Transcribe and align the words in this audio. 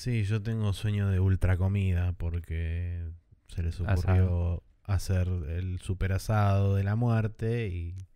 Sí, 0.00 0.22
yo 0.22 0.40
tengo 0.40 0.72
sueño 0.72 1.10
de 1.10 1.20
ultra 1.20 1.58
comida 1.58 2.14
porque 2.14 3.06
se 3.48 3.62
les 3.62 3.78
ocurrió 3.82 4.62
hacer 4.84 5.28
el 5.50 5.78
super 5.80 6.12
asado 6.12 6.74
de 6.74 6.84
la 6.84 6.96
muerte 6.96 7.68
y 7.68 8.08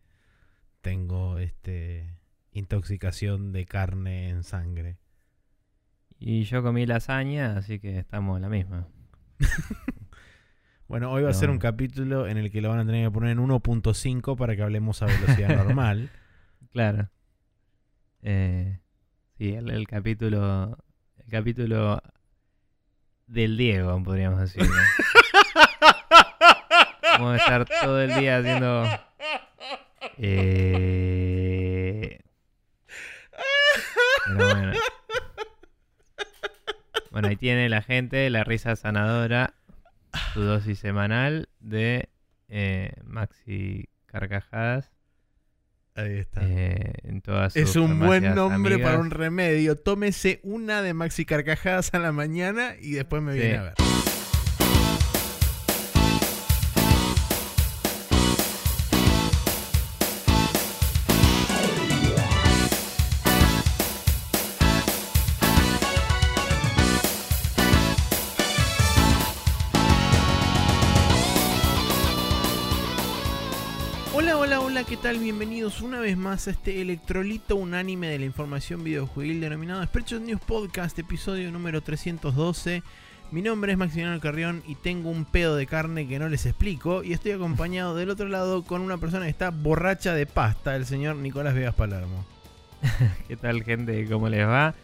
tengo 0.80 1.36
este 1.36 2.16
intoxicación 2.52 3.52
de 3.52 3.66
carne 3.66 4.30
en 4.30 4.44
sangre. 4.44 4.96
Y 6.18 6.44
yo 6.44 6.62
comí 6.62 6.86
lasaña, 6.86 7.58
así 7.58 7.78
que 7.80 7.98
estamos 7.98 8.36
en 8.36 8.42
la 8.44 8.48
misma. 8.48 8.88
bueno, 10.88 11.12
hoy 11.12 11.24
va 11.24 11.28
a 11.28 11.34
ser 11.34 11.50
un 11.50 11.58
capítulo 11.58 12.26
en 12.26 12.38
el 12.38 12.50
que 12.50 12.62
lo 12.62 12.70
van 12.70 12.78
a 12.78 12.86
tener 12.86 13.04
que 13.04 13.10
poner 13.10 13.32
en 13.32 13.46
1.5 13.46 14.38
para 14.38 14.56
que 14.56 14.62
hablemos 14.62 15.02
a 15.02 15.04
velocidad 15.04 15.54
normal. 15.66 16.08
Claro. 16.72 17.10
Eh, 18.22 18.80
sí, 19.36 19.52
el, 19.52 19.86
capítulo. 19.86 20.78
El 21.24 21.30
capítulo 21.30 22.02
del 23.26 23.56
Diego, 23.56 24.02
podríamos 24.02 24.40
decir. 24.40 24.62
Vamos 27.02 27.34
a 27.34 27.36
estar 27.36 27.64
todo 27.64 28.02
el 28.02 28.14
día 28.14 28.38
haciendo. 28.38 28.84
Eh, 30.18 32.20
bueno. 34.36 34.72
Bueno, 37.10 37.28
ahí 37.28 37.36
tiene 37.36 37.68
la 37.68 37.80
gente 37.80 38.28
la 38.28 38.44
risa 38.44 38.76
sanadora, 38.76 39.54
su 40.34 40.42
dosis 40.42 40.78
semanal 40.78 41.48
de 41.60 42.10
eh, 42.48 42.92
Maxi 43.02 43.88
Carcajadas. 44.06 44.93
Ahí 45.96 46.18
está. 46.18 46.40
Eh, 46.42 46.92
en 47.04 47.20
todas 47.20 47.54
es 47.56 47.76
un 47.76 48.00
buen 48.00 48.34
nombre 48.34 48.78
para 48.78 48.98
un 48.98 49.10
remedio. 49.10 49.76
Tómese 49.76 50.40
una 50.42 50.82
de 50.82 50.92
Maxi 50.92 51.24
Carcajadas 51.24 51.94
a 51.94 52.00
la 52.00 52.10
mañana 52.10 52.74
y 52.80 52.92
después 52.92 53.22
me 53.22 53.34
viene 53.34 53.56
a 53.58 53.62
ver. 53.62 53.93
¿Qué 74.94 75.00
tal? 75.02 75.18
Bienvenidos 75.18 75.82
una 75.82 75.98
vez 75.98 76.16
más 76.16 76.46
a 76.46 76.52
este 76.52 76.80
electrolito 76.80 77.56
unánime 77.56 78.06
de 78.06 78.20
la 78.20 78.26
información 78.26 78.84
videojuegil 78.84 79.40
denominado 79.40 79.84
Spreadshot 79.84 80.22
News 80.22 80.40
Podcast, 80.40 80.96
episodio 81.00 81.50
número 81.50 81.80
312. 81.80 82.84
Mi 83.32 83.42
nombre 83.42 83.72
es 83.72 83.78
Maximiliano 83.78 84.20
Carrión 84.20 84.62
y 84.68 84.76
tengo 84.76 85.10
un 85.10 85.24
pedo 85.24 85.56
de 85.56 85.66
carne 85.66 86.06
que 86.06 86.20
no 86.20 86.28
les 86.28 86.46
explico 86.46 87.02
y 87.02 87.12
estoy 87.12 87.32
acompañado 87.32 87.96
del 87.96 88.08
otro 88.08 88.28
lado 88.28 88.62
con 88.62 88.82
una 88.82 88.96
persona 88.96 89.24
que 89.24 89.32
está 89.32 89.50
borracha 89.50 90.14
de 90.14 90.26
pasta, 90.26 90.76
el 90.76 90.86
señor 90.86 91.16
Nicolás 91.16 91.56
Vegas 91.56 91.74
Palermo. 91.74 92.24
¿Qué 93.26 93.36
tal 93.36 93.64
gente? 93.64 94.06
¿Cómo 94.08 94.28
les 94.28 94.46
va? 94.46 94.76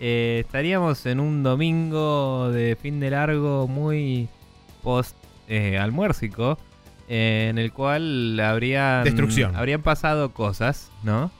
Eh, 0.00 0.42
estaríamos 0.44 1.06
en 1.06 1.20
un 1.20 1.44
domingo 1.44 2.50
de 2.50 2.74
fin 2.74 2.98
de 2.98 3.10
largo 3.10 3.68
muy 3.68 4.28
post 4.82 5.16
eh, 5.46 5.78
en 7.08 7.58
el 7.58 7.72
cual 7.72 8.38
habrían, 8.40 9.04
Destrucción. 9.04 9.56
habrían 9.56 9.82
pasado 9.82 10.32
cosas, 10.32 10.90
¿no? 11.02 11.30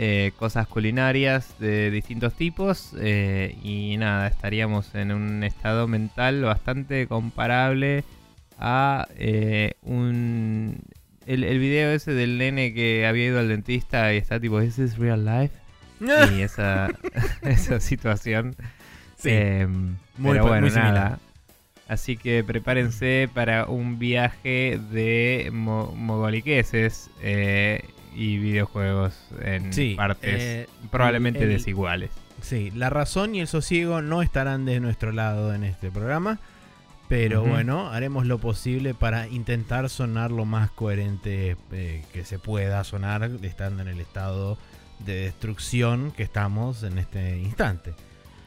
Eh, 0.00 0.30
cosas 0.38 0.68
culinarias 0.68 1.58
de 1.58 1.90
distintos 1.90 2.34
tipos 2.34 2.92
eh, 3.00 3.58
y 3.64 3.96
nada, 3.96 4.28
estaríamos 4.28 4.94
en 4.94 5.10
un 5.10 5.42
estado 5.42 5.88
mental 5.88 6.42
bastante 6.42 7.08
comparable 7.08 8.04
a 8.60 9.08
eh, 9.16 9.74
un... 9.82 10.78
El, 11.26 11.42
el, 11.42 11.58
video 11.58 11.90
ese 11.90 12.12
del 12.12 12.38
nene 12.38 12.72
que 12.72 13.08
había 13.08 13.26
ido 13.26 13.40
al 13.40 13.48
dentista 13.48 14.14
y 14.14 14.18
está 14.18 14.38
tipo, 14.38 14.60
¿This 14.60 14.78
is 14.78 14.98
real 14.98 15.24
life? 15.24 15.54
y 16.32 16.42
esa, 16.42 16.88
esa 17.42 17.80
situación. 17.80 18.54
Sí, 19.16 19.30
muy, 20.16 20.38
bueno, 20.38 20.68
nada. 20.70 21.18
Así 21.88 22.18
que 22.18 22.44
prepárense 22.44 23.30
para 23.32 23.64
un 23.64 23.98
viaje 23.98 24.78
de 24.92 25.50
mogoliqueses 25.52 27.10
eh, 27.22 27.82
y 28.14 28.36
videojuegos 28.36 29.14
en 29.40 29.96
partes 29.96 30.42
eh, 30.42 30.68
probablemente 30.90 31.46
desiguales. 31.46 32.10
Sí, 32.42 32.70
la 32.74 32.90
razón 32.90 33.34
y 33.34 33.40
el 33.40 33.48
sosiego 33.48 34.02
no 34.02 34.20
estarán 34.20 34.66
de 34.66 34.80
nuestro 34.80 35.12
lado 35.12 35.54
en 35.54 35.64
este 35.64 35.90
programa. 35.90 36.38
Pero 37.08 37.42
bueno, 37.42 37.88
haremos 37.88 38.26
lo 38.26 38.36
posible 38.36 38.92
para 38.92 39.28
intentar 39.28 39.88
sonar 39.88 40.30
lo 40.30 40.44
más 40.44 40.70
coherente 40.70 41.56
eh, 41.72 42.04
que 42.12 42.24
se 42.26 42.38
pueda 42.38 42.84
sonar, 42.84 43.30
estando 43.40 43.80
en 43.80 43.88
el 43.88 43.98
estado 43.98 44.58
de 45.06 45.14
destrucción 45.22 46.12
que 46.12 46.22
estamos 46.22 46.82
en 46.82 46.98
este 46.98 47.38
instante. 47.38 47.94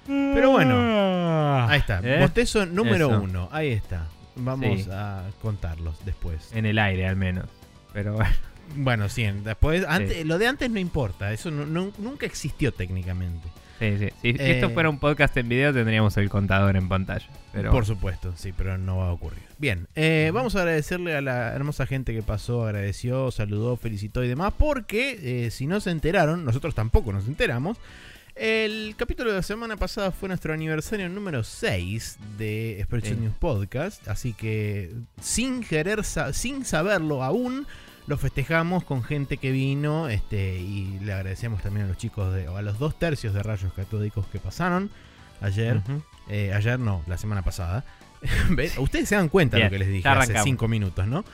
Pero 0.08 0.52
bueno, 0.52 0.76
ah. 0.78 1.68
ahí 1.70 1.80
está. 1.80 2.00
¿Eh? 2.04 2.20
Bostezo 2.20 2.66
número 2.66 3.10
uno. 3.10 3.50
Ahí 3.52 3.70
está. 3.70 4.08
Vamos 4.36 4.88
a 4.90 5.24
contarlos 5.42 6.04
después. 6.06 6.52
En 6.54 6.66
el 6.66 6.80
aire, 6.80 7.08
al 7.08 7.16
menos. 7.16 7.46
Pero 7.94 8.14
bueno. 8.14 8.36
Bueno, 8.76 9.10
sí, 9.10 9.26
después. 9.44 9.86
Antes, 9.88 10.26
Lo 10.26 10.38
de 10.38 10.48
antes 10.48 10.70
no 10.70 10.80
importa. 10.80 11.34
Eso 11.34 11.52
nunca 11.52 12.26
existió 12.26 12.72
técnicamente. 12.72 13.48
Sí, 13.80 13.98
sí. 13.98 14.10
Si, 14.22 14.30
esto 14.30 14.68
eh, 14.68 14.70
fuera 14.70 14.90
un 14.90 15.00
podcast 15.00 15.36
en 15.38 15.50
video, 15.50 15.74
tendríamos 15.74 16.16
el 16.18 16.30
contador 16.30 16.78
en 16.78 16.88
pantalla. 16.88 17.26
Pero... 17.52 17.72
Por 17.72 17.86
supuesto, 17.86 18.32
sí, 18.36 18.54
pero 18.56 18.78
no 18.78 18.98
va 18.98 19.08
a 19.08 19.12
ocurrir. 19.12 19.42
Bien, 19.58 19.88
eh, 19.96 20.30
vamos 20.34 20.56
a 20.56 20.60
agradecerle 20.60 21.16
a 21.16 21.22
la 21.22 21.54
hermosa 21.54 21.88
gente 21.88 22.14
que 22.14 22.22
pasó, 22.22 22.64
agradeció, 22.64 23.32
saludó, 23.32 23.78
felicitó 23.78 24.24
y 24.24 24.28
demás, 24.28 24.54
porque 24.56 25.50
si 25.52 25.66
no 25.66 25.80
se 25.80 25.90
enteraron, 25.90 26.46
nosotros 26.46 26.76
tampoco 26.76 27.12
nos 27.12 27.28
enteramos. 27.28 27.78
El 28.36 28.96
capítulo 28.98 29.32
de 29.32 29.38
la 29.38 29.44
semana 29.44 29.76
pasada 29.76 30.12
fue 30.12 30.30
nuestro 30.30 30.54
aniversario 30.54 31.10
número 31.10 31.44
6 31.44 32.18
de 32.38 32.80
Spreadsheet 32.84 33.20
News 33.20 33.36
Podcast, 33.38 34.08
así 34.08 34.34
que 34.34 34.94
sin 35.22 35.62
querer, 35.64 36.04
sin 36.04 36.64
saberlo 36.64 37.24
aún, 37.24 37.68
lo 38.08 38.18
festejamos 38.18 38.84
con 38.84 39.04
gente 39.04 39.38
que 39.38 39.52
vino 39.52 40.08
este, 40.08 40.60
y 40.60 41.00
le 41.02 41.14
agradecemos 41.14 41.62
también 41.62 41.86
a 41.86 41.90
los 41.90 41.98
chicos, 41.98 42.34
de, 42.34 42.48
o 42.48 42.58
a 42.58 42.62
los 42.62 42.80
dos 42.80 42.98
tercios 42.98 43.34
de 43.34 43.44
rayos 43.44 43.74
catódicos 43.74 44.26
que 44.28 44.40
pasaron 44.40 44.90
ayer. 45.42 45.82
Eh, 46.30 46.54
ayer 46.54 46.80
no, 46.80 47.04
la 47.08 47.18
semana 47.18 47.42
pasada. 47.42 47.84
Ustedes 48.78 49.10
se 49.10 49.16
dan 49.16 49.28
cuenta 49.28 49.58
de 49.58 49.66
lo 49.66 49.70
que 49.70 49.80
les 49.80 49.90
dije 49.90 50.08
hace 50.08 50.38
5 50.42 50.68
minutos, 50.68 51.06
¿no? 51.06 51.26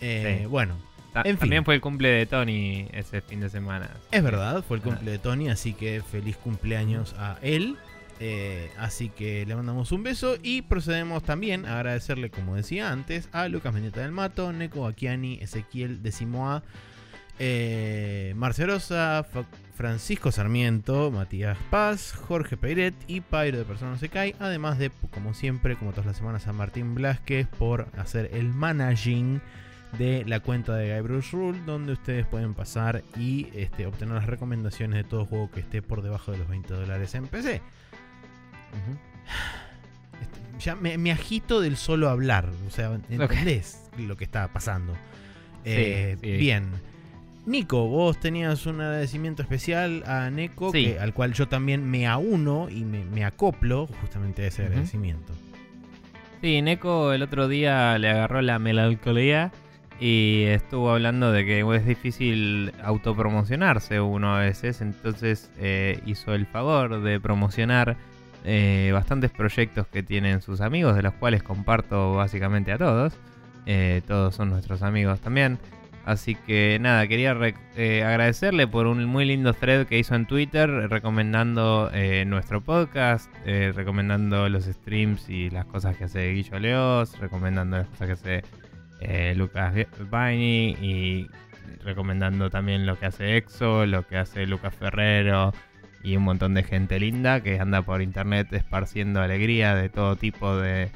Eh, 0.00 0.46
bueno, 0.50 0.76
también 1.12 1.64
fue 1.64 1.74
el 1.74 1.80
cumple 1.80 2.08
de 2.08 2.26
Tony 2.26 2.88
ese 2.92 3.20
fin 3.20 3.40
de 3.40 3.50
semana. 3.50 3.90
Es 4.10 4.22
verdad, 4.22 4.64
fue 4.66 4.78
el 4.78 4.82
cumple 4.82 5.10
de 5.10 5.18
Tony, 5.18 5.48
así 5.48 5.74
que 5.74 6.02
feliz 6.02 6.36
cumpleaños 6.36 7.14
a 7.18 7.38
él. 7.42 7.76
Eh, 8.24 8.70
así 8.78 9.08
que 9.08 9.44
le 9.46 9.56
mandamos 9.56 9.90
un 9.90 10.04
beso 10.04 10.36
y 10.42 10.62
procedemos 10.62 11.24
también 11.24 11.66
a 11.66 11.76
agradecerle, 11.76 12.30
como 12.30 12.54
decía 12.54 12.92
antes, 12.92 13.28
a 13.32 13.48
Lucas 13.48 13.72
Mendieta 13.74 14.00
del 14.00 14.12
Mato, 14.12 14.52
Neko 14.52 14.86
Akiani, 14.86 15.40
Ezequiel 15.40 16.04
Decimoa, 16.04 16.62
eh, 17.40 18.32
Marcerosa, 18.36 19.26
Francisco 19.74 20.30
Sarmiento, 20.30 21.10
Matías 21.10 21.58
Paz, 21.70 22.12
Jorge 22.12 22.56
Peiret 22.56 22.94
y 23.08 23.22
Pairo 23.22 23.58
de 23.58 23.64
Persona 23.64 23.90
No 23.90 23.98
Se 23.98 24.08
Cae. 24.08 24.36
Además 24.38 24.78
de, 24.78 24.92
como 25.10 25.34
siempre, 25.34 25.74
como 25.74 25.90
todas 25.90 26.06
las 26.06 26.16
semanas, 26.16 26.46
a 26.46 26.52
Martín 26.52 26.94
Blasquez 26.94 27.48
por 27.48 27.88
hacer 27.96 28.30
el 28.34 28.50
managing 28.50 29.40
de 29.98 30.24
la 30.26 30.40
cuenta 30.40 30.74
de 30.74 30.92
Guy 30.94 31.02
Bruce 31.02 31.36
Rule, 31.36 31.58
donde 31.66 31.92
ustedes 31.92 32.26
pueden 32.26 32.54
pasar 32.54 33.02
y 33.16 33.48
este, 33.54 33.86
obtener 33.86 34.14
las 34.14 34.26
recomendaciones 34.26 34.96
de 34.96 35.04
todo 35.04 35.26
juego 35.26 35.50
que 35.50 35.60
esté 35.60 35.82
por 35.82 36.02
debajo 36.02 36.32
de 36.32 36.38
los 36.38 36.48
20 36.48 36.72
dólares 36.74 37.14
en 37.14 37.26
PC. 37.26 37.60
Este, 40.20 40.40
ya 40.58 40.76
me, 40.76 41.12
agito 41.12 41.60
del 41.60 41.76
solo 41.76 42.08
hablar, 42.08 42.48
o 42.66 42.70
sea, 42.70 42.98
¿entendés 43.10 43.90
lo 43.98 44.16
que 44.16 44.24
está 44.24 44.48
pasando? 44.52 44.94
Eh, 45.64 46.16
bien. 46.20 46.70
Nico, 47.44 47.88
vos 47.88 48.20
tenías 48.20 48.66
un 48.66 48.80
agradecimiento 48.80 49.42
especial 49.42 50.04
a 50.06 50.30
Neko, 50.30 50.72
al 51.00 51.12
cual 51.12 51.32
yo 51.32 51.48
también 51.48 51.84
me 51.90 52.06
auno 52.06 52.68
y 52.70 52.84
me, 52.84 53.24
acoplo 53.24 53.88
justamente 54.00 54.44
a 54.44 54.46
ese 54.46 54.62
agradecimiento. 54.62 55.32
Sí, 56.40 56.62
Neko 56.62 57.12
el 57.12 57.22
otro 57.22 57.48
día 57.48 57.98
le 57.98 58.10
agarró 58.10 58.42
la 58.42 58.58
melancolía 58.58 59.52
y 60.02 60.46
estuvo 60.46 60.90
hablando 60.90 61.30
de 61.30 61.46
que 61.46 61.60
es 61.60 61.86
difícil 61.86 62.72
autopromocionarse 62.82 64.00
uno 64.00 64.34
a 64.34 64.40
veces, 64.40 64.80
entonces 64.80 65.52
eh, 65.60 66.00
hizo 66.06 66.34
el 66.34 66.46
favor 66.46 67.02
de 67.02 67.20
promocionar 67.20 67.96
eh, 68.44 68.90
bastantes 68.92 69.30
proyectos 69.30 69.86
que 69.86 70.02
tienen 70.02 70.42
sus 70.42 70.60
amigos, 70.60 70.96
de 70.96 71.02
los 71.02 71.14
cuales 71.14 71.44
comparto 71.44 72.16
básicamente 72.16 72.72
a 72.72 72.78
todos. 72.78 73.12
Eh, 73.66 74.02
todos 74.08 74.34
son 74.34 74.50
nuestros 74.50 74.82
amigos 74.82 75.20
también. 75.20 75.60
Así 76.04 76.34
que 76.34 76.78
nada, 76.80 77.06
quería 77.06 77.30
agradecerle 77.30 78.66
por 78.66 78.88
un 78.88 79.04
muy 79.04 79.24
lindo 79.24 79.52
thread 79.52 79.86
que 79.86 80.00
hizo 80.00 80.16
en 80.16 80.26
Twitter 80.26 80.68
recomendando 80.90 81.92
nuestro 82.26 82.60
podcast, 82.60 83.32
recomendando 83.44 84.48
los 84.48 84.64
streams 84.64 85.28
y 85.28 85.48
las 85.48 85.64
cosas 85.66 85.96
que 85.96 86.02
hace 86.02 86.32
Guillo 86.32 86.58
Leos, 86.58 87.16
recomendando 87.20 87.76
las 87.76 87.86
cosas 87.86 88.06
que 88.08 88.12
hace 88.14 88.61
Lucas 89.36 89.74
Baini 90.10 90.76
y 90.80 91.30
recomendando 91.84 92.50
también 92.50 92.86
lo 92.86 92.98
que 92.98 93.06
hace 93.06 93.36
Exo, 93.36 93.86
lo 93.86 94.06
que 94.06 94.16
hace 94.16 94.46
Lucas 94.46 94.74
Ferrero 94.74 95.52
y 96.02 96.16
un 96.16 96.24
montón 96.24 96.54
de 96.54 96.62
gente 96.62 96.98
linda 96.98 97.40
que 97.42 97.60
anda 97.60 97.82
por 97.82 98.02
internet 98.02 98.52
esparciendo 98.52 99.20
alegría 99.20 99.74
de 99.74 99.88
todo 99.88 100.16
tipo 100.16 100.56
de 100.56 100.90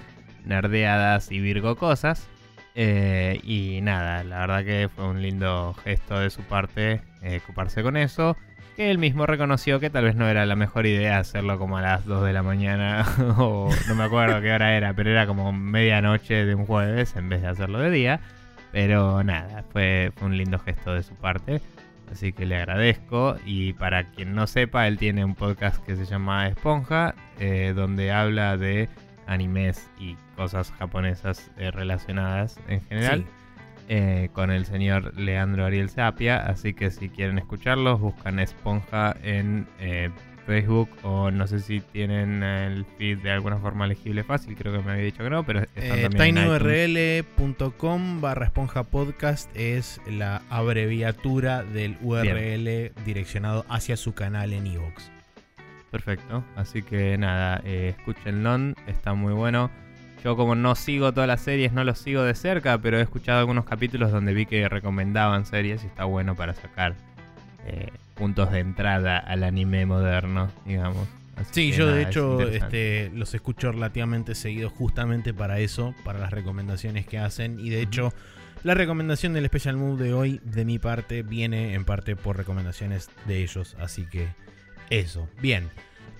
nerdeadas 0.44 1.30
y 1.30 1.40
virgo 1.40 1.76
cosas. 1.76 2.28
Eh, 2.74 3.40
y 3.42 3.80
nada, 3.80 4.22
la 4.24 4.40
verdad 4.40 4.64
que 4.64 4.90
fue 4.94 5.06
un 5.06 5.22
lindo 5.22 5.74
gesto 5.82 6.18
de 6.20 6.28
su 6.28 6.42
parte 6.42 7.00
eh, 7.22 7.40
ocuparse 7.42 7.82
con 7.82 7.96
eso. 7.96 8.36
Que 8.76 8.90
él 8.90 8.98
mismo 8.98 9.24
reconoció 9.24 9.80
que 9.80 9.88
tal 9.88 10.04
vez 10.04 10.16
no 10.16 10.28
era 10.28 10.44
la 10.44 10.54
mejor 10.54 10.84
idea 10.84 11.18
hacerlo 11.18 11.58
como 11.58 11.78
a 11.78 11.82
las 11.82 12.04
2 12.04 12.26
de 12.26 12.32
la 12.34 12.42
mañana 12.42 13.06
o 13.38 13.70
no 13.88 13.94
me 13.94 14.04
acuerdo 14.04 14.40
qué 14.42 14.52
hora 14.52 14.76
era, 14.76 14.92
pero 14.92 15.10
era 15.10 15.26
como 15.26 15.50
medianoche 15.50 16.44
de 16.44 16.54
un 16.54 16.66
jueves 16.66 17.16
en 17.16 17.30
vez 17.30 17.40
de 17.40 17.48
hacerlo 17.48 17.78
de 17.78 17.90
día. 17.90 18.20
Pero 18.72 19.24
nada, 19.24 19.64
fue, 19.72 20.12
un 20.20 20.36
lindo 20.36 20.58
gesto 20.58 20.92
de 20.92 21.02
su 21.02 21.14
parte. 21.14 21.62
Así 22.12 22.34
que 22.34 22.44
le 22.44 22.56
agradezco. 22.56 23.36
Y 23.46 23.72
para 23.72 24.10
quien 24.10 24.34
no 24.34 24.46
sepa, 24.46 24.86
él 24.86 24.98
tiene 24.98 25.24
un 25.24 25.34
podcast 25.34 25.82
que 25.84 25.96
se 25.96 26.04
llama 26.04 26.46
Esponja, 26.48 27.14
eh, 27.38 27.72
donde 27.74 28.12
habla 28.12 28.58
de 28.58 28.90
animes 29.26 29.88
y 29.98 30.16
cosas 30.36 30.70
japonesas 30.72 31.50
eh, 31.56 31.70
relacionadas 31.70 32.60
en 32.68 32.82
general. 32.82 33.24
Eh, 33.88 34.30
con 34.32 34.50
el 34.50 34.66
señor 34.66 35.16
Leandro 35.16 35.64
Ariel 35.64 35.90
Sapia. 35.90 36.38
Así 36.38 36.74
que 36.74 36.90
si 36.90 37.08
quieren 37.08 37.38
escucharlos, 37.38 38.00
buscan 38.00 38.40
Esponja 38.40 39.16
en 39.22 39.68
eh, 39.78 40.10
Facebook 40.46 40.88
o 41.02 41.30
no 41.30 41.46
sé 41.46 41.60
si 41.60 41.80
tienen 41.80 42.42
el 42.42 42.84
feed 42.98 43.18
de 43.18 43.30
alguna 43.30 43.58
forma 43.58 43.86
legible 43.86 44.24
fácil. 44.24 44.56
Creo 44.56 44.72
que 44.72 44.80
me 44.80 44.92
había 44.92 45.04
dicho 45.04 45.22
que 45.22 45.30
no, 45.30 45.44
pero 45.44 45.62
están 45.76 46.10
tinyurl.com 46.10 48.20
barra 48.20 48.46
esponja 48.46 48.82
podcast 48.84 49.50
es 49.54 50.00
la 50.08 50.42
abreviatura 50.50 51.62
del 51.62 51.96
URL 52.00 52.92
direccionado 53.04 53.64
hacia 53.68 53.96
su 53.96 54.14
canal 54.14 54.52
en 54.52 54.66
Evox. 54.66 55.12
Perfecto, 55.90 56.44
así 56.56 56.82
que 56.82 57.16
nada, 57.16 57.60
eh, 57.64 57.94
escúchenlo, 57.96 58.74
está 58.86 59.14
muy 59.14 59.32
bueno. 59.32 59.70
Yo 60.26 60.36
como 60.36 60.56
no 60.56 60.74
sigo 60.74 61.12
todas 61.12 61.28
las 61.28 61.40
series, 61.40 61.72
no 61.72 61.84
los 61.84 61.98
sigo 61.98 62.24
de 62.24 62.34
cerca, 62.34 62.78
pero 62.78 62.98
he 62.98 63.00
escuchado 63.00 63.38
algunos 63.38 63.64
capítulos 63.64 64.10
donde 64.10 64.34
vi 64.34 64.44
que 64.44 64.68
recomendaban 64.68 65.46
series 65.46 65.84
y 65.84 65.86
está 65.86 66.02
bueno 66.02 66.34
para 66.34 66.52
sacar 66.52 66.96
eh, 67.64 67.92
puntos 68.16 68.50
de 68.50 68.58
entrada 68.58 69.18
al 69.18 69.44
anime 69.44 69.86
moderno, 69.86 70.50
digamos. 70.64 71.06
sí, 71.52 71.70
yo 71.70 71.86
de 71.86 72.02
hecho 72.02 72.42
este, 72.42 73.12
los 73.14 73.34
escucho 73.34 73.70
relativamente 73.70 74.34
seguido 74.34 74.68
justamente 74.68 75.32
para 75.32 75.60
eso, 75.60 75.94
para 76.04 76.18
las 76.18 76.32
recomendaciones 76.32 77.06
que 77.06 77.20
hacen. 77.20 77.60
Y 77.60 77.70
de 77.70 77.80
hecho, 77.82 78.12
la 78.64 78.74
recomendación 78.74 79.32
del 79.32 79.46
Special 79.46 79.76
Move 79.76 80.02
de 80.02 80.12
hoy, 80.12 80.40
de 80.42 80.64
mi 80.64 80.80
parte, 80.80 81.22
viene 81.22 81.74
en 81.74 81.84
parte 81.84 82.16
por 82.16 82.36
recomendaciones 82.36 83.10
de 83.28 83.44
ellos. 83.44 83.76
Así 83.78 84.06
que 84.06 84.26
eso, 84.90 85.28
bien. 85.40 85.68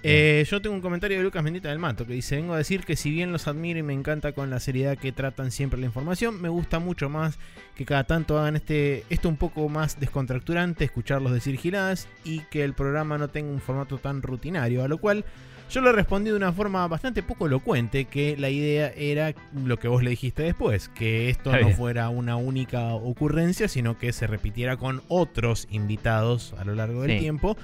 Eh, 0.08 0.46
yo 0.48 0.62
tengo 0.62 0.76
un 0.76 0.80
comentario 0.80 1.18
de 1.18 1.24
Lucas 1.24 1.42
Mendita 1.42 1.68
del 1.68 1.80
Mato 1.80 2.06
que 2.06 2.12
dice: 2.12 2.36
Vengo 2.36 2.54
a 2.54 2.58
decir 2.58 2.84
que 2.84 2.94
si 2.94 3.10
bien 3.10 3.32
los 3.32 3.48
admiro 3.48 3.80
y 3.80 3.82
me 3.82 3.92
encanta 3.92 4.32
con 4.32 4.50
la 4.50 4.60
seriedad 4.60 4.96
que 4.96 5.10
tratan 5.10 5.50
siempre 5.50 5.80
la 5.80 5.86
información, 5.86 6.40
me 6.40 6.48
gusta 6.48 6.78
mucho 6.78 7.08
más 7.08 7.38
que 7.74 7.84
cada 7.84 8.04
tanto 8.04 8.38
hagan 8.38 8.54
este 8.54 9.04
esto 9.10 9.28
un 9.28 9.36
poco 9.36 9.68
más 9.68 9.98
descontracturante, 9.98 10.84
escucharlos 10.84 11.32
decir 11.32 11.56
giradas 11.56 12.06
y 12.24 12.40
que 12.50 12.62
el 12.62 12.72
programa 12.72 13.18
no 13.18 13.28
tenga 13.28 13.50
un 13.50 13.60
formato 13.60 13.98
tan 13.98 14.22
rutinario. 14.22 14.84
A 14.84 14.88
lo 14.88 14.98
cual 14.98 15.24
yo 15.68 15.80
le 15.80 15.90
respondí 15.90 16.30
de 16.30 16.36
una 16.36 16.52
forma 16.52 16.86
bastante 16.86 17.24
poco 17.24 17.46
elocuente 17.46 18.04
que 18.04 18.36
la 18.36 18.48
idea 18.50 18.92
era 18.96 19.34
lo 19.52 19.78
que 19.78 19.88
vos 19.88 20.04
le 20.04 20.10
dijiste 20.10 20.44
después, 20.44 20.88
que 20.88 21.30
esto 21.30 21.50
no 21.50 21.70
fuera 21.70 22.08
una 22.10 22.36
única 22.36 22.94
ocurrencia, 22.94 23.66
sino 23.66 23.98
que 23.98 24.12
se 24.12 24.28
repitiera 24.28 24.76
con 24.76 25.02
otros 25.08 25.66
invitados 25.70 26.54
a 26.58 26.64
lo 26.64 26.76
largo 26.76 27.02
del 27.02 27.18
tiempo. 27.18 27.56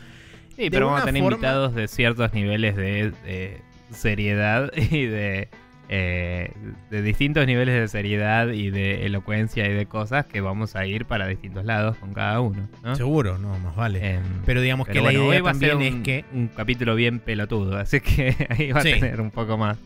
Sí, 0.56 0.70
pero 0.70 0.86
vamos 0.86 1.02
a 1.02 1.04
tener 1.06 1.22
invitados 1.22 1.74
de 1.74 1.88
ciertos 1.88 2.32
niveles 2.32 2.76
de, 2.76 3.60
seriedad 3.90 4.70
y 4.76 5.06
de, 5.06 5.48
eh, 5.88 6.50
de 6.90 7.02
distintos 7.02 7.46
niveles 7.46 7.74
de 7.74 7.88
seriedad 7.88 8.48
y 8.48 8.70
de 8.70 9.06
elocuencia 9.06 9.68
y 9.68 9.72
de 9.72 9.86
cosas 9.86 10.26
que 10.26 10.40
vamos 10.40 10.76
a 10.76 10.86
ir 10.86 11.04
para 11.04 11.26
distintos 11.26 11.64
lados 11.64 11.96
con 11.98 12.12
cada 12.12 12.40
uno. 12.40 12.68
Seguro, 12.94 13.38
no, 13.38 13.58
más 13.58 13.76
vale. 13.76 14.14
Em, 14.14 14.22
pero 14.44 14.60
digamos 14.60 14.86
que 14.86 15.00
la 15.00 15.12
idea 15.12 15.42
también 15.42 15.82
es 15.82 15.94
que... 16.02 16.24
Un 16.32 16.48
capítulo 16.48 16.94
bien 16.94 17.18
pelotudo, 17.18 17.76
así 17.76 18.00
que 18.00 18.34
ahí 18.48 18.72
va 18.72 18.80
a 18.80 18.84
tener 18.84 19.20
un 19.20 19.30
poco 19.30 19.56
más. 19.58 19.78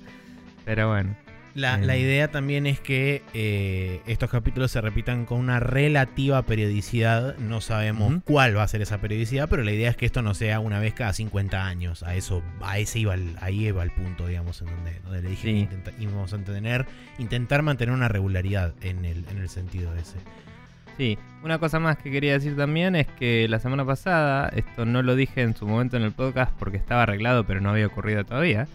Pero 0.65 0.89
bueno. 0.89 1.15
La, 1.57 1.79
mm. 1.79 1.91
idea 1.91 2.31
también 2.31 2.67
es 2.67 2.81
que 2.81 3.23
eh, 3.33 4.03
estos 4.07 4.29
capítulos 4.29 4.71
se 4.71 4.83
repitan 4.83 5.25
con 5.25 5.39
una 5.39 5.59
relativa 5.59 6.43
periodicidad. 6.43 7.39
No 7.39 7.63
sabemos 7.63 8.23
cuál 8.27 8.55
va 8.55 8.63
a 8.63 8.69
ser 8.69 8.83
esa 8.83 9.01
periodicidad, 9.01 9.49
pero 9.49 9.65
la 9.65 9.73
idea 9.73 9.89
es 9.89 9.97
que 9.97 10.05
esto 10.05 10.21
no 10.21 10.35
sea 10.35 10.61
una 10.61 10.81
vez 10.81 10.93
cada 10.93 11.15
50 11.15 11.67
años. 11.67 12.03
A 12.03 12.15
eso, 12.15 12.43
a 12.61 12.79
ese 12.79 12.99
iba 12.99 13.15
el, 13.15 13.37
ahí 13.41 13.69
iba 13.69 13.83
el 13.83 13.91
punto, 13.91 14.27
digamos, 14.27 14.61
en 14.61 14.67
donde, 14.67 15.01
le 15.11 15.27
dije 15.27 15.67
que 15.67 15.95
íbamos 15.99 16.31
a 16.35 16.39
tener, 16.45 16.85
intentar 17.19 17.63
mantener 17.63 17.95
una 17.95 18.09
regularidad 18.09 18.75
en 18.83 19.07
el, 19.07 19.25
en 19.31 19.39
el 19.39 19.49
sentido 19.49 19.95
ese. 19.95 20.19
Sí, 20.99 21.17
una 21.43 21.59
cosa 21.59 21.81
más 21.81 21.97
que 21.97 22.11
quería 22.11 22.35
decir 22.35 22.55
también 22.55 22.97
es 22.97 23.07
que 23.07 23.49
la 23.49 23.61
semana 23.61 23.87
pasada, 23.87 24.51
esto 24.55 24.85
no 24.85 25.03
lo 25.03 25.17
dije 25.17 25.41
en 25.41 25.57
su 25.57 25.67
momento 25.67 25.97
en 25.97 26.03
el 26.03 26.13
podcast 26.13 26.53
porque 26.59 26.77
estaba 26.77 27.05
arreglado, 27.05 27.45
pero 27.45 27.63
no 27.63 27.71
había 27.71 27.87
ocurrido 27.87 28.25
todavía. 28.25 28.69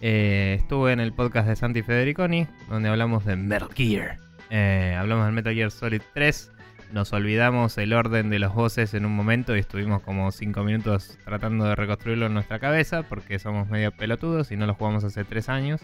Eh, 0.00 0.56
estuve 0.58 0.92
en 0.92 1.00
el 1.00 1.12
podcast 1.12 1.48
de 1.48 1.56
Santi 1.56 1.82
Federiconi, 1.82 2.46
donde 2.68 2.88
hablamos 2.88 3.24
de 3.24 3.36
Metal 3.36 3.68
Gear. 3.74 4.18
Eh, 4.50 4.96
hablamos 4.98 5.26
del 5.26 5.34
Metal 5.34 5.54
Gear 5.54 5.70
Solid 5.70 6.02
3. 6.14 6.52
Nos 6.92 7.12
olvidamos 7.12 7.76
el 7.78 7.92
orden 7.92 8.30
de 8.30 8.38
los 8.38 8.54
voces 8.54 8.94
en 8.94 9.04
un 9.04 9.14
momento 9.14 9.56
y 9.56 9.60
estuvimos 9.60 10.00
como 10.02 10.30
5 10.30 10.62
minutos 10.62 11.18
tratando 11.24 11.64
de 11.64 11.74
reconstruirlo 11.74 12.26
en 12.26 12.34
nuestra 12.34 12.60
cabeza 12.60 13.02
porque 13.02 13.38
somos 13.38 13.68
medio 13.68 13.90
pelotudos 13.92 14.52
y 14.52 14.56
no 14.56 14.66
lo 14.66 14.74
jugamos 14.74 15.04
hace 15.04 15.24
3 15.24 15.48
años. 15.48 15.80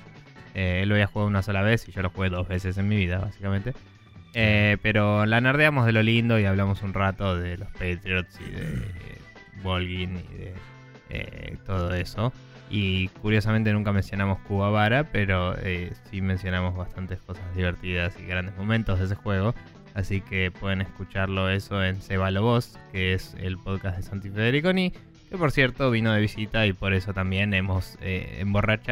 Eh, 0.55 0.81
él 0.83 0.89
lo 0.89 0.95
había 0.95 1.09
jugado 1.09 1.29
una 1.29 1.43
sola 1.43 1.63
vez 1.63 1.89
y 1.89 1.93
yo 1.93 2.01
lo 2.01 2.11
jugué 2.11 2.31
dos 2.31 2.47
veces 2.47 2.79
en 2.79 2.89
mi 2.89 2.97
vida, 2.97 3.19
básicamente. 3.19 3.75
pero 4.33 5.27
la 5.27 5.41
nerdeamos 5.41 5.87
de 5.87 5.93
lo 5.93 6.03
lindo 6.03 6.39
y 6.39 6.45
hablamos 6.45 6.83
un 6.83 6.95
rato 6.95 7.37
de 7.37 7.59
los 7.59 7.69
Patriots 7.73 8.39
y 8.41 8.51
de 8.51 8.83
Volgin 9.63 10.17
y 10.17 10.37
de 10.39 11.59
todo 11.67 11.93
eso. 11.95 12.33
Y 12.71 13.09
curiosamente 13.21 13.73
nunca 13.73 13.93
mencionamos 13.93 14.39
Vara, 14.49 15.11
pero 15.13 15.57
eh, 15.59 15.93
sí 16.11 16.21
mencionamos 16.21 16.77
bastantes 16.77 17.21
cosas 17.21 17.45
divertidas 17.55 18.15
y 18.19 18.27
grandes 18.27 18.57
momentos 18.57 18.99
de 18.99 19.07
ese 19.07 19.15
juego. 19.15 19.55
Así 19.95 20.21
que 20.21 20.51
pueden 20.51 20.81
escucharlo 20.81 21.49
eso 21.51 21.83
en 21.85 22.01
Cebalo 22.01 22.43
Voz, 22.43 22.79
que 22.91 23.15
es 23.15 23.37
el 23.39 23.59
podcast 23.59 23.97
de 23.97 24.03
Santi 24.03 24.29
Federiconi, 24.29 24.93
que 25.31 25.39
por 25.39 25.53
cierto 25.53 25.91
vino 25.91 26.13
de 26.13 26.21
visita 26.21 26.67
y 26.67 26.73
por 26.73 26.95
eso 26.95 27.15
también 27.15 27.55
hemos 27.55 27.97
eh, 28.01 28.45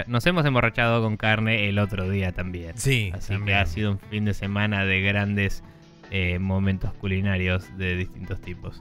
nos 0.06 0.26
hemos 0.26 0.46
emborrachado 0.46 1.02
con 1.02 1.16
carne 1.16 1.68
el 1.68 1.80
otro 1.80 2.08
día 2.08 2.30
también. 2.30 2.78
Sí, 2.78 3.10
así 3.14 3.36
que 3.44 3.54
ha 3.54 3.66
sido 3.66 3.92
un 3.92 3.98
fin 3.98 4.24
de 4.24 4.34
semana 4.34 4.84
de 4.84 5.00
grandes 5.00 5.64
eh, 6.12 6.38
momentos 6.38 6.92
culinarios 6.94 7.76
de 7.78 7.96
distintos 7.96 8.40
tipos. 8.40 8.80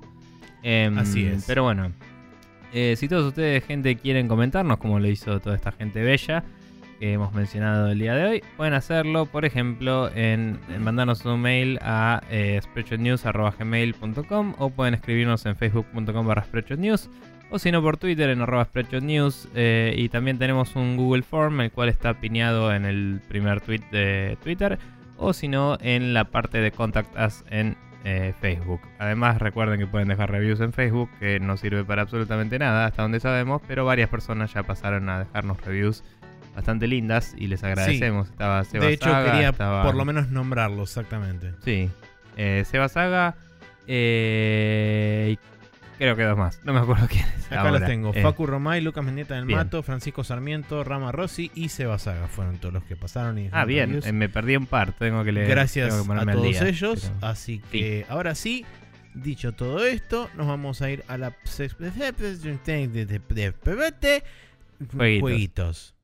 Em, 0.64 0.98
así 0.98 1.26
es. 1.26 1.46
Pero 1.48 1.64
bueno, 1.64 1.92
eh, 2.74 2.96
si 2.98 3.08
todos 3.08 3.26
ustedes, 3.26 3.64
gente, 3.66 3.96
quieren 3.96 4.28
comentarnos, 4.28 4.78
como 4.78 5.00
lo 5.00 5.08
hizo 5.08 5.40
toda 5.40 5.56
esta 5.56 5.72
gente 5.72 6.02
bella 6.02 6.44
que 7.00 7.14
hemos 7.14 7.34
mencionado 7.34 7.90
el 7.90 7.98
día 7.98 8.14
de 8.14 8.26
hoy, 8.26 8.44
pueden 8.58 8.76
hacerlo, 8.76 9.26
por 9.26 9.44
ejemplo, 9.44 10.12
en, 10.14 10.60
mandarnos 10.80 11.26
un 11.26 11.42
mail 11.42 11.80
a 11.82 12.22
eh, 12.30 12.62
o 14.58 14.70
pueden 14.70 14.94
escribirnos 14.94 15.46
en 15.48 15.56
facebook.com 15.56 16.28
barra 16.28 16.44
spreadshotnews 16.44 17.10
o 17.52 17.60
si 17.60 17.72
no 17.72 17.82
por 17.82 17.98
Twitter 17.98 18.30
en 18.30 18.42
arroba 18.42 18.66
spreadshotnews 18.66 19.50
eh, 19.56 19.94
y 19.98 20.10
también 20.10 20.38
tenemos 20.38 20.76
un 20.76 20.96
Google 20.96 21.24
Form 21.24 21.62
el 21.62 21.72
cual 21.72 21.90
está 21.90 22.14
piñado 22.14 22.74
en 22.74 22.86
el 22.86 23.22
primer 23.28 23.62
tweet 23.62 23.82
de 23.92 24.38
Twitter 24.44 24.80
o 25.18 25.34
si 25.34 25.48
no 25.48 25.78
en 25.82 26.14
la 26.14 26.26
parte 26.26 26.60
de 26.60 26.72
Contact 26.72 27.16
Us 27.18 27.44
en 27.50 27.76
eh, 28.04 28.34
Facebook. 28.42 28.82
Además, 29.00 29.40
recuerden 29.40 29.80
que 29.80 29.88
pueden 29.88 30.08
dejar 30.08 30.32
reviews 30.32 30.60
en 30.60 30.74
Facebook, 30.74 31.10
que 31.20 31.40
no 31.40 31.58
sirve 31.58 31.84
para 31.84 32.02
absolutamente 32.02 32.58
nada, 32.60 32.86
hasta 32.86 33.04
donde 33.04 33.20
sabemos, 33.20 33.62
pero 33.68 33.86
varias 33.86 34.10
personas 34.10 34.54
ya 34.54 34.64
pasaron 34.64 35.10
a 35.10 35.20
dejarnos 35.20 35.62
reviews 35.62 36.04
bastante 36.56 36.88
lindas 36.88 37.34
y 37.38 37.48
les 37.48 37.64
agradecemos. 37.64 38.30
Estaba 38.30 38.64
Seba 38.64 38.86
De 38.86 38.94
hecho, 38.94 39.12
quería 39.24 39.54
por 39.54 39.96
lo 39.96 40.06
menos 40.06 40.30
nombrarlo, 40.30 40.84
exactamente. 40.84 41.54
Sí. 41.64 41.90
Eh, 42.38 42.64
Seba 42.66 42.90
Saga. 42.90 43.36
Eh, 43.88 45.38
creo 46.02 46.16
que 46.16 46.24
dos 46.24 46.38
más. 46.38 46.60
No 46.64 46.74
me 46.74 46.80
acuerdo 46.80 47.08
quiénes. 47.08 47.46
Acá 47.48 47.62
ahora. 47.62 47.72
los 47.80 47.86
tengo. 47.86 48.12
Eh, 48.14 48.22
Facu 48.22 48.46
Romay, 48.48 48.82
Lucas 48.82 49.04
Mendieta 49.06 49.36
del 49.36 49.46
bien. 49.46 49.58
Mato, 49.60 49.84
Francisco 49.84 50.24
Sarmiento, 50.24 50.84
Rama 50.84 51.12
Rossi 51.12 51.52
y 51.56 51.70
Seba 51.70 51.98
Saga. 52.00 52.28
Fueron 52.28 52.58
todos 52.58 52.74
los 52.74 52.84
que 52.84 52.96
pasaron. 52.96 53.38
Y 53.38 53.50
Ah, 53.52 53.66
bien. 53.66 54.00
eh, 54.04 54.12
me 54.12 54.28
perdí 54.30 54.56
un 54.58 54.66
par. 54.66 54.94
Tengo 54.94 55.24
que 55.24 55.32
leer. 55.32 55.48
Gracias 55.48 55.94
que 55.94 56.12
a 56.12 56.26
todos 56.34 56.44
día, 56.44 56.68
ellos. 56.68 57.12
pero- 57.20 57.28
Así 57.28 57.60
que 57.72 58.06
ahora 58.10 58.36
sí, 58.36 58.66
dicho 59.14 59.54
todo 59.54 59.86
esto, 59.86 60.30
nos 60.36 60.48
vamos 60.48 60.82
a 60.82 60.90
ir 60.90 61.04
a 61.08 61.18
la. 61.18 61.36
Jueguitos. 64.98 65.22
Jueguitos. 65.22 65.96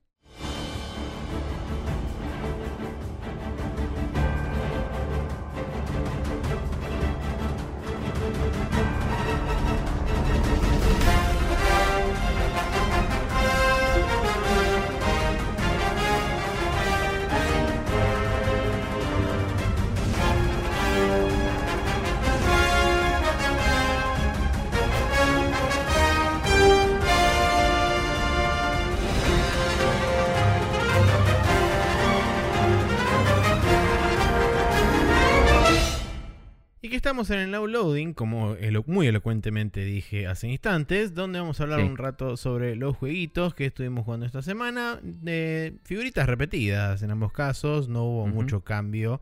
Estamos 37.07 37.29
en 37.29 37.39
el 37.39 37.51
now 37.51 37.65
loading, 37.67 38.13
como 38.13 38.55
elo- 38.55 38.83
muy 38.85 39.07
elocuentemente 39.07 39.85
dije 39.85 40.27
hace 40.27 40.49
instantes, 40.49 41.13
donde 41.15 41.39
vamos 41.39 41.57
a 41.59 41.63
hablar 41.63 41.79
Sí. 41.79 41.85
un 41.85 41.95
rato 41.97 42.35
sobre 42.35 42.75
los 42.75 42.97
jueguitos 42.97 43.53
que 43.53 43.65
estuvimos 43.67 44.03
jugando 44.03 44.25
esta 44.25 44.41
semana. 44.41 44.99
De 45.01 45.75
figuritas 45.85 46.27
repetidas 46.27 47.01
en 47.03 47.11
ambos 47.11 47.31
casos, 47.31 47.87
no 47.87 48.03
hubo 48.03 48.27
mucho 48.27 48.61
cambio. 48.61 49.21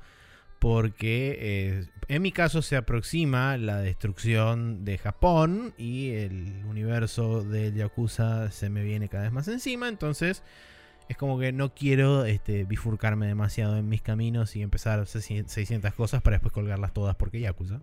Porque 0.57 1.37
eh, 1.39 1.85
en 2.07 2.21
mi 2.23 2.31
caso 2.31 2.63
se 2.63 2.75
aproxima 2.75 3.55
la 3.57 3.81
destrucción 3.81 4.83
de 4.83 4.97
Japón 4.97 5.75
y 5.77 6.11
el 6.11 6.63
universo 6.67 7.43
del 7.43 7.75
Yakuza 7.75 8.49
se 8.49 8.69
me 8.71 8.83
viene 8.83 9.09
cada 9.09 9.23
vez 9.25 9.31
más 9.31 9.47
encima. 9.47 9.89
Entonces 9.89 10.41
es 11.07 11.17
como 11.17 11.37
que 11.39 11.51
no 11.51 11.73
quiero 11.73 12.25
este, 12.25 12.63
bifurcarme 12.63 13.27
demasiado 13.27 13.77
en 13.77 13.87
mis 13.87 14.01
caminos 14.01 14.55
y 14.55 14.61
empezar 14.61 14.99
a 14.99 15.03
hacer 15.03 15.21
600 15.21 15.93
cosas 15.93 16.21
para 16.21 16.35
después 16.35 16.51
colgarlas 16.53 16.93
todas 16.93 17.15
porque 17.15 17.39
Yakuza. 17.39 17.81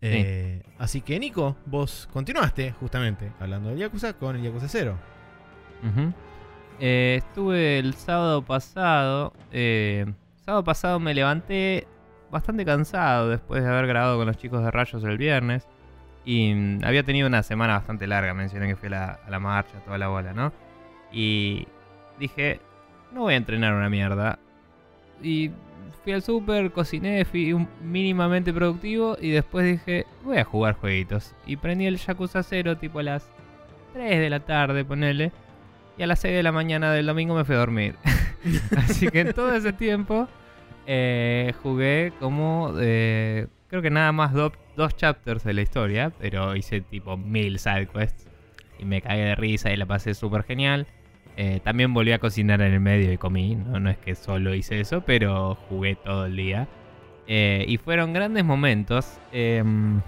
Eh, 0.00 0.62
Así 0.78 1.00
que 1.00 1.18
Nico, 1.18 1.56
vos 1.64 2.08
continuaste 2.12 2.72
justamente 2.72 3.32
hablando 3.40 3.70
del 3.70 3.78
Yakuza 3.78 4.12
con 4.14 4.36
el 4.36 4.42
Yakuza 4.42 4.68
0. 4.68 4.98
Ujú. 5.82 6.12
Eh, 6.80 7.20
estuve 7.24 7.78
el 7.78 7.94
sábado 7.94 8.42
pasado. 8.44 9.32
eh, 9.52 10.04
sábado 10.44 10.64
pasado 10.64 11.00
me 11.00 11.14
levanté 11.14 11.86
bastante 12.30 12.64
cansado 12.66 13.30
después 13.30 13.62
de 13.62 13.70
haber 13.70 13.86
grabado 13.86 14.18
con 14.18 14.26
los 14.26 14.36
chicos 14.36 14.62
de 14.62 14.70
Rayos 14.70 15.02
el 15.04 15.16
viernes. 15.16 15.66
Y 16.26 16.52
mm, 16.52 16.80
había 16.84 17.02
tenido 17.04 17.26
una 17.28 17.42
semana 17.42 17.74
bastante 17.74 18.06
larga. 18.06 18.34
Mencioné 18.34 18.66
que 18.66 18.76
fui 18.76 18.88
a 18.88 18.90
la, 18.90 19.04
a 19.26 19.30
la 19.30 19.38
marcha, 19.38 19.78
toda 19.84 19.96
la 19.96 20.08
bola, 20.08 20.34
¿no? 20.34 20.52
Y 21.12 21.66
dije, 22.18 22.60
no 23.12 23.22
voy 23.22 23.34
a 23.34 23.36
entrenar 23.36 23.74
una 23.74 23.88
mierda. 23.88 24.38
Y 25.22 25.50
fui 26.02 26.12
al 26.12 26.22
super, 26.22 26.70
cociné, 26.72 27.24
fui 27.24 27.52
un- 27.52 27.68
mínimamente 27.82 28.52
productivo. 28.52 29.16
Y 29.20 29.30
después 29.30 29.66
dije, 29.66 30.06
voy 30.22 30.38
a 30.38 30.44
jugar 30.44 30.74
jueguitos. 30.74 31.34
Y 31.46 31.56
prendí 31.56 31.86
el 31.86 31.96
Yakuza 31.98 32.42
0 32.42 32.76
tipo 32.78 32.98
a 32.98 33.02
las 33.04 33.30
3 33.92 34.18
de 34.20 34.30
la 34.30 34.40
tarde, 34.40 34.84
ponele. 34.84 35.32
Y 35.96 36.02
a 36.02 36.06
las 36.06 36.18
6 36.20 36.34
de 36.34 36.42
la 36.42 36.52
mañana 36.52 36.92
del 36.92 37.06
domingo 37.06 37.34
me 37.34 37.44
fui 37.44 37.54
a 37.54 37.58
dormir. 37.58 37.94
Así 38.76 39.08
que 39.08 39.20
en 39.20 39.32
todo 39.32 39.54
ese 39.54 39.72
tiempo 39.72 40.28
eh, 40.86 41.52
jugué 41.62 42.12
como... 42.20 42.74
eh, 42.80 43.46
creo 43.68 43.80
que 43.82 43.90
nada 43.90 44.12
más 44.12 44.32
do- 44.32 44.52
dos 44.76 44.96
chapters 44.96 45.44
de 45.44 45.54
la 45.54 45.62
historia. 45.62 46.12
Pero 46.18 46.56
hice 46.56 46.80
tipo 46.80 47.16
mil 47.16 47.58
sidequests. 47.58 48.26
Y 48.78 48.84
me 48.84 49.00
cagué 49.00 49.22
de 49.22 49.34
risa 49.36 49.72
y 49.72 49.76
la 49.76 49.86
pasé 49.86 50.14
súper 50.14 50.42
genial. 50.42 50.86
Eh, 51.36 51.60
también 51.64 51.92
volví 51.92 52.12
a 52.12 52.18
cocinar 52.18 52.60
en 52.60 52.72
el 52.74 52.80
medio 52.80 53.12
y 53.12 53.18
comí. 53.18 53.56
¿no? 53.56 53.80
no 53.80 53.90
es 53.90 53.98
que 53.98 54.14
solo 54.14 54.54
hice 54.54 54.80
eso, 54.80 55.00
pero 55.02 55.54
jugué 55.68 55.96
todo 55.96 56.26
el 56.26 56.36
día. 56.36 56.68
Eh, 57.26 57.64
y 57.68 57.76
fueron 57.78 58.12
grandes 58.12 58.44
momentos. 58.44 59.18
Em, 59.32 60.00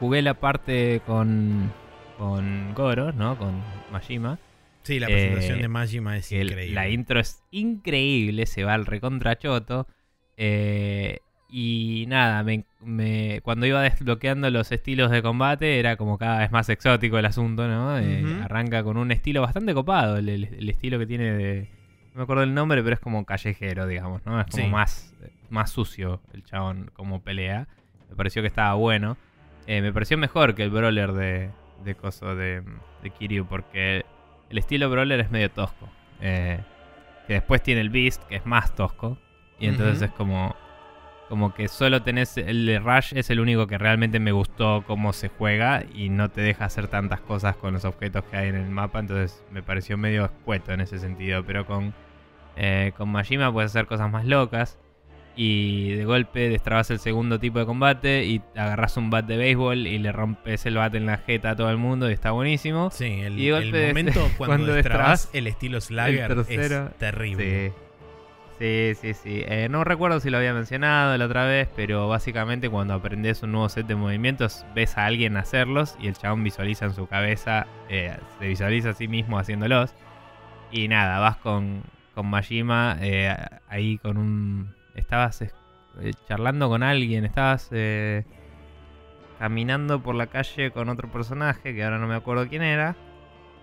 jugué 0.00 0.22
la 0.22 0.34
parte 0.34 1.02
con, 1.06 1.72
con 2.16 2.72
Goro, 2.74 3.12
¿no? 3.12 3.36
Con 3.36 3.60
Majima. 3.92 4.38
Sí, 4.84 4.98
la 4.98 5.08
Eh, 5.08 5.12
presentación 5.12 5.60
de 5.60 5.68
Majima 5.68 6.16
es 6.16 6.32
el- 6.32 6.48
increíble. 6.50 6.74
La 6.74 6.88
intro 6.88 7.20
es 7.20 7.42
increíble, 7.50 8.46
se 8.46 8.64
va 8.64 8.74
al 8.74 8.86
recontrachoto. 8.86 9.86
Eh, 10.36 11.18
y 11.48 12.04
nada, 12.08 12.42
me, 12.42 12.64
me- 12.80 13.40
cuando 13.42 13.66
iba 13.66 13.80
desbloqueando 13.82 14.50
los 14.50 14.70
estilos 14.72 15.10
de 15.10 15.22
combate 15.22 15.78
era 15.78 15.96
como 15.96 16.18
cada 16.18 16.38
vez 16.40 16.50
más 16.52 16.68
exótico 16.68 17.18
el 17.18 17.24
asunto, 17.26 17.66
¿no? 17.66 17.98
Eh. 17.98 18.24
Arranca 18.44 18.82
con 18.84 18.96
un 18.96 19.10
estilo 19.12 19.40
bastante 19.42 19.72
copado, 19.74 20.16
el, 20.18 20.28
estilo 20.68 20.98
que 20.98 21.06
tiene 21.06 21.32
de... 21.32 21.68
No 22.12 22.18
me 22.18 22.22
acuerdo 22.24 22.42
el 22.42 22.52
nombre, 22.54 22.82
pero 22.82 22.94
es 22.94 23.00
como 23.00 23.24
callejero, 23.24 23.86
digamos, 23.86 24.24
¿no? 24.26 24.40
Es 24.40 24.46
como 24.48 24.64
Sí. 24.64 24.68
más, 24.70 25.14
más 25.50 25.70
sucio 25.70 26.20
el 26.34 26.42
chabón 26.44 26.90
como 26.92 27.22
pelea. 27.22 27.68
Me 28.10 28.16
pareció 28.16 28.42
que 28.42 28.48
estaba 28.48 28.74
bueno. 28.74 29.16
Eh, 29.66 29.80
me 29.82 29.92
pareció 29.92 30.18
mejor 30.18 30.54
que 30.54 30.64
el 30.64 30.70
brawler 30.70 31.12
de, 31.12 31.50
de 31.84 31.94
coso 31.94 32.34
de, 32.34 32.62
de 33.02 33.10
Kiryu, 33.10 33.46
porque 33.46 34.04
el 34.50 34.58
estilo 34.58 34.90
brawler 34.90 35.20
es 35.20 35.30
medio 35.30 35.50
tosco. 35.50 35.88
Eh, 36.20 36.58
que 37.26 37.34
después 37.34 37.62
tiene 37.62 37.82
el 37.82 37.90
Beast, 37.90 38.22
que 38.24 38.36
es 38.36 38.46
más 38.46 38.74
tosco. 38.74 39.18
Y 39.60 39.66
entonces 39.66 40.02
es 40.02 40.10
como, 40.12 40.56
como 41.28 41.54
que 41.54 41.68
solo 41.68 42.02
tenés 42.02 42.36
el 42.38 42.80
Rush, 42.82 43.12
es 43.14 43.28
el 43.30 43.40
único 43.40 43.66
que 43.66 43.76
realmente 43.78 44.18
me 44.18 44.32
gustó 44.32 44.82
cómo 44.86 45.12
se 45.12 45.28
juega 45.28 45.84
y 45.94 46.08
no 46.08 46.30
te 46.30 46.40
deja 46.40 46.64
hacer 46.64 46.88
tantas 46.88 47.20
cosas 47.20 47.56
con 47.56 47.74
los 47.74 47.84
objetos 47.84 48.24
que 48.24 48.36
hay 48.36 48.48
en 48.48 48.56
el 48.56 48.70
mapa. 48.70 48.98
Entonces 49.00 49.44
me 49.50 49.62
pareció 49.62 49.96
medio 49.98 50.24
escueto 50.24 50.72
en 50.72 50.80
ese 50.80 50.98
sentido. 50.98 51.44
Pero 51.44 51.66
con, 51.66 51.92
eh, 52.56 52.92
con 52.96 53.10
Majima 53.10 53.52
puedes 53.52 53.70
hacer 53.72 53.86
cosas 53.86 54.10
más 54.10 54.24
locas. 54.24 54.78
Y 55.40 55.90
de 55.92 56.04
golpe 56.04 56.48
destrabas 56.48 56.90
el 56.90 56.98
segundo 56.98 57.38
tipo 57.38 57.60
de 57.60 57.66
combate 57.66 58.24
y 58.24 58.42
agarras 58.56 58.96
un 58.96 59.08
bat 59.08 59.24
de 59.24 59.36
béisbol 59.36 59.86
y 59.86 59.98
le 59.98 60.10
rompes 60.10 60.66
el 60.66 60.74
bat 60.74 60.92
en 60.96 61.06
la 61.06 61.18
jeta 61.18 61.50
a 61.50 61.56
todo 61.56 61.70
el 61.70 61.76
mundo 61.76 62.10
y 62.10 62.12
está 62.12 62.32
buenísimo. 62.32 62.90
Sí, 62.90 63.04
el, 63.20 63.38
Y 63.38 63.46
de 63.46 63.48
el 63.58 63.62
golpe 63.64 63.78
de- 63.78 63.86
momento 63.88 64.20
cuando, 64.36 64.46
cuando 64.46 64.72
destrabas 64.72 65.10
destrabas 65.22 65.34
el 65.34 65.46
estilo 65.46 65.78
el 65.78 66.16
tercero, 66.26 66.86
es 66.88 66.94
terrible. 66.98 67.68
Sí. 67.68 67.87
Sí, 68.58 68.92
sí, 69.00 69.14
sí. 69.14 69.44
Eh, 69.46 69.68
no 69.70 69.84
recuerdo 69.84 70.18
si 70.18 70.30
lo 70.30 70.38
había 70.38 70.52
mencionado 70.52 71.16
la 71.16 71.26
otra 71.26 71.44
vez, 71.44 71.68
pero 71.76 72.08
básicamente 72.08 72.68
cuando 72.68 72.94
aprendes 72.94 73.40
un 73.44 73.52
nuevo 73.52 73.68
set 73.68 73.86
de 73.86 73.94
movimientos, 73.94 74.66
ves 74.74 74.98
a 74.98 75.06
alguien 75.06 75.36
hacerlos 75.36 75.96
y 76.00 76.08
el 76.08 76.14
chabón 76.16 76.42
visualiza 76.42 76.86
en 76.86 76.94
su 76.94 77.06
cabeza, 77.06 77.68
eh, 77.88 78.16
se 78.40 78.48
visualiza 78.48 78.90
a 78.90 78.94
sí 78.94 79.06
mismo 79.06 79.38
haciéndolos. 79.38 79.94
Y 80.72 80.88
nada, 80.88 81.20
vas 81.20 81.36
con, 81.36 81.82
con 82.16 82.26
Majima 82.26 82.96
eh, 83.00 83.36
ahí 83.68 83.98
con 83.98 84.16
un... 84.16 84.74
Estabas 84.96 85.40
eh, 85.42 85.50
charlando 86.26 86.68
con 86.68 86.82
alguien, 86.82 87.24
estabas 87.24 87.70
caminando 89.38 90.02
por 90.02 90.16
la 90.16 90.26
calle 90.26 90.72
con 90.72 90.88
otro 90.88 91.08
personaje, 91.12 91.74
que 91.76 91.84
ahora 91.84 91.98
no 91.98 92.08
me 92.08 92.16
acuerdo 92.16 92.48
quién 92.48 92.62
era 92.62 92.96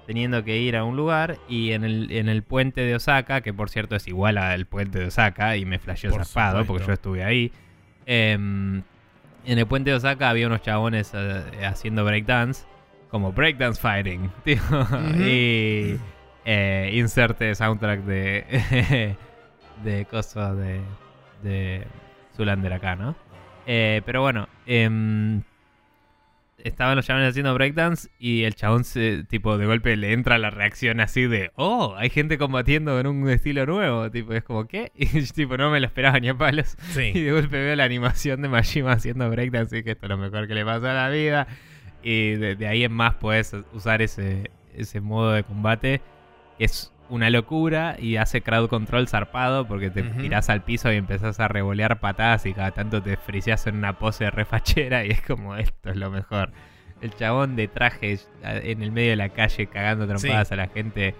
teniendo 0.05 0.43
que 0.43 0.57
ir 0.57 0.75
a 0.77 0.83
un 0.83 0.95
lugar 0.95 1.37
y 1.49 1.71
en 1.71 1.83
el, 1.83 2.11
en 2.11 2.29
el 2.29 2.43
puente 2.43 2.81
de 2.81 2.95
Osaka, 2.95 3.41
que 3.41 3.53
por 3.53 3.69
cierto 3.69 3.95
es 3.95 4.07
igual 4.07 4.37
al 4.37 4.65
puente 4.65 4.99
de 4.99 5.05
Osaka 5.07 5.57
y 5.57 5.65
me 5.65 5.79
flasheó 5.79 6.11
Por 6.11 6.25
zafado 6.25 6.65
porque 6.65 6.85
yo 6.85 6.93
estuve 6.93 7.23
ahí. 7.23 7.51
em, 8.05 8.83
en 9.47 9.59
el 9.59 9.65
puente 9.67 9.89
de 9.91 9.95
Osaka 9.95 10.29
había 10.29 10.47
unos 10.47 10.61
chabones 10.61 11.11
eh, 11.13 11.43
haciendo 11.65 12.03
breakdance, 12.05 12.65
como 13.09 13.31
breakdance 13.31 13.79
fighting, 13.79 14.31
tío. 14.43 14.61
Y 15.19 15.97
eh, 16.45 16.91
inserte 16.93 17.53
soundtrack 17.55 18.01
de, 18.01 19.15
de 19.83 20.05
cosas 20.05 20.55
de, 20.57 20.81
de 21.43 21.83
Zulander 22.35 22.73
acá, 22.73 22.95
¿no? 22.95 23.15
Eh, 23.67 24.01
pero 24.05 24.21
bueno, 24.21 24.47
em, 24.67 25.41
estaban 26.67 26.95
los 26.95 27.05
chabones 27.05 27.29
haciendo 27.29 27.53
breakdance 27.53 28.09
y 28.19 28.43
el 28.43 28.55
chabón 28.55 28.83
se, 28.83 29.23
tipo 29.23 29.57
de 29.57 29.65
golpe 29.65 29.95
le 29.95 30.13
entra 30.13 30.37
la 30.37 30.49
reacción 30.49 30.99
así 30.99 31.27
de 31.27 31.51
oh 31.55 31.95
hay 31.97 32.09
gente 32.09 32.37
combatiendo 32.37 32.99
en 32.99 33.07
un 33.07 33.29
estilo 33.29 33.65
nuevo 33.65 34.09
tipo 34.09 34.33
es 34.33 34.43
como 34.43 34.67
qué 34.67 34.91
y 34.95 35.05
yo, 35.05 35.33
tipo 35.33 35.57
no 35.57 35.69
me 35.69 35.79
lo 35.79 35.85
esperaba 35.85 36.19
ni 36.19 36.29
a 36.29 36.37
palos. 36.37 36.75
Y 36.95 37.21
de 37.21 37.31
golpe 37.31 37.57
veo 37.57 37.75
la 37.75 37.83
animación 37.83 38.41
de 38.41 38.49
Majima 38.49 38.93
haciendo 38.93 39.29
breakdance 39.29 39.77
y 39.77 39.83
que 39.83 39.91
esto 39.91 40.05
es 40.05 40.09
lo 40.09 40.17
mejor 40.17 40.47
que 40.47 40.55
le 40.55 40.65
pasó 40.65 40.87
a 40.87 40.93
la 40.93 41.09
vida. 41.09 41.47
Y 42.03 42.31
de, 42.35 42.55
de 42.55 42.67
ahí 42.67 42.83
en 42.83 42.91
más 42.91 43.15
puedes 43.15 43.55
usar 43.73 44.01
ese, 44.01 44.51
ese 44.73 45.01
modo 45.01 45.31
de 45.31 45.43
combate. 45.43 46.01
Es 46.59 46.93
una 47.09 47.29
locura 47.29 47.95
y 47.99 48.15
hace 48.17 48.41
crowd 48.41 48.67
control 48.67 49.07
zarpado 49.07 49.67
porque 49.67 49.89
te 49.91 50.01
Ujú. 50.01 50.21
tirás 50.21 50.49
al 50.49 50.63
piso 50.63 50.91
y 50.91 50.95
empezás 50.95 51.39
a 51.39 51.47
revolear 51.47 51.99
patadas 51.99 52.45
y 52.45 52.53
cada 52.53 52.71
tanto 52.71 53.01
te 53.01 53.15
friseas 53.17 53.67
en 53.67 53.75
una 53.75 53.93
pose 53.99 54.29
refachera 54.31 55.05
y 55.05 55.11
es 55.11 55.21
como 55.21 55.55
esto 55.55 55.89
es 55.89 55.97
lo 55.97 56.09
mejor. 56.09 56.51
el 57.01 57.13
chabón 57.13 57.55
de 57.55 57.67
traje 57.67 58.17
en 58.41 58.81
el 58.81 58.91
medio 58.91 59.11
de 59.11 59.15
la 59.17 59.29
calle 59.29 59.67
cagando 59.67 60.07
trompadas 60.07 60.51
a 60.51 60.55
la 60.55 60.67
gente, 60.67 61.13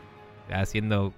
haciendo 0.51 1.13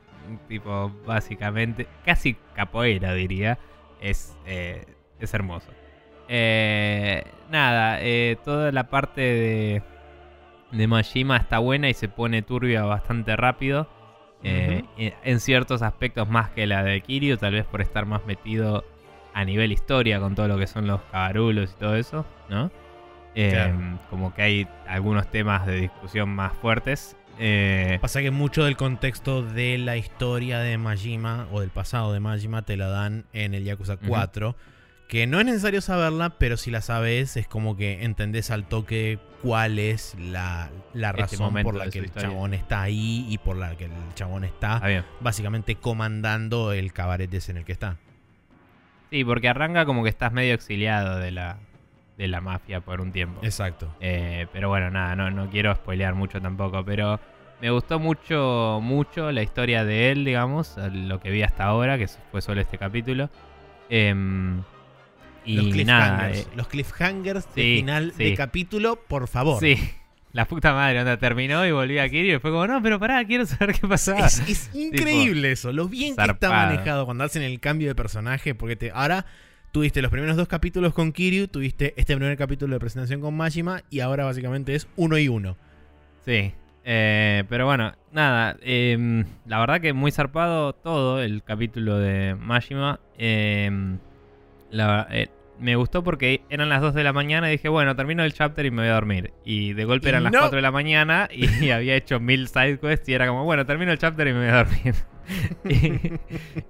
tipo 0.49 0.91
básicamente, 1.05 1.87
casi 2.03 2.35
capoeira 2.55 3.13
diría, 3.13 3.59
es, 4.01 4.35
eh, 4.45 4.83
es 5.19 5.33
hermoso. 5.33 5.71
Eh, 6.27 7.23
nada, 7.49 7.99
eh, 8.01 8.35
toda 8.43 8.71
la 8.73 8.89
parte 8.89 9.21
de, 9.21 9.81
de 10.71 10.87
Majima 10.87 11.37
está 11.37 11.59
buena 11.59 11.87
y 11.87 11.93
se 11.93 12.09
pone 12.09 12.41
turbia 12.41 12.83
bastante 12.83 13.35
rápido. 13.37 13.87
En 14.43 15.39
ciertos 15.39 15.81
aspectos 15.81 16.29
más 16.29 16.49
que 16.51 16.67
la 16.67 16.83
de 16.83 17.01
Kiryu, 17.01 17.37
tal 17.37 17.53
vez 17.53 17.65
por 17.65 17.81
estar 17.81 18.05
más 18.05 18.25
metido 18.25 18.85
a 19.33 19.45
nivel 19.45 19.71
historia 19.71 20.19
con 20.19 20.35
todo 20.35 20.47
lo 20.47 20.57
que 20.57 20.67
son 20.67 20.87
los 20.87 21.01
cabarulos 21.11 21.71
y 21.75 21.79
todo 21.79 21.95
eso, 21.95 22.25
¿no? 22.49 22.71
Como 24.09 24.33
que 24.33 24.41
hay 24.41 24.67
algunos 24.87 25.29
temas 25.29 25.65
de 25.67 25.75
discusión 25.81 26.29
más 26.29 26.53
fuertes. 26.53 27.15
Eh, 27.39 27.99
Pasa 28.01 28.21
que 28.21 28.31
mucho 28.31 28.63
del 28.63 28.77
contexto 28.77 29.43
de 29.43 29.77
la 29.77 29.95
historia 29.95 30.57
de 30.59 30.77
Majima 30.79 31.47
o 31.51 31.61
del 31.61 31.69
pasado 31.69 32.11
de 32.13 32.19
Majima 32.19 32.63
te 32.63 32.77
la 32.77 32.87
dan 32.87 33.25
en 33.33 33.53
el 33.53 33.63
Yakuza 33.63 33.97
4. 33.97 34.55
Que 35.07 35.25
no 35.25 35.39
es 35.39 35.45
necesario 35.45 35.79
saberla, 35.79 36.31
pero 36.37 36.57
si 36.57 36.69
la 36.69 36.81
sabes 36.81 37.37
es 37.37 37.47
como 37.47 37.77
que 37.77 38.03
entendés 38.03 38.51
al 38.51 38.67
toque 38.67 39.19
cuál 39.41 39.79
es 39.79 40.15
la, 40.19 40.69
la 40.93 41.11
este 41.11 41.21
razón 41.21 41.53
por 41.63 41.75
la 41.75 41.89
que 41.89 41.99
el 41.99 42.11
chabón 42.11 42.53
está 42.53 42.81
ahí 42.81 43.25
y 43.29 43.37
por 43.37 43.55
la 43.55 43.77
que 43.77 43.85
el 43.85 43.91
chabón 44.15 44.43
está 44.43 44.81
ah, 44.83 45.05
básicamente 45.21 45.75
comandando 45.75 46.73
el 46.73 46.91
cabaret 46.91 47.33
ese 47.33 47.51
en 47.51 47.57
el 47.59 47.65
que 47.65 47.71
está. 47.71 47.97
Sí, 49.09 49.23
porque 49.23 49.47
arranca 49.47 49.85
como 49.85 50.03
que 50.03 50.09
estás 50.09 50.33
medio 50.33 50.53
exiliado 50.53 51.17
de 51.19 51.31
la, 51.31 51.57
de 52.17 52.27
la 52.27 52.41
mafia 52.41 52.81
por 52.81 52.99
un 52.99 53.13
tiempo. 53.13 53.39
Exacto. 53.43 53.95
Eh, 54.01 54.47
pero 54.51 54.67
bueno, 54.67 54.91
nada, 54.91 55.15
no, 55.15 55.31
no 55.31 55.49
quiero 55.49 55.73
spoilear 55.73 56.15
mucho 56.15 56.41
tampoco, 56.41 56.83
pero 56.83 57.19
me 57.61 57.69
gustó 57.71 57.99
mucho, 57.99 58.79
mucho 58.81 59.31
la 59.31 59.41
historia 59.41 59.85
de 59.85 60.11
él, 60.11 60.25
digamos, 60.25 60.75
lo 60.91 61.19
que 61.19 61.31
vi 61.31 61.43
hasta 61.43 61.63
ahora, 61.63 61.97
que 61.97 62.07
fue 62.07 62.41
solo 62.41 62.59
este 62.59 62.77
capítulo. 62.77 63.29
Em, 63.89 64.61
y 65.47 65.55
los 65.55 65.67
cliffhangers, 65.67 66.37
eh, 66.39 66.47
los 66.55 66.67
cliffhangers 66.67 67.55
de 67.55 67.61
final 67.61 68.13
de 68.15 68.33
capítulo, 68.35 68.99
por 69.07 69.27
favor. 69.27 69.59
Sí, 69.59 69.77
la 70.33 70.45
puta 70.45 70.73
madre, 70.73 70.99
onda 70.99 71.17
terminó 71.17 71.65
y 71.65 71.71
volví 71.71 71.97
a 71.97 72.07
Kirio 72.09 72.35
y 72.35 72.39
fue 72.39 72.51
como, 72.51 72.67
no, 72.67 72.81
pero 72.83 72.99
pará, 72.99 73.25
quiero 73.25 73.45
saber 73.45 73.73
qué 73.73 73.87
pasaba. 73.87 74.27
Es, 74.27 74.69
increíble 74.75 75.51
eso, 75.51 75.71
lo 75.71 75.87
bien 75.87 76.15
que 76.15 76.23
está 76.23 76.49
manejado 76.49 77.05
cuando 77.05 77.23
hacen 77.23 77.41
el 77.41 77.59
cambio 77.59 77.87
de 77.87 77.95
personaje, 77.95 78.53
porque 78.53 78.75
te, 78.75 78.91
ahora 78.91 79.25
tuviste 79.71 80.01
los 80.01 80.11
primeros 80.11 80.35
dos 80.35 80.47
capítulos 80.47 80.93
con 80.93 81.11
Kiryu, 81.11 81.47
tuviste 81.47 81.93
este 81.97 82.15
primer 82.15 82.37
capítulo 82.37 82.73
de 82.75 82.79
presentación 82.79 83.21
con 83.21 83.35
Majima 83.35 83.81
y 83.89 84.01
ahora 84.01 84.25
básicamente 84.25 84.75
es 84.75 84.87
uno 84.95 85.17
y 85.17 85.27
uno. 85.27 85.57
Sí, 86.25 86.53
eh, 86.83 87.43
pero 87.49 87.65
bueno, 87.65 87.93
nada, 88.11 88.57
em, 88.61 89.25
la 89.45 89.59
verdad 89.59 89.81
que 89.81 89.93
muy 89.93 90.11
zarpado 90.11 90.73
todo 90.73 91.21
el 91.21 91.43
capítulo 91.43 91.97
de 91.97 92.35
Majima. 92.35 92.99
Em, 93.17 93.97
eh, 94.71 95.29
me 95.59 95.75
gustó 95.75 96.03
porque 96.03 96.41
eran 96.49 96.69
las 96.69 96.81
2 96.81 96.93
de 96.93 97.03
la 97.03 97.13
mañana 97.13 97.49
y 97.49 97.53
dije, 97.53 97.69
bueno, 97.69 97.95
termino 97.95 98.23
el 98.23 98.33
chapter 98.33 98.65
y 98.65 98.71
me 98.71 98.83
voy 98.83 98.89
a 98.89 98.93
dormir. 98.93 99.33
Y 99.43 99.73
de 99.73 99.85
golpe 99.85 100.09
eran 100.09 100.23
las 100.23 100.31
4 100.31 100.55
de 100.55 100.61
la 100.61 100.71
mañana 100.71 101.29
y, 101.31 101.69
había 101.71 101.95
hecho 101.95 102.19
mil 102.19 102.47
sidequests 102.47 103.07
y 103.09 103.13
era 103.13 103.27
como, 103.27 103.43
bueno, 103.43 103.65
termino 103.65 103.91
el 103.91 103.97
chapter 103.97 104.27
y 104.27 104.33
me 104.33 104.39
voy 104.39 104.49
a 104.49 104.63
dormir. 104.63 104.95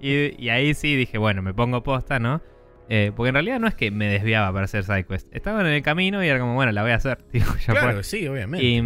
y, 0.00 0.48
ahí 0.48 0.74
sí 0.74 0.96
dije, 0.96 1.18
bueno, 1.18 1.42
me 1.42 1.54
pongo 1.54 1.82
posta, 1.82 2.18
¿no? 2.18 2.42
Eh, 2.88 3.12
porque 3.14 3.28
en 3.28 3.34
realidad 3.34 3.60
no 3.60 3.68
es 3.68 3.74
que 3.74 3.90
me 3.90 4.08
desviaba 4.08 4.50
para 4.52 4.64
hacer 4.64 4.84
sidequests. 4.84 5.28
Estaba 5.32 5.60
en 5.60 5.66
el 5.66 5.82
camino 5.82 6.24
y 6.24 6.28
era 6.28 6.38
como, 6.38 6.54
bueno, 6.54 6.72
la 6.72 6.82
voy 6.82 6.92
a 6.92 6.96
hacer. 6.96 7.18
claro, 7.66 8.02
sí, 8.02 8.26
obviamente. 8.26 8.64
Y, 8.64 8.82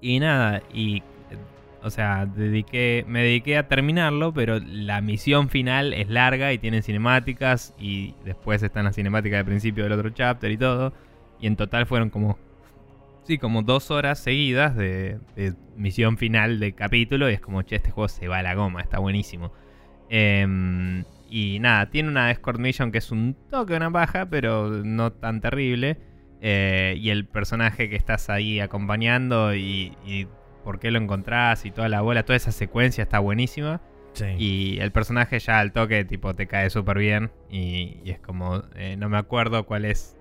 y 0.00 0.20
nada, 0.20 0.62
y 0.72 1.02
o 1.82 1.90
sea, 1.90 2.26
dediqué, 2.26 3.04
me 3.08 3.22
dediqué 3.22 3.56
a 3.56 3.68
terminarlo, 3.68 4.34
pero 4.34 4.58
la 4.58 5.00
misión 5.00 5.48
final 5.48 5.94
es 5.94 6.08
larga 6.10 6.52
y 6.52 6.58
tiene 6.58 6.82
cinemáticas 6.82 7.74
y 7.78 8.14
después 8.24 8.62
están 8.62 8.84
las 8.84 8.96
cinemáticas 8.96 9.38
de 9.38 9.44
principio 9.44 9.84
del 9.84 9.92
otro 9.92 10.10
chapter 10.10 10.50
y 10.50 10.58
todo. 10.58 10.92
Y 11.40 11.46
en 11.46 11.56
total 11.56 11.86
fueron 11.86 12.10
como, 12.10 12.38
sí, 13.24 13.38
como 13.38 13.62
dos 13.62 13.90
horas 13.90 14.18
seguidas 14.18 14.76
de, 14.76 15.18
misión 15.76 16.18
final 16.18 16.60
de 16.60 16.74
capítulo 16.74 17.30
y 17.30 17.34
es 17.34 17.40
como, 17.40 17.62
che, 17.62 17.76
este 17.76 17.90
juego 17.90 18.08
se 18.08 18.28
va 18.28 18.38
a 18.38 18.42
la 18.42 18.54
goma, 18.54 18.82
está 18.82 18.98
buenísimo. 18.98 19.52
Em, 20.10 21.04
y 21.30 21.58
nada, 21.60 21.88
tiene 21.90 22.10
una 22.10 22.30
escort 22.30 22.58
mission 22.58 22.92
que 22.92 22.98
es 22.98 23.10
un 23.10 23.36
toque, 23.48 23.74
una 23.74 23.88
baja, 23.88 24.26
pero 24.28 24.68
no 24.68 25.12
tan 25.12 25.40
terrible. 25.40 25.98
Eh, 26.42 26.94
y 26.98 27.10
el 27.10 27.26
personaje 27.26 27.88
que 27.88 27.96
estás 27.96 28.30
ahí 28.30 28.60
acompañando 28.60 29.54
y 29.54 29.92
por 30.60 30.78
qué 30.78 30.90
lo 30.90 30.98
encontrás 30.98 31.64
y 31.66 31.70
toda 31.70 31.88
la 31.88 32.00
bola, 32.00 32.24
toda 32.24 32.36
esa 32.36 32.52
secuencia 32.52 33.02
está 33.02 33.18
buenísima. 33.18 33.80
Y 34.38 34.78
el 34.80 34.92
personaje 34.92 35.38
ya 35.38 35.60
al 35.60 35.72
toque, 35.72 36.04
tipo, 36.04 36.34
te 36.34 36.46
cae 36.46 36.70
súper 36.70 36.98
bien. 36.98 37.30
Y, 37.48 38.00
es 38.04 38.18
como, 38.18 38.62
eh, 38.74 38.96
no 38.98 39.08
me 39.08 39.18
acuerdo 39.18 39.64
cuál 39.66 39.84
es 39.84 40.16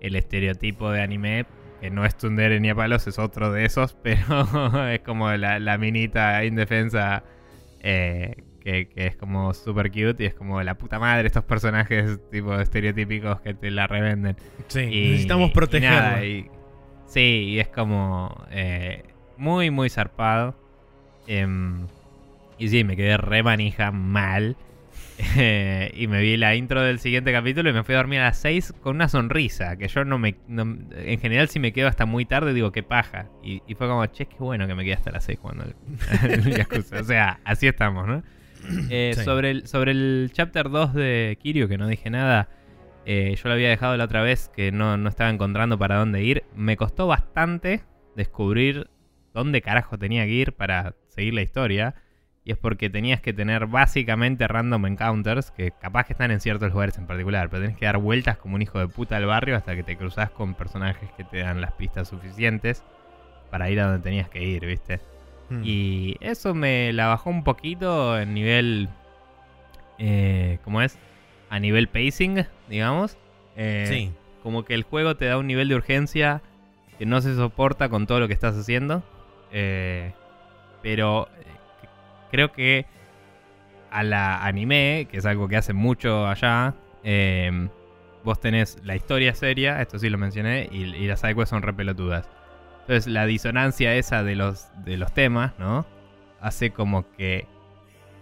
el 0.00 0.16
estereotipo 0.16 0.90
de 0.90 1.02
anime, 1.02 1.46
que 1.80 1.90
no 1.90 2.04
es 2.04 2.16
Tundere 2.16 2.60
ni 2.60 2.70
a 2.70 2.74
palos, 2.74 3.06
es 3.06 3.18
otro 3.18 3.52
de 3.52 3.64
esos, 3.64 3.94
pero 4.02 4.88
es 4.88 5.00
como 5.00 5.30
la, 5.32 5.78
minita 5.78 6.44
indefensa. 6.44 7.24
Eh, 7.80 8.36
que, 8.60 8.88
es 8.96 9.16
como 9.16 9.52
súper 9.52 9.90
cute 9.90 10.16
y 10.20 10.26
es 10.26 10.34
como 10.34 10.62
la 10.62 10.78
puta 10.78 10.98
madre 10.98 11.26
estos 11.26 11.44
personajes 11.44 12.18
tipo 12.30 12.58
estereotípicos 12.58 13.40
que 13.42 13.52
te 13.52 13.70
la 13.70 13.86
revenden. 13.86 14.36
Sí, 14.68 14.86
necesitamos 14.86 15.50
protegerla. 15.50 16.20
sí, 17.06 17.20
y 17.20 17.60
es 17.60 17.68
como... 17.68 18.34
Eh, 18.50 19.02
muy, 19.36 19.70
muy 19.70 19.88
zarpado. 19.90 20.54
Em, 21.26 21.86
y 22.58 22.68
sí, 22.68 22.84
me 22.84 22.96
quedé 22.96 23.16
re 23.16 23.42
manija 23.42 23.90
mal. 23.90 24.56
y 25.94 26.06
me 26.08 26.20
vi 26.20 26.36
la 26.36 26.56
intro 26.56 26.82
del 26.82 26.98
siguiente 26.98 27.32
capítulo 27.32 27.70
y 27.70 27.72
me 27.72 27.84
fui 27.84 27.94
a 27.94 27.98
dormir 27.98 28.20
a 28.20 28.24
las 28.24 28.38
6 28.38 28.74
con 28.80 28.96
una 28.96 29.08
sonrisa. 29.08 29.76
Que 29.76 29.88
yo 29.88 30.04
no 30.04 30.18
me. 30.18 30.36
en 30.48 31.20
general, 31.20 31.48
si 31.48 31.60
me 31.60 31.72
quedo 31.72 31.88
hasta 31.88 32.06
muy 32.06 32.24
tarde, 32.24 32.52
digo, 32.52 32.72
qué 32.72 32.82
paja. 32.82 33.28
Y, 33.42 33.60
fue 33.74 33.86
como, 33.86 34.04
che, 34.06 34.26
qué 34.26 34.36
bueno 34.38 34.66
que 34.66 34.74
me 34.74 34.84
quedé 34.84 34.94
hasta 34.94 35.10
las 35.10 35.24
6 35.24 35.38
cuando 35.40 35.64
o 37.00 37.04
sea, 37.04 37.40
así 37.44 37.66
estamos, 37.66 38.06
¿no? 38.06 38.22
Eh, 38.88 39.12
sobre, 39.22 39.50
el, 39.50 39.66
sobre 39.66 39.90
el 39.90 40.30
chapter 40.32 40.70
2 40.70 40.94
de 40.94 41.38
Kirio, 41.38 41.68
que 41.68 41.76
no 41.76 41.86
dije 41.86 42.08
nada. 42.08 42.48
Eh, 43.04 43.34
yo 43.36 43.48
lo 43.50 43.54
había 43.54 43.68
dejado 43.68 43.94
la 43.98 44.04
otra 44.04 44.22
vez 44.22 44.50
que 44.56 44.72
no, 44.72 44.96
no 44.96 45.10
estaba 45.10 45.28
encontrando 45.28 45.78
para 45.78 45.98
dónde 45.98 46.22
ir. 46.22 46.44
Me 46.56 46.78
costó 46.78 47.06
bastante 47.06 47.82
descubrir 48.16 48.88
dónde 49.34 49.60
carajo 49.60 49.98
tenía 49.98 50.24
que 50.24 50.30
ir 50.30 50.52
para 50.54 50.94
seguir 51.08 51.34
la 51.34 51.42
historia. 51.42 51.94
Y 52.46 52.52
es 52.52 52.58
porque 52.58 52.90
tenías 52.90 53.20
que 53.20 53.32
tener 53.32 53.66
básicamente 53.66 54.46
random 54.46 54.86
encounters, 54.86 55.50
que 55.50 55.70
capaz 55.70 56.04
que 56.04 56.12
están 56.12 56.30
en 56.30 56.40
ciertos 56.40 56.70
lugares 56.70 56.96
en 56.98 57.06
particular, 57.06 57.48
pero 57.48 57.62
tenés 57.62 57.76
que 57.76 57.86
dar 57.86 57.96
vueltas 57.98 58.36
como 58.36 58.54
un 58.54 58.62
hijo 58.62 58.78
de 58.78 58.86
puta 58.86 59.16
al 59.16 59.24
barrio 59.24 59.56
hasta 59.56 59.74
que 59.74 59.82
te 59.82 59.96
cruzas 59.96 60.30
con 60.30 60.54
personajes 60.54 61.10
que 61.16 61.24
te 61.24 61.38
dan 61.38 61.62
las 61.62 61.72
pistas 61.72 62.08
suficientes 62.08 62.84
para 63.50 63.70
ir 63.70 63.80
a 63.80 63.86
donde 63.86 64.02
tenías 64.02 64.28
que 64.28 64.42
ir, 64.42 64.66
¿viste? 64.66 65.00
Hmm. 65.48 65.62
Y 65.64 66.16
eso 66.20 66.54
me 66.54 66.92
la 66.92 67.06
bajó 67.06 67.30
un 67.30 67.44
poquito 67.44 68.18
en 68.18 68.34
nivel... 68.34 68.88
Eh, 69.98 70.58
¿Cómo 70.64 70.82
es? 70.82 70.98
A 71.48 71.58
nivel 71.60 71.88
pacing, 71.88 72.44
digamos. 72.68 73.16
Eh, 73.56 73.86
sí. 73.88 74.12
Como 74.42 74.64
que 74.66 74.74
el 74.74 74.82
juego 74.82 75.16
te 75.16 75.26
da 75.26 75.38
un 75.38 75.46
nivel 75.46 75.68
de 75.68 75.76
urgencia 75.76 76.42
que 76.98 77.06
no 77.06 77.22
se 77.22 77.34
soporta 77.34 77.88
con 77.88 78.06
todo 78.06 78.20
lo 78.20 78.28
que 78.28 78.34
estás 78.34 78.54
haciendo. 78.54 79.02
Eh, 79.56 80.12
pero 80.82 81.28
eh, 81.38 81.44
creo 82.32 82.52
que 82.52 82.86
a 83.92 84.02
la 84.02 84.44
anime, 84.44 85.06
que 85.08 85.18
es 85.18 85.26
algo 85.26 85.46
que 85.46 85.56
hace 85.56 85.72
mucho 85.72 86.26
allá, 86.26 86.74
em, 87.04 87.68
vos 88.24 88.40
tenés 88.40 88.78
la 88.82 88.96
historia 88.96 89.32
seria, 89.34 89.80
esto 89.80 90.00
sí 90.00 90.10
lo 90.10 90.18
mencioné, 90.18 90.68
y, 90.72 91.06
las 91.06 91.20
sidequests 91.20 91.50
son 91.50 91.62
repelotudas. 91.62 92.28
Entonces 92.80 93.06
la 93.06 93.26
disonancia 93.26 93.94
esa 93.94 94.24
de 94.24 94.34
los, 94.34 94.68
de 94.84 94.96
los 94.96 95.14
temas, 95.14 95.52
¿no? 95.58 95.86
Hace 96.40 96.70
como 96.70 97.08
que 97.12 97.46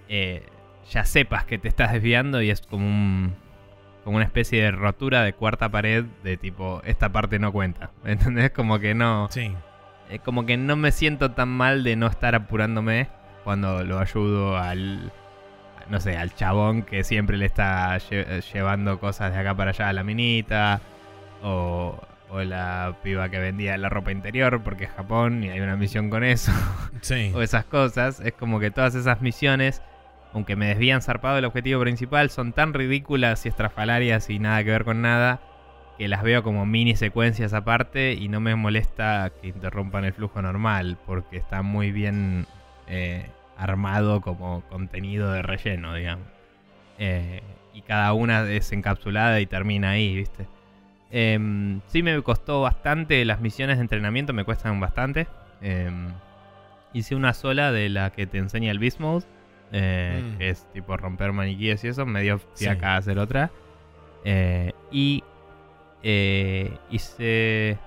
eh, 0.08 0.44
ya 0.90 1.04
sepas 1.06 1.46
que 1.46 1.58
te 1.58 1.68
estás 1.68 1.92
desviando 1.92 2.42
y 2.42 2.50
es 2.50 2.60
como 2.60 2.86
un, 2.86 3.34
como 4.04 4.16
una 4.16 4.26
especie 4.26 4.62
de 4.62 4.70
rotura 4.70 5.22
de 5.22 5.32
cuarta 5.32 5.70
pared 5.70 6.04
de 6.22 6.36
tipo, 6.36 6.82
esta 6.84 7.10
parte 7.10 7.38
no 7.38 7.50
cuenta. 7.52 7.90
¿Entendés? 8.04 8.50
Como 8.50 8.78
que 8.78 8.94
no... 8.94 9.28
Sí. 9.30 9.52
Es 10.12 10.20
como 10.20 10.44
que 10.44 10.58
no 10.58 10.76
me 10.76 10.92
siento 10.92 11.30
tan 11.30 11.48
mal 11.48 11.84
de 11.84 11.96
no 11.96 12.06
estar 12.06 12.34
apurándome 12.34 13.08
cuando 13.44 13.82
lo 13.82 13.98
ayudo 13.98 14.58
al, 14.58 15.10
no 15.88 16.00
sé, 16.00 16.18
al 16.18 16.34
chabón 16.34 16.82
que 16.82 17.02
siempre 17.02 17.38
le 17.38 17.46
está 17.46 17.96
llevando 17.98 19.00
cosas 19.00 19.32
de 19.32 19.38
acá 19.38 19.54
para 19.54 19.70
allá 19.70 19.88
a 19.88 19.92
la 19.94 20.04
minita, 20.04 20.82
o, 21.42 21.98
o 22.28 22.42
la 22.42 22.94
piba 23.02 23.30
que 23.30 23.38
vendía 23.38 23.78
la 23.78 23.88
ropa 23.88 24.12
interior 24.12 24.62
porque 24.62 24.84
es 24.84 24.90
Japón 24.90 25.44
y 25.44 25.48
hay 25.48 25.60
una 25.60 25.76
misión 25.76 26.10
con 26.10 26.24
eso, 26.24 26.52
sí. 27.00 27.32
o 27.34 27.40
esas 27.40 27.64
cosas. 27.64 28.20
Es 28.20 28.34
como 28.34 28.60
que 28.60 28.70
todas 28.70 28.94
esas 28.94 29.22
misiones, 29.22 29.80
aunque 30.34 30.56
me 30.56 30.66
desvían 30.66 31.00
zarpado 31.00 31.36
del 31.36 31.46
objetivo 31.46 31.80
principal, 31.80 32.28
son 32.28 32.52
tan 32.52 32.74
ridículas 32.74 33.46
y 33.46 33.48
estrafalarias 33.48 34.28
y 34.28 34.38
nada 34.38 34.62
que 34.62 34.70
ver 34.72 34.84
con 34.84 35.00
nada, 35.00 35.40
que 35.98 36.08
las 36.08 36.22
veo 36.22 36.42
como 36.42 36.64
mini 36.66 36.96
secuencias 36.96 37.52
aparte 37.52 38.12
y 38.14 38.28
no 38.28 38.40
me 38.40 38.54
molesta 38.56 39.30
que 39.40 39.48
interrumpan 39.48 40.04
el 40.04 40.12
flujo 40.12 40.40
normal 40.42 40.96
porque 41.06 41.36
está 41.36 41.62
muy 41.62 41.92
bien 41.92 42.46
eh, 42.88 43.26
armado 43.56 44.20
como 44.20 44.62
contenido 44.68 45.30
de 45.32 45.42
relleno, 45.42 45.94
digamos. 45.94 46.26
Eh, 46.98 47.42
y 47.74 47.82
cada 47.82 48.12
una 48.12 48.48
es 48.50 48.72
encapsulada 48.72 49.40
y 49.40 49.46
termina 49.46 49.90
ahí, 49.90 50.14
¿viste? 50.16 50.46
Em, 51.10 51.80
sí 51.88 52.02
me 52.02 52.20
costó 52.22 52.62
bastante, 52.62 53.24
las 53.24 53.40
misiones 53.40 53.76
de 53.76 53.82
entrenamiento 53.82 54.32
me 54.32 54.44
cuestan 54.44 54.80
bastante. 54.80 55.26
Em, 55.60 56.08
hice 56.94 57.14
una 57.14 57.34
sola 57.34 57.70
de 57.72 57.88
la 57.88 58.10
que 58.10 58.26
te 58.26 58.38
enseña 58.38 58.70
el 58.70 58.78
Beast 58.78 58.98
Mode, 58.98 59.24
eh, 59.72 60.22
Mm. 60.34 60.38
que 60.38 60.48
es 60.50 60.66
tipo 60.72 60.96
romper 60.96 61.32
maniquíes 61.32 61.84
y 61.84 61.88
eso, 61.88 62.04
me 62.06 62.22
dio 62.22 62.38
Sí. 62.54 62.64
fiaca 62.64 62.96
hacer 62.96 63.18
otra. 63.18 63.50
Y 64.90 65.24
eh, 66.02 66.76
hice 66.90 67.78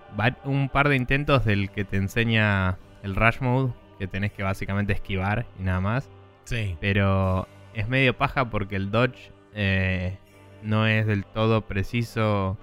un 0.45 0.69
par 0.69 0.89
de 0.89 0.95
intentos 0.95 1.45
del 1.45 1.69
que 1.69 1.83
te 1.85 1.97
enseña 1.97 2.77
el 3.03 3.15
Rush 3.15 3.39
Mode, 3.41 3.73
que 3.99 4.07
tenés 4.07 4.31
que 4.31 4.43
básicamente 4.43 4.93
esquivar 4.93 5.45
y 5.59 5.63
nada 5.63 5.81
más. 5.81 6.09
Sí. 6.45 6.77
Pero 6.79 7.47
es 7.73 7.87
medio 7.87 8.17
paja 8.17 8.49
porque 8.49 8.75
el 8.75 8.91
dodge 8.91 9.31
eh, 9.53 10.17
no 10.63 10.87
es 10.87 11.05
del 11.07 11.25
todo 11.25 11.61
preciso 11.61 12.57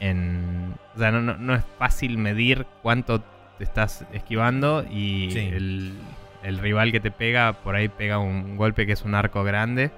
en... 0.00 0.74
O 0.94 0.98
sea, 0.98 1.10
no, 1.10 1.20
no- 1.22 1.36
no 1.36 1.54
es 1.54 1.64
fácil 1.78 2.18
medir 2.18 2.66
cuánto 2.82 3.20
te 3.58 3.64
estás 3.64 4.04
esquivando 4.12 4.84
y 4.90 5.30
Sí. 5.30 5.38
el, 5.38 5.92
el 6.42 6.58
rival 6.58 6.92
que 6.92 7.00
te 7.00 7.10
pega, 7.10 7.52
por 7.52 7.76
ahí 7.76 7.88
pega 7.88 8.18
un 8.18 8.56
golpe 8.56 8.86
que 8.86 8.92
es 8.92 9.02
un 9.02 9.14
arco 9.14 9.44
grande. 9.44 9.90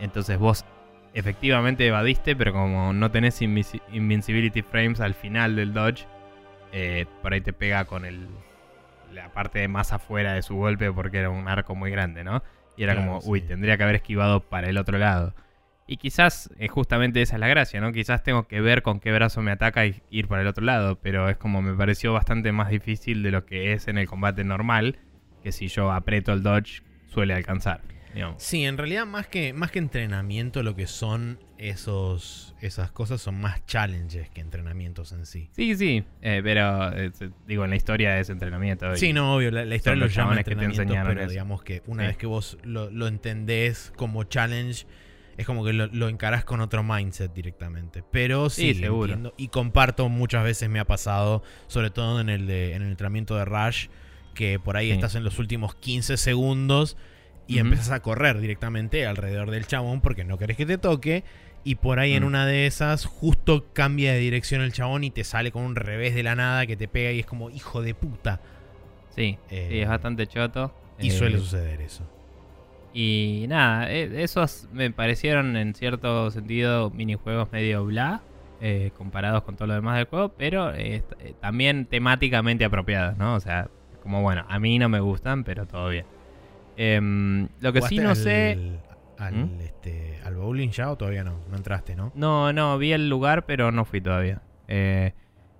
Entonces 0.00 0.38
vos 0.38 0.64
efectivamente 1.18 1.86
evadiste, 1.86 2.36
pero 2.36 2.52
como 2.52 2.92
no 2.92 3.10
tenés 3.10 3.42
invincibility 3.42 4.62
frames 4.62 5.00
al 5.00 5.14
final 5.14 5.56
del 5.56 5.72
dodge, 5.72 6.06
eh, 6.72 7.06
por 7.22 7.32
ahí 7.32 7.40
te 7.40 7.52
pega 7.52 7.84
con 7.86 8.04
el, 8.04 8.28
la 9.12 9.28
parte 9.32 9.66
más 9.66 9.92
afuera 9.92 10.34
de 10.34 10.42
su 10.42 10.54
golpe 10.54 10.92
porque 10.92 11.18
era 11.18 11.30
un 11.30 11.48
arco 11.48 11.74
muy 11.74 11.90
grande, 11.90 12.22
¿no? 12.22 12.42
Y 12.76 12.84
era 12.84 12.94
Claro, 12.94 13.18
como, 13.18 13.20
uy, 13.24 13.40
tendría 13.40 13.76
que 13.76 13.82
haber 13.82 13.96
esquivado 13.96 14.40
para 14.40 14.68
el 14.68 14.78
otro 14.78 14.96
lado. 14.98 15.34
Y 15.88 15.96
quizás 15.96 16.50
eh, 16.58 16.68
justamente 16.68 17.20
esa 17.20 17.34
es 17.36 17.40
la 17.40 17.48
gracia, 17.48 17.80
¿no? 17.80 17.92
Quizás 17.92 18.22
tengo 18.22 18.46
que 18.46 18.60
ver 18.60 18.82
con 18.82 19.00
qué 19.00 19.10
brazo 19.10 19.42
me 19.42 19.50
ataca 19.50 19.86
y 19.86 20.00
ir 20.10 20.28
para 20.28 20.42
el 20.42 20.48
otro 20.48 20.64
lado, 20.64 21.00
pero 21.00 21.28
es 21.28 21.36
como 21.36 21.62
me 21.62 21.74
pareció 21.74 22.12
bastante 22.12 22.52
más 22.52 22.68
difícil 22.68 23.24
de 23.24 23.32
lo 23.32 23.44
que 23.44 23.72
es 23.72 23.88
en 23.88 23.98
el 23.98 24.06
combate 24.06 24.44
normal, 24.44 24.98
que 25.42 25.50
si 25.50 25.66
yo 25.66 25.90
aprieto 25.90 26.32
el 26.32 26.44
dodge 26.44 26.82
suele 27.06 27.34
alcanzar. 27.34 27.80
Digamos. 28.18 28.42
Sí, 28.42 28.64
en 28.64 28.76
realidad 28.78 29.06
más 29.06 29.26
que, 29.26 29.52
más 29.52 29.70
que 29.70 29.78
entrenamiento 29.78 30.62
lo 30.62 30.74
que 30.76 30.86
son 30.86 31.38
esos, 31.56 32.54
esas 32.60 32.90
cosas 32.90 33.20
son 33.20 33.40
más 33.40 33.64
challenges 33.66 34.28
que 34.30 34.40
entrenamientos 34.40 35.12
en 35.12 35.26
sí. 35.26 35.48
Sí, 35.52 35.74
sí, 35.76 36.04
eh, 36.22 36.40
pero 36.42 36.92
eh, 36.96 37.10
digo, 37.46 37.64
en 37.64 37.70
la 37.70 37.76
historia 37.76 38.18
es 38.18 38.30
entrenamiento. 38.30 38.94
Sí, 38.96 39.12
no, 39.12 39.34
obvio, 39.36 39.50
la, 39.50 39.64
la 39.64 39.74
historia 39.76 39.94
son 39.94 40.00
lo 40.00 40.06
los 40.06 40.14
llama 40.14 40.24
chabones 40.30 40.44
que 40.44 40.54
te 40.56 40.64
entrenamiento, 40.64 41.08
pero 41.08 41.20
eso. 41.22 41.30
digamos 41.30 41.62
que 41.62 41.82
una 41.86 42.02
Sí. 42.02 42.06
vez 42.08 42.16
que 42.16 42.26
vos 42.26 42.58
lo, 42.62 42.90
lo 42.90 43.06
entendés 43.08 43.92
como 43.96 44.24
challenge, 44.24 44.86
es 45.36 45.46
como 45.46 45.64
que 45.64 45.72
lo, 45.72 45.86
lo 45.86 46.08
encarás 46.08 46.44
con 46.44 46.60
otro 46.60 46.82
mindset 46.82 47.32
directamente. 47.32 48.02
Pero 48.10 48.50
sí, 48.50 48.74
seguro. 48.74 49.12
entiendo. 49.12 49.34
Y 49.36 49.48
comparto, 49.48 50.08
muchas 50.08 50.42
veces 50.44 50.68
me 50.68 50.80
ha 50.80 50.84
pasado, 50.84 51.42
sobre 51.68 51.90
todo 51.90 52.20
en 52.20 52.28
el, 52.28 52.46
de, 52.46 52.74
en 52.74 52.82
el 52.82 52.88
entrenamiento 52.90 53.36
de 53.36 53.44
Rush, 53.44 53.86
que 54.34 54.58
por 54.58 54.76
ahí 54.76 54.88
Sí. 54.88 54.92
estás 54.94 55.14
en 55.14 55.22
los 55.24 55.38
últimos 55.38 55.74
15 55.76 56.16
segundos 56.16 56.96
y 57.48 57.54
Ujú. 57.54 57.62
empezás 57.62 57.90
a 57.90 58.00
correr 58.00 58.38
directamente 58.38 59.06
alrededor 59.06 59.50
del 59.50 59.66
chabón 59.66 60.00
porque 60.02 60.22
no 60.22 60.38
querés 60.38 60.56
que 60.56 60.66
te 60.66 60.78
toque. 60.78 61.24
Y 61.64 61.76
por 61.76 61.98
ahí 61.98 62.12
en 62.12 62.22
Mm. 62.22 62.26
una 62.26 62.46
de 62.46 62.66
esas, 62.66 63.04
justo 63.04 63.64
cambia 63.72 64.12
de 64.12 64.20
dirección 64.20 64.60
el 64.62 64.72
chabón 64.72 65.02
y 65.02 65.10
te 65.10 65.24
sale 65.24 65.50
con 65.50 65.62
un 65.64 65.74
revés 65.74 66.14
de 66.14 66.22
la 66.22 66.36
nada 66.36 66.66
que 66.66 66.76
te 66.76 66.86
pega 66.86 67.10
y 67.10 67.18
es 67.20 67.26
como, 67.26 67.50
hijo 67.50 67.82
de 67.82 67.94
puta. 67.94 68.40
Sí, 69.08 69.38
Eh, 69.48 69.68
sí, 69.70 69.78
es 69.80 69.88
bastante 69.88 70.26
choto. 70.28 70.72
Y 71.00 71.08
Eh, 71.08 71.10
suele 71.10 71.38
suceder 71.38 71.80
eso. 71.80 72.04
Y 72.92 73.46
nada, 73.48 73.90
eh, 73.92 74.22
esos 74.22 74.68
me 74.70 74.90
parecieron 74.90 75.56
en 75.56 75.74
cierto 75.74 76.30
sentido 76.30 76.90
minijuegos 76.90 77.50
medio 77.52 77.84
bla, 77.84 78.22
eh, 78.60 78.90
comparados 78.94 79.42
con 79.42 79.56
todo 79.56 79.68
lo 79.68 79.74
demás 79.74 79.96
del 79.96 80.06
juego, 80.06 80.34
pero 80.36 80.74
eh, 80.74 81.02
eh, 81.18 81.34
también 81.40 81.86
temáticamente 81.86 82.64
apropiados, 82.64 83.16
¿no? 83.18 83.34
O 83.34 83.40
sea, 83.40 83.68
como 84.00 84.22
bueno, 84.22 84.44
a 84.48 84.58
mí 84.58 84.78
no 84.78 84.88
me 84.88 85.00
gustan, 85.00 85.44
pero 85.44 85.66
todo 85.66 85.88
bien. 85.90 86.06
Em, 86.80 87.48
lo 87.60 87.72
que 87.72 87.82
sí 87.82 87.96
¿Jugaste 87.96 88.02
no 88.02 88.10
al- 88.10 88.16
sé... 88.16 88.58
Al, 89.18 89.34
¿Mm? 89.34 89.60
este, 89.62 90.20
¿Al 90.24 90.36
bowling 90.36 90.68
ya 90.70 90.92
o 90.92 90.96
todavía 90.96 91.24
no? 91.24 91.40
No 91.50 91.56
entraste, 91.56 91.96
¿no? 91.96 92.12
No, 92.14 92.52
no, 92.52 92.78
vi 92.78 92.92
el 92.92 93.08
lugar, 93.08 93.46
pero 93.46 93.72
no 93.72 93.84
fui 93.84 94.00
todavía. 94.00 94.42
Eh, 94.68 95.12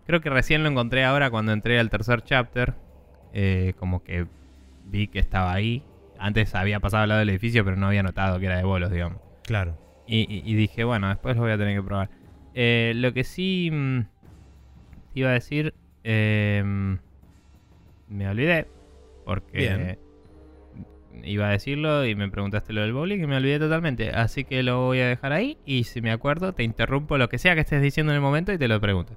creo 0.06 0.20
que 0.20 0.30
recién 0.30 0.62
lo 0.62 0.68
encontré 0.68 1.04
ahora 1.04 1.28
cuando 1.30 1.50
entré 1.52 1.78
al 1.80 1.90
tercer 1.90 2.22
chapter. 2.22 2.74
eh, 3.32 3.74
como 3.78 4.02
que 4.04 4.26
vi 4.86 5.08
que 5.08 5.18
estaba 5.18 5.52
ahí. 5.52 5.82
Antes 6.20 6.54
había 6.54 6.78
pasado 6.80 7.02
al 7.02 7.08
lado 7.08 7.18
del 7.18 7.30
edificio, 7.30 7.64
pero 7.64 7.76
no 7.76 7.88
había 7.88 8.02
notado 8.04 8.38
que 8.38 8.46
era 8.46 8.56
de 8.56 8.64
bolos, 8.64 8.90
digamos. 8.92 9.18
Claro. 9.42 9.76
Y, 10.06 10.20
y- 10.32 10.42
y 10.50 10.54
dije, 10.54 10.84
bueno, 10.84 11.08
después 11.08 11.34
lo 11.36 11.42
voy 11.42 11.50
a 11.52 11.58
tener 11.58 11.76
que 11.76 11.82
probar. 11.84 12.10
Eh, 12.54 12.92
lo 12.94 13.12
que 13.12 13.24
sí 13.24 13.70
mm, 13.72 14.00
te 15.12 15.20
iba 15.20 15.30
a 15.30 15.32
decir, 15.34 15.74
eh, 16.04 16.62
me 18.08 18.28
olvidé. 18.28 18.66
Porque 19.24 19.58
Bien. 19.58 19.98
Iba 21.24 21.48
a 21.48 21.50
decirlo 21.50 22.06
y 22.06 22.14
me 22.14 22.28
preguntaste 22.28 22.72
lo 22.72 22.82
del 22.82 22.92
bowling 22.92 23.20
y 23.20 23.26
me 23.26 23.36
olvidé 23.36 23.58
totalmente. 23.58 24.10
Así 24.10 24.44
que 24.44 24.62
lo 24.62 24.78
voy 24.86 25.00
a 25.00 25.08
dejar 25.08 25.32
ahí 25.32 25.58
y 25.66 25.84
si 25.84 26.00
me 26.00 26.10
acuerdo 26.10 26.52
te 26.52 26.62
interrumpo 26.62 27.18
lo 27.18 27.28
que 27.28 27.38
sea 27.38 27.54
que 27.54 27.60
estés 27.60 27.82
diciendo 27.82 28.12
en 28.12 28.16
el 28.16 28.22
momento 28.22 28.52
y 28.52 28.58
te 28.58 28.68
lo 28.68 28.80
pregunto. 28.80 29.14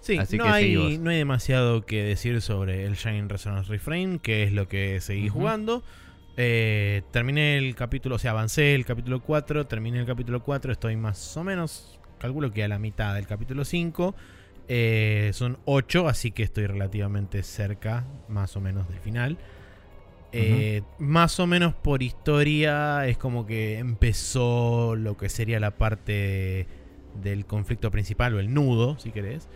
Sí, 0.00 0.18
Así 0.18 0.36
no, 0.36 0.44
que 0.44 0.50
hay, 0.50 0.98
no 0.98 1.10
hay 1.10 1.18
demasiado 1.18 1.86
que 1.86 2.02
decir 2.02 2.40
sobre 2.40 2.86
el 2.86 2.94
Shining 2.94 3.28
Resonance 3.28 3.70
Reframe, 3.70 4.18
que 4.18 4.42
es 4.42 4.52
lo 4.52 4.66
que 4.66 5.00
seguí 5.00 5.28
jugando. 5.28 5.84
Eh, 6.36 7.02
terminé 7.12 7.56
el 7.58 7.74
capítulo, 7.76 8.16
o 8.16 8.18
sea, 8.18 8.32
avancé 8.32 8.74
el 8.74 8.84
capítulo 8.84 9.20
4, 9.20 9.66
terminé 9.66 10.00
el 10.00 10.06
capítulo 10.06 10.42
4, 10.42 10.72
estoy 10.72 10.96
más 10.96 11.36
o 11.36 11.44
menos, 11.44 12.00
calculo 12.18 12.52
que 12.52 12.64
a 12.64 12.68
la 12.68 12.80
mitad 12.80 13.14
del 13.14 13.28
capítulo 13.28 13.64
5. 13.64 14.14
Eh, 14.68 15.30
son 15.34 15.58
8, 15.66 16.08
así 16.08 16.30
que 16.32 16.42
estoy 16.42 16.66
relativamente 16.66 17.42
cerca, 17.44 18.04
más 18.28 18.56
o 18.56 18.60
menos, 18.60 18.88
del 18.88 18.98
final. 18.98 19.38
Eh, 20.32 20.82
Más 20.98 21.38
o 21.40 21.46
menos 21.46 21.74
por 21.74 22.02
historia 22.02 23.06
es 23.06 23.18
como 23.18 23.46
que 23.46 23.78
empezó 23.78 24.96
lo 24.96 25.16
que 25.16 25.28
sería 25.28 25.60
la 25.60 25.76
parte 25.76 26.66
del 27.22 27.44
conflicto 27.46 27.90
principal 27.90 28.34
o 28.34 28.40
el 28.40 28.52
nudo, 28.52 28.98
si 28.98 29.10
querés. 29.10 29.48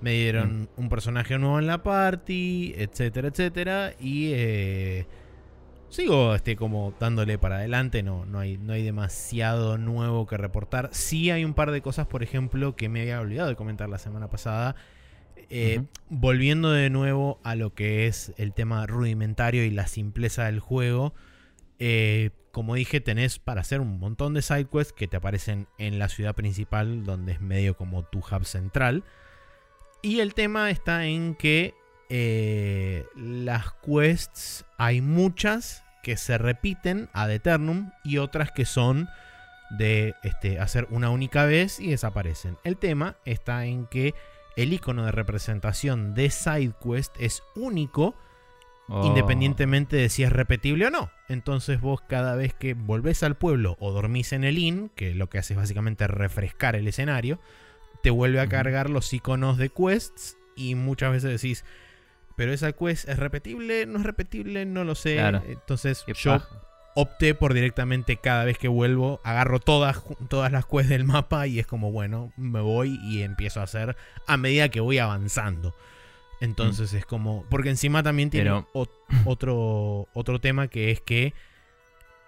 Me 0.00 0.12
dieron 0.12 0.68
un 0.76 0.88
personaje 0.88 1.38
nuevo 1.38 1.58
en 1.58 1.66
la 1.66 1.82
party, 1.82 2.74
etcétera, 2.76 3.28
etcétera. 3.28 3.94
Y 3.98 4.32
eh, 4.34 5.06
sigo 5.88 6.34
este, 6.34 6.56
como 6.56 6.92
dándole 6.98 7.38
para 7.38 7.56
adelante. 7.56 8.02
No, 8.02 8.26
no, 8.26 8.40
hay, 8.40 8.58
no 8.58 8.72
hay 8.72 8.82
demasiado 8.82 9.78
nuevo 9.78 10.26
que 10.26 10.36
reportar. 10.36 10.90
Sí 10.92 11.30
hay 11.30 11.44
un 11.44 11.54
par 11.54 11.70
de 11.70 11.80
cosas, 11.80 12.06
por 12.06 12.22
ejemplo, 12.22 12.76
que 12.76 12.88
me 12.88 13.02
había 13.02 13.20
olvidado 13.20 13.48
de 13.48 13.56
comentar 13.56 13.88
la 13.88 13.98
semana 13.98 14.28
pasada. 14.28 14.74
Eh. 15.50 15.82
Volviendo 16.08 16.70
de 16.70 16.90
nuevo 16.90 17.40
a 17.44 17.54
lo 17.54 17.74
que 17.74 18.06
es 18.06 18.32
el 18.36 18.52
tema 18.52 18.86
rudimentario 18.86 19.64
y 19.64 19.70
la 19.70 19.86
simpleza 19.86 20.44
del 20.44 20.60
juego. 20.60 21.14
eh, 21.78 22.30
como 22.54 22.76
dije, 22.76 23.00
tenés 23.00 23.40
para 23.40 23.62
hacer 23.62 23.80
un 23.80 23.98
montón 23.98 24.32
de 24.32 24.40
side 24.40 24.66
quests 24.66 24.92
que 24.92 25.08
te 25.08 25.16
aparecen 25.16 25.66
en 25.76 25.98
la 25.98 26.08
ciudad 26.08 26.36
principal, 26.36 27.04
donde 27.04 27.32
es 27.32 27.40
medio 27.40 27.76
como 27.76 28.04
tu 28.04 28.20
hub 28.20 28.44
central. 28.44 29.02
Y 30.00 30.20
el 30.20 30.34
tema 30.34 30.70
está 30.70 31.04
en 31.06 31.34
que 31.34 31.74
eh, 32.10 33.06
las 33.16 33.72
quests 33.84 34.64
hay 34.78 35.00
muchas 35.00 35.82
que 36.04 36.16
se 36.16 36.38
repiten 36.38 37.08
ad 37.12 37.32
eternum 37.32 37.90
y 38.04 38.18
otras 38.18 38.52
que 38.52 38.66
son 38.66 39.08
de 39.70 40.14
este, 40.22 40.60
hacer 40.60 40.86
una 40.90 41.10
única 41.10 41.46
vez 41.46 41.80
y 41.80 41.90
desaparecen. 41.90 42.56
El 42.62 42.76
tema 42.76 43.16
está 43.24 43.64
en 43.64 43.86
que 43.86 44.14
el 44.56 44.72
icono 44.72 45.04
de 45.04 45.12
representación 45.12 46.14
de 46.14 46.30
SideQuest 46.30 47.14
es 47.18 47.42
único 47.54 48.14
Oh. 48.86 49.06
independientemente 49.06 49.96
de 49.96 50.08
si 50.10 50.24
es 50.24 50.32
repetible 50.32 50.86
o 50.86 50.90
no. 50.90 51.10
Entonces 51.28 51.80
vos 51.80 52.02
cada 52.06 52.36
vez 52.36 52.52
que 52.52 52.74
volvés 52.74 53.22
al 53.22 53.34
pueblo 53.34 53.76
o 53.80 53.92
dormís 53.92 54.32
en 54.32 54.44
el 54.44 54.58
inn, 54.58 54.90
que 54.94 55.14
lo 55.14 55.30
que 55.30 55.38
hace 55.38 55.54
es 55.54 55.58
básicamente 55.58 56.06
refrescar 56.06 56.76
el 56.76 56.86
escenario, 56.86 57.40
te 58.02 58.10
vuelve 58.10 58.40
a 58.40 58.46
cargar 58.46 58.90
los 58.90 59.10
iconos 59.12 59.56
de 59.56 59.70
quests 59.70 60.36
y 60.54 60.74
muchas 60.74 61.12
veces 61.12 61.40
decís, 61.40 61.64
pero 62.36 62.52
esa 62.52 62.72
quest 62.72 63.08
es 63.08 63.18
repetible, 63.18 63.86
no 63.86 64.00
es 64.00 64.04
repetible, 64.04 64.66
no 64.66 64.84
lo 64.84 64.94
sé. 64.94 65.14
Claro. 65.14 65.42
Entonces 65.48 66.02
Qué 66.04 66.12
yo 66.12 66.32
paja. 66.32 66.60
Opté 66.96 67.34
por 67.34 67.54
directamente 67.54 68.16
cada 68.18 68.44
vez 68.44 68.56
que 68.58 68.68
vuelvo, 68.68 69.20
agarro 69.24 69.58
todas, 69.60 70.02
todas 70.28 70.52
las 70.52 70.64
quests 70.66 70.88
del 70.88 71.04
mapa 71.04 71.46
y 71.46 71.58
es 71.58 71.66
como, 71.66 71.90
bueno, 71.92 72.32
me 72.36 72.60
voy 72.60 72.98
y 73.02 73.22
empiezo 73.22 73.60
a 73.60 73.64
hacer 73.64 73.96
a 74.26 74.36
medida 74.36 74.68
que 74.68 74.80
voy 74.80 74.98
avanzando. 74.98 75.74
Entonces 76.40 76.92
es 76.94 77.06
como, 77.06 77.44
porque 77.48 77.70
encima 77.70 78.02
también 78.02 78.30
tiene 78.30 78.50
Pero- 78.50 78.68
ot- 78.74 78.90
otro, 79.24 80.08
otro 80.14 80.40
tema 80.40 80.68
que 80.68 80.90
es 80.90 81.00
que 81.00 81.32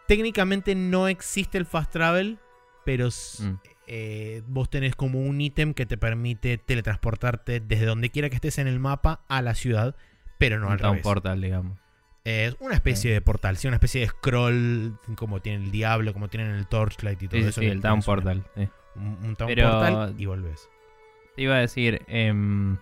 técnicamente 0.07 0.74
no 0.74 1.09
existe 1.09 1.59
el 1.59 1.66
fast 1.66 1.92
travel, 1.92 2.38
pero 2.85 3.09
Mm. 3.09 3.55
eh, 3.88 4.42
vos 4.46 4.70
tenés 4.70 4.94
como 4.96 5.20
un 5.20 5.40
ítem 5.40 5.74
que 5.74 5.87
te 5.87 5.96
permite 5.98 6.59
teletransportarte 6.59 7.61
desde 7.61 7.87
donde 7.87 8.11
quiera 8.11 8.29
que 8.31 8.37
estés 8.37 8.59
en 8.59 8.66
el 8.68 8.79
mapa 8.81 9.20
a 9.29 9.42
la 9.42 9.55
ciudad, 9.55 9.94
pero 10.38 10.59
no 10.59 10.66
al 10.68 10.72
Un 10.74 10.79
revés. 10.79 11.02
portal, 11.02 11.40
digamos. 11.40 11.79
Es 12.28 12.56
una 12.58 12.74
especie 12.74 13.12
de 13.12 13.20
portal, 13.20 13.56
sí, 13.56 13.68
una 13.68 13.76
especie 13.76 14.00
de 14.00 14.08
scroll 14.08 14.98
como 15.16 15.40
tiene 15.40 15.64
el 15.64 15.70
Diablo, 15.70 16.12
como 16.12 16.26
tienen 16.28 16.50
el 16.56 16.66
Torchlight 16.66 17.22
y 17.22 17.28
todo 17.28 17.40
Sí, 17.40 17.46
eso. 17.46 17.60
sí, 17.60 17.66
el 17.68 17.80
Town 17.80 17.94
una- 17.98 18.02
Portal. 18.02 18.44
sí. 18.56 18.68
Un, 18.96 19.18
un 19.22 19.36
Town 19.36 19.46
Pero- 19.48 19.70
Portal 19.70 20.14
y 20.18 20.26
volvés. 20.26 20.68
Te 21.36 21.42
iba 21.42 21.54
a 21.54 21.58
decir, 21.58 22.02
em, 22.08 22.78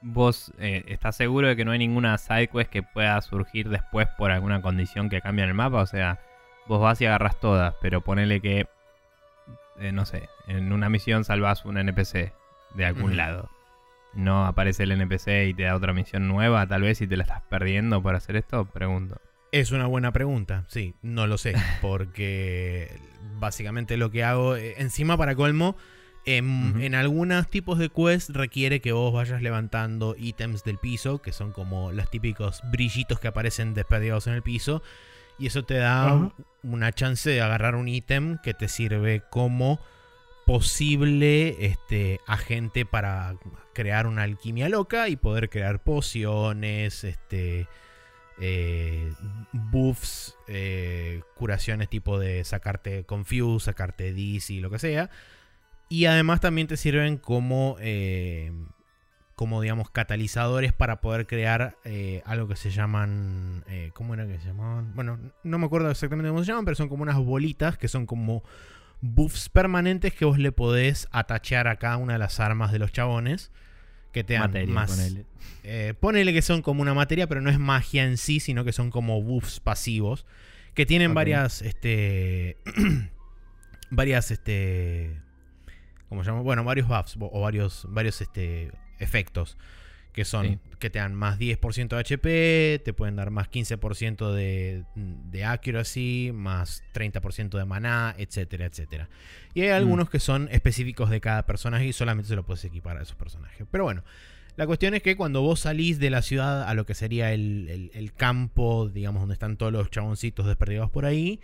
vos 0.00 0.52
eh, 0.58 0.84
estás 0.88 1.16
seguro 1.16 1.46
de 1.48 1.54
que 1.56 1.64
no 1.64 1.70
hay 1.72 1.78
ninguna 1.78 2.16
sidequest 2.18 2.70
que 2.70 2.82
pueda 2.82 3.20
surgir 3.20 3.68
después 3.68 4.08
por 4.18 4.30
alguna 4.30 4.60
condición 4.62 5.08
que 5.08 5.20
cambie 5.20 5.44
en 5.44 5.50
el 5.50 5.54
mapa. 5.54 5.80
O 5.82 5.86
sea, 5.86 6.20
vos 6.66 6.80
vas 6.80 7.00
y 7.00 7.06
agarras 7.06 7.38
todas, 7.38 7.74
pero 7.80 8.00
ponele 8.00 8.40
que, 8.40 8.66
eh, 9.78 9.92
no 9.92 10.04
sé, 10.04 10.28
en 10.48 10.72
una 10.72 10.88
misión 10.88 11.22
salvas 11.24 11.64
un 11.64 11.78
NPC 11.78 12.32
de 12.74 12.84
algún 12.84 13.16
lado. 13.16 13.50
No 14.14 14.46
aparece 14.46 14.82
el 14.82 14.92
NPC 14.92 15.48
y 15.48 15.54
te 15.54 15.64
da 15.64 15.76
otra 15.76 15.92
misión 15.92 16.26
nueva, 16.28 16.66
tal 16.66 16.82
vez 16.82 16.98
si 16.98 17.06
te 17.06 17.16
la 17.16 17.22
estás 17.22 17.42
perdiendo 17.42 18.02
por 18.02 18.14
hacer 18.14 18.36
esto, 18.36 18.64
pregunto. 18.64 19.20
Es 19.52 19.72
una 19.72 19.86
buena 19.86 20.12
pregunta, 20.12 20.64
sí, 20.68 20.94
no 21.02 21.26
lo 21.26 21.38
sé, 21.38 21.54
porque 21.80 22.98
básicamente 23.38 23.96
lo 23.96 24.10
que 24.10 24.24
hago, 24.24 24.56
eh, 24.56 24.74
encima 24.78 25.16
para 25.16 25.34
colmo, 25.34 25.76
em, 26.24 26.80
en 26.80 26.94
algunos 26.94 27.48
tipos 27.48 27.78
de 27.78 27.88
quest 27.88 28.30
requiere 28.30 28.80
que 28.80 28.92
vos 28.92 29.12
vayas 29.12 29.42
levantando 29.42 30.14
ítems 30.18 30.64
del 30.64 30.78
piso, 30.78 31.22
que 31.22 31.32
son 31.32 31.52
como 31.52 31.92
los 31.92 32.10
típicos 32.10 32.62
brillitos 32.70 33.18
que 33.18 33.28
aparecen 33.28 33.74
desperdigados 33.74 34.26
en 34.26 34.34
el 34.34 34.42
piso, 34.42 34.82
y 35.38 35.46
eso 35.46 35.64
te 35.64 35.74
da 35.74 36.30
una 36.62 36.92
chance 36.92 37.30
de 37.30 37.40
agarrar 37.40 37.74
un 37.74 37.88
ítem 37.88 38.38
que 38.42 38.54
te 38.54 38.68
sirve 38.68 39.22
como 39.30 39.80
posible 40.50 41.64
este, 41.64 42.20
agente 42.26 42.84
para 42.84 43.36
crear 43.72 44.08
una 44.08 44.24
alquimia 44.24 44.68
loca 44.68 45.08
y 45.08 45.14
poder 45.14 45.48
crear 45.48 45.84
pociones, 45.84 47.04
este, 47.04 47.68
eh, 48.40 49.12
buffs, 49.52 50.36
eh, 50.48 51.22
curaciones 51.36 51.88
tipo 51.88 52.18
de 52.18 52.42
sacarte 52.42 53.04
confuse, 53.04 53.66
sacarte 53.66 54.12
dizzy, 54.12 54.58
lo 54.58 54.70
que 54.70 54.80
sea. 54.80 55.08
Y 55.88 56.06
además 56.06 56.40
también 56.40 56.66
te 56.66 56.76
sirven 56.76 57.16
como, 57.16 57.76
eh, 57.78 58.50
como 59.36 59.60
digamos, 59.60 59.88
catalizadores 59.88 60.72
para 60.72 61.00
poder 61.00 61.28
crear 61.28 61.76
eh, 61.84 62.22
algo 62.26 62.48
que 62.48 62.56
se 62.56 62.70
llaman... 62.70 63.64
¿Cómo 63.94 64.14
era 64.14 64.26
que 64.26 64.40
se 64.40 64.48
llamaban? 64.48 64.96
Bueno, 64.96 65.16
no 65.44 65.58
me 65.60 65.66
acuerdo 65.66 65.92
exactamente 65.92 66.28
cómo 66.28 66.40
se 66.40 66.48
llaman, 66.48 66.64
pero 66.64 66.74
son 66.74 66.88
como 66.88 67.04
unas 67.04 67.18
bolitas 67.18 67.78
que 67.78 67.86
son 67.86 68.04
como 68.04 68.42
buffs 69.00 69.48
permanentes 69.48 70.12
que 70.12 70.24
vos 70.24 70.38
le 70.38 70.52
podés 70.52 71.08
atachear 71.10 71.68
a 71.68 71.76
cada 71.76 71.96
una 71.96 72.14
de 72.14 72.18
las 72.18 72.40
armas 72.40 72.72
de 72.72 72.78
los 72.78 72.92
chabones. 72.92 73.50
Que 74.12 74.24
te 74.24 74.34
dan 74.34 74.42
Materia, 74.42 74.74
más... 74.74 74.90
ponele. 74.90 75.26
Eh, 75.62 75.94
ponele 75.98 76.32
que 76.32 76.42
son 76.42 76.62
como 76.62 76.82
una 76.82 76.94
materia, 76.94 77.28
pero 77.28 77.40
no 77.40 77.50
es 77.50 77.58
magia 77.58 78.04
en 78.04 78.16
sí, 78.16 78.40
sino 78.40 78.64
que 78.64 78.72
son 78.72 78.90
como 78.90 79.22
buffs 79.22 79.60
pasivos. 79.60 80.26
Que 80.74 80.86
tienen 80.86 81.14
varias. 81.14 81.62
Este. 81.62 82.58
varias. 83.90 84.30
Este. 84.30 85.20
¿Cómo 86.08 86.24
se 86.24 86.30
llama? 86.30 86.42
Bueno, 86.42 86.64
varios 86.64 86.88
buffs 86.88 87.16
o 87.20 87.30
o 87.32 87.40
varios. 87.40 87.86
Varios 87.88 88.20
este. 88.20 88.72
efectos. 88.98 89.56
Que 90.12 90.24
son. 90.24 90.46
Sí. 90.46 90.58
Que 90.78 90.90
te 90.90 90.98
dan 90.98 91.14
más 91.14 91.38
10% 91.38 91.88
de 91.88 91.96
HP. 91.98 92.82
Te 92.84 92.92
pueden 92.92 93.16
dar 93.16 93.30
más 93.30 93.50
15% 93.50 94.32
de, 94.32 94.84
de 94.94 95.44
accuracy. 95.44 96.30
Más 96.34 96.82
30% 96.94 97.58
de 97.58 97.64
maná. 97.64 98.14
Etcétera, 98.18 98.66
etcétera. 98.66 99.08
Y 99.54 99.62
hay 99.62 99.68
algunos 99.70 100.10
que 100.10 100.20
son 100.20 100.48
específicos 100.52 101.10
de 101.10 101.20
cada 101.20 101.46
personaje. 101.46 101.86
Y 101.86 101.92
solamente 101.92 102.28
se 102.28 102.36
lo 102.36 102.44
puedes 102.44 102.64
equipar 102.64 102.96
a 102.98 103.02
esos 103.02 103.16
personajes. 103.16 103.66
Pero 103.70 103.84
bueno. 103.84 104.02
La 104.56 104.66
cuestión 104.66 104.92
es 104.94 105.02
que 105.02 105.16
cuando 105.16 105.40
vos 105.42 105.60
salís 105.60 105.98
de 106.00 106.10
la 106.10 106.20
ciudad 106.22 106.64
a 106.64 106.74
lo 106.74 106.84
que 106.84 106.94
sería 106.94 107.32
el, 107.32 107.68
el- 107.70 107.90
el 107.94 108.12
campo, 108.12 108.90
digamos, 108.92 109.22
donde 109.22 109.32
están 109.34 109.56
todos 109.56 109.72
los 109.72 109.90
chaboncitos 109.90 110.44
desperdigados 110.44 110.90
por 110.90 111.06
ahí, 111.06 111.40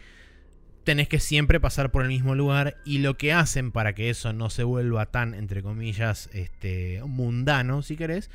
tenés 0.85 1.09
que 1.09 1.19
siempre 1.21 1.59
pasar 1.61 1.91
por 1.91 2.03
el 2.03 2.09
mismo 2.09 2.35
lugar. 2.35 2.77
Y 2.85 2.99
lo 2.99 3.17
que 3.17 3.33
hacen 3.33 3.73
para 3.73 3.95
que 3.95 4.11
eso 4.11 4.33
no 4.33 4.51
se 4.51 4.65
vuelva 4.65 5.07
tan, 5.07 5.35
entre 5.35 5.63
comillas, 5.63 6.29
este, 6.35 7.01
mundano, 7.07 7.81
si 7.83 7.97
querés, 7.97 8.29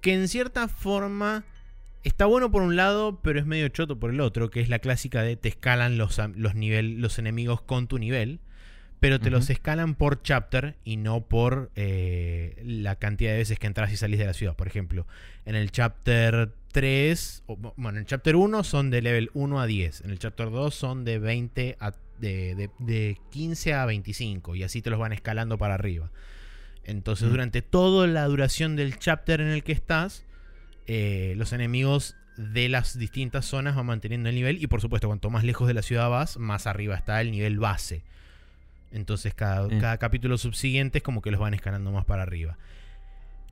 que 0.00 0.14
en 0.14 0.28
cierta 0.28 0.68
forma 0.68 1.44
está 2.04 2.26
bueno 2.26 2.50
por 2.50 2.62
un 2.62 2.76
lado, 2.76 3.20
pero 3.22 3.38
es 3.40 3.46
medio 3.46 3.68
choto 3.68 3.98
por 3.98 4.10
el 4.10 4.20
otro, 4.20 4.50
que 4.50 4.60
es 4.60 4.68
la 4.68 4.78
clásica 4.78 5.22
de 5.22 5.36
te 5.36 5.48
escalan 5.48 5.98
los, 5.98 6.20
los, 6.36 6.54
nivel, 6.54 7.00
los 7.00 7.18
enemigos 7.18 7.60
con 7.62 7.86
tu 7.88 7.98
nivel. 7.98 8.40
Pero 8.98 9.20
te 9.20 9.28
los 9.28 9.50
escalan 9.50 9.94
por 9.94 10.22
chapter 10.22 10.76
y 10.82 10.96
no 10.96 11.20
por 11.20 11.70
eh, 11.76 12.60
la 12.64 12.96
cantidad 12.96 13.32
de 13.32 13.36
veces 13.38 13.58
que 13.58 13.66
entras 13.66 13.92
y 13.92 13.96
salís 13.98 14.18
de 14.18 14.24
la 14.24 14.32
ciudad. 14.32 14.56
Por 14.56 14.66
ejemplo, 14.68 15.06
en 15.44 15.54
el 15.54 15.70
chapter 15.70 16.50
3, 16.72 17.42
o, 17.46 17.56
bueno, 17.56 17.90
en 17.90 17.96
el 17.98 18.06
chapter 18.06 18.36
1 18.36 18.64
son 18.64 18.88
de 18.90 19.02
level 19.02 19.30
1 19.34 19.60
a 19.60 19.66
10. 19.66 20.00
En 20.00 20.10
el 20.10 20.18
chapter 20.18 20.50
2 20.50 20.74
son 20.74 21.04
de 21.04 21.18
20 21.18 21.76
a, 21.78 21.92
de, 22.18 22.54
de- 22.54 22.70
de 22.78 23.18
15 23.30 23.74
a 23.74 23.84
25. 23.84 24.56
Y 24.56 24.62
así 24.62 24.80
te 24.80 24.88
los 24.88 24.98
van 24.98 25.12
escalando 25.12 25.58
para 25.58 25.74
arriba. 25.74 26.10
Entonces, 26.86 27.28
Mm. 27.28 27.30
durante 27.32 27.62
toda 27.62 28.06
la 28.06 28.24
duración 28.26 28.74
del 28.76 28.98
chapter 28.98 29.40
en 29.40 29.48
el 29.48 29.62
que 29.64 29.72
estás, 29.72 30.24
eh, 30.86 31.34
los 31.36 31.52
enemigos 31.52 32.14
de 32.36 32.68
las 32.68 32.98
distintas 32.98 33.44
zonas 33.44 33.74
van 33.76 33.86
manteniendo 33.86 34.28
el 34.28 34.34
nivel. 34.34 34.62
Y 34.62 34.66
por 34.66 34.80
supuesto, 34.80 35.08
cuanto 35.08 35.28
más 35.30 35.42
lejos 35.44 35.66
de 35.68 35.74
la 35.74 35.82
ciudad 35.82 36.08
vas, 36.10 36.36
más 36.38 36.66
arriba 36.66 36.94
está 36.94 37.20
el 37.20 37.30
nivel 37.30 37.58
base. 37.58 38.02
Entonces 38.92 39.34
cada, 39.34 39.66
Mm. 39.68 39.80
cada 39.80 39.98
capítulo 39.98 40.38
subsiguiente 40.38 40.98
es 40.98 41.04
como 41.04 41.22
que 41.22 41.30
los 41.30 41.40
van 41.40 41.54
escalando 41.54 41.90
más 41.92 42.04
para 42.04 42.22
arriba. 42.22 42.56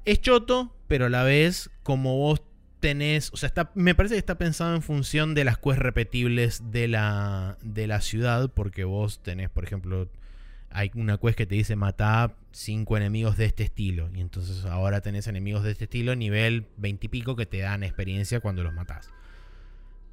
Es 0.04 0.20
choto, 0.20 0.74
pero 0.86 1.06
a 1.06 1.10
la 1.10 1.22
vez, 1.24 1.70
como 1.82 2.16
vos 2.18 2.42
tenés. 2.80 3.30
O 3.32 3.36
sea, 3.38 3.46
está, 3.46 3.70
me 3.74 3.94
parece 3.94 4.14
que 4.14 4.18
está 4.18 4.36
pensado 4.36 4.74
en 4.76 4.82
función 4.82 5.34
de 5.34 5.44
las 5.44 5.56
quests 5.58 5.78
repetibles 5.78 6.70
de 6.70 6.86
la, 6.88 7.56
de 7.62 7.86
la 7.86 8.00
ciudad. 8.02 8.50
Porque 8.54 8.84
vos 8.84 9.22
tenés, 9.22 9.48
por 9.48 9.64
ejemplo, 9.64 10.08
hay 10.74 10.90
una 10.94 11.18
quest 11.18 11.38
que 11.38 11.46
te 11.46 11.54
dice 11.54 11.76
mata 11.76 12.34
cinco 12.50 12.96
enemigos 12.96 13.36
de 13.36 13.46
este 13.46 13.62
estilo. 13.62 14.10
Y 14.12 14.20
entonces 14.20 14.64
ahora 14.64 15.00
tenés 15.00 15.28
enemigos 15.28 15.62
de 15.62 15.70
este 15.70 15.84
estilo, 15.84 16.16
nivel 16.16 16.66
20 16.76 17.06
y 17.06 17.08
pico, 17.08 17.36
que 17.36 17.46
te 17.46 17.58
dan 17.58 17.84
experiencia 17.84 18.40
cuando 18.40 18.64
los 18.64 18.74
matás. 18.74 19.06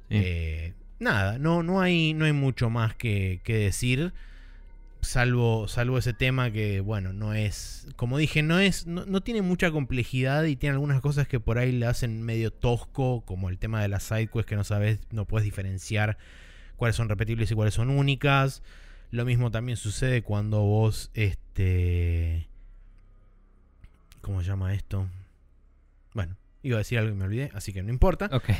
Sí. 0.08 0.16
Eh, 0.18 0.74
nada, 1.00 1.38
no, 1.38 1.64
no, 1.64 1.80
hay, 1.80 2.14
no 2.14 2.26
hay 2.26 2.32
mucho 2.32 2.70
más 2.70 2.94
que, 2.94 3.40
que 3.42 3.56
decir. 3.56 4.12
Salvo, 5.00 5.66
salvo 5.66 5.98
ese 5.98 6.12
tema 6.12 6.52
que, 6.52 6.80
bueno, 6.80 7.12
no 7.12 7.34
es. 7.34 7.88
Como 7.96 8.16
dije, 8.16 8.44
no 8.44 8.60
es. 8.60 8.86
No, 8.86 9.04
no 9.04 9.20
tiene 9.20 9.42
mucha 9.42 9.72
complejidad 9.72 10.44
y 10.44 10.54
tiene 10.54 10.74
algunas 10.74 11.00
cosas 11.00 11.26
que 11.26 11.40
por 11.40 11.58
ahí 11.58 11.72
le 11.72 11.86
hacen 11.86 12.22
medio 12.22 12.52
tosco. 12.52 13.24
Como 13.26 13.48
el 13.48 13.58
tema 13.58 13.82
de 13.82 13.88
las 13.88 14.04
sidequests 14.04 14.48
que 14.48 14.54
no 14.54 14.62
sabes, 14.62 15.00
no 15.10 15.26
puedes 15.26 15.44
diferenciar 15.44 16.18
cuáles 16.76 16.94
son 16.94 17.08
repetibles 17.08 17.50
y 17.50 17.54
cuáles 17.56 17.74
son 17.74 17.90
únicas. 17.90 18.62
Lo 19.12 19.26
mismo 19.26 19.50
también 19.50 19.76
sucede 19.76 20.22
cuando 20.22 20.62
vos. 20.62 21.10
Este. 21.12 22.48
¿Cómo 24.22 24.40
se 24.40 24.48
llama 24.48 24.72
esto? 24.72 25.06
Bueno, 26.14 26.36
iba 26.62 26.76
a 26.76 26.78
decir 26.78 26.98
algo 26.98 27.12
y 27.12 27.16
me 27.16 27.26
olvidé, 27.26 27.50
así 27.54 27.74
que 27.74 27.82
no 27.82 27.90
importa. 27.90 28.30
Ok. 28.32 28.50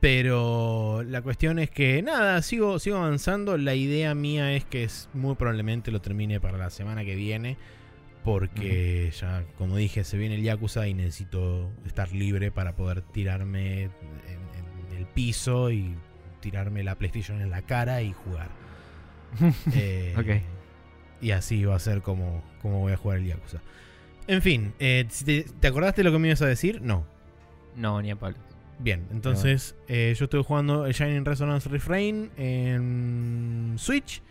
Pero 0.00 1.04
la 1.06 1.22
cuestión 1.22 1.60
es 1.60 1.70
que, 1.70 2.02
nada, 2.02 2.42
sigo, 2.42 2.80
sigo 2.80 2.96
avanzando. 2.96 3.56
La 3.56 3.76
idea 3.76 4.14
mía 4.16 4.52
es 4.52 4.64
que 4.64 4.82
es, 4.82 5.08
muy 5.14 5.36
probablemente 5.36 5.92
lo 5.92 6.00
termine 6.00 6.40
para 6.40 6.58
la 6.58 6.70
semana 6.70 7.04
que 7.04 7.14
viene. 7.14 7.56
Porque 8.24 9.12
ya, 9.16 9.44
como 9.58 9.76
dije, 9.76 10.02
se 10.02 10.18
viene 10.18 10.34
el 10.34 10.42
Yakuza 10.42 10.88
y 10.88 10.94
necesito 10.94 11.70
estar 11.86 12.10
libre 12.12 12.50
para 12.50 12.74
poder 12.74 13.02
tirarme 13.02 13.84
en, 13.84 13.92
en 14.90 14.96
el 14.98 15.06
piso 15.06 15.70
y 15.70 15.94
tirarme 16.40 16.82
la 16.82 16.96
PlayStation 16.96 17.40
en 17.40 17.50
la 17.50 17.62
cara 17.62 18.02
y 18.02 18.12
jugar. 18.12 18.59
Eh, 19.74 20.14
Ok. 20.18 20.42
Y 21.22 21.32
así 21.32 21.64
va 21.64 21.76
a 21.76 21.78
ser 21.78 22.00
como, 22.00 22.42
como 22.62 22.80
voy 22.80 22.92
a 22.92 22.96
jugar 22.96 23.18
el 23.18 23.26
Yakuza. 23.26 23.60
En 24.26 24.40
fin, 24.40 24.72
eh, 24.78 25.06
te, 25.24 25.42
¿te 25.44 25.66
acordaste 25.68 26.00
de 26.00 26.04
lo 26.04 26.12
que 26.12 26.18
me 26.18 26.28
ibas 26.28 26.40
a 26.40 26.46
decir? 26.46 26.80
No. 26.80 27.04
No, 27.76 28.00
ni 28.00 28.10
a 28.10 28.16
palos. 28.16 28.40
Bien, 28.78 29.06
entonces 29.10 29.74
eh, 29.88 30.14
yo 30.16 30.24
estuve 30.24 30.42
jugando 30.42 30.86
el 30.86 30.94
Shining 30.94 31.24
Resonance 31.26 31.68
Refrain 31.68 32.30
en 32.38 33.74
Switch. 33.76 34.22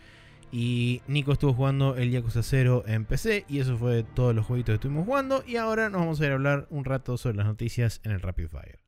Y 0.52 1.04
Nico 1.08 1.34
estuvo 1.34 1.54
jugando 1.54 1.96
el 1.96 2.10
Yakuza 2.10 2.42
0 2.42 2.86
en 2.88 3.06
PC. 3.06 3.46
Y 3.48 3.60
eso 3.60 3.78
fue 3.78 4.04
todos 4.16 4.34
los 4.34 4.48
jueguitos 4.48 4.74
que 4.74 4.76
estuvimos 4.78 5.06
jugando. 5.06 5.44
Y 5.46 5.58
ahora 5.58 5.90
nos 5.92 6.02
vamos 6.02 6.20
a 6.20 6.26
ir 6.26 6.32
a 6.32 6.34
hablar 6.34 6.66
un 6.72 6.86
rato 6.86 7.18
sobre 7.20 7.38
las 7.38 7.46
noticias 7.46 8.02
en 8.04 8.12
el 8.14 8.22
Rapid 8.22 8.48
Fire. 8.48 8.80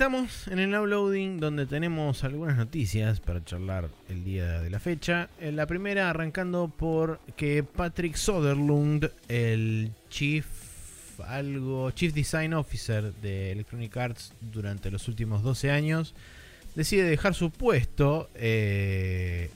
Estamos 0.00 0.48
en 0.48 0.58
el 0.58 0.74
uploading 0.74 1.38
donde 1.38 1.66
tenemos 1.66 2.24
algunas 2.24 2.56
noticias 2.56 3.20
para 3.20 3.44
charlar 3.44 3.90
el 4.08 4.24
día 4.24 4.58
de 4.62 4.70
la 4.70 4.80
fecha. 4.80 5.28
Eh, 5.38 5.52
la 5.52 5.66
primera 5.66 6.08
arrancando 6.08 6.72
por 6.74 7.20
que 7.36 7.62
Patrick 7.62 8.14
Soderlund, 8.14 9.10
el 9.28 9.92
chief 10.08 10.46
algo 11.26 11.90
chief 11.90 12.14
design 12.14 12.54
officer 12.54 13.12
de 13.16 13.52
Electronic 13.52 13.94
Arts 13.94 14.32
durante 14.40 14.90
los 14.90 15.06
últimos 15.06 15.42
12 15.42 15.70
años, 15.70 16.14
decide 16.74 17.02
dejar 17.02 17.34
su 17.34 17.50
puesto 17.50 18.30
eh, 18.36 19.50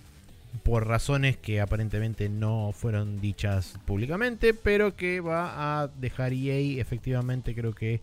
por 0.62 0.86
razones 0.86 1.38
que 1.38 1.62
aparentemente 1.62 2.28
no 2.28 2.72
fueron 2.76 3.18
dichas 3.18 3.76
públicamente, 3.86 4.52
pero 4.52 4.94
que 4.94 5.20
va 5.20 5.80
a 5.80 5.88
dejar 5.88 6.34
EA 6.34 6.82
efectivamente 6.82 7.54
creo 7.54 7.74
que 7.74 8.02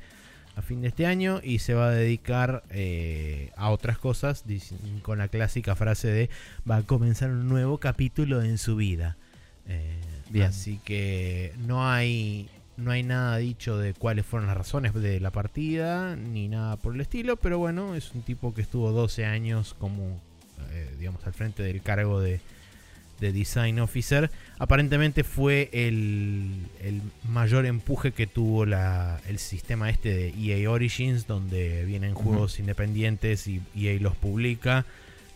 a 0.56 0.62
fin 0.62 0.82
de 0.82 0.90
este 0.90 1.06
año 1.06 1.40
y 1.44 1.60
se 1.60 1.74
va 1.74 1.88
a 1.88 1.92
dedicar 1.92 2.64
eh, 2.70 3.52
a 3.56 3.70
otras 3.70 3.98
cosas 3.98 4.44
con 5.02 5.18
la 5.18 5.28
clásica 5.28 5.76
frase 5.76 6.10
de 6.10 6.30
va 6.70 6.78
a 6.78 6.84
comenzar 6.84 7.30
un 7.30 7.48
nuevo 7.48 7.78
capítulo 7.78 8.42
en 8.42 8.58
su 8.58 8.76
vida. 8.76 9.18
Eh, 9.68 10.44
así 10.44 10.80
que 10.84 11.54
no 11.68 11.90
hay 11.90 12.50
no 12.78 12.92
hay 12.92 13.04
nada 13.04 13.38
dicho 13.38 13.78
de 13.78 13.94
cuáles 13.94 14.26
fueron 14.26 14.48
las 14.48 14.58
razones 14.58 14.94
de 14.94 15.20
la 15.20 15.32
partida 15.32 16.16
ni 16.16 16.48
nada 16.48 16.78
por 16.78 16.96
el 16.96 17.02
estilo, 17.02 17.38
pero 17.38 17.60
bueno, 17.60 17.96
es 17.96 18.12
un 18.14 18.22
tipo 18.22 18.54
que 18.54 18.62
estuvo 18.62 18.92
12 18.92 19.26
años 19.26 19.76
como 19.78 20.20
eh, 20.72 20.90
digamos 20.98 21.26
al 21.26 21.34
frente 21.34 21.64
del 21.64 21.82
cargo 21.82 22.20
de 22.20 22.42
de 23.22 23.32
Design 23.32 23.80
Officer, 23.80 24.30
aparentemente 24.60 25.24
fue 25.24 25.70
el, 25.72 26.50
mayor 27.24 27.66
empuje 27.66 28.12
que 28.12 28.28
tuvo 28.28 28.66
el 28.66 29.40
sistema 29.40 29.90
este 29.90 30.14
de 30.14 30.34
EA 30.38 30.70
Origins, 30.70 31.28
donde 31.28 31.86
vienen 31.86 32.16
juegos 32.16 32.60
independientes 32.60 33.48
y 33.48 33.62
EA 33.76 34.00
los 34.02 34.18
publica, 34.18 34.86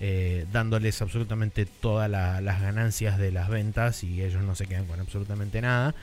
eh, 0.01 0.45
dándoles 0.51 1.01
absolutamente 1.01 1.65
todas 1.65 2.09
las 2.09 2.61
ganancias 2.61 3.17
de 3.17 3.31
las 3.31 3.47
ventas 3.47 4.03
y 4.03 4.23
ellos 4.23 4.43
no 4.43 4.55
se 4.55 4.65
quedan 4.65 4.85
con 4.85 4.99
absolutamente 4.99 5.61
nada. 5.61 5.95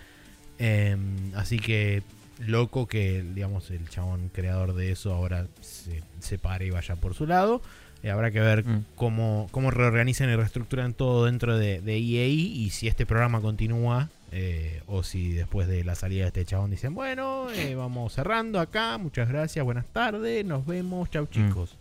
Em, 0.59 1.35
así 1.35 1.59
que 1.59 2.03
loco 2.39 2.87
que 2.87 3.23
digamos 3.35 3.71
el 3.71 3.89
chabón 3.89 4.31
creador 4.33 4.75
de 4.75 4.93
eso 4.93 5.13
ahora 5.13 5.47
se, 5.61 6.03
se 6.21 6.39
pare 6.39 6.67
y 6.67 6.71
vaya 6.71 6.97
por 6.97 7.15
su 7.15 7.27
lado. 7.27 7.61
Eh, 8.03 8.11
habrá 8.11 8.31
que 8.31 8.41
ver 8.41 8.65
mm. 8.67 8.85
cómo, 8.97 9.49
cómo 9.53 9.71
reorganizan 9.71 10.29
y 10.29 10.37
reestructuran 10.37 10.93
todo 10.93 11.27
dentro 11.27 11.57
de, 11.57 11.77
EA 11.87 12.27
y 12.27 12.71
si 12.71 12.89
este 12.89 13.07
programa 13.07 13.41
continúa 13.41 14.09
eh, 14.33 14.83
o 14.87 15.03
si 15.03 15.33
después 15.33 15.69
de 15.69 15.85
la 15.85 15.95
salida 15.95 16.23
de 16.23 16.29
este 16.29 16.45
chabón 16.45 16.71
dicen, 16.71 16.95
bueno, 16.95 17.49
eh, 17.51 17.75
vamos 17.75 18.15
cerrando 18.15 18.59
acá, 18.59 18.99
muchas 18.99 19.29
gracias, 19.29 19.65
buenas 19.65 19.87
tardes, 19.87 20.45
nos 20.45 20.67
vemos, 20.67 21.11
chau 21.11 21.25
mm. 21.25 21.29
chicos. 21.29 21.77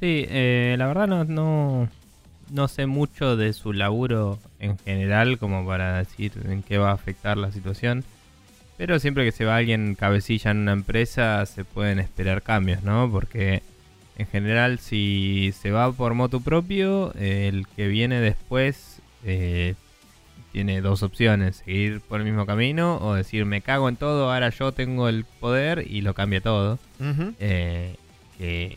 Sí, 0.00 0.26
la 0.30 0.86
verdad 0.86 1.06
no, 1.06 1.24
no, 1.24 1.90
no 2.50 2.68
sé 2.68 2.86
mucho 2.86 3.36
de 3.36 3.52
su 3.52 3.74
laburo 3.74 4.38
en 4.58 4.78
general 4.78 5.38
como 5.38 5.66
para 5.66 5.98
decir 5.98 6.32
en 6.46 6.62
qué 6.62 6.78
va 6.78 6.90
a 6.90 6.94
afectar 6.94 7.36
la 7.36 7.52
situación. 7.52 8.04
Pero 8.78 8.98
siempre 8.98 9.26
que 9.26 9.32
se 9.32 9.44
va 9.44 9.56
alguien 9.56 9.94
cabecilla 9.94 10.52
en 10.52 10.60
una 10.60 10.72
empresa 10.72 11.44
se 11.44 11.66
pueden 11.66 11.98
esperar 11.98 12.40
cambios, 12.40 12.82
¿no? 12.82 13.10
Porque 13.12 13.62
en 14.20 14.26
general, 14.26 14.78
si 14.78 15.54
se 15.58 15.70
va 15.70 15.90
por 15.92 16.12
moto 16.12 16.40
propio, 16.40 17.14
el 17.14 17.66
que 17.74 17.88
viene 17.88 18.20
después 18.20 19.00
eh, 19.24 19.76
tiene 20.52 20.82
dos 20.82 21.02
opciones: 21.02 21.62
seguir 21.64 22.02
por 22.02 22.20
el 22.20 22.26
mismo 22.26 22.44
camino 22.44 22.98
o 22.98 23.14
decir, 23.14 23.46
me 23.46 23.62
cago 23.62 23.88
en 23.88 23.96
todo, 23.96 24.30
ahora 24.30 24.50
yo 24.50 24.72
tengo 24.72 25.08
el 25.08 25.24
poder 25.24 25.86
y 25.88 26.02
lo 26.02 26.12
cambia 26.12 26.42
todo. 26.42 26.78
Eh, 27.38 27.96
que 28.36 28.76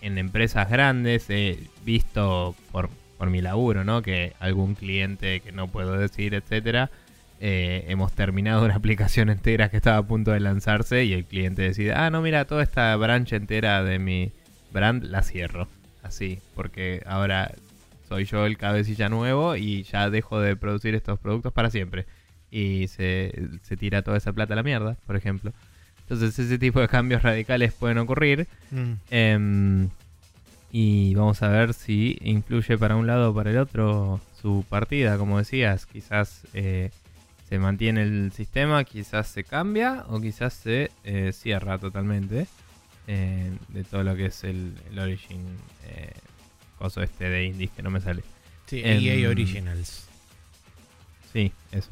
en 0.00 0.16
empresas 0.16 0.70
grandes 0.70 1.28
he 1.28 1.58
visto 1.84 2.54
por, 2.72 2.88
por 3.18 3.28
mi 3.28 3.42
laburo, 3.42 3.84
¿no? 3.84 4.00
Que 4.00 4.32
algún 4.40 4.76
cliente 4.76 5.40
que 5.40 5.52
no 5.52 5.68
puedo 5.68 5.98
decir, 5.98 6.32
etcétera. 6.32 6.90
Eh, 7.38 7.84
hemos 7.88 8.14
terminado 8.14 8.64
una 8.64 8.74
aplicación 8.76 9.28
entera 9.28 9.68
que 9.68 9.76
estaba 9.76 9.98
a 9.98 10.06
punto 10.06 10.30
de 10.30 10.40
lanzarse 10.40 11.04
y 11.04 11.12
el 11.12 11.26
cliente 11.26 11.60
decide, 11.60 11.92
ah, 11.92 12.08
no, 12.08 12.22
mira, 12.22 12.46
toda 12.46 12.62
esta 12.62 12.96
branch 12.96 13.34
entera 13.34 13.84
de 13.84 13.98
mi, 13.98 14.32
brand 14.74 15.04
la 15.04 15.22
cierro. 15.22 15.68
Así, 16.02 16.40
porque 16.54 17.02
ahora 17.06 17.54
soy 18.08 18.26
yo 18.26 18.44
el 18.44 18.58
cabecilla 18.58 19.08
nuevo 19.08 19.56
y 19.56 19.84
ya 19.84 20.10
dejo 20.10 20.38
de 20.38 20.54
producir 20.56 20.94
estos 20.94 21.18
productos 21.18 21.54
para 21.54 21.70
siempre. 21.70 22.04
Y 22.50 22.88
se, 22.88 23.32
tira 23.78 24.02
toda 24.02 24.18
esa 24.18 24.34
plata 24.34 24.52
a 24.52 24.56
la 24.56 24.62
mierda, 24.62 24.98
por 25.06 25.16
ejemplo. 25.16 25.52
Entonces 26.02 26.38
ese 26.38 26.58
tipo 26.58 26.80
de 26.80 26.88
cambios 26.88 27.22
radicales 27.22 27.72
pueden 27.72 27.96
ocurrir. 27.96 28.46
Mm. 28.70 28.92
Em, 29.10 29.88
y 30.70 31.14
vamos 31.14 31.42
a 31.42 31.48
ver 31.48 31.72
si 31.72 32.18
influye 32.20 32.76
para 32.76 32.96
un 32.96 33.06
lado 33.06 33.30
o 33.30 33.34
para 33.34 33.50
el 33.50 33.58
otro 33.58 34.20
su 34.42 34.64
partida, 34.68 35.16
como 35.16 35.38
decías. 35.38 35.86
Quizás 35.86 36.42
eh, 36.52 36.90
se 37.48 37.58
mantiene 37.58 38.02
el 38.02 38.32
sistema, 38.32 38.84
quizás 38.84 39.28
se 39.28 39.44
cambia 39.44 40.04
o 40.08 40.20
quizás 40.20 40.52
se 40.52 40.90
eh, 41.04 41.32
cierra 41.32 41.78
totalmente. 41.78 42.46
Eh, 43.06 43.52
de 43.68 43.84
todo 43.84 44.02
lo 44.02 44.16
que 44.16 44.26
es 44.26 44.44
el, 44.44 44.74
Origin 44.98 45.42
eh, 45.86 46.12
coso 46.78 47.02
este 47.02 47.28
de 47.28 47.44
indies 47.44 47.70
que 47.70 47.82
no 47.82 47.90
me 47.90 48.00
sale. 48.00 48.22
Sí, 48.66 48.80
EA 48.82 49.14
em, 49.14 49.30
Originals. 49.30 50.06
Sí, 51.32 51.52
eso. 51.70 51.90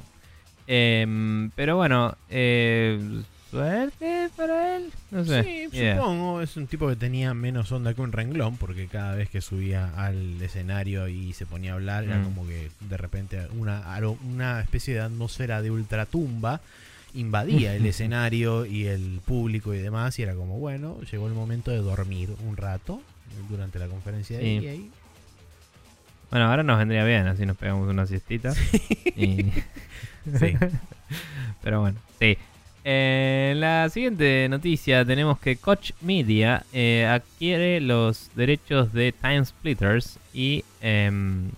Em, 0.66 1.50
pero 1.50 1.76
bueno, 1.76 2.16
eh, 2.30 3.22
suerte 3.50 4.30
para 4.36 4.76
él. 4.76 4.90
No 5.10 5.24
sé. 5.24 5.68
Sí, 5.70 5.90
supongo. 5.94 6.40
Es 6.40 6.56
un 6.56 6.66
tipo 6.66 6.88
que 6.88 6.96
tenía 6.96 7.34
menos 7.34 7.70
onda 7.72 7.92
que 7.92 8.00
un 8.00 8.12
renglón, 8.12 8.56
porque 8.56 8.86
cada 8.86 9.14
vez 9.14 9.28
que 9.28 9.42
subía 9.42 9.92
al 9.96 10.40
escenario 10.40 11.08
y 11.08 11.34
se 11.34 11.44
ponía 11.44 11.72
a 11.72 11.74
hablar, 11.74 12.04
era 12.04 12.18
mm. 12.18 12.24
como 12.24 12.46
que 12.46 12.70
de 12.80 12.96
repente 12.96 13.48
una, 13.58 13.84
una 14.24 14.60
especie 14.60 14.94
de 14.94 15.00
atmósfera 15.00 15.60
de 15.60 15.70
ultratumba 15.70 16.62
invadía 17.14 17.74
el 17.74 17.86
escenario 17.92 18.66
y 18.66 18.86
el 18.86 19.20
público 19.24 19.74
y 19.74 19.78
demás, 19.78 20.18
y 20.18 20.22
era 20.22 20.34
como, 20.34 20.58
bueno, 20.58 21.00
llegó 21.10 21.26
el 21.26 21.34
momento 21.34 21.70
de 21.70 21.78
dormir 21.78 22.30
un 22.46 22.56
rato 22.56 23.02
durante 23.48 23.78
la 23.78 23.86
conferencia 23.86 24.38
de 24.38 24.56
EA. 24.56 24.80
Bueno, 26.30 26.46
ahora 26.46 26.62
nos 26.62 26.78
vendría 26.78 27.04
bien, 27.04 27.26
así 27.26 27.44
nos 27.44 27.56
pegamos 27.56 27.88
una 27.88 28.06
siestita. 28.06 28.54
Sí. 30.38 30.54
Pero 31.62 31.80
bueno, 31.80 31.98
sí. 32.20 32.38
En 32.84 33.60
la 33.60 33.88
siguiente 33.90 34.48
noticia 34.48 35.04
tenemos 35.04 35.38
que 35.38 35.56
Coach 35.56 35.92
Media 36.00 36.64
eh, 36.72 37.06
adquiere 37.06 37.80
los 37.80 38.30
derechos 38.34 38.92
de 38.92 39.12
Time 39.12 39.44
Splitters 39.44 40.18
y 40.32 40.64
em, 40.80 41.50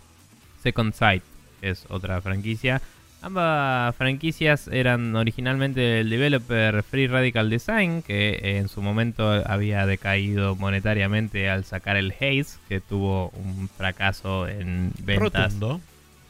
Second 0.62 0.92
Sight, 0.92 1.22
que 1.60 1.70
es 1.70 1.86
otra 1.88 2.20
franquicia 2.20 2.82
Ambas 3.24 3.96
franquicias 3.96 4.68
eran 4.68 5.16
originalmente 5.16 6.00
el 6.00 6.10
developer 6.10 6.82
Free 6.82 7.06
Radical 7.06 7.48
Design, 7.48 8.02
que 8.02 8.58
en 8.58 8.68
su 8.68 8.82
momento 8.82 9.42
había 9.46 9.86
decaído 9.86 10.56
monetariamente 10.56 11.48
al 11.48 11.64
sacar 11.64 11.96
el 11.96 12.12
Haze, 12.12 12.58
que 12.68 12.82
tuvo 12.82 13.30
un 13.30 13.70
fracaso 13.70 14.46
en 14.46 14.92
ventas 15.04 15.54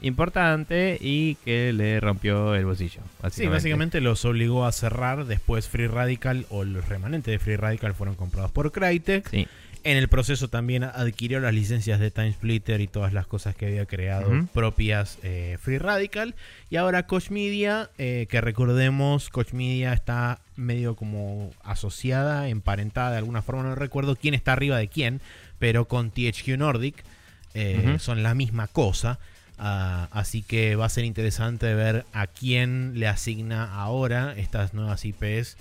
importante 0.02 0.96
y 1.00 1.34
que 1.44 1.72
le 1.72 1.98
rompió 1.98 2.54
el 2.54 2.64
bolsillo. 2.64 3.00
Sí, 3.28 3.46
básicamente 3.46 4.00
los 4.00 4.24
obligó 4.24 4.64
a 4.64 4.70
cerrar. 4.70 5.24
Después 5.24 5.68
Free 5.68 5.88
Radical 5.88 6.46
o 6.48 6.62
los 6.62 6.88
remanentes 6.88 7.32
de 7.32 7.40
Free 7.40 7.56
Radical 7.56 7.94
fueron 7.94 8.14
comprados 8.14 8.52
por 8.52 8.70
Crytek. 8.70 9.28
Sí. 9.28 9.48
En 9.84 9.98
el 9.98 10.08
proceso 10.08 10.48
también 10.48 10.82
adquirió 10.82 11.40
las 11.40 11.52
licencias 11.52 12.00
de 12.00 12.10
Time 12.10 12.32
Splitter 12.32 12.80
y 12.80 12.86
todas 12.86 13.12
las 13.12 13.26
cosas 13.26 13.54
que 13.54 13.66
había 13.66 13.84
creado 13.84 14.30
propias 14.54 15.18
eh, 15.22 15.58
Free 15.60 15.76
Radical. 15.76 16.34
Y 16.70 16.76
ahora 16.76 17.06
Coach 17.06 17.28
Media, 17.28 17.90
eh, 17.98 18.26
que 18.30 18.40
recordemos, 18.40 19.28
Coach 19.28 19.52
Media 19.52 19.92
está 19.92 20.40
medio 20.56 20.96
como 20.96 21.52
asociada, 21.62 22.48
emparentada 22.48 23.10
de 23.10 23.18
alguna 23.18 23.42
forma, 23.42 23.62
no 23.62 23.74
recuerdo 23.74 24.16
quién 24.16 24.32
está 24.32 24.54
arriba 24.54 24.78
de 24.78 24.88
quién, 24.88 25.20
pero 25.58 25.86
con 25.86 26.10
THQ 26.10 26.56
Nordic 26.56 27.04
eh, 27.52 27.96
son 27.98 28.22
la 28.22 28.34
misma 28.34 28.68
cosa. 28.68 29.18
Ah, 29.58 30.08
así 30.12 30.40
que 30.40 30.76
va 30.76 30.86
a 30.86 30.88
ser 30.88 31.04
interesante 31.04 31.74
ver 31.74 32.06
a 32.14 32.26
quién 32.26 32.98
le 32.98 33.06
asigna 33.06 33.74
ahora 33.74 34.32
estas 34.38 34.72
nuevas 34.72 35.04
IPs. 35.04 35.58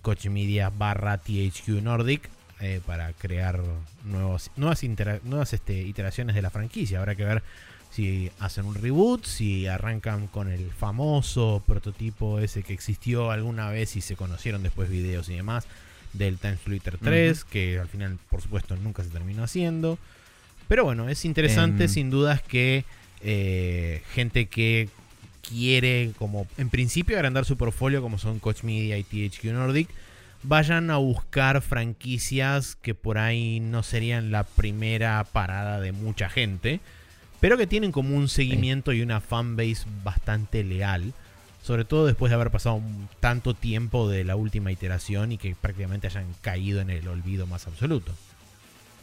Coach 0.00 0.26
Media 0.26 0.70
barra 0.70 1.18
THQ 1.18 1.82
Nordic 1.82 2.30
eh, 2.60 2.80
para 2.84 3.12
crear 3.12 3.60
nuevos, 4.04 4.50
nuevas, 4.56 4.82
nuevas 5.24 5.52
este, 5.52 5.80
iteraciones 5.82 6.34
de 6.34 6.42
la 6.42 6.50
franquicia. 6.50 6.98
Habrá 6.98 7.14
que 7.14 7.24
ver 7.24 7.42
si 7.90 8.30
hacen 8.38 8.66
un 8.66 8.74
reboot, 8.74 9.24
si 9.24 9.66
arrancan 9.66 10.26
con 10.26 10.50
el 10.50 10.70
famoso 10.70 11.62
prototipo 11.66 12.38
ese 12.38 12.62
que 12.62 12.72
existió 12.72 13.30
alguna 13.30 13.70
vez 13.70 13.96
y 13.96 14.00
se 14.00 14.16
conocieron 14.16 14.62
después 14.62 14.90
videos 14.90 15.28
y 15.28 15.34
demás 15.34 15.66
del 16.12 16.38
Time 16.38 16.56
Splitter 16.56 16.98
3, 16.98 17.44
que 17.44 17.78
al 17.78 17.88
final, 17.88 18.18
por 18.30 18.42
supuesto, 18.42 18.76
nunca 18.76 19.02
se 19.04 19.10
terminó 19.10 19.44
haciendo. 19.44 19.98
Pero 20.66 20.84
bueno, 20.84 21.08
es 21.08 21.24
interesante 21.24 21.84
em. 21.84 21.90
sin 21.90 22.10
dudas 22.10 22.42
que 22.42 22.84
eh, 23.22 24.02
gente 24.12 24.46
que 24.46 24.88
quiere 25.48 26.12
como 26.18 26.46
en 26.58 26.68
principio 26.68 27.16
agrandar 27.16 27.44
su 27.44 27.56
portfolio 27.56 28.02
como 28.02 28.18
son 28.18 28.38
Coach 28.38 28.64
Media 28.64 28.98
y 28.98 29.04
THQ 29.04 29.44
Nordic 29.46 29.88
vayan 30.42 30.90
a 30.90 30.96
buscar 30.98 31.60
franquicias 31.62 32.76
que 32.76 32.94
por 32.94 33.18
ahí 33.18 33.60
no 33.60 33.82
serían 33.82 34.30
la 34.30 34.44
primera 34.44 35.24
parada 35.24 35.80
de 35.80 35.92
mucha 35.92 36.28
gente, 36.28 36.80
pero 37.40 37.56
que 37.56 37.66
tienen 37.66 37.92
como 37.92 38.16
un 38.16 38.28
seguimiento 38.28 38.92
y 38.92 39.02
una 39.02 39.20
fanbase 39.20 39.84
bastante 40.02 40.64
leal. 40.64 41.12
Sobre 41.62 41.84
todo 41.84 42.06
después 42.06 42.30
de 42.30 42.36
haber 42.36 42.50
pasado 42.50 42.80
tanto 43.20 43.52
tiempo 43.52 44.08
de 44.08 44.24
la 44.24 44.36
última 44.36 44.72
iteración 44.72 45.32
y 45.32 45.38
que 45.38 45.54
prácticamente 45.54 46.06
hayan 46.06 46.26
caído 46.40 46.80
en 46.80 46.88
el 46.88 47.06
olvido 47.08 47.46
más 47.46 47.66
absoluto. 47.66 48.12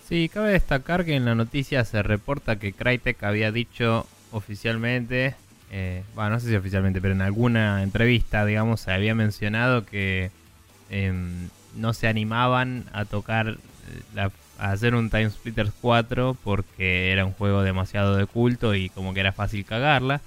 Sí, 0.08 0.30
cabe 0.34 0.52
destacar 0.52 1.06
que 1.06 1.16
en 1.16 1.26
la 1.26 1.36
noticia 1.36 1.84
se 1.84 2.02
reporta 2.02 2.58
que 2.58 2.74
Crytek 2.74 3.22
había 3.24 3.52
dicho 3.52 4.08
oficialmente, 4.32 5.36
eh, 5.72 6.04
bueno, 6.16 6.32
no 6.32 6.40
sé 6.40 6.50
si 6.50 6.56
oficialmente, 6.56 7.02
pero 7.02 7.14
en 7.14 7.22
alguna 7.22 7.84
entrevista, 7.84 8.46
digamos, 8.46 8.82
se 8.82 8.92
había 8.92 9.16
mencionado 9.16 9.86
que 9.86 10.32
em, 10.96 11.50
no 11.76 11.94
se 11.94 12.08
animaban 12.08 12.86
a 12.94 13.04
tocar, 13.04 13.58
eh, 14.16 14.30
a 14.58 14.72
hacer 14.72 14.96
un 14.96 15.10
Time 15.10 15.30
Splitters 15.30 15.74
4 15.82 16.38
porque 16.42 17.12
era 17.12 17.26
un 17.26 17.34
juego 17.34 17.64
demasiado 17.64 18.16
de 18.16 18.26
culto 18.26 18.76
y 18.76 18.90
como 18.90 19.14
que 19.14 19.20
era 19.20 19.34
fácil 19.34 19.66
cagarla. 19.66 20.22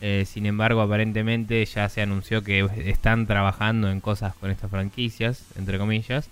Eh, 0.00 0.24
sin 0.26 0.46
embargo, 0.46 0.80
aparentemente 0.80 1.64
ya 1.66 1.88
se 1.88 2.02
anunció 2.02 2.42
que 2.42 2.68
están 2.86 3.26
trabajando 3.26 3.90
en 3.90 4.00
cosas 4.00 4.34
con 4.34 4.50
estas 4.50 4.70
franquicias, 4.70 5.44
entre 5.56 5.78
comillas. 5.78 6.28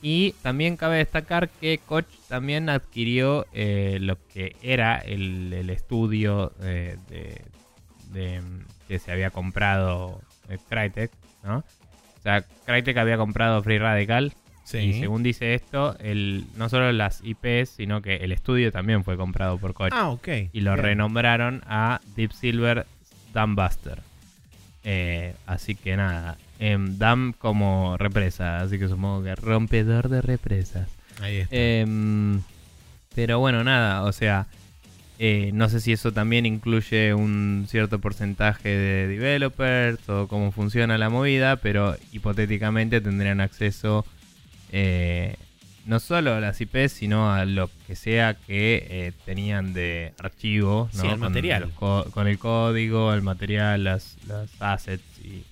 Y 0.00 0.32
también 0.42 0.76
cabe 0.76 0.98
destacar 0.98 1.48
que 1.48 1.78
Koch 1.78 2.06
también 2.28 2.68
adquirió 2.68 3.46
eh, 3.52 3.98
lo 4.00 4.16
que 4.32 4.54
era 4.62 4.98
el, 4.98 5.70
estudio 5.70 6.52
que 8.86 8.98
se 8.98 9.10
había 9.10 9.30
comprado 9.30 10.20
Crytek, 10.68 11.10
¿no? 11.42 11.64
O 12.24 12.26
sea, 12.26 12.42
Crytek 12.64 12.96
había 12.96 13.18
comprado 13.18 13.62
Free 13.62 13.78
Radical. 13.78 14.32
Y 14.72 14.94
según 14.94 15.22
dice 15.22 15.52
esto, 15.52 15.94
el, 15.98 16.46
no 16.56 16.70
solo 16.70 16.90
las 16.90 17.20
IPs, 17.22 17.68
sino 17.68 18.00
que 18.00 18.16
el 18.16 18.32
estudio 18.32 18.72
también 18.72 19.04
fue 19.04 19.18
comprado 19.18 19.58
por 19.58 19.74
Koch. 19.74 19.92
Ah, 19.92 20.08
ok. 20.08 20.28
Y 20.54 20.62
lo 20.62 20.74
renombraron 20.74 21.62
a 21.66 22.00
Deep 22.16 22.32
Silver 22.32 22.86
Dambuster. 23.34 24.00
Eh, 24.84 25.34
así 25.44 25.74
que 25.74 25.98
nada, 25.98 26.38
em, 26.58 26.96
Dam 26.96 27.34
como 27.34 27.98
represa, 27.98 28.60
así 28.60 28.78
que 28.78 28.88
supongo 28.88 29.22
que 29.22 29.34
rompedor 29.34 30.08
de 30.08 30.22
represas. 30.22 30.88
Ahí 31.20 31.40
está. 31.40 31.54
Em, 31.54 32.40
pero 33.14 33.38
bueno, 33.40 33.64
nada, 33.64 34.02
o 34.04 34.12
sea, 34.12 34.46
eh, 35.18 35.50
no 35.52 35.68
sé 35.68 35.80
si 35.80 35.92
eso 35.92 36.12
también 36.12 36.46
incluye 36.46 37.14
un 37.14 37.66
cierto 37.68 38.00
porcentaje 38.00 38.68
de 38.68 39.06
developers 39.06 40.08
o 40.08 40.28
cómo 40.28 40.52
funciona 40.52 40.98
la 40.98 41.10
movida, 41.10 41.56
pero 41.56 41.96
hipotéticamente 42.12 43.00
tendrían 43.00 43.40
acceso 43.40 44.04
eh, 44.72 45.36
no 45.86 46.00
solo 46.00 46.34
a 46.34 46.40
las 46.40 46.60
IPs, 46.60 46.92
sino 46.92 47.32
a 47.32 47.44
lo 47.44 47.70
que 47.86 47.94
sea 47.94 48.34
que 48.34 48.86
eh, 48.88 49.12
tenían 49.24 49.74
de 49.74 50.14
archivo, 50.18 50.88
¿no? 50.94 51.12
el 51.12 51.18
material. 51.18 51.70
Con, 51.72 52.26
el 52.26 52.38
código, 52.38 53.12
el 53.12 53.22
material, 53.22 53.84
las, 53.84 54.16
assets 54.60 55.04
y 55.22 55.44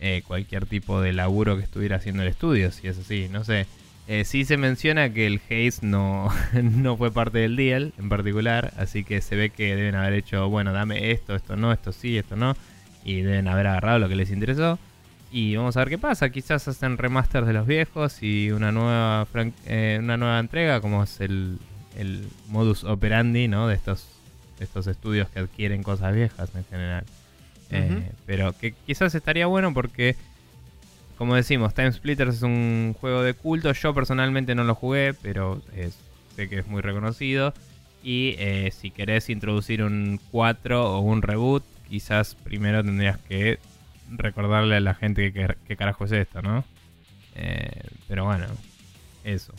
eh, 0.00 0.22
cualquier 0.26 0.66
tipo 0.66 1.00
de 1.00 1.12
laburo 1.12 1.56
que 1.56 1.64
estuviera 1.64 1.96
haciendo 1.96 2.22
el 2.22 2.28
estudio, 2.28 2.70
si 2.70 2.88
es 2.88 2.98
así, 2.98 3.28
no 3.30 3.44
sé. 3.44 3.66
Eh, 4.12 4.24
sí 4.24 4.44
se 4.44 4.56
menciona 4.56 5.12
que 5.12 5.24
el 5.28 5.40
Haze 5.48 5.86
no, 5.86 6.30
no 6.60 6.96
fue 6.96 7.12
parte 7.12 7.38
del 7.38 7.54
deal 7.54 7.92
en 7.96 8.08
particular, 8.08 8.72
así 8.76 9.04
que 9.04 9.20
se 9.20 9.36
ve 9.36 9.50
que 9.50 9.76
deben 9.76 9.94
haber 9.94 10.14
hecho, 10.14 10.48
bueno, 10.48 10.72
dame 10.72 11.12
esto, 11.12 11.36
esto 11.36 11.54
no, 11.54 11.72
esto 11.72 11.92
sí, 11.92 12.18
esto 12.18 12.34
no, 12.34 12.56
y 13.04 13.22
deben 13.22 13.46
haber 13.46 13.68
agarrado 13.68 14.00
lo 14.00 14.08
que 14.08 14.16
les 14.16 14.32
interesó. 14.32 14.80
Y 15.30 15.54
vamos 15.54 15.76
a 15.76 15.80
ver 15.82 15.90
qué 15.90 15.98
pasa. 15.98 16.30
Quizás 16.30 16.66
hacen 16.66 16.98
remaster 16.98 17.44
de 17.44 17.52
los 17.52 17.68
viejos 17.68 18.20
y 18.20 18.50
una 18.50 18.72
nueva 18.72 19.28
eh, 19.66 19.98
una 20.00 20.16
nueva 20.16 20.40
entrega, 20.40 20.80
como 20.80 21.04
es 21.04 21.20
el, 21.20 21.60
modus 22.48 22.82
operandi 22.82 23.46
¿no? 23.46 23.68
de 23.68 23.76
estos, 23.76 24.08
estos 24.58 24.88
estudios 24.88 25.28
que 25.28 25.38
adquieren 25.38 25.84
cosas 25.84 26.12
viejas 26.16 26.50
en 26.56 26.64
general. 26.64 27.04
Eh, 27.70 28.10
pero 28.26 28.58
que 28.58 28.72
quizás 28.72 29.14
estaría 29.14 29.46
bueno 29.46 29.72
porque, 29.72 30.16
como 31.20 31.34
decimos, 31.34 31.74
Time 31.74 31.92
Splitters 31.92 32.36
es 32.36 32.42
un 32.42 32.96
juego 32.98 33.22
de 33.22 33.34
culto. 33.34 33.70
Yo 33.72 33.92
personalmente 33.92 34.54
no 34.54 34.64
lo 34.64 34.74
jugué, 34.74 35.12
pero 35.12 35.60
sé 36.34 36.48
que 36.48 36.60
es 36.60 36.66
muy 36.66 36.80
reconocido. 36.80 37.52
Y 38.02 38.36
eh, 38.38 38.72
si 38.74 38.90
querés 38.90 39.28
introducir 39.28 39.82
un 39.82 40.18
4 40.30 40.96
o 40.96 41.00
un 41.00 41.20
reboot, 41.20 41.62
quizás 41.90 42.36
primero 42.36 42.82
tendrías 42.82 43.18
que 43.18 43.58
recordarle 44.10 44.76
a 44.76 44.80
la 44.80 44.94
gente 44.94 45.30
que, 45.30 45.56
qué 45.68 45.76
carajo 45.76 46.06
es 46.06 46.12
esto, 46.12 46.40
¿no? 46.40 46.64
Eh, 47.34 47.82
pero 48.08 48.24
bueno, 48.24 48.46
eso. 49.22 49.52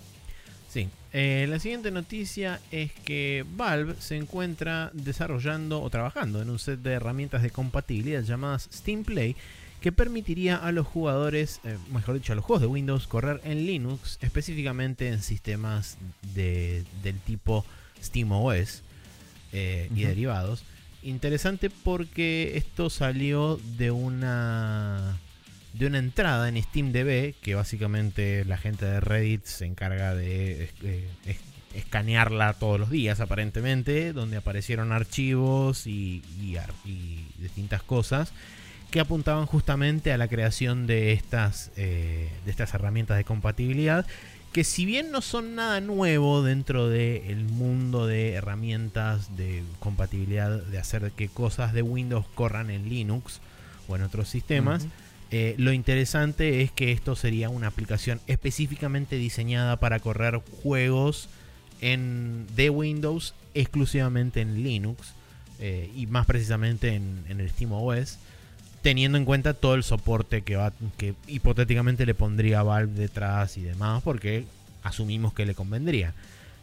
Sí. 0.68 0.90
Eh, 1.14 1.46
la 1.48 1.60
siguiente 1.60 1.92
noticia 1.92 2.60
es 2.72 2.92
que 2.92 3.46
Valve 3.56 3.94
se 4.00 4.18
encuentra 4.18 4.90
desarrollando 4.94 5.80
o 5.84 5.92
trabajando 5.92 6.42
en 6.42 6.50
un 6.50 6.58
set 6.58 6.80
de 6.80 6.94
herramientas 6.94 7.44
de 7.44 7.52
compatibilidad 7.52 8.24
llamadas 8.24 8.68
Steam 8.74 9.04
Play 9.04 9.36
que 9.82 9.92
permitiría 9.92 10.56
a 10.56 10.72
los 10.72 10.88
jugadores, 10.88 11.60
eh, 11.64 11.78
mejor 11.92 12.16
dicho, 12.16 12.32
a 12.32 12.36
los 12.36 12.46
juegos 12.46 12.62
de 12.62 12.68
Windows 12.68 13.08
correr 13.08 13.42
en 13.44 13.66
Linux, 13.66 14.18
específicamente 14.22 15.10
en 15.10 15.22
sistemas 15.22 15.98
de, 16.34 16.86
del 17.04 17.20
tipo 17.20 17.66
SteamOS 18.02 18.84
y 19.54 20.04
derivados. 20.04 20.64
Interesante 21.04 21.70
porque 21.70 22.54
esto 22.56 22.90
salió 22.90 23.60
de 23.78 23.92
una 23.92 25.20
de 25.74 25.86
una 25.86 26.00
entrada 26.00 26.50
en 26.50 26.62
SteamDB 26.62 27.34
que 27.42 27.56
básicamente 27.56 28.46
la 28.46 28.58
gente 28.58 28.86
de 28.86 29.00
Reddit 29.00 29.46
se 29.46 29.66
encarga 29.66 30.14
de 30.14 30.70
eh, 30.84 31.38
escanearla 31.74 32.54
todos 32.54 32.80
los 32.80 32.90
días 32.90 33.20
aparentemente, 33.22 34.14
donde 34.14 34.38
aparecieron 34.38 34.92
archivos 34.92 35.88
y, 35.88 36.22
distintas 37.40 37.82
cosas 37.82 38.34
que 38.92 39.00
apuntaban 39.00 39.46
justamente 39.46 40.12
a 40.12 40.18
la 40.18 40.28
creación 40.28 40.86
de 40.86 41.14
estas, 41.14 41.72
eh, 41.78 42.30
de 42.46 42.52
estas 42.52 42.74
herramientas 42.74 43.18
de 43.18 43.24
compatibilidad 43.24 44.06
que 44.52 44.64
si 44.66 44.86
bien 44.86 45.12
no 45.12 45.22
son 45.22 45.56
nada 45.56 45.80
nuevo 45.80 46.44
dentro 46.44 46.90
del 46.90 47.46
mundo 47.46 48.06
de 48.06 48.34
herramientas 48.34 49.38
de 49.38 49.64
compatibilidad 49.80 50.62
de 50.62 50.78
hacer 50.78 51.12
que 51.12 51.30
cosas 51.30 51.74
de 51.74 51.82
Windows 51.82 52.26
corran 52.36 52.70
en 52.70 52.90
Linux 52.90 53.40
o 53.88 53.96
en 53.96 54.04
otros 54.04 54.28
sistemas, 54.28 54.88
eh, 55.32 55.56
lo 55.58 55.72
interesante 55.72 56.62
es 56.62 56.72
que 56.72 56.92
esto 56.92 57.16
sería 57.16 57.48
una 57.50 57.68
aplicación 57.68 58.20
específicamente 58.28 59.16
diseñada 59.16 59.78
para 59.78 60.00
correr 60.00 60.42
juegos 60.62 61.30
en, 61.80 62.46
de 62.54 62.70
Windows 62.70 63.34
exclusivamente 63.54 64.42
en 64.42 64.64
Linux 64.64 65.14
eh, 65.60 65.90
y 65.96 66.08
más 66.08 66.26
precisamente 66.26 66.96
en, 66.96 67.24
en 67.30 67.40
el 67.40 67.50
SteamOS 67.50 68.18
teniendo 68.82 69.18
en 69.18 69.26
cuenta 69.26 69.54
todo 69.54 69.76
el 69.76 69.84
soporte 69.84 70.42
que 70.42 70.56
va 70.56 70.74
que 70.98 71.14
hipotéticamente 71.28 72.06
le 72.06 72.14
pondría 72.14 72.64
Valve 72.64 72.94
detrás 72.94 73.58
y 73.58 73.62
demás, 73.62 74.02
porque 74.04 74.46
asumimos 74.84 75.34
que 75.34 75.46
le 75.46 75.56
convendría. 75.56 76.14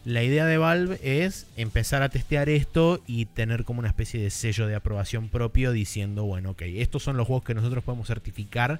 La 0.05 0.23
idea 0.23 0.45
de 0.45 0.57
Valve 0.57 0.99
es 1.03 1.45
empezar 1.57 2.03
a 2.03 2.09
testear 2.09 2.49
esto 2.49 3.01
y 3.05 3.25
tener 3.25 3.65
como 3.65 3.79
una 3.79 3.89
especie 3.89 4.21
de 4.21 4.29
sello 4.29 4.65
de 4.65 4.75
aprobación 4.75 5.27
propio 5.27 5.71
diciendo, 5.71 6.23
bueno, 6.23 6.51
ok, 6.51 6.61
estos 6.65 7.03
son 7.03 7.17
los 7.17 7.27
juegos 7.27 7.43
que 7.43 7.53
nosotros 7.53 7.83
podemos 7.83 8.07
certificar 8.07 8.79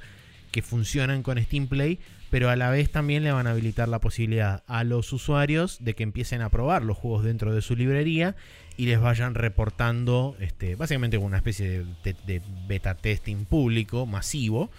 que 0.52 0.62
funcionan 0.62 1.24
con 1.24 1.42
Steam 1.42 1.68
Play, 1.68 2.00
pero 2.30 2.50
a 2.50 2.56
la 2.56 2.70
vez 2.70 2.92
también 2.92 3.24
le 3.24 3.32
van 3.32 3.48
a 3.48 3.52
habilitar 3.52 3.88
la 3.88 4.00
posibilidad 4.00 4.64
a 4.68 4.84
los 4.84 5.12
usuarios 5.14 5.78
de 5.84 5.96
que 5.96 6.04
empiecen 6.04 6.42
a 6.42 6.50
probar 6.50 6.84
los 6.84 6.98
juegos 6.98 7.24
dentro 7.24 7.54
de 7.54 7.62
su 7.62 7.76
librería 7.76 8.36
y 8.78 8.86
les 8.86 9.00
vayan 9.00 9.36
reportando, 9.36 10.36
este, 10.40 10.76
básicamente 10.76 11.18
una 11.18 11.38
especie 11.38 11.86
de, 12.04 12.42
beta 12.68 12.96
testing 12.96 13.46
público, 13.46 14.06
masivo, 14.06 14.70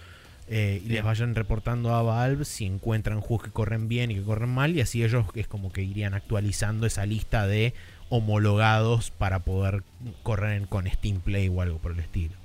eh, 0.47 0.81
y 0.83 0.89
les 0.89 1.03
vayan 1.03 1.35
reportando 1.35 1.93
a 1.93 2.01
Valve 2.01 2.43
si 2.45 2.65
encuentran 2.65 3.21
juegos 3.21 3.45
que 3.45 3.51
corren 3.51 3.87
bien 3.87 4.11
y 4.11 4.15
que 4.15 4.23
corren 4.23 4.49
mal, 4.49 4.75
y 4.75 4.81
así 4.81 5.03
ellos 5.03 5.25
es 5.35 5.47
como 5.47 5.71
que 5.71 5.83
irían 5.83 6.13
actualizando 6.13 6.87
esa 6.87 7.05
lista 7.05 7.47
de 7.47 7.73
homologados 8.09 9.11
para 9.11 9.39
poder 9.39 9.83
correr 10.23 10.67
con 10.67 10.89
Steam 10.89 11.21
Play 11.21 11.47
o 11.49 11.61
algo 11.61 11.77
por 11.77 11.91
el 11.93 11.99
estilo. 11.99 12.40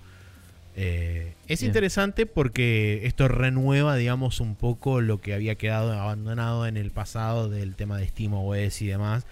Eh, 0.79 1.35
es 1.49 1.63
interesante 1.63 2.27
porque 2.27 3.01
esto 3.05 3.29
renueva, 3.29 3.97
digamos, 3.97 4.41
un 4.41 4.57
poco 4.57 5.01
lo 5.01 5.21
que 5.21 5.33
había 5.33 5.55
quedado 5.57 5.93
abandonado 5.93 6.67
en 6.67 6.77
el 6.77 6.91
pasado 6.91 7.49
del 7.49 7.75
tema 7.75 7.97
de 7.99 8.09
SteamOS 8.09 8.83
y 8.83 8.87
demás 8.87 9.27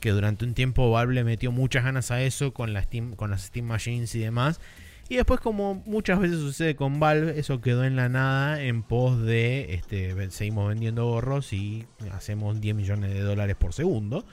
que 0.00 0.10
durante 0.10 0.44
un 0.44 0.54
tiempo 0.54 0.90
Valve 0.90 1.14
le 1.14 1.24
metió 1.24 1.52
muchas 1.52 1.84
ganas 1.84 2.10
a 2.10 2.22
eso 2.22 2.52
con, 2.52 2.72
la 2.72 2.82
Steam, 2.82 3.14
con 3.14 3.30
las 3.30 3.42
Steam 3.42 3.66
Machines 3.66 4.14
y 4.14 4.20
demás. 4.20 4.60
Y 5.08 5.16
después, 5.16 5.40
como 5.40 5.74
muchas 5.86 6.20
veces 6.20 6.38
sucede 6.38 6.76
con 6.76 7.00
Valve, 7.00 7.38
eso 7.38 7.60
quedó 7.60 7.84
en 7.84 7.96
la 7.96 8.08
nada 8.08 8.62
en 8.62 8.82
pos 8.82 9.20
de 9.20 9.74
este, 9.74 10.30
seguimos 10.30 10.68
vendiendo 10.68 11.04
gorros 11.04 11.52
y 11.52 11.84
hacemos 12.12 12.60
10 12.60 12.76
millones 12.76 13.12
de 13.12 13.20
dólares 13.20 13.56
por 13.56 13.72
segundo. 13.74 14.24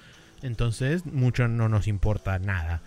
Entonces, 0.43 1.05
mucho 1.05 1.47
no 1.47 1.67
nos 1.67 1.87
importa 1.87 2.39
nada. 2.39 2.81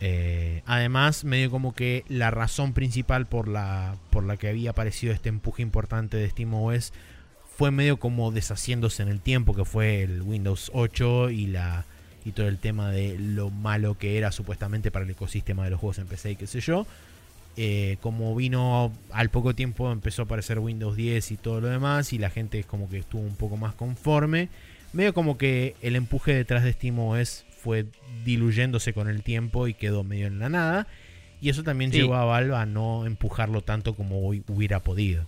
Eh, 0.00 0.62
además, 0.66 1.24
medio 1.24 1.50
como 1.50 1.74
que 1.74 2.04
la 2.08 2.30
razón 2.30 2.72
principal 2.72 3.26
por 3.26 3.48
la, 3.48 3.96
por 4.10 4.24
la 4.24 4.36
que 4.36 4.48
había 4.48 4.70
aparecido 4.70 5.12
este 5.12 5.28
empuje 5.28 5.62
importante 5.62 6.16
de 6.16 6.28
SteamOS 6.28 6.92
fue 7.56 7.70
medio 7.70 7.98
como 7.98 8.30
deshaciéndose 8.32 9.02
en 9.02 9.08
el 9.08 9.20
tiempo, 9.20 9.54
que 9.54 9.64
fue 9.64 10.02
el 10.02 10.22
Windows 10.22 10.70
8 10.74 11.30
y 11.30 11.46
la 11.46 11.86
y 12.26 12.32
todo 12.32 12.48
el 12.48 12.58
tema 12.58 12.90
de 12.90 13.16
lo 13.20 13.50
malo 13.50 13.96
que 13.96 14.18
era 14.18 14.32
supuestamente 14.32 14.90
para 14.90 15.04
el 15.04 15.10
ecosistema 15.12 15.62
de 15.62 15.70
los 15.70 15.78
juegos 15.78 15.98
en 15.98 16.08
PC 16.08 16.32
y 16.32 16.36
qué 16.36 16.48
sé 16.48 16.60
yo. 16.60 16.84
Eh, 17.56 17.96
como 18.02 18.34
vino 18.34 18.92
al 19.12 19.30
poco 19.30 19.54
tiempo 19.54 19.90
empezó 19.90 20.22
a 20.22 20.24
aparecer 20.24 20.58
Windows 20.58 20.96
10 20.96 21.30
y 21.30 21.36
todo 21.36 21.60
lo 21.60 21.68
demás 21.68 22.12
y 22.12 22.18
la 22.18 22.28
gente 22.28 22.58
es 22.58 22.66
como 22.66 22.90
que 22.90 22.98
estuvo 22.98 23.22
un 23.22 23.36
poco 23.36 23.56
más 23.56 23.74
conforme. 23.74 24.48
Medio 24.92 25.14
como 25.14 25.38
que 25.38 25.76
el 25.82 25.94
empuje 25.94 26.34
detrás 26.34 26.64
de 26.64 26.72
SteamOS 26.72 27.45
fue 27.66 27.86
diluyéndose 28.24 28.92
con 28.92 29.08
el 29.08 29.24
tiempo 29.24 29.66
y 29.66 29.74
quedó 29.74 30.04
medio 30.04 30.28
en 30.28 30.38
la 30.38 30.48
nada. 30.48 30.86
Y 31.40 31.48
eso 31.50 31.64
también 31.64 31.90
Sí. 31.90 31.98
llevó 31.98 32.14
a 32.14 32.24
Valve 32.24 32.54
a 32.54 32.64
no 32.64 33.06
empujarlo 33.06 33.60
tanto 33.62 33.94
como 33.96 34.20
hu- 34.22 34.44
hubiera 34.46 34.78
podido. 34.84 35.26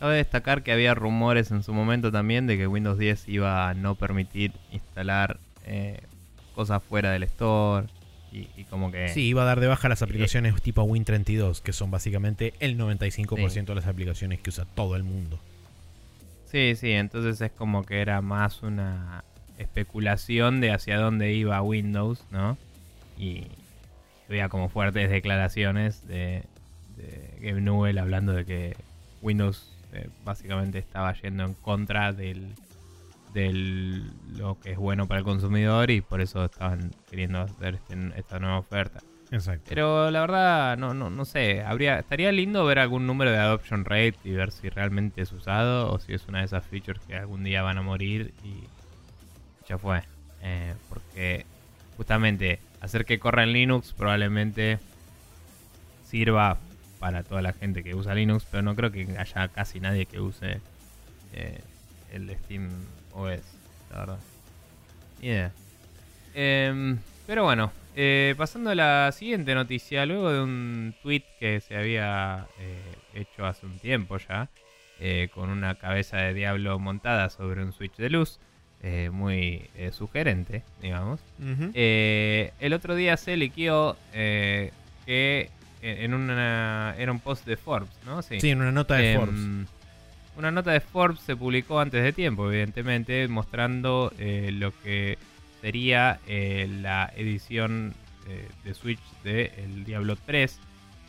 Cabe 0.00 0.16
destacar 0.16 0.64
que 0.64 0.72
había 0.72 0.94
rumores 0.94 1.52
en 1.52 1.62
su 1.62 1.72
momento 1.72 2.10
también 2.10 2.48
de 2.48 2.56
que 2.58 2.66
Windows 2.66 2.98
10 2.98 3.28
iba 3.28 3.68
a 3.68 3.74
no 3.74 3.94
permitir 3.94 4.50
instalar 4.72 5.38
eh, 5.64 6.00
cosas 6.56 6.82
fuera 6.82 7.12
del 7.12 7.22
store 7.22 7.86
y, 8.32 8.48
y 8.56 8.64
como 8.64 8.90
que... 8.90 9.08
Sí, 9.10 9.22
iba 9.28 9.42
a 9.42 9.46
dar 9.46 9.60
de 9.60 9.68
baja 9.68 9.88
las 9.88 10.02
aplicaciones 10.02 10.60
tipo 10.60 10.82
Win32, 10.82 11.62
que 11.62 11.72
son 11.72 11.92
básicamente 11.92 12.52
el 12.58 12.76
95% 12.76 13.48
Sí. 13.50 13.60
de 13.60 13.74
las 13.76 13.86
aplicaciones 13.86 14.40
que 14.40 14.50
usa 14.50 14.64
todo 14.74 14.96
el 14.96 15.04
mundo. 15.04 15.38
Sí, 16.46 16.74
sí, 16.76 16.90
entonces 16.92 17.40
es 17.40 17.52
como 17.52 17.84
que 17.84 18.00
era 18.00 18.20
más 18.22 18.62
una 18.62 19.22
especulación 19.58 20.60
de 20.60 20.70
hacia 20.72 20.98
dónde 20.98 21.32
iba 21.34 21.60
Windows, 21.62 22.24
¿no? 22.30 22.56
Y 23.18 23.46
había 24.28 24.48
como 24.48 24.68
fuertes 24.68 25.10
declaraciones 25.10 26.06
de, 26.06 26.42
de 26.96 27.38
Gabe 27.40 27.60
Newell 27.60 27.98
hablando 27.98 28.32
de 28.32 28.44
que 28.44 28.76
Windows 29.22 29.70
eh, 29.92 30.08
básicamente 30.24 30.78
estaba 30.78 31.12
yendo 31.14 31.44
en 31.44 31.54
contra 31.54 32.12
del, 32.12 32.54
del 33.34 34.10
lo 34.36 34.58
que 34.60 34.72
es 34.72 34.78
bueno 34.78 35.06
para 35.06 35.18
el 35.18 35.24
consumidor 35.24 35.90
y 35.90 36.00
por 36.00 36.20
eso 36.20 36.44
estaban 36.44 36.92
queriendo 37.10 37.40
hacer 37.40 37.74
este- 37.74 38.12
esta 38.18 38.38
nueva 38.38 38.58
oferta. 38.58 39.00
Exacto. 39.30 39.64
Pero 39.68 40.10
la 40.10 40.20
verdad, 40.22 40.78
no, 40.78 40.94
no, 40.94 41.10
no 41.10 41.24
sé. 41.26 41.62
Habría, 41.62 41.98
estaría 41.98 42.32
lindo 42.32 42.64
ver 42.64 42.78
algún 42.78 43.06
número 43.06 43.30
de 43.30 43.36
adoption 43.36 43.84
rate 43.84 44.14
y 44.24 44.30
ver 44.30 44.50
si 44.50 44.70
realmente 44.70 45.20
es 45.20 45.32
usado 45.32 45.92
o 45.92 45.98
si 45.98 46.14
es 46.14 46.26
una 46.28 46.38
de 46.38 46.46
esas 46.46 46.64
features 46.64 47.00
que 47.06 47.14
algún 47.16 47.44
día 47.44 47.60
van 47.62 47.76
a 47.76 47.82
morir 47.82 48.32
y 48.42 48.64
ya 49.68 49.78
fue. 49.78 50.02
Eh, 50.42 50.74
porque 50.88 51.44
justamente 51.96 52.60
hacer 52.80 53.04
que 53.04 53.18
corra 53.18 53.42
en 53.42 53.52
Linux 53.52 53.92
probablemente 53.92 54.78
sirva 56.04 56.58
para 56.98 57.22
toda 57.22 57.42
la 57.42 57.52
gente 57.52 57.82
que 57.84 57.94
usa 57.94 58.14
Linux, 58.14 58.46
pero 58.50 58.62
no 58.62 58.74
creo 58.74 58.90
que 58.90 59.06
haya 59.18 59.48
casi 59.48 59.80
nadie 59.80 60.06
que 60.06 60.20
use 60.20 60.60
eh, 61.34 61.60
el 62.12 62.34
Steam 62.44 62.70
OS, 63.12 63.40
la 63.90 63.98
verdad. 63.98 64.18
Idea. 65.20 65.52
Em, 66.34 66.98
pero 67.26 67.44
bueno, 67.44 67.72
eh, 67.94 68.34
pasando 68.36 68.70
a 68.70 68.74
la 68.74 69.12
siguiente 69.12 69.54
noticia, 69.54 70.06
luego 70.06 70.32
de 70.32 70.40
un 70.40 70.94
tweet 71.02 71.24
que 71.38 71.60
se 71.60 71.76
había 71.76 72.46
hecho 73.14 73.44
hace 73.44 73.66
un 73.66 73.78
tiempo 73.78 74.18
ya, 74.18 74.48
con 75.34 75.50
una 75.50 75.76
cabeza 75.76 76.16
de 76.18 76.34
diablo 76.34 76.78
montada 76.78 77.30
sobre 77.30 77.62
un 77.62 77.72
switch 77.72 77.96
de 77.96 78.10
luz, 78.10 78.40
eh, 78.82 79.10
muy 79.12 79.68
eh, 79.76 79.90
sugerente, 79.92 80.62
digamos. 80.80 81.20
Eh, 81.74 82.52
el 82.60 82.72
otro 82.72 82.94
día 82.94 83.16
se 83.16 83.36
liqueó 83.36 83.96
que 84.12 85.50
en 85.80 86.14
una 86.14 86.94
era 86.98 87.12
un 87.12 87.20
post 87.20 87.46
de 87.46 87.56
Forbes, 87.56 87.90
¿no? 88.04 88.22
sí, 88.22 88.38
en 88.42 88.60
una 88.60 88.72
nota 88.72 88.96
de 88.96 89.12
Em, 89.12 89.18
Forbes. 89.18 89.68
Una 90.36 90.50
nota 90.52 90.70
de 90.70 90.80
Forbes 90.80 91.20
se 91.20 91.34
publicó 91.34 91.80
antes 91.80 92.02
de 92.02 92.12
tiempo, 92.12 92.48
evidentemente, 92.48 93.26
mostrando 93.26 94.12
lo 94.18 94.72
que 94.82 95.18
sería 95.60 96.20
la 96.28 97.12
edición 97.16 97.94
de 98.64 98.74
Switch 98.74 99.00
de 99.24 99.52
el 99.56 99.84
Diablo 99.84 100.16
3. 100.16 100.60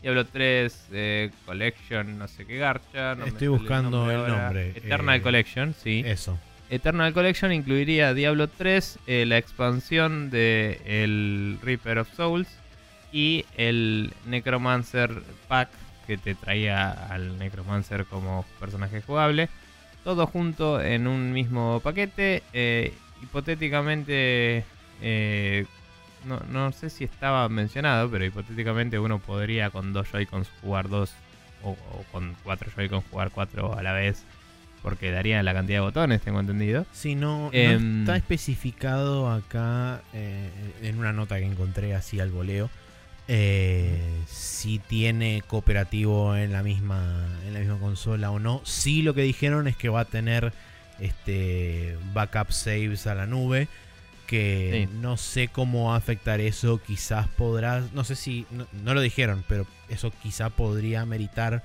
Diablo 0.02 0.26
3 0.26 0.88
eh, 0.92 1.32
Collection, 1.46 2.18
no 2.18 2.28
sé 2.28 2.46
qué 2.46 2.58
garcha. 2.58 3.16
no 3.16 3.26
Estoy 3.26 3.50
buscando 3.50 4.10
el 4.10 4.28
nombre, 4.28 4.70
Eternal 4.70 5.18
eh, 5.18 5.22
Collection, 5.22 5.74
sí. 5.74 6.04
Eso. 6.06 6.40
Eternal 6.70 7.14
Collection 7.14 7.52
incluiría 7.52 8.14
Diablo 8.14 8.48
3, 8.48 9.00
eh, 9.08 9.26
la 9.26 9.38
expansión 9.38 10.30
de 10.30 10.80
el 10.86 11.58
Reaper 11.64 12.00
of 12.00 12.14
Souls 12.16 12.48
y 13.12 13.46
el 13.58 14.14
Necromancer 14.28 15.24
Pack 15.48 15.70
que 16.06 16.18
te 16.18 16.36
traía 16.36 16.92
al 16.92 17.40
Necromancer 17.40 18.06
como 18.06 18.46
personaje 18.60 19.02
jugable. 19.02 19.50
Todo 20.04 20.28
junto 20.28 20.82
en 20.82 21.08
un 21.08 21.34
mismo 21.34 21.82
paquete. 21.84 22.44
eh, 22.54 22.94
hipotéticamente, 23.22 24.64
eh, 25.02 25.66
no, 26.26 26.72
sé 26.72 26.90
si 26.90 27.04
estaba 27.04 27.50
mencionado, 27.50 28.10
pero 28.10 28.26
hipotéticamente 28.26 29.00
uno 29.00 29.20
podría 29.20 29.72
con 29.72 29.92
dos 29.92 30.08
Joy-Cons 30.12 30.50
jugar 30.62 30.88
dos 30.88 31.14
o, 31.64 31.72
o 31.72 32.06
con 32.12 32.36
cuatro 32.44 32.72
Joy-Cons 32.76 33.06
jugar 33.12 33.32
cuatro 33.32 33.76
a 33.78 33.82
la 33.82 33.94
vez. 33.94 34.24
Porque 34.82 35.12
daría 35.12 35.44
la 35.44 35.54
cantidad 35.54 35.78
de 35.80 35.82
botones, 35.82 36.22
tengo 36.22 36.40
entendido. 36.40 36.86
Sí, 36.94 37.14
no, 37.16 37.46
no 37.48 37.50
Em, 37.54 38.02
está 38.02 38.16
especificado 38.16 39.30
acá 39.32 40.02
eh, 40.14 40.50
en 40.82 40.98
una 41.00 41.12
nota 41.12 41.38
que 41.38 41.46
encontré 41.46 41.94
así 41.96 42.20
al 42.20 42.32
voleo. 42.32 42.70
eh, 43.32 44.02
si 44.28 44.80
tiene 44.80 45.44
cooperativo 45.46 46.36
en 46.36 46.52
la 46.52 46.64
misma 46.64 47.28
en 47.46 47.54
la 47.54 47.60
misma 47.60 47.78
consola 47.78 48.32
o 48.32 48.40
no. 48.40 48.62
Sí, 48.64 49.04
lo 49.04 49.14
que 49.14 49.22
dijeron 49.22 49.68
es 49.68 49.76
que 49.78 49.90
va 49.90 50.00
a 50.02 50.06
tener 50.06 50.52
este 51.00 51.98
backup 52.14 52.52
saves 52.52 53.06
a 53.08 53.16
la 53.16 53.26
nube. 53.26 53.68
Que 54.28 54.88
Sí. 54.90 54.98
no 55.02 55.18
sé 55.18 55.48
cómo 55.48 55.90
va 55.90 55.96
a 55.96 55.98
afectar 55.98 56.40
eso. 56.40 56.80
Quizás 56.86 57.28
podrá. 57.28 57.84
No 57.94 58.04
sé 58.04 58.16
si. 58.16 58.46
No, 58.52 58.68
no 58.84 58.94
lo 58.94 59.02
dijeron, 59.02 59.44
pero 59.48 59.66
eso 59.90 60.12
quizá 60.24 60.50
podría 60.50 61.06
meritar 61.06 61.64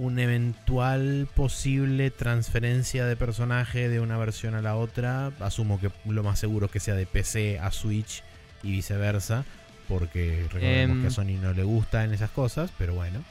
una 0.00 0.22
eventual 0.22 1.28
posible 1.34 2.10
transferencia 2.10 3.04
de 3.04 3.16
personaje 3.16 3.88
de 3.90 4.00
una 4.00 4.16
versión 4.16 4.54
a 4.54 4.62
la 4.62 4.74
otra. 4.76 5.30
Asumo 5.40 5.78
que 5.78 5.90
lo 6.06 6.22
más 6.22 6.38
seguro 6.38 6.66
es 6.66 6.72
que 6.72 6.80
sea 6.80 6.94
de 6.94 7.04
PC 7.06 7.58
a 7.58 7.70
Switch 7.70 8.22
y 8.62 8.70
viceversa. 8.72 9.44
Porque 9.88 10.44
recordemos 10.52 10.96
Em. 10.96 11.00
que 11.02 11.08
a 11.08 11.10
Sony 11.10 11.36
no 11.42 11.52
le 11.52 11.64
gustan 11.64 12.14
esas 12.14 12.30
cosas, 12.30 12.70
pero 12.78 12.94
bueno. 12.94 13.22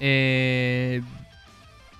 Eh, 0.00 1.00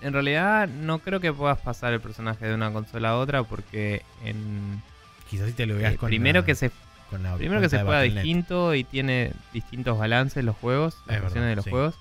en 0.02 0.12
realidad 0.12 0.68
no 0.68 0.98
creo 0.98 1.20
que 1.20 1.32
puedas 1.32 1.58
pasar 1.60 1.92
el 1.92 2.00
personaje 2.00 2.46
de 2.46 2.54
una 2.54 2.72
consola 2.72 3.10
a 3.10 3.16
otra 3.18 3.44
porque 3.44 4.02
en, 4.24 4.82
Quizás 5.30 5.46
si 5.48 5.52
te 5.54 5.66
lo 5.66 5.76
veas 5.76 5.94
eh, 5.94 5.96
con 5.96 6.08
primero 6.08 6.40
la- 6.40 6.46
que 6.46 6.54
se 6.54 6.70
con 7.10 7.22
la 7.22 7.36
primero 7.36 7.60
que 7.60 7.68
se 7.68 7.78
juega 7.82 8.00
distinto 8.02 8.74
y 8.74 8.84
tiene 8.84 9.32
distintos 9.52 9.96
balances 9.98 10.44
los 10.44 10.56
juegos, 10.56 10.96
las 11.06 11.16
Es 11.16 11.22
versiones 11.22 11.50
de 11.50 11.56
los 11.56 11.64
sí. 11.64 11.70
juegos. 11.70 11.94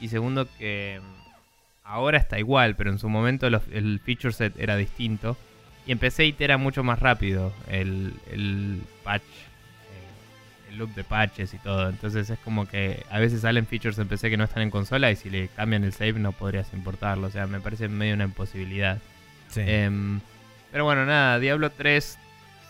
Y 0.00 0.08
segundo 0.08 0.48
que 0.58 1.00
mm, 1.02 1.30
ahora 1.84 2.18
está 2.18 2.38
igual, 2.38 2.76
pero 2.76 2.90
en 2.90 2.98
su 2.98 3.08
momento 3.08 3.48
los- 3.50 3.66
el 3.72 4.00
feature 4.04 4.32
set 4.32 4.58
era 4.58 4.76
distinto. 4.76 5.36
Y 5.86 5.92
en 5.92 5.98
PC 5.98 6.26
itera 6.26 6.58
mucho 6.58 6.82
más 6.84 6.98
rápido 7.00 7.52
el, 7.68 8.12
el 8.30 8.80
patch, 9.02 9.22
eh, 9.22 10.70
el 10.70 10.78
loop 10.78 10.94
de 10.94 11.04
patches 11.04 11.54
y 11.54 11.58
todo. 11.58 11.88
Entonces 11.88 12.28
es 12.30 12.38
como 12.40 12.66
que 12.68 13.04
a 13.10 13.18
veces 13.18 13.40
salen 13.40 13.66
features 13.66 13.98
en 13.98 14.06
PC 14.08 14.30
que 14.30 14.36
no 14.36 14.44
están 14.44 14.62
en 14.62 14.70
consola 14.70 15.10
y 15.10 15.16
si 15.16 15.30
le 15.30 15.48
cambian 15.48 15.84
el 15.84 15.92
save 15.92 16.14
no 16.14 16.32
podrías 16.32 16.72
importarlo. 16.74 17.26
O 17.26 17.30
sea, 17.30 17.46
me 17.46 17.60
parece 17.60 17.88
medio 17.88 18.14
una 18.14 18.24
imposibilidad. 18.24 18.98
Sí. 19.48 19.62
Em, 19.64 20.20
pero 20.70 20.84
bueno, 20.84 21.04
nada, 21.06 21.38
Diablo 21.40 21.70
3 21.70 22.18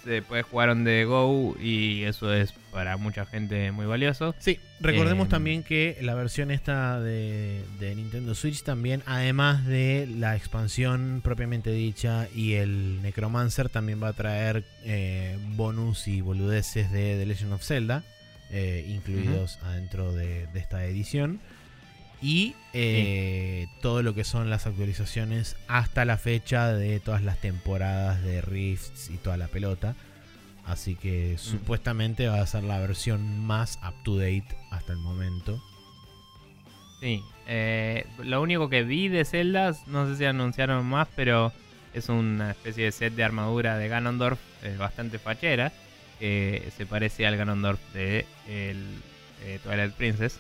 se 0.05 0.23
puede 0.23 0.43
jugar 0.43 0.71
on 0.71 0.85
the 0.85 1.05
go 1.05 1.57
y 1.61 2.03
eso 2.05 2.33
es 2.33 2.53
para 2.73 2.97
mucha 2.97 3.27
gente 3.27 3.73
muy 3.73 3.87
valioso. 3.87 4.35
Sí, 4.39 4.59
recordemos 4.81 5.27
Em, 5.27 5.31
también 5.31 5.63
que 5.63 5.99
la 6.01 6.15
versión 6.15 6.51
esta 6.51 7.01
de, 7.01 7.65
de 7.79 7.95
Nintendo 7.95 8.35
Switch 8.35 8.63
también, 8.63 9.03
además 9.07 9.67
de 9.67 10.09
la 10.19 10.37
expansión 10.37 11.21
propiamente 11.23 11.73
dicha 11.73 12.29
y 12.35 12.55
el 12.55 13.03
Necromancer, 13.03 13.69
también 13.69 14.03
va 14.03 14.09
a 14.09 14.13
traer 14.13 14.65
eh, 14.85 15.39
bonus 15.57 16.09
y 16.09 16.21
boludeces 16.21 16.91
de 16.91 17.17
The 17.19 17.27
Legend 17.27 17.53
of 17.53 17.63
Zelda, 17.63 18.05
eh, 18.51 18.85
incluidos 18.89 19.59
adentro 19.63 20.13
de, 20.13 20.47
de 20.47 20.59
esta 20.59 20.85
edición. 20.85 21.41
Y 22.23 22.55
eh, 22.75 23.69
todo 23.81 24.03
lo 24.03 24.15
que 24.15 24.25
son 24.25 24.51
las 24.51 24.67
actualizaciones 24.67 25.57
hasta 25.69 26.05
la 26.05 26.19
fecha 26.19 26.73
de 26.73 27.01
todas 27.01 27.23
las 27.23 27.41
temporadas 27.41 28.23
de 28.23 28.43
Rifts 28.43 29.11
y 29.11 29.17
toda 29.17 29.37
la 29.37 29.49
pelota. 29.49 29.97
Así 30.67 30.95
que 30.95 31.37
supuestamente 31.39 32.29
va 32.29 32.41
a 32.41 32.47
ser 32.47 32.65
la 32.65 32.79
versión 32.79 33.41
más 33.41 33.79
up 33.83 33.95
to 34.05 34.17
date 34.17 34.47
hasta 34.71 34.93
el 34.93 34.99
momento. 34.99 35.63
Sí, 37.01 37.23
eh, 37.47 38.07
lo 38.23 38.43
único 38.43 38.69
que 38.69 38.83
vi 38.83 39.09
de 39.09 39.25
Zelda, 39.25 39.75
no 39.87 40.07
sé 40.07 40.17
si 40.17 40.25
anunciaron 40.27 40.85
más, 40.85 41.09
pero 41.17 41.53
es 41.95 42.11
una 42.11 42.51
especie 42.51 42.85
de 42.85 42.93
set 42.93 43.15
de 43.15 43.25
armadura 43.25 43.79
de 43.79 43.89
Ganondorf 43.89 44.39
eh, 44.63 44.77
bastante 44.79 45.19
fachera. 45.19 45.73
que 46.21 46.71
se 46.77 46.85
parece 46.85 47.27
al 47.27 47.39
Ganondorf 47.39 47.81
de 47.95 48.27
el, 48.47 48.85
Twilight 49.65 49.95
Princess. 49.95 50.39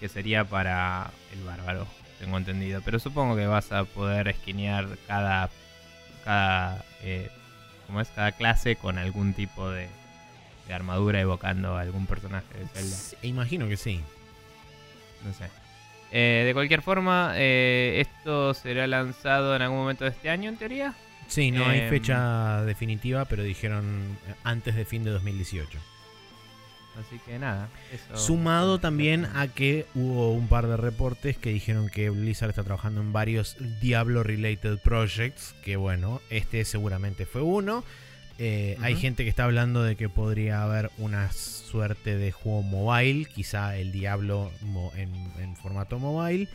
Que 0.00 0.08
sería 0.08 0.44
para 0.44 1.10
el 1.32 1.42
bárbaro 1.44 1.86
tengo 2.18 2.36
entendido. 2.38 2.80
Pero 2.84 2.98
supongo 2.98 3.36
que 3.36 3.46
vas 3.46 3.72
a 3.72 3.84
poder 3.84 4.28
esquinear 4.28 4.86
cada, 5.06 5.50
cada, 6.24 6.84
eh, 7.02 7.30
¿cómo 7.86 8.00
es? 8.00 8.08
cada 8.08 8.32
clase 8.32 8.76
con 8.76 8.98
algún 8.98 9.34
tipo 9.34 9.70
de, 9.70 9.88
de 10.66 10.74
armadura 10.74 11.20
evocando 11.20 11.76
a 11.76 11.80
algún 11.82 12.06
personaje 12.06 12.46
de 12.58 12.66
Zelda. 12.68 12.96
Sí, 12.96 13.16
imagino 13.22 13.68
que 13.68 13.76
sí. 13.76 14.00
No 15.24 15.32
sé. 15.32 15.48
Eh, 16.12 16.44
de 16.46 16.54
cualquier 16.54 16.82
forma, 16.82 17.32
eh, 17.34 18.00
esto 18.00 18.54
será 18.54 18.86
lanzado 18.86 19.56
en 19.56 19.62
algún 19.62 19.78
momento 19.78 20.04
de 20.04 20.10
este 20.10 20.30
año, 20.30 20.48
en 20.48 20.56
teoría. 20.56 20.94
Sí, 21.26 21.50
no 21.50 21.66
hay 21.66 21.80
Em, 21.80 21.90
fecha 21.90 22.62
definitiva, 22.62 23.24
pero 23.24 23.42
dijeron 23.42 24.16
eh, 24.28 24.34
antes 24.44 24.76
de 24.76 24.84
fin 24.84 25.02
de 25.02 25.10
2018. 25.10 25.78
Así 26.98 27.18
que 27.26 27.38
nada. 27.38 27.68
Eso 27.92 28.16
Sumado 28.16 28.78
también 28.78 29.26
a 29.34 29.48
que 29.48 29.86
hubo 29.94 30.32
un 30.32 30.48
par 30.48 30.66
de 30.66 30.76
reportes 30.76 31.36
que 31.36 31.50
dijeron 31.50 31.88
que 31.90 32.08
Blizzard 32.10 32.50
está 32.50 32.64
trabajando 32.64 33.00
en 33.00 33.12
varios 33.12 33.56
Diablo-related 33.80 34.78
projects. 34.78 35.54
Que 35.62 35.76
bueno, 35.76 36.20
este 36.30 36.64
seguramente 36.64 37.26
fue 37.26 37.42
uno. 37.42 37.84
Eh, 38.38 38.76
Hay 38.82 38.96
gente 38.96 39.24
que 39.24 39.30
está 39.30 39.44
hablando 39.44 39.82
de 39.82 39.96
que 39.96 40.08
podría 40.08 40.62
haber 40.62 40.90
una 40.98 41.32
suerte 41.32 42.16
de 42.16 42.32
juego 42.32 42.62
mobile, 42.62 43.24
quizá 43.26 43.76
el 43.76 43.92
Diablo 43.92 44.50
en 44.96 45.56
formato 45.56 45.98
mobile. 45.98 46.48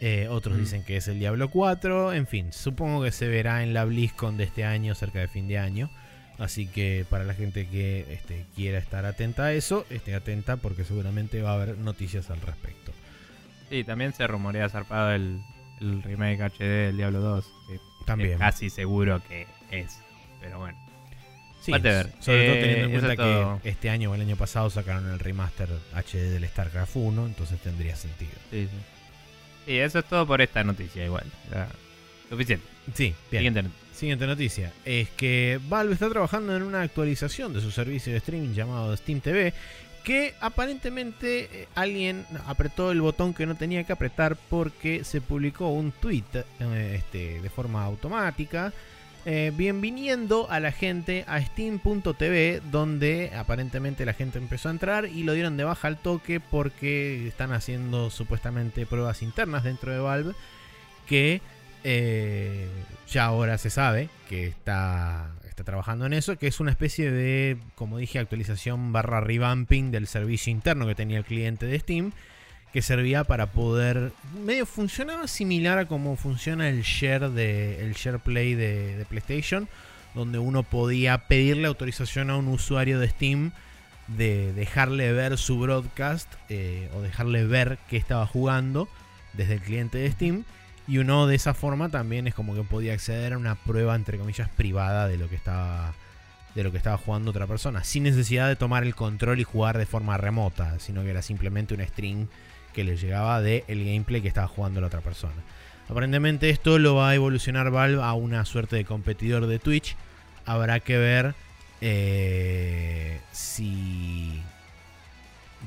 Eh, 0.00 0.28
otros 0.28 0.56
Mm. 0.56 0.60
dicen 0.60 0.84
que 0.84 0.96
es 0.98 1.08
el 1.08 1.18
Diablo 1.18 1.48
4. 1.50 2.12
En 2.12 2.26
fin, 2.26 2.52
supongo 2.52 3.02
que 3.02 3.12
se 3.12 3.26
verá 3.28 3.62
en 3.62 3.72
la 3.72 3.84
BlizzCon 3.84 4.36
de 4.36 4.44
este 4.44 4.64
año, 4.64 4.94
cerca 4.94 5.20
de 5.20 5.28
fin 5.28 5.48
de 5.48 5.58
año. 5.58 5.90
Así 6.38 6.66
que 6.66 7.06
para 7.08 7.24
la 7.24 7.34
gente 7.34 7.68
que 7.68 8.06
este, 8.12 8.44
quiera 8.56 8.78
estar 8.78 9.04
atenta 9.06 9.44
a 9.44 9.52
eso, 9.52 9.86
esté 9.90 10.14
atenta 10.14 10.56
porque 10.56 10.84
seguramente 10.84 11.40
va 11.42 11.52
a 11.52 11.54
haber 11.54 11.78
noticias 11.78 12.28
al 12.30 12.40
respecto. 12.40 12.92
Sí, 13.70 13.84
también 13.84 14.12
se 14.12 14.26
rumorea 14.26 14.68
zarpado 14.68 15.12
el, 15.12 15.40
el 15.80 16.02
remake 16.02 16.40
HD 16.42 16.58
del 16.86 16.96
Diablo 16.96 17.20
2. 17.20 17.44
Que 17.68 17.80
También. 18.04 18.32
es 18.32 18.38
casi 18.38 18.68
seguro 18.70 19.22
que 19.28 19.46
es. 19.70 19.98
Pero 20.40 20.58
bueno. 20.58 20.76
Sí, 21.62 21.72
whatever. 21.72 22.10
sobre 22.20 22.46
todo 22.46 22.56
Eh, 22.56 22.60
teniendo 22.60 22.84
en 22.84 23.00
cuenta 23.00 23.16
todo. 23.22 23.60
que 23.62 23.68
este 23.70 23.88
año 23.90 24.10
o 24.10 24.14
el 24.14 24.20
año 24.20 24.36
pasado 24.36 24.68
sacaron 24.70 25.10
el 25.10 25.18
remaster 25.18 25.68
HD 25.94 26.30
del 26.32 26.46
StarCraft 26.48 26.96
1, 26.96 27.26
entonces 27.26 27.58
tendría 27.60 27.96
sentido. 27.96 28.32
Sí, 28.50 28.64
sí. 28.70 28.78
Sí, 29.66 29.78
eso 29.78 30.00
es 30.00 30.04
todo 30.04 30.26
por 30.26 30.42
esta 30.42 30.62
noticia 30.62 31.04
igual. 31.06 31.24
Ya, 31.50 31.68
suficiente. 32.28 32.66
Sí, 32.92 33.14
bien. 33.30 33.40
Siguiente 33.40 33.62
noticia. 33.62 33.83
Siguiente 34.04 34.26
noticia. 34.26 34.70
Es 34.84 35.08
que 35.08 35.58
Valve 35.66 35.94
está 35.94 36.10
trabajando 36.10 36.54
en 36.54 36.62
una 36.62 36.82
actualización 36.82 37.54
de 37.54 37.62
su 37.62 37.70
servicio 37.70 38.12
de 38.12 38.18
streaming 38.18 38.52
llamado 38.52 38.94
Steam 38.98 39.22
TV 39.22 39.54
que 40.04 40.34
aparentemente 40.42 41.48
eh, 41.50 41.68
alguien 41.74 42.26
apretó 42.46 42.90
el 42.90 43.00
botón 43.00 43.32
que 43.32 43.46
no 43.46 43.54
tenía 43.54 43.84
que 43.84 43.94
apretar 43.94 44.36
porque 44.50 45.04
se 45.04 45.22
publicó 45.22 45.70
un 45.70 45.90
tweet 45.90 46.22
eh, 46.34 46.96
este, 46.98 47.40
de 47.40 47.48
forma 47.48 47.82
automática 47.82 48.74
eh, 49.24 49.50
bienviniendo 49.56 50.50
a 50.50 50.60
la 50.60 50.70
gente 50.70 51.24
a 51.26 51.40
steam.tv 51.40 52.60
donde 52.70 53.32
aparentemente 53.34 54.04
la 54.04 54.12
gente 54.12 54.36
empezó 54.36 54.68
a 54.68 54.72
entrar 54.72 55.06
y 55.06 55.22
lo 55.22 55.32
dieron 55.32 55.56
de 55.56 55.64
baja 55.64 55.88
al 55.88 55.96
toque 55.96 56.40
porque 56.40 57.26
están 57.26 57.54
haciendo 57.54 58.10
supuestamente 58.10 58.84
pruebas 58.84 59.22
internas 59.22 59.64
dentro 59.64 59.92
de 59.92 59.98
Valve 59.98 60.34
que 61.06 61.40
eh, 61.84 62.68
ya 63.08 63.26
ahora 63.26 63.58
se 63.58 63.70
sabe 63.70 64.08
que 64.28 64.46
está, 64.46 65.30
está 65.46 65.64
trabajando 65.64 66.06
en 66.06 66.14
eso, 66.14 66.36
que 66.36 66.46
es 66.46 66.60
una 66.60 66.70
especie 66.70 67.10
de, 67.10 67.58
como 67.74 67.98
dije, 67.98 68.18
actualización 68.18 68.92
barra 68.92 69.20
revamping 69.20 69.90
del 69.90 70.06
servicio 70.06 70.50
interno 70.50 70.86
que 70.86 70.94
tenía 70.94 71.18
el 71.18 71.24
cliente 71.24 71.66
de 71.66 71.78
Steam, 71.78 72.12
que 72.72 72.82
servía 72.82 73.22
para 73.22 73.46
poder, 73.46 74.12
medio 74.44 74.66
funcionaba 74.66 75.28
similar 75.28 75.78
a 75.78 75.86
cómo 75.86 76.16
funciona 76.16 76.68
el 76.68 76.82
share 76.82 77.30
de 77.30 77.84
el 77.84 77.92
share 77.92 78.18
play 78.18 78.54
de, 78.54 78.96
de 78.96 79.04
PlayStation, 79.04 79.68
donde 80.14 80.38
uno 80.38 80.64
podía 80.64 81.28
pedirle 81.28 81.68
autorización 81.68 82.30
a 82.30 82.36
un 82.36 82.48
usuario 82.48 82.98
de 82.98 83.08
Steam 83.08 83.52
de 84.08 84.52
dejarle 84.52 85.12
ver 85.12 85.38
su 85.38 85.58
broadcast 85.58 86.32
eh, 86.48 86.88
o 86.94 87.00
dejarle 87.00 87.46
ver 87.46 87.78
qué 87.88 87.96
estaba 87.96 88.26
jugando 88.26 88.88
desde 89.32 89.54
el 89.54 89.60
cliente 89.60 89.98
de 89.98 90.10
Steam. 90.10 90.44
Y 90.86 90.98
uno 90.98 91.26
de 91.26 91.34
esa 91.34 91.54
forma 91.54 91.88
también 91.88 92.26
es 92.26 92.34
como 92.34 92.54
que 92.54 92.62
podía 92.62 92.92
acceder 92.92 93.32
a 93.32 93.38
una 93.38 93.54
prueba, 93.54 93.94
entre 93.94 94.18
comillas, 94.18 94.48
privada 94.50 95.08
de 95.08 95.16
lo 95.16 95.28
que 95.28 95.36
estaba. 95.36 95.94
De 96.54 96.62
lo 96.62 96.70
que 96.70 96.76
estaba 96.76 96.96
jugando 96.98 97.30
otra 97.30 97.48
persona. 97.48 97.82
Sin 97.82 98.04
necesidad 98.04 98.46
de 98.48 98.54
tomar 98.54 98.84
el 98.84 98.94
control 98.94 99.40
y 99.40 99.44
jugar 99.44 99.76
de 99.76 99.86
forma 99.86 100.16
remota. 100.16 100.78
Sino 100.78 101.02
que 101.02 101.10
era 101.10 101.22
simplemente 101.22 101.74
un 101.74 101.84
string 101.84 102.28
que 102.72 102.84
le 102.84 102.96
llegaba 102.96 103.40
del 103.40 103.64
el 103.66 103.84
gameplay 103.84 104.20
que 104.20 104.28
estaba 104.28 104.46
jugando 104.46 104.80
la 104.80 104.88
otra 104.88 105.00
persona. 105.00 105.42
Aparentemente 105.88 106.50
esto 106.50 106.78
lo 106.78 106.96
va 106.96 107.10
a 107.10 107.14
evolucionar 107.14 107.70
Valve 107.70 108.02
a 108.02 108.12
una 108.14 108.44
suerte 108.44 108.76
de 108.76 108.84
competidor 108.84 109.46
de 109.46 109.58
Twitch. 109.58 109.96
Habrá 110.46 110.80
que 110.80 110.98
ver 110.98 111.34
eh, 111.80 113.20
si 113.32 114.42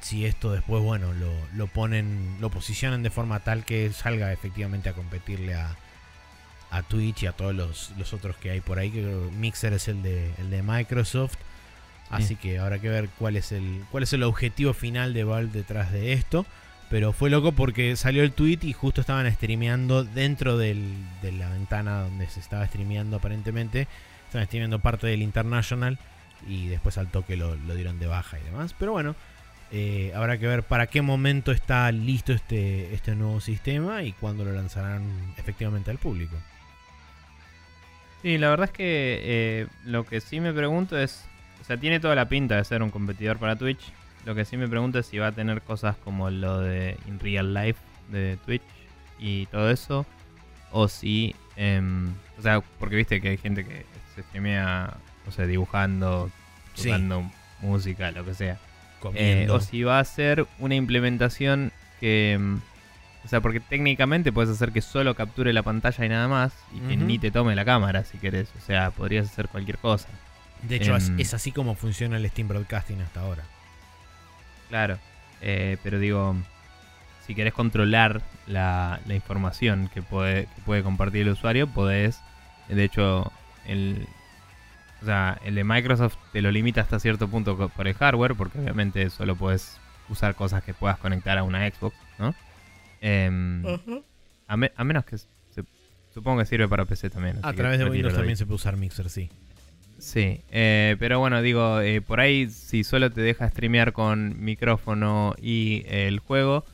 si 0.01 0.25
esto 0.25 0.51
después, 0.51 0.81
bueno, 0.83 1.13
lo, 1.13 1.31
lo 1.55 1.67
ponen, 1.67 2.37
lo 2.39 2.49
posicionan 2.49 3.03
de 3.03 3.09
forma 3.09 3.39
tal 3.41 3.65
que 3.65 3.91
salga 3.93 4.31
efectivamente 4.33 4.89
a 4.89 4.93
competirle 4.93 5.55
a, 5.55 5.75
a 6.71 6.83
Twitch 6.83 7.23
y 7.23 7.27
a 7.27 7.31
todos 7.31 7.55
los, 7.55 7.91
los 7.97 8.13
otros 8.13 8.35
que 8.37 8.51
hay 8.51 8.61
por 8.61 8.79
ahí, 8.79 8.91
que 8.91 9.01
Mixer 9.37 9.73
es 9.73 9.87
el 9.87 10.03
de, 10.03 10.31
el 10.37 10.49
de 10.49 10.61
Microsoft. 10.63 11.35
Así 12.09 12.37
que 12.37 12.57
habrá 12.59 12.79
que 12.79 12.87
ver 12.87 13.09
cuál 13.19 13.35
es 13.35 13.51
el 13.51 13.83
cuál 13.91 14.03
es 14.03 14.13
el 14.13 14.23
objetivo 14.23 14.73
final 14.73 15.13
de 15.13 15.25
Valve 15.25 15.51
detrás 15.51 15.91
de 15.91 16.13
esto. 16.13 16.45
Pero 16.89 17.11
fue 17.11 17.29
loco 17.29 17.51
porque 17.51 17.97
salió 17.97 18.23
el 18.23 18.31
tweet 18.31 18.59
y 18.61 18.71
justo 18.71 19.01
estaban 19.01 19.29
streameando 19.33 20.05
dentro 20.05 20.57
del- 20.57 20.95
de 21.21 21.33
la 21.33 21.49
ventana 21.49 22.03
donde 22.03 22.29
se 22.29 22.39
estaba 22.39 22.65
streameando 22.65 23.17
aparentemente. 23.17 23.89
Estaban 24.25 24.47
streameando 24.47 24.79
parte 24.79 25.05
del 25.07 25.21
International 25.21 25.99
y 26.47 26.67
después 26.67 26.97
al 26.97 27.09
toque 27.11 27.35
lo, 27.35 27.57
lo 27.57 27.75
dieron 27.75 27.99
de 27.99 28.07
baja 28.07 28.39
y 28.39 28.43
demás. 28.43 28.73
Pero 28.79 28.93
bueno, 28.93 29.17
eh, 29.71 30.11
habrá 30.15 30.37
que 30.37 30.47
ver 30.47 30.63
para 30.63 30.87
qué 30.87 31.01
momento 31.01 31.51
está 31.51 31.91
listo 31.91 32.33
este, 32.33 32.93
este 32.93 33.15
nuevo 33.15 33.41
sistema 33.41 34.03
y 34.03 34.13
cuándo 34.13 34.45
lo 34.45 34.51
lanzarán 34.53 35.03
efectivamente 35.37 35.91
al 35.91 35.97
público. 35.97 36.35
Sí, 38.21 38.37
la 38.37 38.49
verdad 38.49 38.65
es 38.65 38.71
que 38.71 39.19
eh, 39.23 39.67
lo 39.85 40.05
que 40.05 40.21
sí 40.21 40.39
me 40.39 40.53
pregunto 40.53 40.97
es. 40.97 41.25
O 41.61 41.63
sea, 41.63 41.77
tiene 41.77 41.99
toda 41.99 42.15
la 42.15 42.29
pinta 42.29 42.55
de 42.55 42.63
ser 42.63 42.81
un 42.81 42.91
competidor 42.91 43.37
para 43.37 43.55
Twitch. 43.55 43.91
Lo 44.25 44.35
que 44.35 44.45
sí 44.45 44.57
me 44.57 44.67
pregunto 44.67 44.99
es 44.99 45.05
si 45.05 45.17
va 45.17 45.27
a 45.27 45.31
tener 45.31 45.61
cosas 45.61 45.95
como 45.97 46.29
lo 46.29 46.59
de 46.59 46.97
In 47.07 47.19
Real 47.19 47.53
Life 47.53 47.79
de 48.09 48.37
Twitch 48.45 48.63
y 49.19 49.45
todo 49.47 49.69
eso. 49.69 50.05
O 50.71 50.87
si. 50.87 51.35
em, 51.55 52.09
o 52.37 52.41
sea, 52.41 52.61
porque 52.79 52.95
viste 52.95 53.19
que 53.21 53.29
hay 53.29 53.37
gente 53.37 53.65
que 53.65 53.85
se 54.15 54.21
streamea, 54.23 54.95
o 55.27 55.31
sea, 55.31 55.45
dibujando, 55.45 56.31
Sí. 56.73 56.85
tocando 56.89 57.29
música, 57.61 58.11
lo 58.11 58.23
que 58.25 58.33
sea. 58.33 58.59
Eh, 59.15 59.47
o 59.49 59.59
si 59.59 59.83
va 59.83 59.99
a 59.99 60.03
ser 60.03 60.47
una 60.59 60.75
implementación 60.75 61.71
que. 61.99 62.37
mm, 62.39 62.57
O 63.25 63.27
sea, 63.29 63.41
porque 63.41 63.59
técnicamente 63.59 64.31
puedes 64.31 64.49
hacer 64.49 64.71
que 64.71 64.81
solo 64.81 65.13
capture 65.15 65.51
la 65.53 65.61
pantalla 65.63 66.05
y 66.05 66.09
nada 66.09 66.27
más. 66.27 66.53
Y 66.73 66.79
que 66.87 66.95
ni 66.97 67.19
te 67.19 67.29
tome 67.31 67.55
la 67.55 67.65
cámara 67.65 68.03
si 68.05 68.17
querés. 68.17 68.47
O 68.57 68.65
sea, 68.65 68.91
podrías 68.91 69.25
hacer 69.27 69.47
cualquier 69.49 69.77
cosa. 69.79 70.07
de 70.63 70.77
hecho, 70.77 70.95
es, 70.95 71.09
em, 71.09 71.19
es 71.19 71.33
así 71.33 71.51
como 71.51 71.75
funciona 71.75 72.17
el 72.17 72.27
Steam 72.29 72.47
Broadcasting 72.47 73.01
hasta 73.01 73.21
ahora. 73.21 73.43
Claro. 74.69 74.97
Eh, 75.41 75.77
pero 75.83 75.99
digo, 75.99 76.35
si 77.25 77.35
querés 77.35 77.53
controlar 77.53 78.21
la, 78.47 78.99
la 79.05 79.13
información 79.13 79.89
que 79.93 80.01
puede, 80.01 80.45
que 80.45 80.61
puede 80.65 80.83
compartir 80.83 81.21
el 81.23 81.29
usuario, 81.29 81.67
podés. 81.67 82.21
De 82.69 82.83
hecho, 82.83 83.31
el. 83.65 84.07
O 85.01 85.05
sea, 85.05 85.39
el 85.45 85.55
de 85.55 85.63
Microsoft 85.63 86.15
te 86.33 86.41
lo 86.41 86.49
limita 86.51 86.81
hasta 86.81 86.99
cierto 86.99 87.27
punto 87.27 87.69
por 87.69 87.87
el 87.87 87.93
hardware, 87.93 88.35
porque 88.35 88.59
obviamente 88.59 89.09
solo 89.09 89.35
puedes 89.35 89.77
usar 90.09 90.35
cosas 90.35 90.63
que 90.63 90.73
puedas 90.73 90.97
conectar 90.97 91.37
a 91.37 91.43
una 91.43 91.69
Xbox, 91.69 91.95
¿no? 92.17 92.33
Em, 93.01 93.63
a, 94.47 94.57
me- 94.57 94.71
a 94.75 94.83
menos 94.83 95.05
que 95.05 95.17
se- 95.17 95.27
supongo 96.13 96.39
que 96.39 96.45
sirve 96.45 96.67
para 96.67 96.85
PC 96.85 97.09
también. 97.09 97.37
A 97.43 97.53
través 97.53 97.77
de 97.79 97.85
Windows 97.91 98.13
también 98.21 98.37
se 98.37 98.45
puede 98.45 98.55
usar 98.55 98.77
Mixer, 98.77 99.09
sí. 99.09 99.29
Sí, 99.99 100.41
eh, 100.51 100.95
pero 100.99 101.19
bueno, 101.19 101.41
digo, 101.41 101.81
eh, 101.81 102.01
por 102.01 102.19
ahí 102.19 102.49
si 102.49 102.83
solo 102.83 103.11
te 103.11 103.21
deja 103.21 103.49
streamear 103.49 103.93
con 103.93 104.43
micrófono 104.43 105.33
y 105.41 105.83
el 105.87 106.19
juego, 106.19 106.65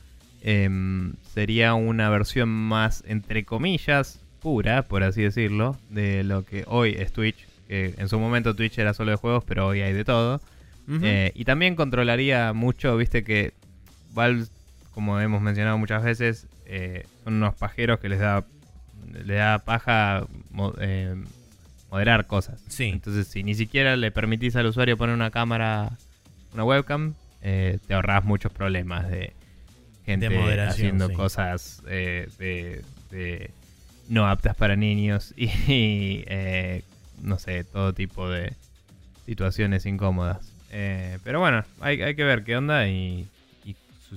em, 0.42 1.14
sería 1.32 1.74
una 1.74 2.10
versión 2.10 2.48
más, 2.50 3.02
entre 3.06 3.44
comillas, 3.44 4.20
pura, 4.40 4.82
por 4.82 5.02
así 5.02 5.22
decirlo, 5.22 5.78
de 5.88 6.22
lo 6.22 6.44
que 6.44 6.64
hoy 6.66 6.94
es 6.98 7.12
Twitch. 7.12 7.46
Que 7.74 7.92
en 7.98 8.08
su 8.08 8.20
momento 8.20 8.54
Twitch 8.54 8.78
era 8.78 8.94
solo 8.94 9.10
de 9.10 9.16
juegos, 9.16 9.42
pero 9.44 9.66
hoy 9.66 9.80
hay 9.80 9.92
de 9.92 10.04
todo. 10.04 10.40
Eh, 11.02 11.32
y 11.34 11.44
también 11.44 11.74
controlaría 11.74 12.52
mucho, 12.52 12.96
viste 12.96 13.24
que 13.24 13.52
Valve, 14.12 14.44
como 14.92 15.18
hemos 15.18 15.42
mencionado 15.42 15.76
muchas 15.76 16.04
veces, 16.04 16.46
eh, 16.66 17.04
son 17.24 17.34
unos 17.34 17.56
pajeros 17.56 17.98
que 17.98 18.08
les 18.08 18.20
da, 18.20 18.44
les 19.24 19.38
da 19.38 19.58
paja 19.58 20.24
mo- 20.50 20.72
eh, 20.78 21.16
moderar 21.90 22.28
cosas. 22.28 22.60
Sí. 22.68 22.84
Entonces, 22.84 23.26
si 23.26 23.42
ni 23.42 23.56
siquiera 23.56 23.96
le 23.96 24.12
permitís 24.12 24.54
al 24.54 24.66
usuario 24.66 24.96
poner 24.96 25.16
una 25.16 25.32
cámara, 25.32 25.90
una 26.52 26.62
webcam, 26.64 27.14
te 27.40 27.80
ahorras 27.90 28.24
muchos 28.24 28.52
problemas 28.52 29.10
de 29.10 29.32
gente 30.06 30.28
De 30.28 30.60
haciendo 30.60 31.08
sí. 31.08 31.14
cosas 31.14 31.82
de, 31.84 32.84
de 33.10 33.50
no 34.08 34.28
aptas 34.28 34.54
para 34.54 34.76
niños 34.76 35.34
y, 35.36 35.48
eh, 36.28 36.84
no 37.24 37.38
sé, 37.38 37.64
todo 37.64 37.92
tipo 37.92 38.28
de 38.28 38.52
situaciones 39.26 39.86
incómodas. 39.86 40.52
Eh, 40.70 41.18
pero 41.24 41.40
bueno, 41.40 41.64
hay, 41.80 41.98
que 41.98 42.24
ver 42.24 42.44
qué 42.44 42.56
onda 42.56 42.88
y, 42.88 43.28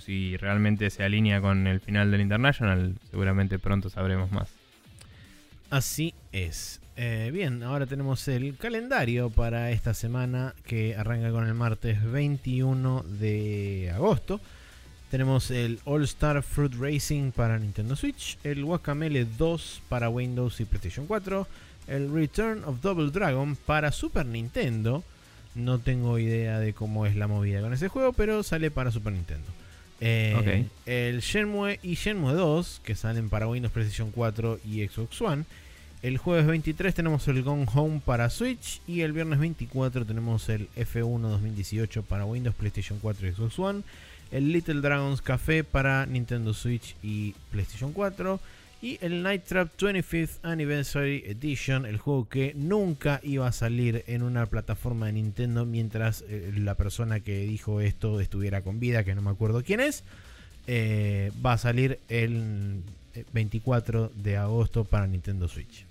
si 0.06 0.38
realmente 0.38 0.92
se 0.92 1.04
alinea 1.04 1.42
con 1.42 1.66
el 1.66 1.80
final 1.80 2.12
del 2.12 2.22
International, 2.22 2.94
seguramente 3.10 3.58
pronto 3.58 3.90
sabremos 3.90 4.32
más. 4.32 4.48
Así 5.72 6.14
es. 6.32 6.82
Eh, 6.96 7.32
bien, 7.34 7.64
ahora 7.64 7.88
tenemos 7.88 8.28
el 8.28 8.58
calendario 8.58 9.32
para 9.32 9.72
esta 9.72 9.96
semana 9.96 10.54
que 10.66 10.96
arranca 10.96 11.32
con 11.32 11.48
el 11.48 11.56
martes 11.56 12.04
21 12.04 13.06
de 13.20 13.92
agosto. 13.92 14.40
Tenemos 15.10 15.52
el 15.52 15.80
All 15.86 16.04
Star 16.04 16.44
Fruit 16.44 16.74
Racing 16.76 17.32
para 17.32 17.58
Nintendo 17.58 17.96
Switch, 17.96 18.38
el 18.44 18.66
Guacamele 18.66 19.26
2 19.26 19.82
para 19.90 20.10
Windows 20.10 20.60
y 20.60 20.66
PlayStation 20.66 21.08
4, 21.08 21.48
el 21.88 22.12
Return 22.12 22.64
of 22.66 22.82
Double 22.82 23.12
Dragon 23.12 23.56
para 23.56 23.92
Super 23.92 24.26
Nintendo. 24.26 25.04
No 25.56 25.80
tengo 25.80 26.20
idea 26.20 26.60
de 26.60 26.74
cómo 26.74 27.06
es 27.06 27.16
la 27.16 27.28
movida 27.28 27.62
con 27.62 27.74
ese 27.74 27.88
juego, 27.88 28.14
pero 28.14 28.44
sale 28.44 28.70
para 28.70 28.92
Super 28.92 29.14
Nintendo. 29.14 29.48
Eh. 30.00 30.66
El 30.86 31.22
Shenmue 31.22 31.80
y 31.82 31.96
Shenmue 31.96 32.34
2, 32.34 32.82
que 32.84 32.96
salen 32.96 33.30
para 33.30 33.48
Windows, 33.48 33.72
PlayStation 33.72 34.12
4 34.12 34.60
y 34.66 34.88
Xbox 34.88 35.22
One. 35.22 35.46
El 36.04 36.20
jueves 36.20 36.46
23 36.46 36.94
tenemos 36.94 37.28
el 37.28 37.42
Gone 37.42 37.66
Home 37.74 38.02
para 38.06 38.30
Switch 38.30 38.82
y 38.86 39.02
el 39.02 39.14
viernes 39.14 39.40
24 39.40 40.06
tenemos 40.06 40.48
el 40.50 40.70
F1 40.76 41.22
2018 41.22 42.04
para 42.04 42.26
Windows, 42.26 42.56
PlayStation 42.56 43.00
4 43.00 43.28
y 43.28 43.32
Xbox 43.32 43.58
One. 43.58 43.82
El 44.30 44.52
Little 44.52 44.82
Dragons 44.82 45.22
Café 45.22 45.64
para 45.64 46.06
Nintendo 46.06 46.54
Switch 46.54 46.96
y 47.02 47.34
PlayStation 47.50 47.94
4. 47.94 48.40
Y 48.82 49.00
el 49.02 49.24
Night 49.24 49.44
Trap 49.46 49.76
25th 49.78 50.38
Anniversary 50.44 51.24
Edition, 51.26 51.86
el 51.86 51.98
juego 51.98 52.30
que 52.30 52.54
nunca 52.56 53.20
iba 53.24 53.48
a 53.48 53.52
salir 53.52 54.04
en 54.08 54.22
una 54.22 54.46
plataforma 54.46 55.08
de 55.08 55.14
Nintendo 55.14 55.66
mientras 55.66 56.24
eh, 56.30 56.52
la 56.56 56.76
persona 56.76 57.20
que 57.20 57.40
dijo 57.40 57.82
esto 57.82 58.20
estuviera 58.22 58.62
con 58.62 58.80
vida, 58.80 59.04
que 59.04 59.16
no 59.16 59.22
me 59.24 59.32
acuerdo 59.32 59.64
quién 59.64 59.80
es. 59.80 60.04
eh, 60.68 61.32
va 61.44 61.54
a 61.54 61.58
salir 61.58 62.00
el 62.10 62.82
eh, 63.16 63.24
24 63.34 64.12
de 64.16 64.38
agosto 64.38 64.84
para 64.84 65.08
Nintendo 65.08 65.48
Switch. 65.48 65.86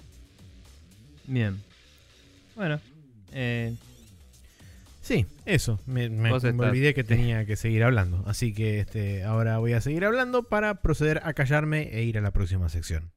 Bien. 1.27 1.61
Bueno, 2.55 2.79
eh, 3.33 3.75
Sí, 5.07 5.25
eso. 5.45 5.79
Me, 5.87 6.11
me- 6.11 6.33
olvidé 6.33 6.93
que 6.93 7.05
tenía 7.15 7.47
que 7.47 7.55
seguir 7.55 7.85
hablando. 7.85 8.25
Así 8.27 8.53
que 8.53 8.81
este, 8.81 9.23
ahora 9.23 9.59
voy 9.59 9.73
a 9.73 9.81
seguir 9.81 10.05
hablando 10.05 10.43
para 10.43 10.83
proceder 10.83 11.21
a 11.23 11.33
callarme 11.33 11.91
e 11.97 12.03
ir 12.03 12.19
a 12.19 12.21
la 12.23 12.33
próxima 12.33 12.69
sección. 12.69 13.13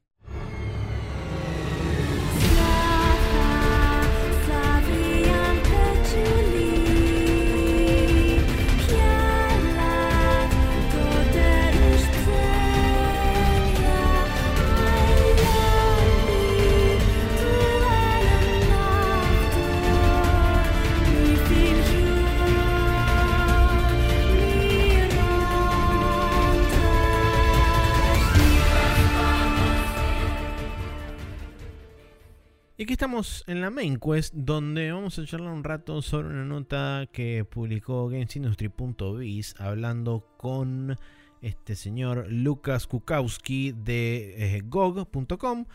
En 33.46 33.60
la 33.60 33.68
main 33.68 33.98
quest 33.98 34.32
donde 34.34 34.92
vamos 34.92 35.18
a 35.18 35.26
charlar 35.26 35.52
un 35.52 35.62
rato 35.62 36.00
sobre 36.00 36.28
una 36.28 36.44
nota 36.44 37.06
que 37.12 37.44
publicó 37.44 38.08
GamesIndustry.biz 38.08 39.56
hablando 39.60 40.26
con 40.38 40.96
este 41.42 41.76
señor 41.76 42.28
Lucas 42.30 42.86
Kukowski 42.86 43.72
de 43.72 44.56
eh, 44.56 44.62
GOG.com. 44.64 45.66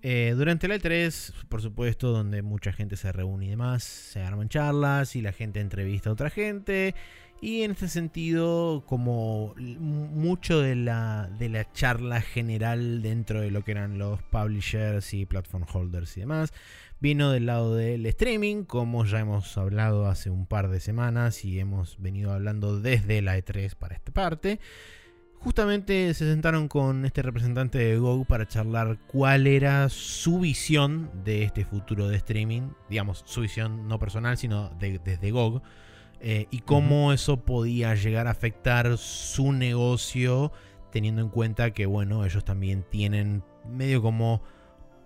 Eh, 0.00 0.32
durante 0.36 0.68
la 0.68 0.76
E3, 0.76 1.32
por 1.48 1.60
supuesto, 1.60 2.12
donde 2.12 2.40
mucha 2.40 2.72
gente 2.72 2.96
se 2.96 3.12
reúne 3.12 3.46
y 3.46 3.50
demás, 3.50 3.84
se 3.84 4.22
arman 4.22 4.48
charlas 4.48 5.16
y 5.16 5.20
la 5.20 5.32
gente 5.32 5.60
entrevista 5.60 6.08
a 6.08 6.14
otra 6.14 6.30
gente. 6.30 6.94
Y 7.40 7.62
en 7.62 7.72
este 7.72 7.88
sentido, 7.88 8.82
como 8.86 9.54
mucho 9.58 10.60
de 10.60 10.74
la, 10.74 11.28
de 11.38 11.50
la 11.50 11.70
charla 11.72 12.22
general 12.22 13.02
dentro 13.02 13.42
de 13.42 13.50
lo 13.50 13.62
que 13.62 13.72
eran 13.72 13.98
los 13.98 14.22
publishers 14.22 15.12
y 15.12 15.26
platform 15.26 15.66
holders 15.70 16.16
y 16.16 16.20
demás, 16.20 16.54
vino 17.00 17.30
del 17.30 17.46
lado 17.46 17.74
del 17.74 18.06
streaming, 18.06 18.64
como 18.64 19.04
ya 19.04 19.20
hemos 19.20 19.56
hablado 19.58 20.06
hace 20.06 20.30
un 20.30 20.46
par 20.46 20.68
de 20.68 20.80
semanas 20.80 21.44
y 21.44 21.58
hemos 21.60 22.00
venido 22.00 22.32
hablando 22.32 22.80
desde 22.80 23.20
la 23.22 23.36
E3 23.38 23.74
para 23.74 23.94
esta 23.94 24.12
parte. 24.12 24.60
Justamente 25.38 26.12
se 26.14 26.28
sentaron 26.30 26.66
con 26.66 27.04
este 27.04 27.22
representante 27.22 27.78
de 27.78 27.98
GOG 27.98 28.26
para 28.26 28.48
charlar 28.48 28.98
cuál 29.06 29.46
era 29.46 29.88
su 29.90 30.40
visión 30.40 31.10
de 31.24 31.44
este 31.44 31.64
futuro 31.64 32.08
de 32.08 32.16
streaming, 32.16 32.70
digamos, 32.88 33.22
su 33.26 33.42
visión 33.42 33.86
no 33.86 33.98
personal, 33.98 34.36
sino 34.38 34.70
de- 34.80 34.98
desde 34.98 35.30
GOG, 35.30 35.62
eh, 36.20 36.46
y 36.50 36.60
cómo 36.60 37.12
eso 37.12 37.44
podía 37.44 37.94
llegar 37.94 38.26
a 38.26 38.30
afectar 38.30 38.96
su 38.96 39.52
negocio, 39.52 40.50
teniendo 40.90 41.20
en 41.20 41.28
cuenta 41.28 41.70
que, 41.72 41.84
bueno, 41.84 42.24
ellos 42.24 42.44
también 42.44 42.82
tienen 42.90 43.44
medio 43.68 44.00
como 44.00 44.42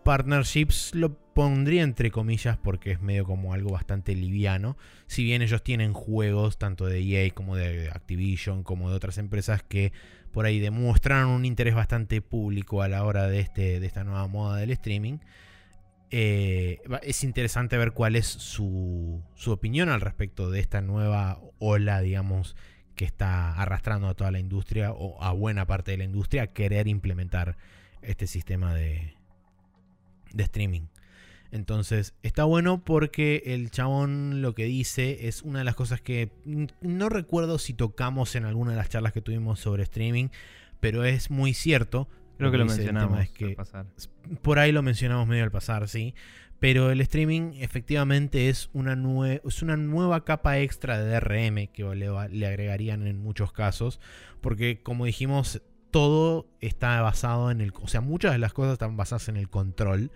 partnerships, 0.02 0.94
lo 0.94 1.14
pondría 1.32 1.82
entre 1.82 2.10
comillas 2.10 2.58
porque 2.58 2.92
es 2.92 3.00
medio 3.00 3.24
como 3.24 3.54
algo 3.54 3.70
bastante 3.70 4.14
liviano. 4.14 4.76
Si 5.06 5.24
bien 5.24 5.42
ellos 5.42 5.62
tienen 5.62 5.92
juegos 5.92 6.58
tanto 6.58 6.86
de 6.86 7.00
EA 7.00 7.30
como 7.30 7.56
de 7.56 7.90
Activision, 7.90 8.62
como 8.62 8.90
de 8.90 8.96
otras 8.96 9.18
empresas 9.18 9.62
que 9.62 9.92
por 10.32 10.46
ahí 10.46 10.60
demostraron 10.60 11.30
un 11.30 11.44
interés 11.44 11.74
bastante 11.74 12.20
público 12.22 12.82
a 12.82 12.88
la 12.88 13.04
hora 13.04 13.26
de, 13.26 13.40
este, 13.40 13.80
de 13.80 13.86
esta 13.86 14.04
nueva 14.04 14.26
moda 14.26 14.58
del 14.58 14.70
streaming. 14.70 15.18
Eh, 16.10 16.80
es 17.02 17.22
interesante 17.22 17.76
ver 17.76 17.92
cuál 17.92 18.16
es 18.16 18.26
su, 18.26 19.22
su 19.34 19.52
opinión 19.52 19.88
al 19.88 20.00
respecto 20.00 20.50
de 20.50 20.60
esta 20.60 20.80
nueva 20.80 21.40
ola, 21.58 22.00
digamos, 22.00 22.56
que 22.96 23.04
está 23.04 23.54
arrastrando 23.54 24.08
a 24.08 24.14
toda 24.14 24.30
la 24.30 24.40
industria 24.40 24.92
o 24.92 25.22
a 25.22 25.32
buena 25.32 25.66
parte 25.66 25.92
de 25.92 25.98
la 25.98 26.04
industria 26.04 26.42
a 26.42 26.46
querer 26.48 26.88
implementar 26.88 27.56
este 28.02 28.26
sistema 28.26 28.74
de, 28.74 29.14
de 30.32 30.44
streaming. 30.44 30.82
Entonces, 31.52 32.14
está 32.22 32.44
bueno 32.44 32.84
porque 32.84 33.42
el 33.46 33.70
chabón 33.70 34.40
lo 34.40 34.54
que 34.54 34.64
dice 34.66 35.26
es 35.26 35.42
una 35.42 35.58
de 35.60 35.64
las 35.64 35.74
cosas 35.74 36.00
que 36.00 36.30
no 36.80 37.08
recuerdo 37.08 37.58
si 37.58 37.74
tocamos 37.74 38.36
en 38.36 38.44
alguna 38.44 38.70
de 38.70 38.76
las 38.76 38.88
charlas 38.88 39.12
que 39.12 39.20
tuvimos 39.20 39.58
sobre 39.58 39.82
streaming, 39.82 40.28
pero 40.78 41.04
es 41.04 41.30
muy 41.30 41.52
cierto. 41.54 42.08
creo 42.38 42.52
que 42.52 42.58
lo 42.58 42.66
mencionamos 42.66 43.20
es 43.20 43.30
que 43.30 43.44
al 43.46 43.54
pasar. 43.54 43.86
por 44.42 44.58
ahí 44.60 44.70
lo 44.72 44.82
mencionamos 44.82 45.26
medio 45.26 45.42
al 45.44 45.50
pasar, 45.50 45.88
sí. 45.88 46.14
Pero 46.60 46.90
el 46.90 47.00
streaming 47.00 47.52
efectivamente 47.56 48.48
es 48.50 48.68
una, 48.74 48.94
nue- 48.94 49.40
es 49.46 49.62
una 49.62 49.76
nueva 49.78 50.24
capa 50.26 50.58
extra 50.58 51.02
de 51.02 51.10
DRM 51.10 51.68
que 51.72 51.82
le 51.94 52.46
agregarían 52.46 53.06
en 53.06 53.18
muchos 53.18 53.50
casos. 53.50 53.98
Porque 54.42 54.82
como 54.82 55.06
dijimos, 55.06 55.62
todo 55.90 56.46
está 56.60 57.00
basado 57.00 57.50
en 57.50 57.60
el... 57.60 57.72
O 57.80 57.88
sea, 57.88 58.00
muchas 58.00 58.32
de 58.32 58.38
las 58.38 58.52
cosas 58.52 58.74
están 58.74 58.96
basadas 58.96 59.28
en 59.28 59.36
el 59.36 59.48
control. 59.48 60.10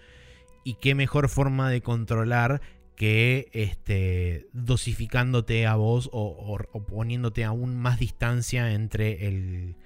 Y 0.64 0.74
qué 0.74 0.94
mejor 0.94 1.28
forma 1.28 1.70
de 1.70 1.82
controlar 1.82 2.60
que 2.96 3.48
este, 3.52 4.46
dosificándote 4.52 5.66
a 5.66 5.74
vos 5.74 6.08
o, 6.12 6.58
poniéndote 6.88 7.44
aún 7.44 7.76
más 7.76 7.98
distancia 7.98 8.72
entre 8.72 9.26
el, 9.26 9.76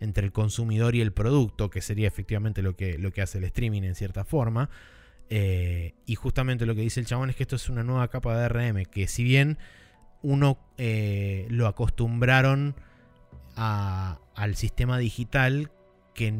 entre 0.00 0.26
el 0.26 0.32
consumidor 0.32 0.94
y 0.94 1.00
el 1.00 1.12
producto, 1.12 1.70
que 1.70 1.80
sería 1.80 2.08
efectivamente 2.08 2.62
lo 2.62 2.76
que, 2.76 2.98
lo 2.98 3.10
que 3.10 3.22
hace 3.22 3.38
el 3.38 3.44
streaming 3.44 3.82
en 3.82 3.94
cierta 3.94 4.24
forma. 4.24 4.70
Eh, 5.30 5.94
y 6.06 6.14
justamente 6.14 6.66
lo 6.66 6.74
que 6.74 6.82
dice 6.82 7.00
el 7.00 7.06
chabón 7.06 7.30
es 7.30 7.36
que 7.36 7.42
esto 7.42 7.56
es 7.56 7.68
una 7.68 7.82
nueva 7.82 8.08
capa 8.08 8.36
de 8.36 8.48
DRM, 8.48 8.84
que 8.84 9.06
si 9.08 9.24
bien 9.24 9.58
uno 10.22 10.58
eh, 10.78 11.46
lo 11.50 11.66
acostumbraron 11.66 12.74
a- 13.58 14.20
al 14.34 14.54
sistema 14.54 14.96
digital, 14.98 15.70
que 16.14 16.32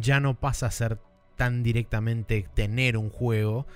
ya 0.00 0.20
no 0.20 0.38
pasa 0.40 0.66
a 0.66 0.70
ser 0.70 0.98
tan 1.36 1.62
directamente 1.62 2.46
tener 2.54 2.96
un 2.96 3.10
juego, 3.10 3.66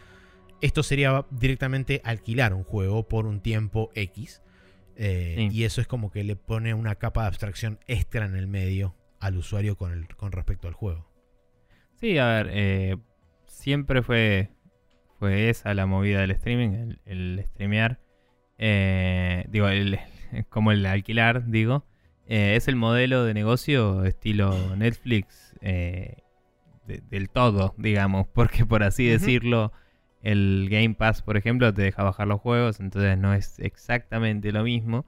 esto 0.61 0.83
sería 0.83 1.27
directamente 1.31 2.01
alquilar 2.05 2.55
un 2.55 2.65
juego 2.65 3.07
por 3.09 3.27
un 3.27 3.41
tiempo 3.41 3.91
X. 3.95 4.43
Eh, 4.97 5.35
Sí. 5.37 5.49
Y 5.57 5.65
eso 5.65 5.81
es 5.83 5.87
como 5.87 6.11
que 6.11 6.25
le 6.25 6.37
pone 6.37 6.73
una 6.73 6.95
capa 6.95 7.23
de 7.23 7.27
abstracción 7.29 7.79
extra 7.87 8.25
en 8.25 8.35
el 8.37 8.47
medio 8.47 8.95
al 9.21 9.37
usuario 9.37 9.77
con, 9.77 9.93
el- 9.93 10.09
con 10.17 10.33
respecto 10.33 10.69
al 10.69 10.75
juego. 10.75 11.11
Sí, 12.01 12.17
a 12.19 12.27
ver, 12.27 12.49
eh, 12.53 12.97
siempre 13.47 14.03
fue, 14.03 14.51
fue 15.19 15.49
esa 15.51 15.75
la 15.75 15.87
movida 15.87 16.21
del 16.21 16.31
streaming, 16.33 16.71
el, 16.71 17.01
el 17.05 17.45
streamear. 17.47 18.01
Eh, 18.59 19.45
digo, 19.49 19.69
el, 19.69 19.99
como 20.49 20.73
el 20.73 20.85
alquilar, 20.87 21.47
digo. 21.51 21.85
Eh, 22.29 22.57
es 22.57 22.67
el 22.69 22.77
modelo 22.77 23.25
de 23.25 23.35
negocio 23.35 24.05
estilo 24.05 24.51
Netflix 24.77 25.55
eh, 25.61 26.17
de- 26.87 27.03
del 27.11 27.29
todo, 27.31 27.75
digamos, 27.79 28.27
porque 28.35 28.65
por 28.67 28.83
así 28.83 29.07
decirlo, 29.07 29.73
el 30.23 30.69
Game 30.71 30.95
Pass, 30.95 31.23
por 31.23 31.37
ejemplo, 31.37 31.73
te 31.73 31.83
deja 31.83 32.03
bajar 32.03 32.27
los 32.27 32.41
juegos, 32.41 32.81
entonces 32.81 33.17
no 33.19 33.33
es 33.35 33.59
exactamente 33.61 34.51
lo 34.53 34.65
mismo. 34.65 35.07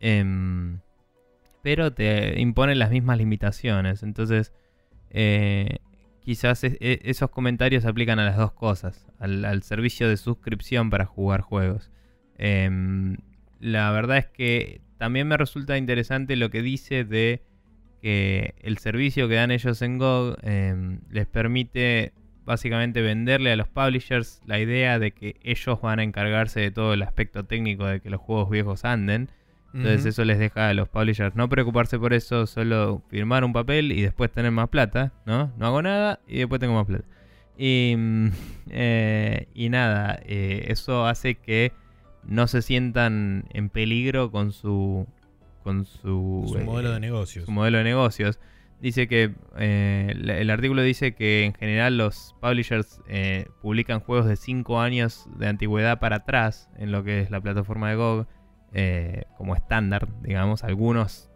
Em, 0.00 0.80
pero 1.62 1.92
te 1.92 2.40
impone 2.40 2.74
las 2.74 2.90
mismas 2.90 3.18
limitaciones. 3.18 4.02
Entonces, 4.02 4.52
eh, 5.10 5.78
quizás 6.20 6.64
es- 6.64 6.76
e- 6.80 7.00
esos 7.04 7.30
comentarios 7.30 7.82
se 7.82 7.88
aplican 7.88 8.18
a 8.18 8.24
las 8.24 8.36
dos 8.36 8.52
cosas. 8.52 9.06
Al, 9.18 9.44
al 9.44 9.62
servicio 9.62 10.08
de 10.08 10.16
suscripción 10.16 10.90
para 10.90 11.04
jugar 11.04 11.40
juegos. 11.40 11.90
Em, 12.36 13.16
la 13.60 13.90
verdad 13.90 14.18
es 14.18 14.26
que 14.26 14.80
también 14.98 15.28
me 15.28 15.36
resulta 15.36 15.78
interesante 15.78 16.36
lo 16.36 16.50
que 16.50 16.62
dice 16.62 17.04
de 17.04 17.42
que 18.02 18.54
el 18.60 18.78
servicio 18.78 19.28
que 19.28 19.36
dan 19.36 19.50
ellos 19.50 19.80
en 19.82 19.98
GOG 19.98 20.36
em, 20.42 21.00
les 21.10 21.26
permite 21.26 22.12
básicamente 22.44 23.02
venderle 23.02 23.52
a 23.52 23.56
los 23.56 23.68
publishers 23.68 24.40
la 24.46 24.58
idea 24.58 24.98
de 24.98 25.12
que 25.12 25.36
ellos 25.42 25.80
van 25.82 25.98
a 25.98 26.02
encargarse 26.02 26.60
de 26.60 26.70
todo 26.70 26.94
el 26.94 27.02
aspecto 27.02 27.44
técnico 27.44 27.86
de 27.86 28.00
que 28.00 28.10
los 28.10 28.20
juegos 28.20 28.50
viejos 28.50 28.84
anden. 28.84 29.30
Entonces 29.74 30.06
eso 30.06 30.24
les 30.24 30.38
deja 30.38 30.70
a 30.70 30.74
los 30.74 30.88
publishers 30.88 31.36
no 31.36 31.48
preocuparse 31.50 31.98
por 31.98 32.14
eso, 32.14 32.46
solo 32.46 33.02
firmar 33.10 33.44
un 33.44 33.52
papel 33.52 33.92
y 33.92 34.00
después 34.00 34.32
tener 34.32 34.50
más 34.50 34.70
plata, 34.70 35.12
¿no? 35.26 35.52
No 35.58 35.66
hago 35.66 35.82
nada 35.82 36.20
y 36.26 36.38
después 36.38 36.58
tengo 36.58 36.74
más 36.74 36.86
plata. 36.86 37.04
Y, 37.58 37.94
mm, 37.96 38.28
eh, 38.70 39.48
y 39.52 39.68
nada, 39.68 40.18
eh, 40.24 40.64
eso 40.68 41.06
hace 41.06 41.34
que 41.34 41.72
no 42.28 42.46
se 42.46 42.62
sientan 42.62 43.46
en 43.50 43.70
peligro 43.70 44.30
con 44.30 44.52
su 44.52 45.06
con 45.64 45.84
su, 45.84 46.46
Su 46.48 46.58
eh, 46.58 46.64
modelo 46.64 46.92
de 46.92 47.00
negocios. 47.00 47.46
su 47.46 47.50
modelo 47.50 47.78
de 47.78 47.84
negocios. 47.84 48.38
Dice 48.80 49.08
que 49.08 49.34
eh, 49.58 50.14
el 50.14 50.50
artículo 50.50 50.82
dice 50.82 51.14
que 51.14 51.44
en 51.44 51.52
general 51.52 51.98
los 51.98 52.36
publishers 52.40 53.00
eh, 53.08 53.46
publican 53.60 53.98
juegos 53.98 54.26
de 54.26 54.36
5 54.36 54.80
años 54.80 55.26
de 55.36 55.48
antigüedad 55.48 55.98
para 55.98 56.16
atrás 56.16 56.70
en 56.78 56.92
lo 56.92 57.02
que 57.02 57.20
es 57.20 57.30
la 57.30 57.40
plataforma 57.40 57.90
de 57.90 57.96
GOG 57.96 58.26
como 59.36 59.56
estándar, 59.56 60.06
digamos. 60.22 60.62
Algunos 60.62 61.28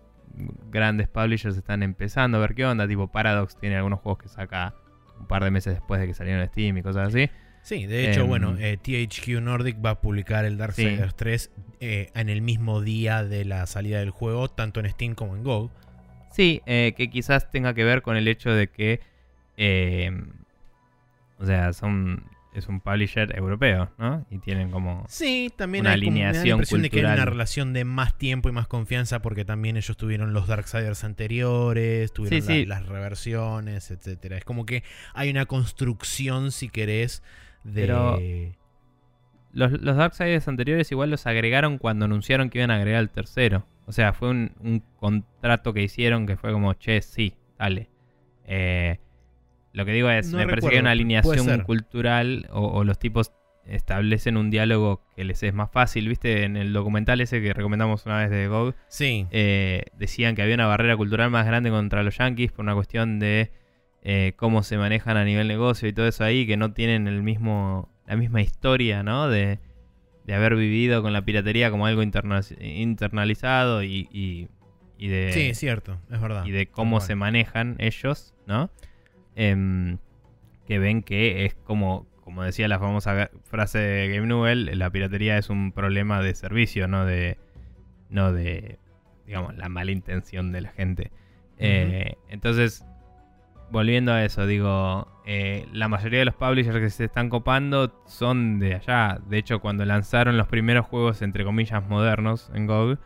grandes 0.70 1.08
publishers 1.08 1.56
están 1.56 1.82
empezando 1.82 2.38
a 2.38 2.40
ver 2.40 2.54
qué 2.54 2.64
onda, 2.64 2.86
tipo 2.86 3.08
Paradox 3.08 3.56
tiene 3.56 3.76
algunos 3.76 4.00
juegos 4.00 4.22
que 4.22 4.28
saca 4.28 4.74
un 5.18 5.26
par 5.26 5.42
de 5.42 5.50
meses 5.50 5.74
después 5.74 6.00
de 6.00 6.06
que 6.06 6.14
salieron 6.14 6.46
Steam 6.46 6.78
y 6.78 6.82
cosas 6.82 7.08
así. 7.08 7.28
Sí, 7.62 7.86
de 7.86 8.10
hecho, 8.10 8.22
Em, 8.22 8.26
bueno, 8.28 8.56
eh, 8.58 8.76
THQ 8.76 9.40
Nordic 9.40 9.76
va 9.84 9.90
a 9.90 10.00
publicar 10.00 10.44
el 10.44 10.52
Sí. 10.54 10.58
Darksiders 10.58 11.14
3 11.16 11.50
eh, 11.80 12.10
en 12.14 12.28
el 12.28 12.42
mismo 12.42 12.80
día 12.80 13.22
de 13.24 13.44
la 13.44 13.66
salida 13.66 14.00
del 14.00 14.10
juego, 14.10 14.48
tanto 14.48 14.80
en 14.80 14.90
Steam 14.90 15.14
como 15.14 15.36
en 15.36 15.44
GOG. 15.44 15.70
Sí, 16.32 16.60
eh, 16.66 16.94
que 16.96 17.08
quizás 17.10 17.50
tenga 17.50 17.72
que 17.74 17.84
ver 17.84 18.02
con 18.02 18.16
el 18.16 18.26
hecho 18.26 18.50
de 18.50 18.68
que, 18.68 19.00
eh, 19.56 20.10
o 21.38 21.44
sea, 21.46 21.72
son 21.72 22.24
es 22.54 22.66
un 22.68 22.80
publisher 22.80 23.34
europeo, 23.38 23.90
¿no? 23.96 24.26
Y 24.30 24.36
tienen 24.38 24.70
como... 24.70 25.06
Sí, 25.08 25.50
también 25.56 25.84
Una 25.86 25.92
hay 25.94 26.00
como- 26.02 26.12
me 26.12 26.18
da 26.20 26.24
la 26.24 26.28
alineación 26.30 26.56
impresión 26.58 26.82
de 26.82 26.90
que 26.90 26.98
hay 26.98 27.04
una 27.14 27.24
relación 27.24 27.72
de 27.72 27.84
más 27.86 28.18
tiempo 28.18 28.50
y 28.50 28.52
más 28.52 28.66
confianza 28.66 29.22
porque 29.22 29.46
también 29.46 29.78
ellos 29.78 29.96
tuvieron 29.96 30.34
los 30.34 30.48
Darksiders 30.48 31.02
anteriores, 31.04 32.12
tuvieron 32.12 32.42
Sí, 32.42 32.46
la- 32.48 32.54
sí. 32.54 32.66
las 32.66 32.86
reversiones, 32.86 33.90
etcétera. 33.90 34.36
Es 34.36 34.44
como 34.44 34.66
que 34.66 34.82
hay 35.14 35.30
una 35.30 35.46
construcción, 35.46 36.52
si 36.52 36.68
querés, 36.68 37.22
de... 37.64 37.80
Pero- 37.82 38.18
Los, 39.52 39.72
los 39.82 39.96
Darksiders 39.96 40.48
anteriores 40.48 40.90
igual 40.92 41.10
los 41.10 41.26
agregaron 41.26 41.76
cuando 41.78 42.06
anunciaron 42.06 42.48
que 42.48 42.58
iban 42.58 42.70
a 42.70 42.76
agregar 42.76 43.00
el 43.02 43.10
tercero. 43.10 43.66
O 43.86 43.92
sea, 43.92 44.12
fue 44.14 44.30
un, 44.30 44.52
un 44.60 44.82
contrato 44.96 45.72
que 45.74 45.82
hicieron 45.82 46.26
que 46.26 46.36
fue 46.36 46.52
como, 46.52 46.72
che, 46.74 47.02
sí, 47.02 47.34
dale. 47.58 47.90
Eh, 48.46 48.98
lo 49.74 49.84
que 49.84 49.92
digo 49.92 50.08
es, 50.08 50.30
No 50.30 50.38
me 50.38 50.44
parece 50.44 50.56
recuerdo, 50.56 50.70
que 50.70 50.76
hay 50.76 50.80
una 50.80 50.90
alineación 50.92 51.60
cultural 51.64 52.48
o, 52.52 52.66
o 52.66 52.84
los 52.84 52.98
tipos 52.98 53.32
establecen 53.66 54.36
un 54.36 54.50
diálogo 54.50 55.02
que 55.14 55.24
les 55.24 55.42
es 55.42 55.52
más 55.54 55.70
fácil. 55.70 56.08
¿Viste? 56.08 56.44
En 56.44 56.56
el 56.56 56.72
documental 56.72 57.20
ese 57.20 57.42
que 57.42 57.52
recomendamos 57.52 58.06
una 58.06 58.18
vez 58.18 58.30
de 58.30 58.48
GOG, 58.48 58.74
Sí, 58.88 59.26
eh, 59.30 59.84
decían 59.98 60.34
que 60.34 60.42
había 60.42 60.54
una 60.54 60.66
barrera 60.66 60.96
cultural 60.96 61.30
más 61.30 61.46
grande 61.46 61.68
contra 61.70 62.02
los 62.02 62.16
yankees 62.16 62.52
por 62.52 62.64
una 62.64 62.74
cuestión 62.74 63.18
de 63.18 63.50
eh, 64.02 64.32
cómo 64.36 64.62
se 64.62 64.78
manejan 64.78 65.16
a 65.16 65.24
nivel 65.24 65.48
negocio 65.48 65.88
y 65.88 65.92
todo 65.92 66.06
eso 66.08 66.24
ahí, 66.24 66.46
que 66.46 66.56
no 66.56 66.72
tienen 66.72 67.06
el 67.08 67.22
mismo 67.22 67.88
la 68.06 68.16
misma 68.16 68.42
historia, 68.42 69.02
¿no? 69.02 69.28
De, 69.28 69.58
de 70.26 70.34
haber 70.34 70.56
vivido 70.56 71.02
con 71.02 71.12
la 71.12 71.22
piratería 71.24 71.70
como 71.70 71.86
algo 71.86 72.02
interna- 72.02 72.40
internalizado 72.60 73.82
y, 73.82 74.08
y, 74.10 74.48
y 74.98 75.08
de, 75.08 75.30
sí, 75.32 75.40
es 75.50 75.58
cierto, 75.58 75.98
es 76.10 76.20
verdad. 76.20 76.44
y 76.44 76.50
de 76.50 76.66
cómo 76.66 77.00
se 77.00 77.14
manejan 77.14 77.76
ellos, 77.78 78.34
¿no? 78.46 78.70
Em, 79.34 79.98
que 80.66 80.78
ven 80.78 81.02
que 81.02 81.44
es 81.44 81.54
como, 81.54 82.06
como 82.22 82.42
decía 82.42 82.68
la 82.68 82.78
famosa 82.78 83.30
frase 83.44 83.78
de 83.78 84.08
Game 84.14 84.26
Newell, 84.26 84.78
la 84.78 84.90
piratería 84.90 85.38
es 85.38 85.48
un 85.48 85.72
problema 85.72 86.20
de 86.22 86.34
servicio, 86.34 86.86
no 86.88 87.04
de, 87.06 87.38
no 88.10 88.32
de, 88.32 88.78
digamos, 89.26 89.56
la 89.56 89.68
mala 89.68 89.90
intención 89.92 90.52
de 90.52 90.60
la 90.60 90.70
gente. 90.70 91.10
Eh, 91.58 92.14
entonces, 92.28 92.84
volviendo 93.72 94.12
a 94.12 94.22
eso, 94.24 94.46
digo, 94.46 95.08
eh, 95.24 95.66
la 95.72 95.88
mayoría 95.88 96.20
de 96.20 96.26
los 96.26 96.34
publishers 96.34 96.78
que 96.78 96.90
se 96.90 97.06
están 97.06 97.30
copando 97.30 97.90
son 98.06 98.60
de 98.60 98.74
allá. 98.74 99.18
De 99.26 99.38
hecho, 99.38 99.60
cuando 99.60 99.84
lanzaron 99.84 100.36
los 100.36 100.46
primeros 100.46 100.86
juegos, 100.86 101.22
entre 101.22 101.44
comillas, 101.44 101.82
modernos 101.88 102.50
en 102.54 102.66
GOG, 102.66 102.98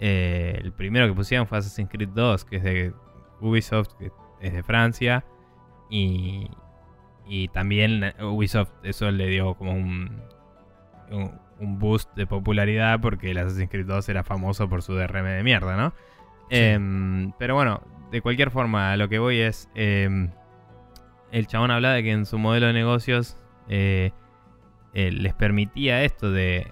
eh, 0.00 0.58
el 0.60 0.72
primero 0.72 1.06
que 1.06 1.14
pusieron 1.14 1.46
fue 1.46 1.58
Assassin's 1.58 1.88
Creed 1.88 2.08
2, 2.08 2.44
que 2.44 2.56
es 2.56 2.62
de 2.64 2.92
Ubisoft, 3.40 3.94
que 3.98 4.10
es 4.40 4.52
de 4.52 4.62
Francia. 4.64 5.24
Y, 5.88 6.50
y 7.26 7.48
también 7.48 8.12
Ubisoft 8.20 8.72
eso 8.82 9.10
le 9.10 9.28
dio 9.28 9.54
como 9.54 9.72
un, 9.72 10.22
un, 11.10 11.38
un 11.60 11.78
boost 11.78 12.14
de 12.16 12.26
popularidad 12.26 13.00
porque 13.00 13.30
el 13.30 13.38
Assassin's 13.38 13.70
Creed 13.70 13.86
2 13.86 14.08
era 14.08 14.24
famoso 14.24 14.68
por 14.68 14.82
su 14.82 14.94
DRM 14.94 15.24
de 15.24 15.42
mierda, 15.44 15.76
¿no? 15.76 15.92
Sí. 16.50 16.56
Em, 16.56 17.32
pero 17.38 17.54
bueno, 17.54 17.80
de 18.10 18.20
cualquier 18.20 18.50
forma, 18.50 18.92
a 18.92 18.96
lo 18.96 19.08
que 19.08 19.18
voy 19.18 19.40
es. 19.40 19.68
em, 19.74 20.30
el 21.32 21.46
chabón 21.46 21.70
habla 21.70 21.92
de 21.92 22.02
que 22.02 22.10
en 22.10 22.26
su 22.26 22.38
modelo 22.38 22.66
de 22.66 22.72
negocios 22.72 23.36
eh, 23.68 24.10
eh, 24.94 25.12
les 25.12 25.34
permitía 25.34 26.02
esto 26.02 26.32
de 26.32 26.66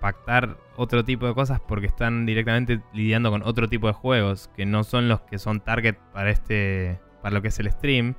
pactar 0.00 0.56
otro 0.76 1.04
tipo 1.04 1.26
de 1.26 1.34
cosas 1.34 1.60
porque 1.60 1.86
están 1.86 2.24
directamente 2.24 2.80
lidiando 2.94 3.30
con 3.30 3.42
otro 3.42 3.68
tipo 3.68 3.86
de 3.86 3.92
juegos 3.92 4.48
que 4.56 4.64
no 4.64 4.82
son 4.82 5.08
los 5.08 5.20
que 5.22 5.38
son 5.38 5.60
target 5.60 5.96
para 6.14 6.30
este 6.30 6.98
para 7.20 7.34
lo 7.34 7.42
que 7.42 7.48
es 7.48 7.58
el 7.58 7.70
stream 7.70 8.14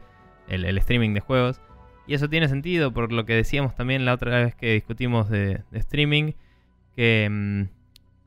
el, 0.47 0.77
streaming 0.77 1.15
de 1.15 1.21
juegos 1.21 1.59
y 2.05 2.13
eso 2.13 2.29
tiene 2.29 2.47
sentido 2.47 2.93
por 2.93 3.11
lo 3.11 3.25
que 3.25 3.33
decíamos 3.33 3.73
también 3.73 4.05
la 4.05 4.13
otra 4.13 4.43
vez 4.43 4.53
que 4.53 4.73
discutimos 4.73 5.27
de, 5.29 5.63
streaming 5.71 6.33
que 6.95 7.27
mm, 7.31 7.63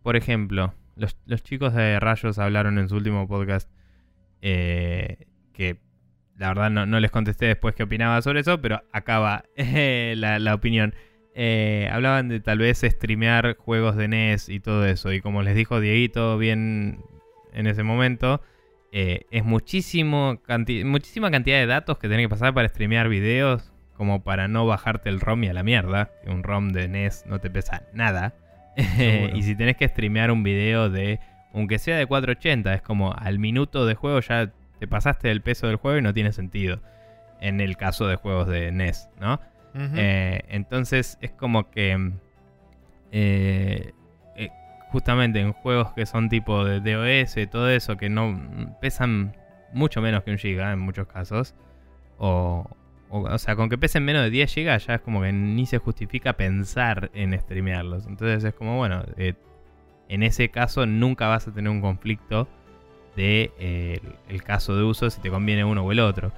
por 0.02 0.16
ejemplo 0.16 0.74
los 0.96 1.42
chicos 1.44 1.74
de 1.74 2.00
Rayos 2.00 2.40
hablaron 2.40 2.78
en 2.78 2.88
su 2.88 2.96
último 2.96 3.28
podcast 3.28 3.70
eh, 4.46 5.26
que 5.54 5.78
la 6.36 6.48
verdad 6.48 6.70
no, 6.70 6.84
no 6.84 7.00
les 7.00 7.10
contesté 7.10 7.46
después 7.46 7.74
qué 7.74 7.84
opinaba 7.84 8.20
sobre 8.22 8.40
eso, 8.40 8.60
pero 8.60 8.82
acaba 8.92 9.44
la, 9.56 10.38
la 10.38 10.54
opinión. 10.54 10.94
Eh, 11.34 11.88
hablaban 11.90 12.28
de 12.28 12.38
tal 12.40 12.58
vez 12.58 12.82
streamear 12.84 13.56
juegos 13.56 13.96
de 13.96 14.06
NES 14.06 14.48
y 14.50 14.60
todo 14.60 14.84
eso. 14.86 15.12
Y 15.12 15.20
como 15.20 15.42
les 15.42 15.56
dijo 15.56 15.80
Dieguito 15.80 16.36
bien 16.38 17.00
en 17.52 17.66
ese 17.66 17.82
momento, 17.82 18.42
eh, 18.92 19.26
es 19.30 19.44
muchísimo 19.44 20.40
canti- 20.46 20.84
muchísima 20.84 21.30
cantidad 21.30 21.58
de 21.58 21.66
datos 21.66 21.98
que 21.98 22.08
tenés 22.08 22.26
que 22.26 22.30
pasar 22.30 22.52
para 22.54 22.68
streamear 22.68 23.08
videos, 23.08 23.72
como 23.96 24.22
para 24.22 24.46
no 24.46 24.66
bajarte 24.66 25.08
el 25.08 25.20
ROM 25.20 25.42
y 25.44 25.48
a 25.48 25.52
la 25.54 25.62
mierda. 25.62 26.10
Que 26.22 26.30
un 26.30 26.42
ROM 26.42 26.68
de 26.70 26.86
NES 26.88 27.24
no 27.26 27.40
te 27.40 27.48
pesa 27.50 27.82
nada. 27.94 28.34
Y 29.34 29.42
si 29.42 29.56
tenés 29.56 29.76
que 29.76 29.86
streamear 29.88 30.30
un 30.32 30.42
video 30.42 30.90
de, 30.90 31.18
aunque 31.54 31.78
sea 31.78 31.96
de 31.96 32.06
480, 32.06 32.74
es 32.74 32.82
como 32.82 33.14
al 33.14 33.38
minuto 33.38 33.86
de 33.86 33.94
juego 33.94 34.20
ya 34.20 34.52
te 34.78 34.88
pasaste 34.88 35.28
del 35.28 35.40
peso 35.40 35.66
del 35.66 35.76
juego 35.76 35.98
y 35.98 36.02
no 36.02 36.12
tiene 36.12 36.32
sentido. 36.32 36.80
En 37.40 37.60
el 37.60 37.76
caso 37.76 38.06
de 38.06 38.16
juegos 38.16 38.48
de 38.48 38.72
NES, 38.72 39.08
¿no? 39.20 39.40
Eh, 39.76 40.42
entonces 40.48 41.18
es 41.20 41.32
como 41.32 41.68
que 41.70 42.12
eh, 43.10 43.92
eh, 44.36 44.48
justamente 44.92 45.40
en 45.40 45.52
juegos 45.52 45.92
que 45.94 46.06
son 46.06 46.28
tipo 46.28 46.64
de 46.64 46.80
DOS 46.80 47.36
y 47.36 47.46
todo 47.48 47.68
eso, 47.68 47.96
que 47.96 48.08
no 48.08 48.76
pesan 48.80 49.36
mucho 49.72 50.00
menos 50.00 50.22
que 50.22 50.30
un 50.30 50.38
giga 50.38 50.72
en 50.72 50.78
muchos 50.78 51.08
casos, 51.08 51.54
o, 52.18 52.64
o, 53.10 53.20
o 53.20 53.38
sea, 53.38 53.56
con 53.56 53.68
que 53.68 53.78
pesen 53.78 54.04
menos 54.04 54.22
de 54.22 54.30
10 54.30 54.52
gigas 54.52 54.86
ya 54.86 54.94
es 54.94 55.00
como 55.00 55.22
que 55.22 55.32
ni 55.32 55.66
se 55.66 55.78
justifica 55.78 56.34
pensar 56.34 57.10
en 57.14 57.38
streamearlos. 57.38 58.06
Entonces 58.06 58.44
es 58.44 58.54
como, 58.54 58.76
bueno, 58.76 59.04
eh, 59.16 59.34
en 60.14 60.22
ese 60.22 60.48
caso 60.48 60.86
nunca 60.86 61.28
vas 61.28 61.46
a 61.48 61.52
tener 61.52 61.70
un 61.70 61.80
conflicto 61.80 62.48
de 63.16 63.52
eh, 63.58 64.00
el, 64.28 64.34
el 64.36 64.42
caso 64.42 64.76
de 64.76 64.84
uso 64.84 65.10
si 65.10 65.20
te 65.20 65.30
conviene 65.30 65.64
uno 65.64 65.82
o 65.82 65.92
el 65.92 66.00
otro. 66.00 66.32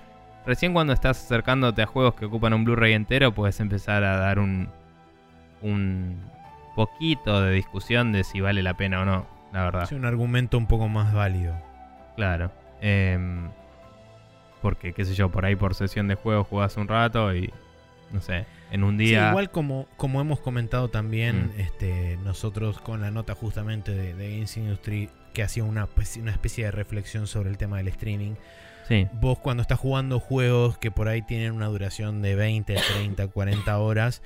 Recién 0.47 0.73
cuando 0.73 0.93
estás 0.93 1.23
acercándote 1.23 1.83
a 1.83 1.87
juegos 1.87 2.15
que 2.15 2.27
ocupan 2.27 2.55
un 2.55 2.65
Blu-ray 2.65 2.93
entero, 2.93 3.33
puedes 3.33 3.59
empezar 3.61 4.05
a 4.05 4.17
dar 4.17 4.39
un, 4.39 4.69
un 5.61 6.21
poquito 6.77 7.43
de 7.43 7.53
discusión 7.53 8.13
de 8.13 8.23
si 8.23 8.41
vale 8.41 8.63
la 8.63 8.75
pena 8.75 9.03
o 9.03 9.05
no, 9.05 9.27
la 9.53 9.65
verdad. 9.65 9.83
Es 9.83 9.93
un 9.93 10.05
argumento 10.05 10.57
un 10.57 10.67
poco 10.67 10.89
más 10.89 11.13
válido. 11.13 11.55
Claro. 12.15 12.53
Em, 12.81 13.51
porque, 14.63 14.93
qué 14.93 15.05
sé 15.05 15.15
yo, 15.15 15.31
por 15.31 15.45
ahí 15.45 15.57
por 15.57 15.75
sesión 15.75 16.07
de 16.07 16.15
juego 16.15 16.45
jugás 16.45 16.77
un 16.77 16.87
rato 16.87 17.35
y, 17.35 17.53
no 18.13 18.21
sé, 18.21 18.47
en 18.71 18.85
un 18.85 18.99
Sí, 18.99 19.07
día... 19.07 19.29
igual 19.31 19.51
como, 19.51 19.87
como 19.97 20.21
hemos 20.21 20.41
comentado 20.41 20.89
también 20.89 21.47
Mm. 21.57 21.61
este, 21.61 22.19
nosotros 22.25 22.81
con 22.81 23.01
la 23.01 23.11
nota 23.11 23.35
justamente 23.35 23.93
de, 23.93 24.15
de 24.15 24.31
Games 24.33 24.57
Industry 24.57 25.09
que 25.33 25.43
hacía 25.43 25.65
una, 25.65 25.85
especie- 25.85 26.23
una 26.23 26.33
especie 26.33 26.65
de 26.65 26.71
reflexión 26.71 27.27
sobre 27.27 27.51
el 27.51 27.59
tema 27.59 27.77
del 27.79 27.89
streaming. 27.89 28.35
Sí, 28.89 29.07
Vos 29.21 29.39
cuando 29.41 29.63
estás 29.63 29.79
jugando 29.81 30.21
juegos 30.21 30.79
que 30.79 30.91
por 30.93 31.09
ahí 31.09 31.21
tienen 31.23 31.53
una 31.53 31.67
duración 31.67 32.23
de 32.23 32.35
20, 32.37 32.75
30, 32.95 33.29
40 33.29 33.79
horas, 33.79 34.23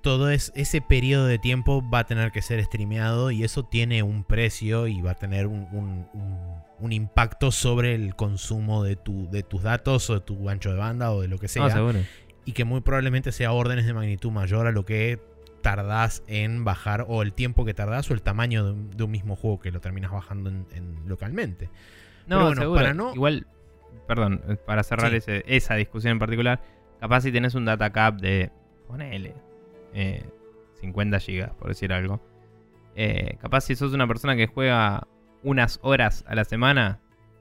todo 0.00 0.30
es, 0.30 0.50
ese 0.56 0.80
periodo 0.80 1.26
de 1.26 1.38
tiempo 1.38 1.82
va 1.88 2.00
a 2.00 2.04
tener 2.06 2.32
que 2.32 2.42
ser 2.42 2.62
streameado 2.64 3.30
y 3.30 3.44
eso 3.44 3.62
tiene 3.64 4.02
un 4.02 4.24
precio 4.24 4.88
y 4.88 5.00
va 5.00 5.12
a 5.12 5.14
tener 5.14 5.46
un, 5.46 5.68
un- 5.70 6.08
un- 6.12 6.54
un 6.80 6.92
impacto 6.92 7.52
sobre 7.52 7.94
el 7.94 8.16
consumo 8.16 8.82
de, 8.82 8.96
tu, 8.96 9.30
de 9.30 9.42
tus 9.44 9.62
datos 9.62 10.10
o 10.10 10.14
de 10.14 10.20
tu 10.20 10.48
ancho 10.50 10.72
de 10.72 10.76
banda 10.78 11.12
o 11.12 11.20
de 11.20 11.28
lo 11.28 11.38
que 11.38 11.46
sea. 11.46 11.62
no, 11.64 11.70
seguro. 11.70 12.00
Y 12.44 12.52
que 12.52 12.64
muy 12.64 12.80
probablemente 12.80 13.32
sea 13.32 13.52
órdenes 13.52 13.86
de 13.86 13.94
magnitud 13.94 14.30
mayor 14.30 14.66
a 14.66 14.72
lo 14.72 14.84
que 14.84 15.18
tardás 15.62 16.22
en 16.26 16.64
bajar 16.64 17.06
o 17.08 17.22
el 17.22 17.32
tiempo 17.32 17.64
que 17.64 17.72
tardás 17.74 18.10
o 18.10 18.14
el 18.14 18.22
tamaño 18.22 18.64
de 18.66 18.72
un, 18.72 18.90
de 18.90 19.02
un 19.04 19.10
mismo 19.10 19.34
juego 19.34 19.60
que 19.60 19.70
lo 19.72 19.80
terminas 19.80 20.12
bajando 20.12 20.50
en, 20.50 20.66
en- 20.72 21.08
localmente. 21.08 21.70
No, 22.26 22.36
Pero 22.36 22.44
bueno, 22.46 22.60
seguro. 22.62 22.80
para 22.80 22.94
no- 22.94 23.14
Igual, 23.14 23.46
perdón, 24.06 24.42
eh, 24.48 24.56
para 24.56 24.82
cerrar 24.82 25.10
Sí. 25.10 25.16
ese- 25.16 25.44
esa 25.46 25.74
discusión 25.76 26.12
en 26.12 26.18
particular, 26.18 26.60
capaz 27.00 27.22
si 27.22 27.32
tenés 27.32 27.54
un 27.54 27.64
data 27.64 27.90
cap 27.90 28.16
de, 28.20 28.50
ponele, 28.86 29.34
eh, 29.94 30.28
50 30.80 31.18
gigas, 31.20 31.50
por 31.54 31.68
decir 31.68 31.92
algo. 31.92 32.20
eh, 32.96 33.38
capaz 33.40 33.62
si 33.62 33.74
sos 33.74 33.92
una 33.92 34.06
persona 34.06 34.36
que 34.36 34.46
juega 34.46 35.08
unas 35.42 35.80
horas 35.82 36.24
a 36.28 36.36
la 36.36 36.44
semana, 36.44 37.00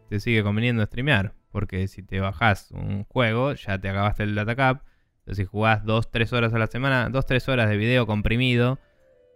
te 0.10 0.20
sigue 0.20 0.42
conveniendo 0.42 0.84
streamear. 0.86 1.34
Porque 1.52 1.88
si 1.88 2.02
te 2.02 2.20
bajás 2.20 2.72
un 2.72 3.04
juego, 3.04 3.54
ya 3.54 3.80
te 3.80 3.88
acabaste 3.90 4.24
el 4.24 4.34
data 4.34 4.56
cap. 4.56 4.82
Entonces 5.24 5.46
si 5.46 5.50
jugás 5.50 5.86
2-3 5.86 6.34
horas 6.34 6.54
a 6.54 6.60
la 6.60 6.68
semana, 6.68 7.10
2-3 7.10 7.48
horas 7.48 7.70
de 7.70 7.78
video 7.78 8.06
comprimido, 8.06 8.78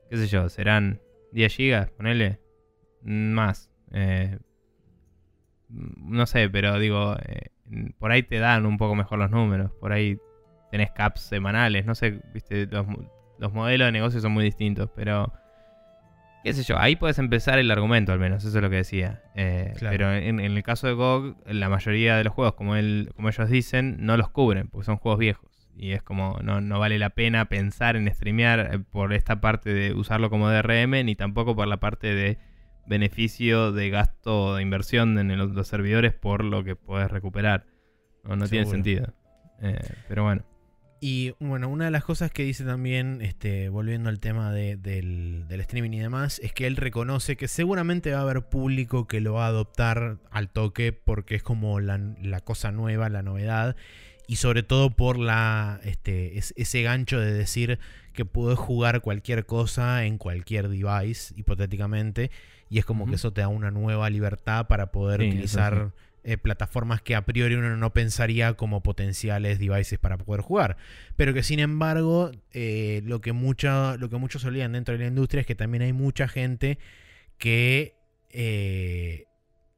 qué 0.10 0.18
sé 0.18 0.28
yo, 0.28 0.50
serán 0.50 1.00
10 1.32 1.56
gigas, 1.56 1.90
ponele. 1.92 2.42
Más. 3.02 3.72
Eh, 3.94 4.38
no 5.70 6.26
sé, 6.26 6.50
pero 6.50 6.78
digo, 6.78 7.16
eh, 7.26 7.52
por 8.00 8.12
ahí 8.12 8.24
te 8.24 8.38
dan 8.40 8.66
un 8.66 8.78
poco 8.78 8.96
mejor 8.96 9.18
los 9.20 9.32
números. 9.32 9.72
Por 9.80 9.94
ahí 9.94 10.18
tenés 10.72 10.92
caps 10.92 11.22
semanales. 11.22 11.86
No 11.86 11.96
sé, 11.96 12.20
viste, 12.34 12.68
los, 12.68 12.86
los 13.40 13.54
modelos 13.54 13.88
de 13.88 13.92
negocio 13.94 14.20
son 14.20 14.34
muy 14.34 14.44
distintos, 14.44 14.90
pero. 14.94 15.32
Qué 16.44 16.54
sé 16.54 16.64
yo, 16.64 16.78
ahí 16.78 16.96
puedes 16.96 17.18
empezar 17.20 17.60
el 17.60 17.70
argumento 17.72 18.14
al 18.14 18.20
menos, 18.20 18.46
eso 18.46 18.58
es 18.58 18.64
lo 18.64 18.70
que 18.70 18.78
decía. 18.78 19.22
Eh, 19.36 19.74
Claro. 19.78 19.94
Pero 19.94 20.14
en, 20.14 20.40
en 20.40 20.52
el 20.56 20.64
caso 20.64 20.88
de 20.88 20.94
GOG, 20.94 21.36
la 21.46 21.68
mayoría 21.68 22.16
de 22.16 22.24
los 22.24 22.34
juegos, 22.34 22.54
como, 22.54 22.76
él, 22.76 23.12
como 23.16 23.28
ellos 23.30 23.50
dicen, 23.50 23.98
no 24.00 24.16
los 24.18 24.30
cubren, 24.30 24.68
porque 24.70 24.86
son 24.86 24.98
juegos 24.98 25.20
viejos. 25.20 25.57
Y 25.80 25.92
es 25.92 26.02
como, 26.02 26.40
no, 26.44 26.60
no 26.60 26.80
vale 26.80 26.98
la 26.98 27.12
pena 27.12 27.46
pensar 27.50 27.96
en 27.96 28.12
streamear 28.14 28.60
eh, 28.74 28.80
por 28.80 29.14
esta 29.14 29.40
parte 29.42 29.74
de 29.74 29.94
usarlo 29.94 30.30
como 30.32 30.50
DRM, 30.50 31.04
ni 31.06 31.16
tampoco 31.16 31.56
por 31.56 31.68
la 31.68 31.78
parte 31.80 32.16
de 32.16 32.40
beneficio 32.88 33.72
de 33.72 33.90
gasto 33.90 34.56
de 34.56 34.62
inversión 34.64 35.18
en 35.20 35.30
el- 35.32 35.40
los 35.54 35.68
servidores 35.68 36.14
por 36.14 36.44
lo 36.44 36.64
que 36.64 36.76
puedes 36.76 37.12
recuperar. 37.12 37.66
No, 38.24 38.36
no 38.36 38.48
tiene 38.48 38.66
sentido. 38.66 39.14
Eh, 39.62 39.78
pero 40.08 40.24
bueno. 40.24 40.44
Y 41.00 41.36
bueno, 41.40 41.70
una 41.70 41.86
de 41.86 41.92
las 41.92 42.04
cosas 42.04 42.32
que 42.32 42.42
dice 42.44 42.64
también, 42.66 43.22
este, 43.22 43.70
volviendo 43.70 44.10
al 44.10 44.20
tema 44.20 44.52
de- 44.52 44.78
del, 44.78 45.48
del 45.48 45.60
streaming 45.62 45.92
y 45.92 46.00
demás, 46.00 46.40
es 46.44 46.54
que 46.54 46.66
él 46.66 46.76
reconoce 46.76 47.36
que 47.38 47.48
seguramente 47.48 48.12
va 48.14 48.20
a 48.20 48.22
haber 48.24 48.42
público 48.50 49.06
que 49.06 49.22
lo 49.22 49.34
va 49.34 49.46
a 49.46 49.50
adoptar 49.50 50.18
al 50.32 50.50
toque 50.50 50.94
porque 50.94 51.36
es 51.36 51.44
como 51.44 51.80
la, 51.80 52.00
la 52.20 52.40
cosa 52.42 52.72
nueva, 52.72 53.10
la 53.10 53.22
novedad. 53.22 53.76
Y 54.28 54.36
sobre 54.38 54.62
todo 54.64 54.90
por 54.92 55.18
la 55.18 55.80
este, 55.86 56.38
es- 56.38 56.54
ese 56.58 56.82
gancho 56.82 57.20
de 57.20 57.34
decir 57.34 57.80
que 58.14 58.26
puedes 58.26 58.60
jugar 58.60 59.02
cualquier 59.02 59.46
cosa 59.46 60.06
en 60.06 60.18
cualquier 60.18 60.68
device, 60.70 61.34
hipotéticamente. 61.38 62.30
Y 62.70 62.80
es 62.80 62.86
como 62.86 63.08
que 63.08 63.16
eso 63.16 63.32
te 63.32 63.42
da 63.42 63.48
una 63.48 63.72
nueva 63.72 64.10
libertad 64.10 64.68
para 64.68 64.92
poder 64.92 65.22
Sí, 65.22 65.28
utilizar 65.28 65.94
eh, 66.26 66.38
plataformas 66.38 67.02
que 67.02 67.16
a 67.16 67.22
priori 67.26 67.56
uno 67.56 67.78
no 67.78 67.94
pensaría 67.94 68.56
como 68.56 68.84
potenciales 68.84 69.60
devices 69.60 69.98
para 69.98 70.18
poder 70.18 70.42
jugar. 70.42 70.76
Pero 71.16 71.34
que 71.34 71.42
sin 71.44 71.60
embargo, 71.60 72.32
eh, 72.52 73.02
lo, 73.06 73.22
que 73.22 73.32
mucha, 73.32 73.96
lo 73.96 74.10
que 74.10 74.18
muchos 74.18 74.44
olvidan 74.44 74.74
dentro 74.74 74.94
de 74.98 75.00
la 75.04 75.08
industria 75.08 75.40
es 75.42 75.48
que 75.48 75.56
también 75.56 75.84
hay 75.84 75.94
mucha 75.94 76.28
gente 76.28 76.80
que 77.38 77.96
eh, 78.32 79.26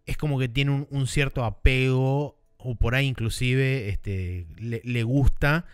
es 0.08 0.18
como 0.18 0.40
que 0.40 0.50
tiene 0.50 0.72
un, 0.72 0.88
un 0.90 1.06
cierto 1.08 1.46
apego 1.46 2.39
o 2.60 2.76
por 2.76 2.94
ahí 2.96 3.08
inclusive 3.08 3.90
este, 3.90 4.46
le, 4.60 4.82
le 4.84 5.04
gusta 5.04 5.66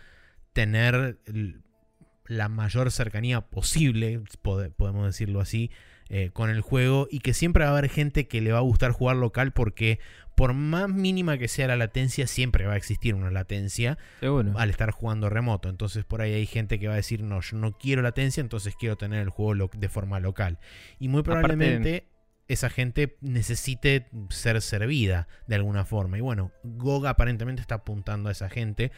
tener 0.52 1.18
la 2.26 2.48
mayor 2.48 2.90
cercanía 2.90 3.40
posible, 3.42 4.20
pode- 4.42 4.70
podemos 4.70 5.06
decirlo 5.06 5.40
así, 5.40 5.70
eh, 6.08 6.30
con 6.32 6.50
el 6.50 6.60
juego 6.60 7.08
y 7.10 7.18
que 7.18 7.34
siempre 7.34 7.64
va 7.64 7.70
a 7.70 7.72
haber 7.78 7.90
gente 7.90 8.28
que 8.28 8.40
le 8.40 8.52
va 8.52 8.58
a 8.58 8.62
gustar 8.62 8.92
jugar 8.92 9.16
local 9.16 9.52
porque 9.52 9.98
por 10.36 10.52
más 10.54 10.88
mínima 10.88 11.38
que 11.38 11.48
sea 11.48 11.66
la 11.66 11.76
latencia, 11.76 12.26
siempre 12.26 12.66
va 12.66 12.74
a 12.74 12.76
existir 12.76 13.14
una 13.14 13.30
latencia 13.30 13.96
Seguro. 14.20 14.52
al 14.58 14.70
estar 14.70 14.90
jugando 14.90 15.30
remoto. 15.30 15.68
Entonces 15.68 16.04
por 16.04 16.20
ahí 16.20 16.34
hay 16.34 16.46
gente 16.46 16.78
que 16.78 16.86
va 16.88 16.92
a 16.92 16.96
decir, 16.96 17.22
no, 17.22 17.40
yo 17.40 17.56
no 17.56 17.72
quiero 17.78 18.02
latencia, 18.02 18.40
entonces 18.40 18.76
quiero 18.78 18.96
tener 18.96 19.20
el 19.22 19.30
juego 19.30 19.68
de 19.76 19.88
forma 19.88 20.20
local. 20.20 20.58
Y 21.00 21.08
muy 21.08 21.20
Aparte- 21.22 21.40
probablemente 21.40 22.06
esa 22.48 22.70
gente 22.70 23.16
necesite 23.20 24.08
ser 24.30 24.60
servida 24.62 25.28
de 25.46 25.56
alguna 25.56 25.84
forma. 25.84 26.18
Y 26.18 26.20
bueno, 26.20 26.52
GOG 26.62 27.06
aparentemente 27.06 27.60
está 27.60 27.76
apuntando 27.76 28.28
a 28.28 28.32
esa 28.32 28.48
gente 28.48 28.92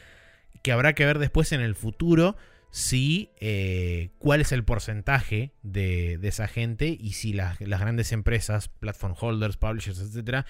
que 0.63 0.73
habrá 0.73 0.95
que 0.95 1.07
ver 1.07 1.19
después 1.19 1.53
en 1.53 1.61
el 1.61 1.75
futuro 1.75 2.37
si 2.71 3.31
eh, 3.41 4.11
cuál 4.19 4.41
es 4.41 4.53
el 4.53 4.65
porcentaje 4.65 5.55
de, 5.63 6.19
de 6.19 6.29
esa 6.29 6.49
gente 6.49 6.97
y 7.01 7.13
si 7.13 7.33
las, 7.33 7.61
las 7.61 7.81
grandes 7.81 8.13
empresas, 8.13 8.69
platform 8.69 9.15
holders, 9.19 9.57
publishers, 9.57 10.01
etcétera, 10.01 10.45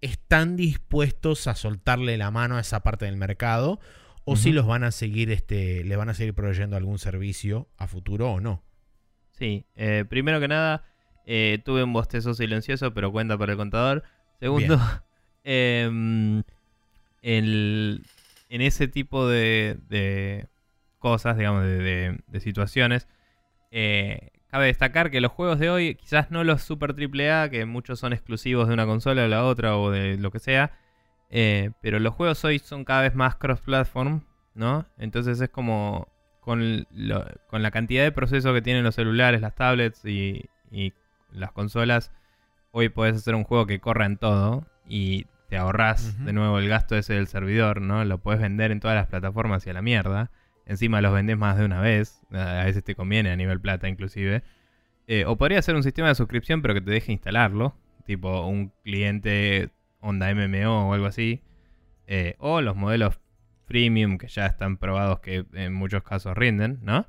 están 0.00 0.56
dispuestos 0.56 1.46
a 1.46 1.54
soltarle 1.54 2.16
la 2.16 2.30
mano 2.30 2.56
a 2.56 2.60
esa 2.60 2.80
parte 2.80 3.04
del 3.04 3.16
mercado 3.16 3.80
o 4.24 4.36
si 4.36 4.52
los 4.52 4.66
van 4.66 4.84
a 4.84 4.90
seguir, 4.90 5.30
este, 5.30 5.84
le 5.84 5.96
van 5.96 6.10
a 6.10 6.14
seguir 6.14 6.34
proveyendo 6.34 6.76
algún 6.76 6.98
servicio 6.98 7.70
a 7.78 7.86
futuro 7.86 8.30
o 8.30 8.40
no. 8.40 8.62
Sí, 9.32 9.64
eh, 9.74 10.04
primero 10.06 10.38
que 10.38 10.48
nada, 10.48 10.84
eh, 11.30 11.60
tuve 11.62 11.82
un 11.84 11.92
bostezo 11.92 12.32
silencioso, 12.32 12.94
pero 12.94 13.12
cuenta 13.12 13.36
para 13.36 13.52
el 13.52 13.58
contador. 13.58 14.02
Segundo, 14.40 14.78
em, 15.44 16.42
el- 17.22 18.02
en 18.48 18.62
ese 18.62 18.88
tipo 18.88 19.28
de, 19.28 19.76
de 19.88 20.46
cosas, 20.98 21.36
digamos, 21.36 21.64
de, 21.64 21.78
de- 21.78 22.18
de 22.26 22.40
situaciones, 22.40 23.08
eh, 23.70 24.30
cabe 24.48 24.66
destacar 24.66 25.10
que 25.10 25.20
los 25.20 25.30
juegos 25.32 25.58
de 25.58 25.68
hoy, 25.68 25.94
quizás 25.96 26.30
no 26.30 26.44
los 26.44 26.62
super 26.62 26.94
AAA, 26.94 27.50
que 27.50 27.66
muchos 27.66 28.00
son 28.00 28.12
exclusivos 28.14 28.66
de 28.68 28.74
una 28.74 28.86
consola 28.86 29.24
o 29.24 29.28
la 29.28 29.44
otra 29.44 29.76
o 29.76 29.90
de 29.90 30.16
lo 30.16 30.30
que 30.30 30.38
sea, 30.38 30.72
eh, 31.30 31.72
pero 31.82 31.98
los 31.98 32.14
juegos 32.14 32.42
hoy 32.46 32.58
son 32.58 32.86
cada 32.86 33.02
vez 33.02 33.14
más 33.14 33.36
cross-platform, 33.36 34.22
¿no? 34.54 34.86
Entonces 34.96 35.38
es 35.42 35.50
como 35.50 36.08
con, 36.40 36.86
lo- 36.90 37.26
con 37.48 37.62
la 37.62 37.70
cantidad 37.70 38.02
de 38.04 38.12
procesos 38.12 38.54
que 38.54 38.62
tienen 38.62 38.82
los 38.84 38.94
celulares, 38.94 39.42
las 39.42 39.54
tablets 39.54 40.02
y, 40.06 40.48
y 40.70 40.94
las 41.30 41.52
consolas, 41.52 42.12
hoy 42.70 42.88
podés 42.88 43.16
hacer 43.16 43.34
un 43.34 43.44
juego 43.44 43.66
que 43.66 43.80
corra 43.80 44.06
en 44.06 44.16
todo 44.16 44.66
y 44.86 45.26
te 45.48 45.56
ahorrás 45.56 46.14
Ujú. 46.14 46.24
de 46.24 46.32
nuevo 46.32 46.58
el 46.58 46.68
gasto 46.68 46.96
ese 46.96 47.14
del 47.14 47.26
servidor, 47.26 47.80
¿no? 47.80 48.04
Lo 48.04 48.18
puedes 48.18 48.40
vender 48.40 48.70
en 48.70 48.80
todas 48.80 48.96
las 48.96 49.06
plataformas 49.06 49.66
y 49.66 49.70
a 49.70 49.72
la 49.72 49.82
mierda. 49.82 50.30
Encima 50.66 51.00
los 51.00 51.12
vendés 51.14 51.38
más 51.38 51.56
de 51.56 51.64
una 51.64 51.80
vez, 51.80 52.20
a 52.30 52.64
veces 52.64 52.84
te 52.84 52.94
conviene 52.94 53.30
a 53.30 53.36
nivel 53.36 53.60
plata 53.60 53.88
inclusive. 53.88 54.42
Eh, 55.06 55.24
o 55.26 55.36
podría 55.36 55.62
ser 55.62 55.74
un 55.74 55.82
sistema 55.82 56.08
de 56.08 56.14
suscripción 56.14 56.60
pero 56.60 56.74
que 56.74 56.82
te 56.82 56.90
deje 56.90 57.12
instalarlo, 57.12 57.74
tipo 58.04 58.46
un 58.46 58.72
cliente 58.84 59.70
onda 60.00 60.34
MMO 60.34 60.90
o 60.90 60.94
algo 60.94 61.06
así. 61.06 61.42
Eh, 62.06 62.36
o 62.38 62.60
los 62.60 62.76
modelos 62.76 63.18
freemium 63.66 64.18
que 64.18 64.28
ya 64.28 64.46
están 64.46 64.76
probados 64.76 65.20
que 65.20 65.44
en 65.54 65.72
muchos 65.72 66.02
casos 66.02 66.36
rinden, 66.36 66.78
¿no? 66.82 67.06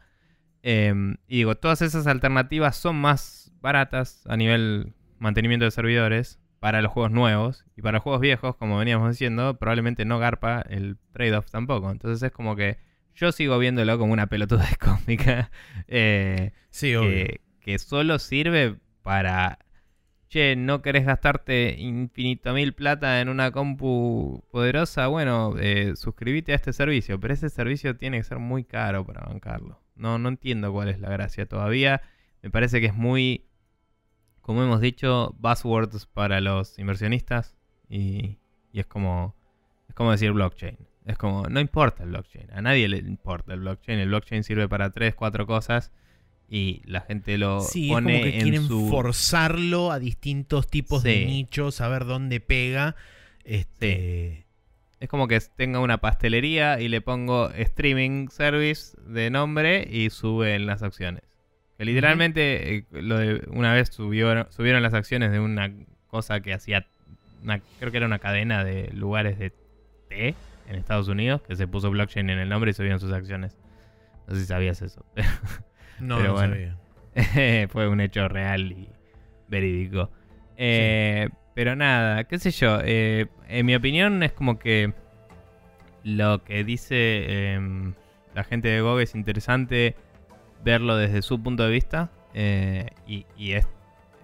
Eh, 0.71 0.93
y 1.27 1.37
digo, 1.37 1.55
todas 1.55 1.81
esas 1.81 2.05
alternativas 2.05 2.75
son 2.75 2.95
más 2.95 3.51
baratas 3.59 4.23
a 4.27 4.37
nivel 4.37 4.93
mantenimiento 5.17 5.65
de 5.65 5.71
servidores 5.71 6.39
para 6.59 6.81
los 6.83 6.91
juegos 6.91 7.11
nuevos 7.11 7.65
y 7.75 7.81
para 7.81 7.93
los 7.93 8.03
juegos 8.03 8.21
viejos, 8.21 8.55
como 8.55 8.77
veníamos 8.77 9.09
diciendo, 9.09 9.57
probablemente 9.57 10.05
no 10.05 10.19
garpa 10.19 10.61
el 10.61 10.97
trade-off 11.11 11.49
tampoco. 11.49 11.89
Entonces 11.89 12.21
es 12.21 12.31
como 12.31 12.55
que 12.55 12.77
yo 13.15 13.31
sigo 13.31 13.57
viéndolo 13.57 13.97
como 13.97 14.13
una 14.13 14.27
pelotuda 14.27 14.67
cómica 14.79 15.49
eh, 15.87 16.51
Sí, 16.69 16.93
obvio. 16.95 17.25
que, 17.25 17.41
que 17.61 17.79
solo 17.79 18.19
sirve 18.19 18.75
para, 19.01 19.57
che, 20.29 20.55
no 20.55 20.83
querés 20.83 21.05
gastarte 21.05 21.75
infinito 21.79 22.53
mil 22.53 22.73
plata 22.73 23.21
en 23.21 23.29
una 23.29 23.51
compu 23.51 24.43
poderosa, 24.51 25.07
bueno, 25.07 25.55
eh, 25.59 25.95
suscríbete 25.95 26.51
a 26.51 26.55
este 26.55 26.73
servicio, 26.73 27.19
pero 27.19 27.33
ese 27.33 27.49
servicio 27.49 27.97
tiene 27.97 28.17
que 28.17 28.23
ser 28.23 28.37
muy 28.39 28.63
caro 28.65 29.03
para 29.05 29.21
bancarlo. 29.21 29.81
No, 29.99 30.17
no 30.17 30.29
entiendo 30.29 30.71
cuál 30.71 30.89
es 30.89 30.99
la 30.99 31.09
gracia 31.09 31.45
todavía. 31.45 32.01
Me 32.41 32.49
parece 32.49 32.79
que 32.79 32.87
es 32.87 32.95
muy 32.95 33.45
como 34.49 34.63
hemos 34.63 34.81
dicho, 34.81 35.35
buzzwords 35.37 36.07
para 36.07 36.41
los 36.41 36.79
inversionistas 36.79 37.55
y, 37.87 38.39
y 38.73 38.79
es 38.79 38.87
como 38.87 39.35
es 39.87 39.93
como 39.93 40.09
decir 40.09 40.31
blockchain. 40.31 40.75
Es 41.05 41.19
como, 41.19 41.43
no 41.43 41.59
importa 41.59 42.01
el 42.01 42.09
blockchain, 42.09 42.47
a 42.51 42.59
nadie 42.59 42.87
le 42.87 42.97
importa 42.97 43.53
el 43.53 43.59
blockchain. 43.59 43.99
El 43.99 44.07
blockchain 44.07 44.43
sirve 44.43 44.67
para 44.67 44.89
tres, 44.89 45.13
cuatro 45.13 45.45
cosas 45.45 45.91
y 46.49 46.81
la 46.85 47.01
gente 47.01 47.37
lo 47.37 47.61
Sí, 47.61 47.89
es 47.89 47.93
pone 47.93 48.11
como 48.11 48.23
que 48.23 48.35
en 48.37 48.41
quieren 48.41 48.67
su... 48.67 48.87
forzarlo 48.89 49.91
a 49.91 49.99
distintos 49.99 50.67
tipos 50.67 51.03
de 51.03 51.27
nichos, 51.27 51.79
a 51.79 51.87
ver 51.87 52.05
dónde 52.05 52.39
pega. 52.39 52.95
Este, 53.43 54.47
Es 54.99 55.07
como 55.07 55.27
que 55.27 55.39
tenga 55.55 55.79
una 55.79 55.99
pastelería 55.99 56.79
y 56.81 56.89
le 56.89 56.99
pongo 57.01 57.49
streaming 57.51 58.27
service 58.29 58.97
de 59.07 59.29
nombre 59.29 59.87
y 59.89 60.09
suben 60.09 60.65
las 60.65 60.83
acciones. 60.83 61.23
Que 61.77 61.85
literalmente 61.85 62.75
eh, 62.75 62.85
lo 62.91 63.17
de- 63.17 63.47
una 63.51 63.73
vez 63.73 63.89
subió, 63.89 64.51
subieron 64.51 64.83
las 64.83 64.93
acciones 64.93 65.31
de 65.31 65.39
una 65.39 65.71
cosa 66.07 66.41
que 66.41 66.53
hacía, 66.53 66.85
una- 67.43 67.61
creo 67.79 67.91
que 67.91 67.97
era 67.97 68.05
una 68.07 68.19
cadena 68.19 68.63
de 68.65 68.89
lugares 68.93 69.39
de 69.39 69.53
té 70.09 70.35
en 70.67 70.75
Estados 70.75 71.07
Unidos, 71.07 71.41
que 71.43 71.55
se 71.55 71.65
puso 71.67 71.89
blockchain 71.89 72.29
en 72.29 72.39
el 72.39 72.49
nombre 72.49 72.71
y 72.71 72.73
subieron 72.73 72.99
sus 72.99 73.13
acciones. 73.13 73.57
No 74.27 74.35
sé 74.35 74.41
si 74.41 74.47
sabías 74.47 74.81
eso. 74.81 75.05
No, 76.01 76.15
Pero 76.17 76.29
no 76.29 76.33
bueno. 76.35 76.53
sabía. 76.55 77.67
Fue 77.69 77.89
un 77.89 77.99
hecho 77.99 78.29
real 78.29 78.71
y 78.71 78.87
verídico. 79.49 80.09
Eh, 80.55 81.27
Pero 81.53 81.75
nada, 81.75 82.23
qué 82.25 82.39
sé 82.39 82.51
yo. 82.51 82.79
eh, 82.83 83.27
en 83.47 83.65
mi 83.65 83.75
opinión 83.75 84.23
es 84.23 84.31
como 84.31 84.59
que 84.59 84.93
lo 86.03 86.43
que 86.43 86.63
dice 86.63 87.53
em, 87.53 87.93
la 88.33 88.43
gente 88.43 88.69
de 88.69 88.81
GOG 88.81 89.01
es 89.01 89.15
interesante 89.15 89.95
verlo 90.63 90.95
desde 90.95 91.21
su 91.21 91.41
punto 91.41 91.63
de 91.63 91.71
vista. 91.71 92.11
eh, 92.33 92.87
y, 93.07 93.25
es, 93.53 93.67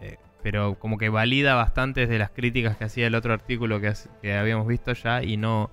eh, 0.02 0.18
pero 0.44 0.76
como 0.76 0.98
que 0.98 1.10
valida 1.10 1.56
bastantes 1.56 2.08
de 2.08 2.20
las 2.20 2.30
críticas 2.30 2.78
que 2.78 2.86
hacía 2.86 3.08
el 3.08 3.16
otro 3.16 3.34
artículo 3.34 3.82
que, 3.82 3.92
que 4.22 4.36
habíamos 4.36 4.68
visto 4.68 4.94
ya 4.94 5.24
y 5.24 5.38
no, 5.38 5.72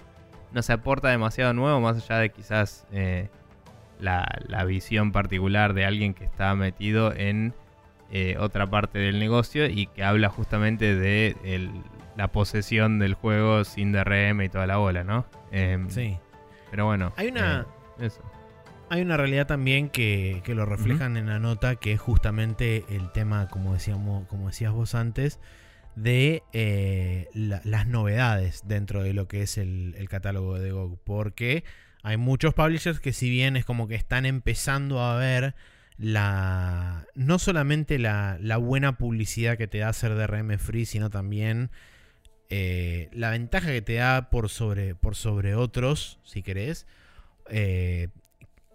no 0.52 0.62
se 0.62 0.72
aporta 0.72 1.08
demasiado 1.10 1.52
nuevo 1.52 1.80
más 1.80 1.96
allá 1.98 2.18
de 2.20 2.30
quizás 2.30 2.86
la, 4.00 4.26
la 4.48 4.64
visión 4.64 5.12
particular 5.12 5.74
de 5.74 5.84
alguien 5.84 6.14
que 6.14 6.24
está 6.24 6.54
metido 6.54 7.12
en 7.14 7.54
eh, 8.12 8.36
otra 8.38 8.68
parte 8.68 8.98
del 8.98 9.18
negocio 9.18 9.66
y 9.66 9.86
que 9.86 10.04
habla 10.04 10.28
justamente 10.28 10.94
de 10.94 11.34
el- 11.44 11.70
la 12.16 12.28
posesión 12.28 12.98
del 12.98 13.14
juego 13.14 13.64
sin 13.64 13.90
DRM 13.92 14.44
y 14.44 14.48
toda 14.50 14.66
la 14.66 14.76
bola, 14.76 15.02
¿no? 15.02 15.24
Em, 15.50 15.88
Sí. 15.90 16.18
Pero 16.70 16.84
bueno. 16.86 17.12
Hay 17.16 17.28
una- 17.28 17.66
eh, 17.98 18.06
eso. 18.06 18.20
Hay 18.90 19.00
una 19.00 19.16
realidad 19.16 19.46
también 19.46 19.88
que, 19.88 20.42
que 20.44 20.54
lo 20.54 20.66
reflejan 20.66 21.16
en 21.16 21.26
la 21.26 21.38
nota, 21.38 21.76
que 21.76 21.92
es 21.92 22.00
justamente 22.00 22.84
el 22.90 23.10
tema, 23.12 23.48
como, 23.48 23.72
decíamos, 23.72 24.26
como 24.28 24.48
decías 24.48 24.72
vos 24.72 24.94
antes, 24.94 25.40
de 25.96 26.42
eh, 26.52 27.28
la- 27.32 27.62
las 27.64 27.86
novedades 27.86 28.62
dentro 28.66 29.02
de 29.02 29.14
lo 29.14 29.28
que 29.28 29.42
es 29.42 29.56
el, 29.56 29.94
el 29.96 30.08
catálogo 30.10 30.58
de 30.58 30.72
GOG. 30.72 30.98
Porque 31.04 31.64
hay 32.02 32.18
muchos 32.18 32.52
publishers 32.52 33.00
que 33.00 33.14
si 33.14 33.30
bien 33.30 33.56
es 33.56 33.64
como 33.64 33.88
que 33.88 33.94
están 33.94 34.26
empezando 34.26 35.00
a 35.02 35.16
ver 35.16 35.54
la 35.98 37.06
no 37.14 37.38
solamente 37.38 37.98
la, 37.98 38.38
la 38.40 38.56
buena 38.56 38.98
publicidad 38.98 39.56
que 39.58 39.68
te 39.68 39.78
da 39.78 39.88
hacer 39.90 40.14
DRM 40.16 40.58
free, 40.58 40.86
sino 40.86 41.10
también 41.10 41.70
eh, 42.50 43.08
la 43.12 43.30
ventaja 43.30 43.68
que 43.68 43.82
te 43.82 43.94
da 43.94 44.30
por 44.30 44.48
sobre, 44.50 44.94
por 44.94 45.16
sobre 45.16 45.54
otros, 45.54 46.18
si 46.24 46.42
querés. 46.42 46.86
eh, 47.50 48.08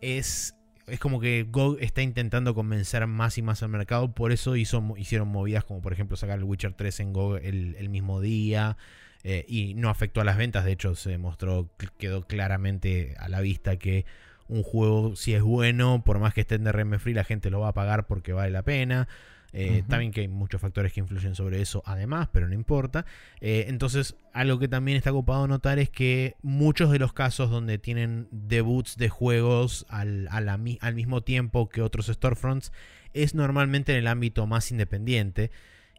es, 0.02 0.56
es 0.88 1.00
como 1.00 1.20
que 1.20 1.44
GOG 1.50 1.78
está 1.82 2.02
intentando 2.02 2.54
convencer 2.56 3.06
más 3.08 3.38
y 3.38 3.42
más 3.42 3.64
al 3.64 3.70
mercado. 3.70 4.14
Por 4.14 4.32
eso 4.32 4.56
hizo, 4.56 4.84
hicieron 4.98 5.28
movidas 5.30 5.64
como 5.66 5.82
por 5.82 5.94
ejemplo 5.94 6.18
sacar 6.18 6.38
el 6.40 6.44
Witcher 6.46 6.74
3 6.74 7.00
en 7.02 7.14
GOG 7.14 7.38
el, 7.44 7.76
el 7.80 7.90
mismo 7.90 8.22
día. 8.22 8.78
eh, 9.24 9.46
y 9.48 9.74
no 9.74 9.90
afectó 9.90 10.22
a 10.22 10.24
las 10.24 10.38
ventas. 10.38 10.66
De 10.66 10.72
hecho, 10.72 10.96
se 10.96 11.18
mostró, 11.18 11.70
quedó 11.98 12.26
claramente 12.28 13.16
a 13.20 13.30
la 13.30 13.42
vista 13.42 13.78
que 13.78 14.06
un 14.50 14.64
juego, 14.64 15.16
si 15.16 15.34
es 15.34 15.42
bueno, 15.42 16.04
por 16.06 16.20
más 16.20 16.34
que 16.34 16.42
esté 16.42 16.56
en 16.56 16.64
DRM 16.64 17.00
free, 17.00 17.14
la 17.14 17.24
gente 17.24 17.50
lo 17.50 17.60
va 17.60 17.70
a 17.70 17.74
pagar 17.74 18.08
porque 18.08 18.34
vale 18.34 18.52
la 18.52 18.64
pena. 18.64 19.08
Eh. 19.54 19.84
También 19.88 20.12
que 20.12 20.22
hay 20.22 20.28
muchos 20.28 20.60
factores 20.62 20.92
que 20.94 21.00
influyen 21.00 21.34
sobre 21.34 21.62
eso, 21.62 21.82
además, 21.86 22.28
pero 22.32 22.48
no 22.48 22.54
importa. 22.54 23.06
Eh, 23.40 23.66
entonces, 23.70 24.16
algo 24.34 24.60
que 24.60 24.68
también 24.68 24.98
está 24.98 25.12
ocupado 25.12 25.48
notar 25.48 25.80
es 25.80 25.90
que 25.90 26.36
muchos 26.42 26.92
de 26.92 27.00
los 27.00 27.14
casos 27.14 27.50
donde 27.50 27.78
tienen 27.80 28.28
debuts 28.32 28.98
de 28.98 29.10
juegos 29.10 29.86
al, 29.90 30.28
a 30.32 30.42
la 30.42 30.58
mi- 30.58 30.78
al 30.82 30.96
mismo 30.96 31.22
tiempo 31.22 31.70
que 31.70 31.82
otros 31.82 32.08
storefronts 32.08 32.72
es 33.14 33.34
normalmente 33.36 33.94
en 33.94 34.00
el 34.00 34.08
ámbito 34.08 34.46
más 34.48 34.70
independiente. 34.70 35.50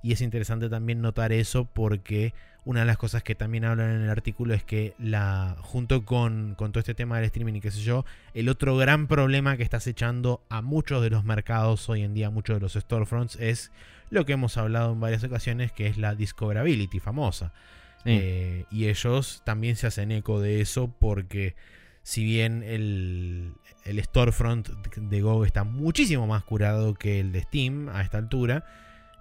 Y 0.03 0.13
es 0.13 0.21
interesante 0.21 0.69
también 0.69 1.01
notar 1.01 1.33
eso 1.33 1.65
porque 1.65 2.33
una 2.65 2.81
de 2.81 2.87
las 2.87 2.99
cosas 2.99 3.23
que 3.23 3.35
también 3.35 3.65
hablan 3.65 3.91
en 3.91 4.03
el 4.03 4.11
artículo 4.11 4.53
es 4.53 4.63
que 4.63 4.95
la 4.99 5.57
junto 5.61 6.05
con, 6.05 6.55
con 6.55 6.71
todo 6.71 6.81
este 6.81 6.95
tema 6.95 7.17
del 7.17 7.25
streaming 7.25 7.55
y 7.55 7.61
qué 7.61 7.71
sé 7.71 7.81
yo, 7.81 8.05
el 8.35 8.49
otro 8.49 8.77
gran 8.77 9.07
problema 9.07 9.57
que 9.57 9.63
está 9.63 9.79
acechando 9.79 10.43
a 10.51 10.61
muchos 10.61 11.03
de 11.03 11.11
los 11.11 11.25
mercados 11.25 11.89
hoy 11.89 12.03
en 12.03 12.15
día, 12.15 12.31
muchos 12.31 12.57
de 12.57 12.61
los 12.61 12.75
storefronts, 12.75 13.37
es 13.37 13.73
lo 14.11 14.27
que 14.27 14.35
hemos 14.35 14.57
hablado 14.57 14.93
en 14.93 15.01
varias 15.01 15.25
ocasiones, 15.25 15.73
que 15.73 15.87
es 15.87 15.99
la 15.99 16.15
discoverability 16.15 17.01
famosa. 17.01 17.53
Sí. 18.05 18.11
Eh, 18.11 18.65
y 18.71 18.89
ellos 18.89 19.43
también 19.45 19.77
se 19.77 19.87
hacen 19.87 20.13
eco 20.13 20.41
de 20.41 20.61
eso 20.61 20.95
porque 20.99 21.57
si 22.03 22.25
bien 22.25 22.63
el, 22.63 23.53
el 23.85 24.03
storefront 24.03 24.69
de 24.69 25.21
GOG 25.21 25.47
está 25.47 25.65
muchísimo 25.65 26.27
más 26.27 26.45
curado 26.45 26.95
que 26.95 27.21
el 27.21 27.33
de 27.33 27.43
Steam 27.43 27.89
a 27.89 28.03
esta 28.03 28.19
altura, 28.19 28.65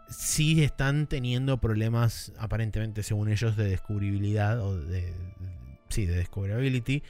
sí 0.10 0.64
están 0.64 1.08
teniendo 1.08 1.60
problemas 1.60 2.32
aparentemente 2.38 3.04
según 3.04 3.30
ellos 3.30 3.58
de 3.58 3.66
descubribilidad 3.70 4.62
o 4.62 4.78
de, 4.78 5.14
sí, 5.90 6.06
de 6.06 6.20
discoverability 6.20 7.04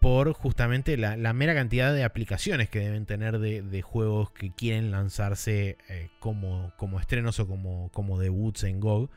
por 0.00 0.32
justamente 0.32 0.96
la, 0.96 1.16
la 1.16 1.32
mera 1.32 1.54
cantidad 1.54 1.94
de 1.94 2.02
aplicaciones 2.02 2.68
que 2.68 2.80
deben 2.80 3.06
tener 3.06 3.38
de, 3.38 3.82
juegos 3.82 4.32
que 4.32 4.52
quieren 4.52 4.90
lanzarse 4.90 5.78
eh, 5.88 6.10
como, 6.18 6.72
como 6.76 6.98
estrenos 6.98 7.38
o 7.38 7.46
como, 7.46 7.90
como 7.92 8.18
debuts 8.18 8.64
en 8.64 8.80
GOG 8.80 9.10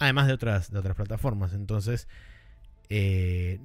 además 0.00 0.26
de 0.26 0.32
otras, 0.32 0.72
de 0.72 0.78
otras 0.78 0.96
plataformas. 0.96 1.52
Entonces, 1.52 2.08
eh, 2.88 3.60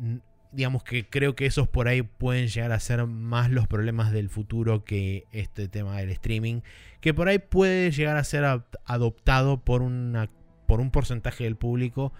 digamos 0.56 0.84
que 0.84 1.06
creo 1.08 1.36
que 1.36 1.45
esos 1.45 1.68
por 1.68 1.88
ahí 1.88 2.01
pueden 2.01 2.47
llegar 2.47 2.72
a 2.72 2.80
ser 2.80 3.06
más 3.06 3.51
los 3.51 3.68
problemas 3.68 4.12
del 4.12 4.30
futuro 4.30 4.84
que 4.86 5.26
este 5.32 5.68
tema 5.68 5.97
del 5.97 6.10
streaming, 6.12 6.62
que 7.01 7.14
por 7.14 7.28
ahí 7.28 7.39
puede 7.39 7.91
llegar 7.91 8.18
a 8.18 8.24
ser 8.24 8.45
adoptado 8.86 9.64
por, 9.64 9.82
una, 9.82 10.30
por 10.66 10.80
un 10.80 10.91
porcentaje 10.91 11.43
del 11.43 11.56
público, 11.58 12.14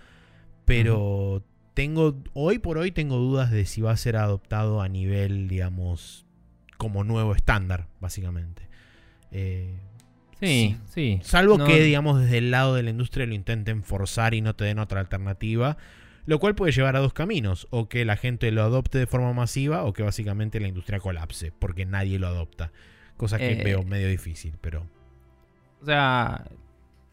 pero 0.66 1.44
tengo, 1.74 2.22
hoy 2.34 2.60
por 2.60 2.78
hoy 2.78 2.92
tengo 2.92 3.18
dudas 3.18 3.52
de 3.52 3.66
si 3.66 3.82
va 3.82 3.92
a 3.92 3.98
ser 3.98 4.16
adoptado 4.18 4.82
a 4.82 4.90
nivel, 4.90 5.48
digamos, 5.48 6.26
como 6.78 7.04
nuevo 7.04 7.36
estándar, 7.36 7.88
básicamente. 8.00 8.68
Eh, 9.32 9.80
Sí, 10.42 10.76
sí. 10.94 11.20
Salvo 11.24 11.58
No- 11.58 11.66
que, 11.66 11.82
digamos, 11.82 12.20
desde 12.22 12.40
el 12.40 12.52
lado 12.52 12.76
de 12.76 12.84
la 12.84 12.90
industria 12.90 13.26
lo 13.26 13.34
intenten 13.34 13.84
forzar 13.84 14.34
y 14.34 14.42
no 14.42 14.54
te 14.54 14.66
den 14.66 14.80
otra 14.80 15.00
alternativa. 15.00 15.78
Lo 16.26 16.40
cual 16.40 16.56
puede 16.56 16.72
llevar 16.72 16.96
a 16.96 17.00
dos 17.00 17.14
caminos. 17.14 17.68
O 17.70 17.88
que 17.88 18.06
la 18.06 18.16
gente 18.16 18.52
lo 18.52 18.64
adopte 18.64 18.98
de 18.98 19.08
forma 19.08 19.34
masiva 19.34 19.84
o 19.84 19.94
que 19.94 20.04
básicamente 20.04 20.60
la 20.60 20.68
industria 20.68 21.00
colapse. 21.00 21.52
Porque 21.58 21.86
nadie 21.86 22.20
lo 22.20 22.28
adopta. 22.28 22.72
Cosa 23.18 23.38
que 23.38 23.54
Eh, 23.54 23.64
veo 23.64 23.84
medio 23.84 24.08
difícil, 24.08 24.58
pero... 24.62 24.88
O 25.82 25.86
sea, 25.86 26.46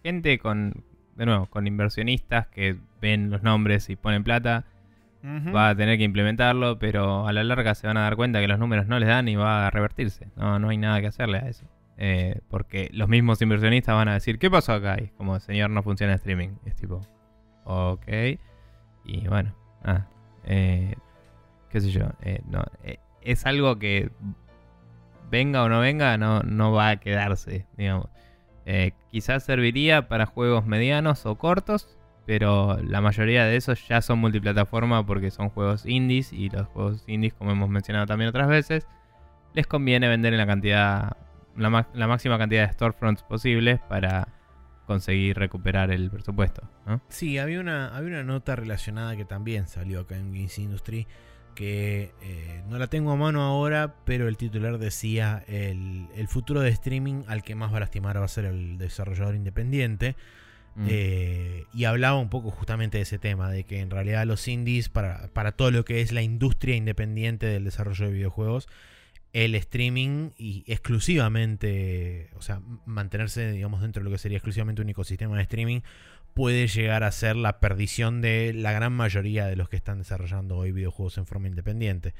gente 0.02 0.38
con, 0.38 0.84
de 1.16 1.26
nuevo, 1.26 1.46
con 1.46 1.66
inversionistas 1.66 2.46
que 2.48 2.76
ven 3.00 3.30
los 3.30 3.42
nombres 3.42 3.90
y 3.90 3.96
ponen 3.96 4.24
plata, 4.24 4.64
va 5.54 5.68
a 5.68 5.76
tener 5.76 5.98
que 5.98 6.04
implementarlo, 6.04 6.78
pero 6.80 7.28
a 7.28 7.32
la 7.32 7.44
larga 7.44 7.74
se 7.76 7.86
van 7.86 7.96
a 7.96 8.00
dar 8.00 8.16
cuenta 8.16 8.40
que 8.40 8.48
los 8.48 8.58
números 8.58 8.88
no 8.88 8.98
les 8.98 9.08
dan 9.08 9.28
y 9.28 9.36
va 9.36 9.66
a 9.68 9.70
revertirse. 9.70 10.26
No, 10.36 10.58
no 10.58 10.70
hay 10.70 10.78
nada 10.78 11.00
que 11.00 11.06
hacerle 11.06 11.38
a 11.38 11.48
eso. 11.48 11.64
Eh, 11.98 12.40
porque 12.48 12.88
los 12.92 13.08
mismos 13.08 13.40
inversionistas 13.42 13.94
van 13.94 14.08
a 14.08 14.14
decir, 14.14 14.38
¿qué 14.40 14.50
pasó 14.50 14.72
acá? 14.72 14.96
Y 14.98 15.04
es 15.04 15.12
como, 15.12 15.38
señor, 15.38 15.70
no 15.70 15.82
funciona 15.84 16.14
streaming. 16.14 16.56
Y 16.66 16.70
es 16.70 16.74
tipo, 16.76 17.00
ok. 17.64 18.08
Y 19.04 19.26
bueno, 19.28 19.54
ah, 19.84 20.06
eh, 20.44 20.94
qué 21.70 21.80
sé 21.80 21.90
yo. 21.90 22.06
eh, 22.22 22.42
eh, 22.84 22.98
es 23.22 23.46
algo 23.46 23.78
que 23.78 24.10
venga 25.30 25.62
o 25.62 25.68
no 25.68 25.80
venga, 25.80 26.18
no, 26.18 26.40
no 26.40 26.72
va 26.72 26.90
a 26.90 26.96
quedarse, 26.96 27.66
digamos. 27.76 28.08
Eh, 28.66 28.92
quizás 29.10 29.44
serviría 29.44 30.08
para 30.08 30.26
juegos 30.26 30.66
medianos 30.66 31.26
o 31.26 31.36
cortos, 31.36 31.96
pero 32.26 32.78
la 32.82 33.00
mayoría 33.00 33.44
de 33.44 33.56
esos 33.56 33.86
ya 33.88 34.02
son 34.02 34.18
multiplataforma 34.18 35.04
porque 35.04 35.30
son 35.30 35.48
juegos 35.48 35.86
indies 35.86 36.32
y 36.32 36.48
los 36.50 36.68
juegos 36.68 37.04
indies, 37.08 37.34
como 37.34 37.50
hemos 37.50 37.68
mencionado 37.68 38.06
también 38.06 38.28
otras 38.28 38.48
veces, 38.48 38.86
les 39.54 39.66
conviene 39.66 40.08
vender 40.08 40.32
en 40.32 40.38
la 40.38 40.46
cantidad, 40.46 41.16
la, 41.56 41.88
la 41.94 42.06
máxima 42.06 42.38
cantidad 42.38 42.66
de 42.66 42.72
storefronts 42.72 43.22
posibles 43.22 43.80
para 43.88 44.28
conseguir 44.86 45.38
recuperar 45.38 45.90
el 45.90 46.10
presupuesto, 46.10 46.62
¿no? 46.86 47.00
Sí, 47.08 47.38
había 47.38 47.60
una, 47.60 47.94
había 47.96 48.10
una 48.10 48.24
nota 48.24 48.56
relacionada 48.56 49.16
que 49.16 49.24
también 49.24 49.68
salió 49.68 50.00
acá 50.00 50.16
en 50.16 50.32
Games 50.32 50.58
Industry 50.58 51.06
que 51.54 52.12
eh, 52.22 52.62
no 52.68 52.78
la 52.78 52.86
tengo 52.86 53.12
a 53.12 53.16
mano 53.16 53.42
ahora, 53.42 53.94
pero 54.04 54.28
el 54.28 54.36
titular 54.36 54.78
decía 54.78 55.44
el, 55.46 56.06
el 56.16 56.28
futuro 56.28 56.60
de 56.60 56.70
streaming 56.70 57.24
al 57.26 57.42
que 57.42 57.54
más 57.54 57.72
va 57.72 57.76
a 57.76 57.80
lastimar 57.80 58.18
va 58.18 58.24
a 58.24 58.28
ser 58.28 58.46
el 58.46 58.78
desarrollador 58.78 59.34
independiente. 59.34 60.16
Mm. 60.74 60.86
Eh, 60.88 61.64
y 61.74 61.84
hablaba 61.84 62.18
un 62.18 62.30
poco 62.30 62.50
justamente 62.50 62.96
de 62.96 63.02
ese 63.02 63.18
tema, 63.18 63.50
de 63.50 63.64
que 63.64 63.80
en 63.80 63.90
realidad 63.90 64.24
los 64.26 64.48
indies, 64.48 64.88
para, 64.88 65.28
para 65.28 65.52
todo 65.52 65.70
lo 65.70 65.84
que 65.84 66.00
es 66.00 66.12
la 66.12 66.22
industria 66.22 66.76
independiente 66.76 67.46
del 67.46 67.64
desarrollo 67.64 68.06
de 68.06 68.12
videojuegos, 68.12 68.68
el 69.32 69.54
streaming 69.54 70.30
y 70.36 70.64
exclusivamente, 70.66 72.30
o 72.36 72.42
sea, 72.42 72.60
mantenerse, 72.84 73.50
digamos, 73.50 73.80
dentro 73.80 74.00
de 74.00 74.04
lo 74.04 74.10
que 74.10 74.18
sería 74.18 74.38
exclusivamente 74.38 74.82
un 74.82 74.90
ecosistema 74.90 75.36
de 75.36 75.42
streaming, 75.42 75.80
puede 76.34 76.66
llegar 76.66 77.02
a 77.02 77.12
ser 77.12 77.36
la 77.36 77.60
perdición 77.60 78.20
de 78.20 78.52
la 78.54 78.72
gran 78.72 78.92
mayoría 78.92 79.46
de 79.46 79.56
los 79.56 79.68
que 79.68 79.76
están 79.76 79.98
desarrollando 79.98 80.56
hoy 80.56 80.72
videojuegos 80.72 81.18
en 81.18 81.26
forma 81.26 81.48
independiente. 81.48 82.14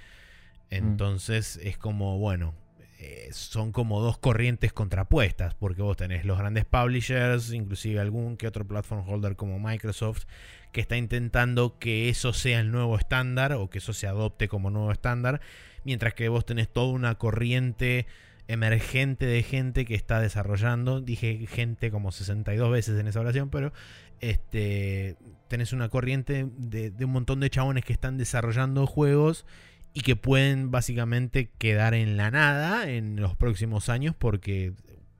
Entonces 0.70 1.58
es 1.62 1.76
como, 1.76 2.18
bueno, 2.18 2.54
eh, 2.98 3.28
son 3.32 3.72
como 3.72 4.00
dos 4.00 4.16
corrientes 4.16 4.72
contrapuestas, 4.72 5.54
porque 5.54 5.82
vos 5.82 5.96
tenés 5.96 6.24
los 6.24 6.38
grandes 6.38 6.64
publishers, 6.64 7.52
inclusive 7.52 8.00
algún 8.00 8.36
que 8.36 8.46
otro 8.46 8.66
platform 8.66 9.06
holder 9.06 9.36
como 9.36 9.58
Microsoft, 9.58 10.24
que 10.72 10.80
está 10.80 10.96
intentando 10.96 11.78
que 11.78 12.08
eso 12.08 12.32
sea 12.32 12.60
el 12.60 12.70
nuevo 12.70 12.96
estándar 12.96 13.52
o 13.54 13.68
que 13.68 13.78
eso 13.78 13.92
se 13.92 14.06
adopte 14.06 14.48
como 14.48 14.70
nuevo 14.70 14.92
estándar, 14.92 15.40
mientras 15.84 16.14
que 16.14 16.28
vos 16.28 16.44
tenés 16.44 16.68
toda 16.68 16.92
una 16.92 17.14
corriente 17.16 18.06
emergente 18.48 19.26
de 19.26 19.42
gente 19.42 19.84
que 19.84 19.94
está 19.94 20.20
desarrollando, 20.20 21.00
dije 21.00 21.46
gente 21.46 21.90
como 21.90 22.12
62 22.12 22.70
veces 22.70 22.98
en 22.98 23.08
esa 23.08 23.20
oración, 23.20 23.50
pero 23.50 23.72
este 24.20 25.16
tenés 25.48 25.72
una 25.72 25.88
corriente 25.88 26.46
de, 26.56 26.90
de 26.90 27.04
un 27.04 27.12
montón 27.12 27.40
de 27.40 27.50
chabones 27.50 27.84
que 27.84 27.92
están 27.92 28.18
desarrollando 28.18 28.86
juegos 28.86 29.46
y 29.94 30.00
que 30.00 30.16
pueden 30.16 30.70
básicamente 30.70 31.50
quedar 31.58 31.94
en 31.94 32.16
la 32.16 32.30
nada 32.30 32.90
en 32.90 33.20
los 33.20 33.36
próximos 33.36 33.88
años 33.88 34.14
porque 34.18 34.72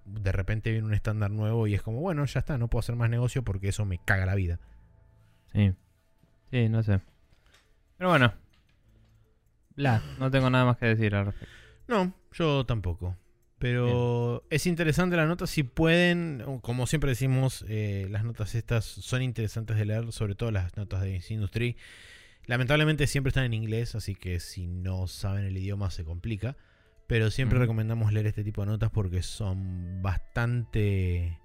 de 0.04 0.32
repente 0.32 0.70
viene 0.70 0.86
un 0.86 0.94
estándar 0.94 1.30
nuevo 1.30 1.66
y 1.66 1.74
es 1.74 1.82
como, 1.82 2.00
bueno, 2.00 2.24
ya 2.24 2.40
está, 2.40 2.58
no 2.58 2.68
puedo 2.68 2.80
hacer 2.80 2.96
más 2.96 3.10
negocio 3.10 3.42
porque 3.42 3.68
eso 3.68 3.84
me 3.84 3.98
caga 3.98 4.26
la 4.26 4.34
vida. 4.34 4.58
Sí. 5.52 5.74
Sí, 6.50 6.68
no 6.68 6.82
sé. 6.82 7.00
Pero 7.96 8.10
bueno. 8.10 8.32
Bla, 9.76 10.02
no 10.18 10.30
tengo 10.30 10.50
nada 10.50 10.64
más 10.64 10.76
que 10.76 10.86
decir 10.86 11.14
al 11.14 11.26
respecto. 11.26 11.54
No, 11.88 12.14
yo 12.32 12.64
tampoco. 12.66 13.16
Pero 13.58 14.44
es 14.50 14.66
interesante 14.66 15.16
la 15.16 15.26
nota. 15.26 15.46
Si 15.46 15.62
pueden, 15.62 16.42
como 16.62 16.88
siempre 16.88 17.10
decimos, 17.10 17.64
eh, 17.68 18.08
las 18.10 18.24
notas 18.24 18.56
estas 18.56 18.84
son 18.84 19.22
interesantes 19.22 19.76
de 19.76 19.84
leer, 19.84 20.10
sobre 20.10 20.34
todo 20.34 20.50
las 20.50 20.76
notas 20.76 21.02
de 21.02 21.22
Industry. 21.28 21.76
Lamentablemente 22.46 23.06
siempre 23.06 23.28
están 23.28 23.44
en 23.44 23.54
inglés, 23.54 23.94
así 23.94 24.16
que 24.16 24.40
si 24.40 24.66
no 24.66 25.06
saben 25.06 25.44
el 25.44 25.56
idioma 25.56 25.90
se 25.90 26.04
complica. 26.04 26.56
Pero 27.06 27.30
siempre 27.30 27.58
Ujú. 27.58 27.62
recomendamos 27.62 28.12
leer 28.12 28.26
este 28.26 28.42
tipo 28.42 28.62
de 28.62 28.66
notas 28.66 28.90
porque 28.90 29.22
son 29.22 30.02
bastante 30.02 31.38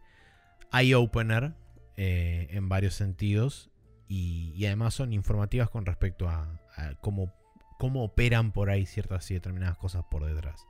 eye-opener 0.74 1.54
eh, 1.98 2.48
en 2.50 2.68
varios 2.68 2.96
sentidos. 2.96 3.70
Y, 4.08 4.54
y 4.56 4.66
además 4.66 4.96
son 4.96 5.14
informativas 5.14 5.70
con 5.70 5.86
respecto 5.86 6.30
a, 6.30 6.60
a 6.78 6.96
cómo, 7.02 7.32
cómo 7.78 8.04
operan 8.04 8.52
por 8.52 8.70
ahí 8.70 8.86
ciertas 8.86 9.30
y 9.32 9.36
determinadas 9.36 9.78
cosas 9.78 10.04
por 10.10 10.26
detrás. 10.26 10.66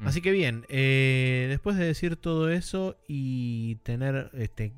Mm. 0.00 0.06
Así 0.06 0.20
que 0.22 0.30
bien, 0.32 0.64
eh, 0.68 1.46
después 1.48 1.76
de 1.76 1.84
decir 1.86 2.16
todo 2.16 2.50
eso 2.50 2.96
y 3.08 3.76
tener 3.82 4.30
este, 4.34 4.72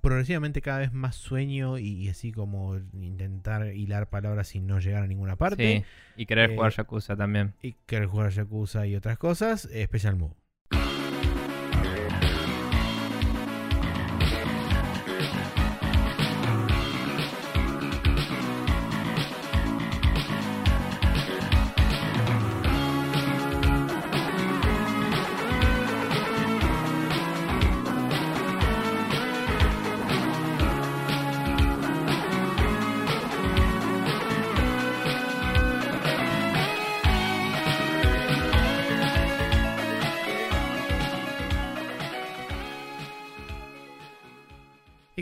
progresivamente 0.00 0.62
cada 0.62 0.78
vez 0.78 0.92
más 0.92 1.16
sueño 1.16 1.78
y, 1.78 1.88
y 1.88 2.08
así 2.08 2.32
como 2.32 2.76
intentar 2.94 3.74
hilar 3.74 4.08
palabras 4.08 4.54
y 4.54 4.60
no 4.60 4.78
llegar 4.78 5.02
a 5.02 5.06
ninguna 5.06 5.36
parte, 5.36 5.84
Sí, 6.16 6.22
y 6.22 6.26
querer 6.26 6.50
Eh, 6.50 6.54
jugar 6.56 6.72
Yakuza 6.72 7.16
también. 7.16 7.52
y 7.62 7.74
querer 7.86 8.06
jugar 8.06 8.30
Yakuza 8.30 8.86
y 8.86 8.96
otras 8.96 9.18
cosas, 9.18 9.68
eh, 9.72 9.84
Special 9.84 10.16
Move. 10.16 10.34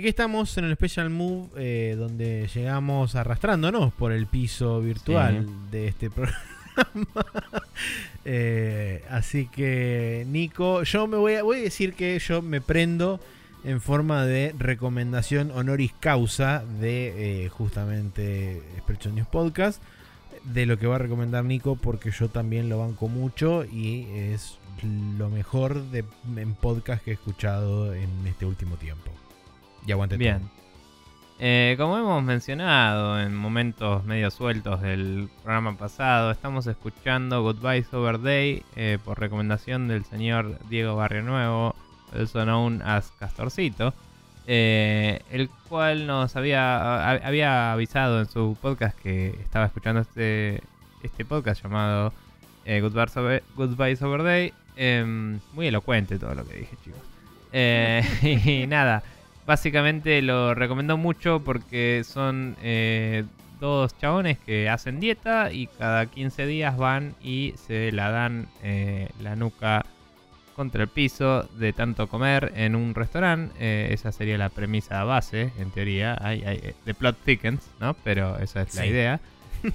Aquí 0.01 0.09
estamos 0.09 0.57
en 0.57 0.65
el 0.65 0.75
Special 0.77 1.11
Move, 1.11 1.51
eh, 1.57 1.95
donde 1.95 2.49
llegamos 2.55 3.17
arrastrándonos 3.17 3.93
por 3.93 4.13
el 4.13 4.27
piso 4.27 4.81
virtual 4.81 5.47
de 5.71 5.89
este 5.89 6.09
programa. 6.11 7.27
Eh, 8.25 9.05
así 9.11 9.47
que, 9.47 10.25
Nico, 10.27 10.85
yo 10.85 11.07
me 11.07 11.19
voy 11.19 11.35
a, 11.35 11.43
voy 11.43 11.59
a 11.59 11.63
decir 11.63 11.93
que 11.93 12.19
yo 12.19 12.41
me 12.41 12.63
prendo 12.63 13.21
en 13.63 13.83
forma 13.83 14.25
de 14.25 14.55
recomendación 14.59 15.51
honoris 15.51 15.93
causa 16.01 16.65
de 16.81 17.45
eh, 17.45 17.49
justamente 17.51 18.57
Expression 18.77 19.15
News 19.15 19.29
Podcast, 19.29 19.83
de 20.45 20.65
lo 20.65 20.79
que 20.79 20.87
va 20.87 20.97
a 20.97 20.99
recomendar 20.99 21.45
Nico, 21.45 21.77
porque 21.77 22.11
yo 22.11 22.31
también 22.31 22.71
lo 22.71 22.79
banco 22.79 23.09
mucho 23.09 23.67
y 23.67 24.07
es 24.15 24.59
lo 25.19 25.29
mejor 25.29 25.91
de, 25.91 26.07
en 26.37 26.55
podcast 26.55 27.05
que 27.05 27.11
he 27.11 27.15
escuchado 27.15 27.93
en 27.95 28.09
este 28.27 28.47
último 28.47 28.77
tiempo. 28.77 29.11
Y 29.91 30.17
Bien. 30.17 30.61
Eh, 31.43 31.75
como 31.79 31.97
hemos 31.97 32.23
mencionado 32.23 33.19
en 33.19 33.35
momentos 33.35 34.05
medio 34.05 34.31
sueltos 34.31 34.83
del 34.83 35.31
programa 35.43 35.75
pasado, 35.75 36.31
estamos 36.31 36.67
escuchando 36.67 37.43
Goodbye 37.43 37.83
Sober 37.83 38.21
Day 38.21 38.63
eh, 38.77 38.99
por 39.03 39.19
recomendación 39.19 39.89
del 39.89 40.05
señor 40.05 40.59
Diego 40.69 40.97
Barrio 40.97 41.23
Nuevo, 41.23 41.75
also 42.13 42.45
known 42.45 42.83
as 42.83 43.11
Castorcito, 43.13 43.95
eh, 44.47 45.23
el 45.31 45.49
cual 45.49 46.07
nos 46.07 46.37
había, 46.37 47.11
había 47.13 47.73
avisado 47.73 48.21
en 48.21 48.27
su 48.27 48.55
podcast 48.61 48.99
que 48.99 49.31
estaba 49.43 49.65
escuchando 49.65 50.03
este, 50.03 50.63
este 51.03 51.25
podcast 51.25 51.63
llamado 51.63 52.13
Goodbye, 52.67 53.09
Sober, 53.09 53.43
Goodbye 53.57 53.97
Sober 53.97 54.23
Day. 54.23 54.53
Em, 54.77 55.41
muy 55.55 55.69
elocuente 55.69 56.19
todo 56.19 56.35
lo 56.35 56.47
que 56.47 56.59
dije, 56.59 56.77
chicos. 56.85 57.01
Y 58.47 58.67
nada. 58.67 59.03
Básicamente 59.47 60.23
lo 60.23 60.55
recomendó 60.55 60.97
mucho 60.97 61.43
porque 61.45 62.03
son 62.05 62.57
eh, 62.63 63.25
dos 63.61 63.97
chabones 63.99 64.39
que 64.39 64.69
hacen 64.69 65.01
dieta 65.01 65.53
y 65.53 65.67
cada 65.67 66.07
15 66.07 66.47
días 66.47 66.77
van 66.77 67.15
y 67.23 67.55
se 67.67 67.93
la 67.93 68.11
dan 68.11 68.49
eh, 68.63 69.09
la 69.23 69.37
nuca 69.37 69.85
contra 70.57 70.83
el 70.83 70.89
piso 70.89 71.45
de 71.59 71.73
tanto 71.73 72.09
comer 72.09 72.53
en 72.55 72.75
un 72.75 72.95
restaurante. 72.95 73.55
Eh, 73.59 73.89
esa 73.93 74.13
sería 74.13 74.37
la 74.37 74.51
premisa 74.51 75.05
base, 75.05 75.53
en 75.59 75.71
teoría. 75.71 76.19
Hay, 76.21 76.43
hay, 76.43 76.75
the 76.85 76.95
plot 76.95 77.17
thickens, 77.25 77.63
¿no? 77.81 77.95
Pero 78.05 78.39
esa 78.39 78.63
es 78.63 78.75
la 78.75 78.87
idea. 78.87 79.21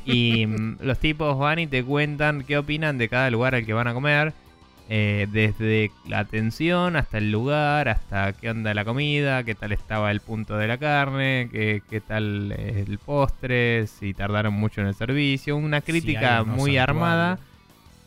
Y 0.05 0.45
mm, 0.45 0.77
los 0.81 0.99
tipos 0.99 1.37
van 1.37 1.59
y 1.59 1.67
te 1.67 1.83
cuentan 1.83 2.43
qué 2.43 2.57
opinan 2.57 2.97
de 2.97 3.09
cada 3.09 3.29
lugar 3.29 3.55
al 3.55 3.65
que 3.65 3.73
van 3.73 3.87
a 3.87 3.93
comer. 3.93 4.33
Eh, 4.89 5.27
desde 5.31 5.91
la 6.07 6.19
atención 6.19 6.95
hasta 6.95 7.17
el 7.17 7.31
lugar, 7.31 7.89
hasta 7.89 8.33
qué 8.33 8.49
onda 8.51 8.73
la 8.73 8.85
comida, 8.85 9.43
qué 9.43 9.55
tal 9.55 9.71
estaba 9.71 10.11
el 10.11 10.19
punto 10.19 10.57
de 10.57 10.67
la 10.67 10.77
carne, 10.77 11.49
qué, 11.51 11.81
qué 11.89 12.01
tal 12.01 12.53
eh, 12.57 12.83
el 12.87 12.99
postre, 12.99 13.87
si 13.87 14.13
tardaron 14.13 14.53
mucho 14.53 14.81
en 14.81 14.87
el 14.87 14.95
servicio. 14.95 15.57
Una 15.57 15.81
crítica 15.81 16.43
muy 16.43 16.77
armada. 16.77 17.39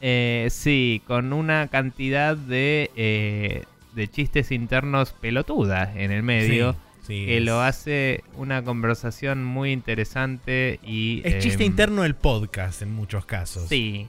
Eh, 0.01 0.47
sí, 0.51 1.03
con 1.09 1.33
una 1.33 1.67
cantidad 1.69 2.37
de, 2.37 2.91
eh, 2.95 3.65
de 3.95 4.09
chistes 4.09 4.53
internos 4.53 5.13
pelotudas 5.13 5.97
en 5.97 6.13
el 6.13 6.23
medio. 6.23 6.75
Sí, 6.75 6.79
sí, 7.21 7.27
que 7.27 7.39
es- 7.39 7.43
lo 7.45 7.61
hace 7.61 8.23
una 8.37 8.63
conversación 8.63 9.43
muy 9.45 9.73
interesante 9.73 10.79
y... 10.85 11.23
Es 11.25 11.43
chiste 11.43 11.65
em, 11.65 11.71
interno 11.73 12.03
del 12.03 12.15
podcast 12.15 12.83
en 12.83 12.93
muchos 12.93 13.25
casos. 13.25 13.69
Sí, 13.69 14.07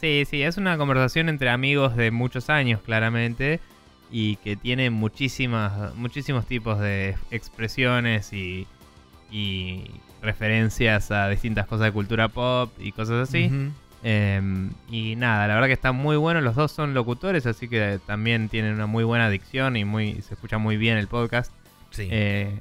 sí, 0.00 0.24
sí, 0.28 0.42
es 0.42 0.56
una 0.56 0.76
conversación 0.76 1.28
entre 1.28 1.50
amigos 1.50 1.96
de 1.96 2.10
muchos 2.10 2.50
años, 2.50 2.80
claramente, 2.82 3.60
y 4.10 4.36
que 4.36 4.56
tiene 4.56 4.90
muchísimas, 4.90 5.94
muchísimos 5.94 6.46
tipos 6.46 6.78
de 6.80 7.16
expresiones 7.30 8.32
y, 8.32 8.66
y 9.30 9.84
referencias 10.22 11.10
a 11.10 11.28
distintas 11.28 11.66
cosas 11.66 11.86
de 11.86 11.92
cultura 11.92 12.28
pop 12.28 12.70
y 12.78 12.92
cosas 12.92 13.28
así. 13.28 13.50
Em, 14.02 14.70
y 14.88 15.16
nada, 15.16 15.48
la 15.48 15.54
verdad 15.54 15.66
que 15.66 15.72
están 15.74 15.96
muy 15.96 16.16
buenos. 16.16 16.42
Los 16.42 16.54
dos 16.54 16.72
son 16.72 16.94
locutores, 16.94 17.46
así 17.46 17.68
que 17.68 17.98
también 18.06 18.48
tienen 18.48 18.74
una 18.74 18.86
muy 18.86 19.04
buena 19.04 19.28
dicción 19.28 19.76
y 19.76 19.84
muy 19.84 20.22
se 20.22 20.34
escucha 20.34 20.58
muy 20.58 20.76
bien 20.76 20.98
el 20.98 21.08
podcast. 21.08 21.52
Sí. 21.90 22.08
Eh, 22.10 22.58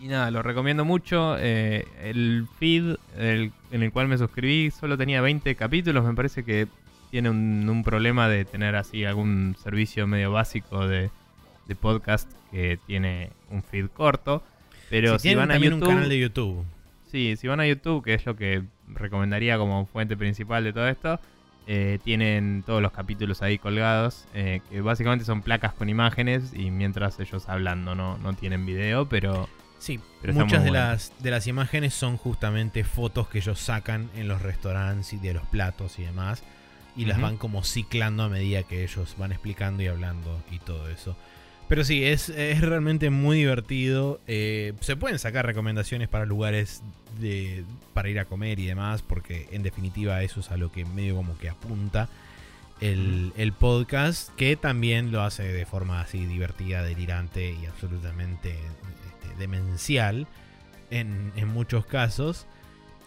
Y 0.00 0.06
nada, 0.06 0.30
lo 0.30 0.42
recomiendo 0.42 0.84
mucho. 0.84 1.36
eh, 1.38 1.86
el 2.02 2.46
feed 2.58 2.96
el- 3.16 3.52
en 3.70 3.82
el 3.82 3.92
cual 3.92 4.08
me 4.08 4.16
suscribí 4.18 4.70
solo 4.70 4.96
tenía 4.96 5.20
20 5.20 5.54
capítulos. 5.56 6.04
Me 6.04 6.14
parece 6.14 6.44
que 6.44 6.68
tiene 7.10 7.30
un, 7.30 7.66
un 7.68 7.82
problema 7.84 8.28
de 8.28 8.44
tener 8.44 8.76
así 8.76 9.04
algún 9.04 9.56
servicio 9.62 10.06
medio 10.06 10.30
básico 10.30 10.86
de, 10.86 11.10
de 11.66 11.74
podcast 11.74 12.30
que 12.50 12.78
tiene 12.86 13.30
un 13.50 13.62
feed 13.62 13.86
corto. 13.88 14.42
Pero 14.90 15.18
Si 15.18 15.34
van 15.34 15.50
a 15.50 15.58
YouTube... 15.58 15.88
un 15.88 15.94
canal 15.94 16.08
de 16.08 16.18
YouTube. 16.18 16.64
Sí, 17.10 17.36
si 17.36 17.48
van 17.48 17.60
a 17.60 17.66
YouTube, 17.66 18.04
que 18.04 18.14
es 18.14 18.24
lo 18.26 18.36
que 18.36 18.62
recomendaría 18.88 19.58
como 19.58 19.86
fuente 19.86 20.16
principal 20.16 20.62
de 20.64 20.72
todo 20.72 20.88
esto, 20.88 21.18
eh, 21.66 21.98
tienen 22.04 22.62
todos 22.64 22.80
los 22.82 22.92
capítulos 22.92 23.42
ahí 23.42 23.58
colgados, 23.58 24.26
eh, 24.34 24.60
que 24.70 24.80
básicamente 24.80 25.24
son 25.24 25.42
placas 25.42 25.72
con 25.74 25.88
imágenes 25.88 26.52
y 26.54 26.70
mientras 26.70 27.18
ellos 27.20 27.48
hablando, 27.48 27.94
no, 27.94 28.16
no 28.18 28.32
tienen 28.34 28.64
video, 28.66 29.06
pero 29.08 29.48
Sí, 29.78 30.00
Pero 30.20 30.34
muchas 30.34 30.64
de 30.64 30.70
las, 30.70 31.12
de 31.20 31.30
las 31.30 31.46
imágenes 31.46 31.94
son 31.94 32.16
justamente 32.16 32.84
fotos 32.84 33.28
que 33.28 33.38
ellos 33.38 33.60
sacan 33.60 34.10
en 34.16 34.26
los 34.26 34.42
restaurantes 34.42 35.12
y 35.12 35.18
de 35.18 35.34
los 35.34 35.46
platos 35.46 35.98
y 35.98 36.02
demás. 36.02 36.42
Y 36.96 37.04
las 37.04 37.20
van 37.20 37.36
como 37.36 37.62
ciclando 37.62 38.24
a 38.24 38.28
medida 38.28 38.64
que 38.64 38.82
ellos 38.82 39.14
van 39.18 39.30
explicando 39.30 39.84
y 39.84 39.86
hablando 39.86 40.42
y 40.50 40.58
todo 40.58 40.88
eso. 40.88 41.16
Pero 41.68 41.84
sí, 41.84 42.04
es, 42.04 42.28
es 42.30 42.60
realmente 42.60 43.10
muy 43.10 43.36
divertido. 43.36 44.20
Eh, 44.26 44.72
se 44.80 44.96
pueden 44.96 45.20
sacar 45.20 45.46
recomendaciones 45.46 46.08
para 46.08 46.24
lugares 46.24 46.82
de, 47.20 47.64
para 47.94 48.08
ir 48.08 48.18
a 48.18 48.24
comer 48.24 48.58
y 48.58 48.66
demás, 48.66 49.02
porque 49.02 49.46
en 49.52 49.62
definitiva 49.62 50.22
eso 50.24 50.40
es 50.40 50.50
a 50.50 50.56
lo 50.56 50.72
que 50.72 50.84
medio 50.86 51.14
como 51.14 51.38
que 51.38 51.50
apunta 51.50 52.08
el, 52.80 53.32
el 53.36 53.52
podcast, 53.52 54.34
que 54.36 54.56
también 54.56 55.12
lo 55.12 55.22
hace 55.22 55.44
de 55.44 55.66
forma 55.66 56.00
así 56.00 56.24
divertida, 56.24 56.82
delirante 56.82 57.52
y 57.52 57.66
absolutamente 57.66 58.56
demencial 59.38 60.26
en, 60.90 61.32
en 61.36 61.48
muchos 61.48 61.86
casos. 61.86 62.46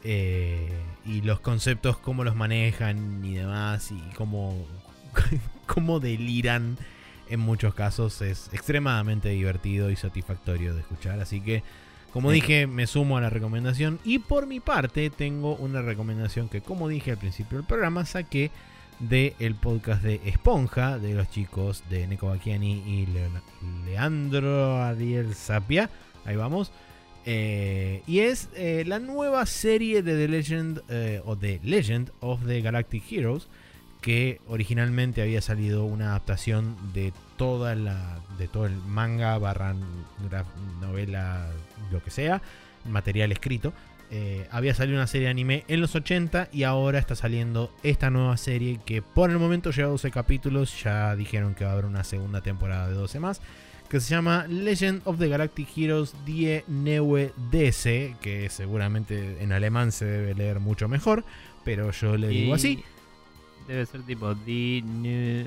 Eh, 0.04 0.68
y 1.06 1.22
los 1.22 1.40
conceptos, 1.40 1.98
cómo 1.98 2.24
los 2.24 2.36
manejan 2.36 3.24
y 3.24 3.36
demás, 3.36 3.92
y 3.92 4.00
cómo, 4.16 4.66
cómo 5.68 6.00
deliran 6.00 6.78
en 7.30 7.40
muchos 7.40 7.74
casos, 7.74 8.22
es 8.22 8.50
extremadamente 8.52 9.30
divertido 9.30 9.90
y 9.90 9.96
satisfactorio 9.96 10.74
de 10.74 10.82
escuchar. 10.82 11.20
Así 11.22 11.40
que, 11.40 11.64
como 12.12 12.32
dije, 12.32 12.68
me 12.68 12.88
sumo 12.88 13.18
a 13.18 13.22
la 13.22 13.30
recomendación. 13.30 14.00
Y 14.04 14.20
por 14.20 14.48
mi 14.48 14.60
parte, 14.60 15.10
tengo 15.10 15.56
una 15.56 15.82
recomendación 15.82 16.50
que, 16.50 16.62
como 16.62 16.90
dije 16.90 17.12
al 17.12 17.18
principio 17.18 17.58
del 17.58 17.68
programa, 17.68 18.06
saqué 18.06 18.52
del 19.00 19.34
el 19.40 19.56
podcast 19.56 20.04
de 20.04 20.20
Esponja, 20.26 21.00
de 21.00 21.14
los 21.14 21.30
chicos 21.30 21.84
de 21.90 22.06
Neko 22.06 22.28
Bacchiani 22.28 22.84
y 22.86 23.08
Leandro 23.86 24.84
Ariel 24.84 25.34
Sapia. 25.34 25.90
Ahí 26.26 26.36
vamos. 26.36 26.72
Eh, 27.26 28.02
y 28.08 28.22
es 28.22 28.50
eh, 28.56 28.84
la 28.88 28.98
nueva 28.98 29.46
serie 29.46 30.02
de 30.02 30.16
The 30.16 30.28
Legend 30.28 30.82
eh, 30.90 31.22
o 31.24 31.38
The 31.38 31.60
Legend 31.64 32.12
of 32.20 32.46
the 32.48 32.62
Galactic 32.62 33.04
Heroes 33.12 33.48
que 34.02 34.42
originalmente 34.48 35.22
había 35.22 35.42
salido 35.42 35.86
una 35.86 36.10
adaptación 36.10 36.76
de 36.94 37.14
toda 37.38 37.76
la 37.76 38.20
de 38.40 38.48
todo 38.48 38.66
el 38.66 38.76
manga 38.76 39.38
barra 39.38 39.76
novela 40.82 41.52
lo 41.92 42.04
que 42.04 42.10
sea 42.10 42.42
material 42.90 43.32
escrito 43.32 43.72
había 44.50 44.74
salido 44.74 44.98
una 44.98 45.06
serie 45.06 45.28
de 45.28 45.32
anime 45.32 45.64
en 45.68 45.80
los 45.80 45.96
80 45.96 46.50
y 46.52 46.64
ahora 46.64 46.98
está 46.98 47.16
saliendo 47.16 47.72
esta 47.84 48.10
nueva 48.10 48.36
serie 48.38 48.80
que 48.84 49.04
por 49.04 49.30
el 49.30 49.38
momento 49.38 49.70
lleva 49.70 49.90
12 49.90 50.10
capítulos 50.10 50.84
ya 50.84 51.16
dijeron 51.16 51.54
que 51.54 51.64
va 51.64 51.70
a 51.70 51.74
haber 51.74 51.86
una 51.86 52.04
segunda 52.04 52.42
temporada 52.42 52.90
de 52.90 52.96
12 52.96 53.20
más 53.20 53.42
que 53.92 54.00
se 54.00 54.10
llama 54.16 54.48
Legend 54.48 55.02
of 55.04 55.20
the 55.20 55.28
Galactic 55.28 55.68
Heroes 55.78 56.16
Die 56.26 56.64
Neue 56.68 57.34
DC, 57.52 58.16
que 58.22 58.50
seguramente 58.50 59.44
en 59.44 59.52
alemán 59.52 59.92
se 59.92 60.06
debe 60.06 60.34
leer 60.34 60.62
mucho 60.62 60.88
mejor, 60.88 61.26
pero 61.66 61.92
yo 61.92 62.16
le 62.16 62.30
digo 62.30 62.54
así. 62.54 62.82
Debe 63.68 63.86
ser 63.86 64.04
tipo 64.04 64.34
di 64.34 64.82
nu- 64.82 65.46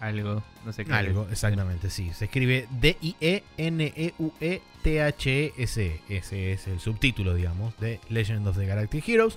algo, 0.00 0.42
no 0.64 0.72
sé 0.72 0.84
qué. 0.84 0.92
Algo, 0.92 1.26
exactamente, 1.32 1.90
sí. 1.90 2.12
Se 2.14 2.26
escribe 2.26 2.68
E 2.80 3.42
D-I-E-N-E-U-E-T-H-E-S. 4.84 6.00
Ese 6.08 6.52
es 6.52 6.66
el 6.68 6.78
subtítulo, 6.80 7.34
digamos, 7.34 7.76
de 7.80 7.98
Legend 8.08 8.46
of 8.46 8.56
the 8.56 8.66
Galactic 8.66 9.08
Heroes. 9.08 9.36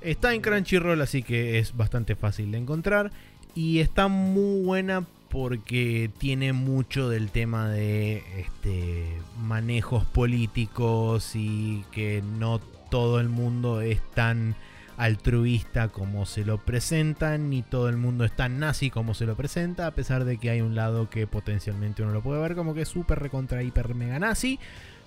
Está 0.00 0.32
en 0.34 0.40
Crunchyroll, 0.40 1.00
así 1.02 1.22
que 1.22 1.58
es 1.58 1.76
bastante 1.76 2.16
fácil 2.16 2.52
de 2.52 2.58
encontrar. 2.58 3.10
Y 3.54 3.80
está 3.80 4.08
muy 4.08 4.62
buena 4.64 5.04
porque 5.28 6.10
tiene 6.18 6.52
mucho 6.52 7.08
del 7.08 7.30
tema 7.30 7.68
de 7.68 8.22
este, 8.38 9.06
manejos 9.38 10.04
políticos 10.04 11.32
y 11.34 11.84
que 11.92 12.22
no 12.38 12.60
todo 12.90 13.20
el 13.20 13.28
mundo 13.28 13.80
es 13.80 14.00
tan 14.14 14.54
altruista 14.96 15.88
como 15.88 16.24
se 16.24 16.44
lo 16.44 16.58
presentan, 16.58 17.50
ni 17.50 17.62
todo 17.62 17.88
el 17.88 17.96
mundo 17.96 18.24
es 18.24 18.34
tan 18.34 18.58
nazi 18.58 18.90
como 18.90 19.14
se 19.14 19.26
lo 19.26 19.36
presenta, 19.36 19.86
a 19.86 19.90
pesar 19.90 20.24
de 20.24 20.38
que 20.38 20.50
hay 20.50 20.60
un 20.60 20.74
lado 20.74 21.10
que 21.10 21.26
potencialmente 21.26 22.02
uno 22.02 22.12
lo 22.12 22.22
puede 22.22 22.40
ver 22.40 22.54
como 22.54 22.74
que 22.74 22.82
es 22.82 22.88
súper 22.88 23.18
recontra 23.18 23.62
hiper 23.62 23.94
mega 23.94 24.18
nazi, 24.18 24.58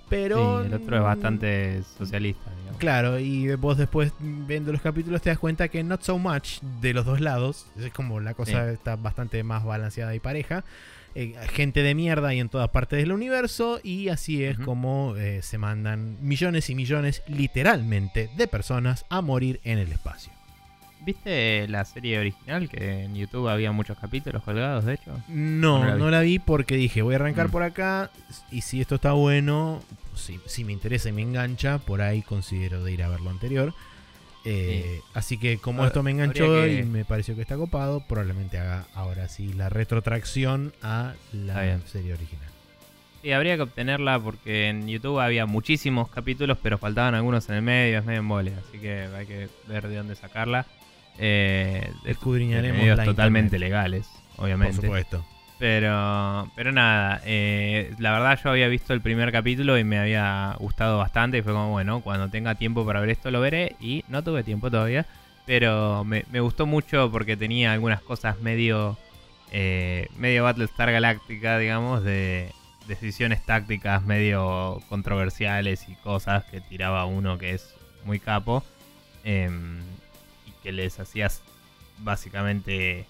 pero 0.09 0.61
Sí, 0.61 0.67
el 0.67 0.73
otro 0.73 0.97
es 0.97 1.03
bastante 1.03 1.83
socialista, 1.97 2.51
digamos. 2.57 2.79
Claro, 2.79 3.19
y 3.19 3.53
vos 3.55 3.77
después 3.77 4.11
viendo 4.19 4.71
los 4.71 4.81
capítulos 4.81 5.21
te 5.21 5.29
das 5.29 5.39
cuenta 5.39 5.67
que 5.67 5.83
not 5.83 6.01
so 6.01 6.17
much 6.17 6.59
de 6.81 6.93
los 6.93 7.05
dos 7.05 7.19
lados. 7.21 7.67
Es 7.77 7.91
como 7.93 8.19
la 8.19 8.33
cosa 8.33 8.65
Sí. 8.67 8.73
está 8.73 8.95
bastante 8.95 9.43
más 9.43 9.63
balanceada 9.63 10.15
y 10.15 10.19
pareja. 10.19 10.63
Eh, 11.15 11.35
gente 11.53 11.81
de 11.81 11.95
mierda 11.95 12.33
y 12.35 12.39
en 12.39 12.49
todas 12.49 12.69
partes 12.69 12.99
del 12.99 13.11
universo. 13.11 13.79
Y 13.83 14.09
así 14.09 14.43
es 14.43 14.57
como 14.59 15.15
eh, 15.17 15.41
se 15.41 15.57
mandan 15.57 16.17
millones 16.21 16.69
y 16.69 16.75
millones, 16.75 17.23
literalmente, 17.27 18.29
de 18.37 18.47
personas 18.47 19.05
a 19.09 19.21
morir 19.21 19.59
en 19.63 19.79
el 19.79 19.91
espacio. 19.91 20.31
¿Viste 21.01 21.67
la 21.69 21.85
serie 21.85 22.19
original? 22.19 22.67
Que 22.69 23.03
en 23.05 23.15
YouTube 23.15 23.47
había 23.47 23.71
muchos 23.71 23.97
capítulos 23.97 24.43
colgados, 24.43 24.85
de 24.85 24.95
hecho. 24.95 25.11
No, 25.29 25.79
No 25.79 25.85
la 25.85 25.93
vi. 25.95 25.99
no 26.01 26.09
la 26.11 26.21
vi 26.21 26.39
porque 26.39 26.75
dije, 26.75 27.01
voy 27.01 27.13
a 27.13 27.17
arrancar 27.17 27.47
Mm. 27.47 27.51
por 27.51 27.63
acá. 27.63 28.11
Y 28.51 28.61
si 28.61 28.81
esto 28.81 28.95
está 28.95 29.13
bueno, 29.13 29.81
si, 30.15 30.39
si 30.45 30.63
me 30.65 30.73
interesa 30.73 31.09
y 31.09 31.13
me 31.13 31.21
engancha, 31.21 31.77
por 31.79 32.01
ahí 32.01 32.21
considero 32.21 32.83
de 32.83 32.91
ir 32.91 33.03
a 33.03 33.09
ver 33.09 33.21
lo 33.21 33.29
anterior. 33.29 33.73
Eh, 34.45 35.01
Así 35.13 35.37
que 35.37 35.57
como 35.57 35.83
Ah, 35.83 35.87
esto 35.87 36.01
me 36.03 36.11
enganchó 36.11 36.45
que- 36.63 36.79
y 36.79 36.83
me 36.83 37.03
pareció 37.05 37.35
que 37.35 37.41
está 37.41 37.55
copado, 37.57 38.01
probablemente 38.07 38.57
haga 38.57 38.85
ahora 38.93 39.27
sí 39.27 39.51
la 39.53 39.69
retrotracción 39.69 40.73
a 40.81 41.13
la 41.33 41.79
serie 41.87 42.13
original. 42.13 42.47
Sí, 43.21 43.33
habría 43.33 43.57
que 43.57 43.63
obtenerla 43.63 44.17
porque 44.17 44.69
en 44.69 44.87
YouTube 44.87 45.19
había 45.19 45.45
muchísimos 45.45 46.09
capítulos, 46.09 46.57
pero 46.63 46.77
faltaban 46.77 47.15
algunos 47.15 47.49
en 47.49 47.55
el 47.55 47.61
medio, 47.61 47.99
es 47.99 48.05
medio 48.05 48.19
embole, 48.19 48.53
así 48.65 48.79
que 48.79 49.01
hay 49.13 49.25
que 49.25 49.49
ver 49.67 49.89
de 49.89 49.97
dónde 49.97 50.15
sacarla. 50.15 50.65
Eh, 51.19 51.91
Escudriñaremos 52.05 52.79
medios 52.79 52.97
la 52.97 53.05
totalmente 53.05 53.57
internet, 53.57 53.69
legales, 53.69 54.09
Por 54.35 54.45
obviamente. 54.45 54.81
supuesto. 54.81 55.25
Pero, 55.59 56.49
pero 56.55 56.71
nada, 56.71 57.21
eh, 57.25 57.93
la 57.99 58.13
verdad 58.13 58.39
yo 58.41 58.49
había 58.51 58.69
visto 58.69 58.93
el 58.93 59.01
primer 59.01 59.29
capítulo 59.33 59.77
y 59.77 59.83
me 59.83 59.99
había 59.99 60.55
gustado 60.57 60.97
bastante 60.97 61.37
y 61.39 61.41
fue 61.41 61.51
como, 61.51 61.69
bueno, 61.71 61.99
cuando 61.99 62.29
tenga 62.29 62.55
tiempo 62.55 62.85
para 62.85 63.01
ver 63.01 63.09
esto 63.09 63.29
lo 63.29 63.41
veré 63.41 63.75
y 63.81 64.05
no 64.07 64.23
tuve 64.23 64.43
tiempo 64.43 64.71
todavía, 64.71 65.05
pero 65.45 66.05
me, 66.05 66.23
me 66.31 66.39
gustó 66.39 66.65
mucho 66.65 67.11
porque 67.11 67.35
tenía 67.35 67.73
algunas 67.73 68.01
cosas 68.01 68.39
medio, 68.39 68.97
eh, 69.51 70.07
medio 70.17 70.45
Battlestar 70.45 70.93
Galáctica, 70.93 71.57
digamos, 71.57 72.05
de 72.05 72.53
decisiones 72.87 73.45
tácticas 73.45 74.03
medio 74.03 74.81
controversiales 74.87 75.89
y 75.89 75.95
cosas 75.95 76.45
que 76.45 76.61
tiraba 76.61 77.05
uno 77.05 77.37
que 77.37 77.51
es 77.51 77.75
muy 78.05 78.19
capo 78.19 78.63
em, 79.25 79.79
que 80.69 80.73
les 80.73 80.99
hacías 80.99 81.41
básicamente 81.97 83.07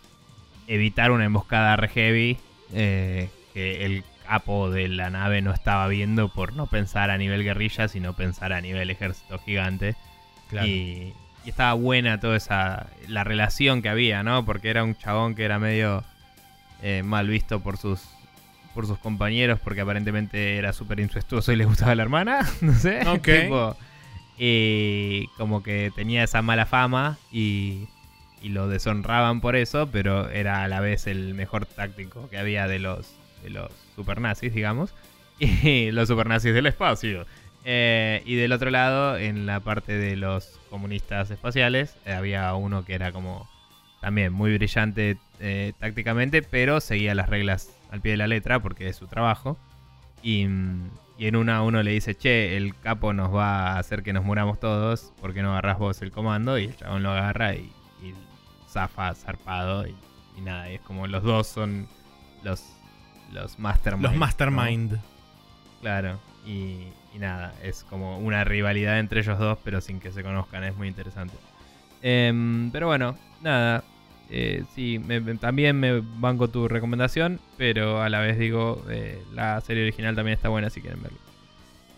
evitar 0.68 1.12
una 1.12 1.26
emboscada 1.26 1.76
re 1.76 1.90
heavy 1.90 2.38
eh, 2.74 3.30
que 3.54 3.86
el 3.86 4.06
capo 4.26 4.70
de 4.70 4.88
la 4.88 5.10
nave 5.10 5.42
no 5.42 5.52
estaba 5.52 5.88
viendo 5.90 6.30
por 6.30 6.54
no 6.54 6.68
pensar 6.68 7.10
a 7.10 7.18
nivel 7.18 7.44
guerrilla, 7.44 7.90
sino 7.90 8.14
pensar 8.14 8.54
a 8.54 8.62
nivel 8.62 8.90
ejército 8.90 9.40
gigante. 9.40 9.96
Claro. 10.50 10.68
Y, 10.68 11.14
y 11.44 11.50
estaba 11.50 11.74
buena 11.74 12.22
toda 12.22 12.38
esa 12.38 12.88
la 13.10 13.26
relación 13.26 13.82
que 13.82 13.90
había, 13.90 14.24
¿no? 14.24 14.46
Porque 14.46 14.70
era 14.70 14.86
un 14.86 14.96
chabón 14.96 15.36
que 15.36 15.44
era 15.44 15.60
medio 15.60 16.06
eh, 16.82 17.04
mal 17.04 17.28
visto 17.28 17.60
por 17.60 17.78
sus 17.78 18.08
por 18.74 18.88
sus 18.88 19.00
compañeros 19.00 19.60
porque 19.62 19.82
aparentemente 19.82 20.56
era 20.56 20.72
súper 20.72 21.02
incestuoso 21.02 21.52
y 21.52 21.58
le 21.58 21.66
gustaba 21.66 21.94
la 21.96 22.04
hermana, 22.04 22.48
no 22.62 22.74
sé. 22.74 23.02
Tipo, 23.22 23.76
y 24.40 25.28
como 25.38 25.62
que 25.62 25.92
tenía 25.94 26.24
esa 26.24 26.42
mala 26.42 26.66
fama 26.66 27.18
y, 27.30 27.90
y 28.42 28.50
lo 28.50 28.70
deshonraban 28.70 29.42
por 29.42 29.58
eso, 29.58 29.90
pero 29.92 30.30
era 30.30 30.64
a 30.64 30.68
la 30.70 30.80
vez 30.80 31.08
el 31.08 31.34
mejor 31.34 31.66
táctico 31.66 32.30
que 32.30 32.38
había 32.38 32.68
de 32.68 32.80
los, 32.80 33.14
de 33.44 33.50
los 33.50 33.72
supernazis, 33.96 34.54
digamos. 34.54 34.96
Y 35.40 35.92
los 35.92 36.10
supernazis 36.10 36.54
del 36.54 36.66
espacio. 36.66 37.26
Eh, 37.66 38.22
y 38.26 38.36
del 38.36 38.52
otro 38.52 38.70
lado, 38.70 39.18
en 39.18 39.46
la 39.46 39.60
parte 39.60 39.94
de 39.94 40.16
los 40.16 40.60
comunistas 40.70 41.32
espaciales, 41.32 41.96
eh, 42.06 42.14
había 42.14 42.54
uno 42.56 42.86
que 42.86 42.94
era 42.94 43.12
como 43.12 43.50
también 44.02 44.34
muy 44.34 44.56
brillante 44.58 45.18
eh, 45.40 45.74
tácticamente, 45.80 46.42
pero 46.42 46.80
seguía 46.80 47.16
las 47.16 47.30
reglas 47.30 47.70
al 47.92 48.02
pie 48.02 48.12
de 48.12 48.18
la 48.18 48.28
letra 48.28 48.60
porque 48.60 48.88
es 48.88 48.96
su 48.96 49.08
trabajo. 49.08 49.58
Y, 50.24 50.46
mm, 50.46 50.90
y 51.20 51.28
en 51.28 51.36
una 51.36 51.62
uno 51.64 51.84
le 51.84 51.92
dice, 51.92 52.16
che, 52.16 52.56
el 52.56 52.74
capo 52.80 53.12
nos 53.12 53.36
va 53.36 53.74
a 53.74 53.80
hacer 53.80 54.04
que 54.04 54.14
nos 54.14 54.24
muramos 54.24 54.58
todos, 54.58 55.12
¿por 55.20 55.34
qué 55.34 55.42
no 55.42 55.52
agarrás 55.52 55.78
vos 55.78 56.02
el 56.02 56.14
comando? 56.14 56.58
Y 56.58 56.64
el 56.66 56.78
chabón 56.78 57.04
lo 57.04 57.12
agarra 57.12 57.56
y, 57.56 57.70
y 58.02 58.14
zafa 58.70 59.14
zarpado 59.16 59.86
y, 59.86 59.94
y 60.38 60.42
nada, 60.42 60.72
y 60.72 60.76
es 60.76 60.82
como 60.82 61.08
los 61.08 61.22
dos 61.22 61.46
son 61.46 61.90
los, 62.42 62.64
los 63.34 63.60
mastermind. 63.60 64.04
Los 64.04 64.14
¿no? 64.14 64.20
Mastermind. 64.20 64.98
Claro, 65.82 66.20
y, 66.46 66.88
y 67.14 67.20
nada, 67.20 67.54
es 67.64 67.84
como 67.84 68.18
una 68.18 68.46
rivalidad 68.46 68.98
entre 68.98 69.20
ellos 69.20 69.38
dos, 69.38 69.58
pero 69.62 69.82
sin 69.82 70.00
que 70.00 70.14
se 70.14 70.24
conozcan, 70.24 70.64
es 70.64 70.76
muy 70.78 70.88
interesante. 70.88 71.36
Em, 72.02 72.72
pero 72.72 72.88
bueno, 72.88 73.18
nada, 73.42 73.84
eh, 74.30 74.64
sí, 74.76 75.00
me- 75.00 75.20
también 75.36 75.80
me 75.80 76.02
banco 76.20 76.48
tu 76.50 76.68
recomendación, 76.68 77.40
pero 77.58 78.02
a 78.02 78.10
la 78.10 78.20
vez 78.20 78.38
digo, 78.38 78.84
eh, 78.90 79.22
la 79.34 79.60
serie 79.62 79.84
original 79.84 80.16
también 80.16 80.36
está 80.36 80.50
buena 80.50 80.70
si 80.70 80.82
quieren 80.82 81.02
verla. 81.02 81.18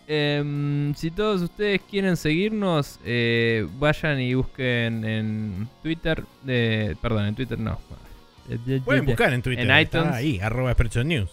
Em, 0.08 0.94
si 0.94 1.10
todos 1.10 1.42
ustedes 1.42 1.80
quieren 1.88 2.16
seguirnos, 2.16 2.98
eh, 3.04 3.66
vayan 3.78 4.20
y 4.20 4.34
busquen 4.34 5.04
en 5.04 5.68
Twitter, 5.82 6.24
perdón, 7.00 7.26
en 7.26 7.34
Twitter 7.34 7.58
no. 7.58 7.78
Pueden 8.84 9.06
buscar 9.06 9.32
en 9.32 9.40
Twitter. 9.42 9.64
En 9.64 9.70
está 9.70 9.80
iTunes. 10.00 10.14
Ahí, 10.14 10.40
arroba 10.40 10.74
News. 11.04 11.30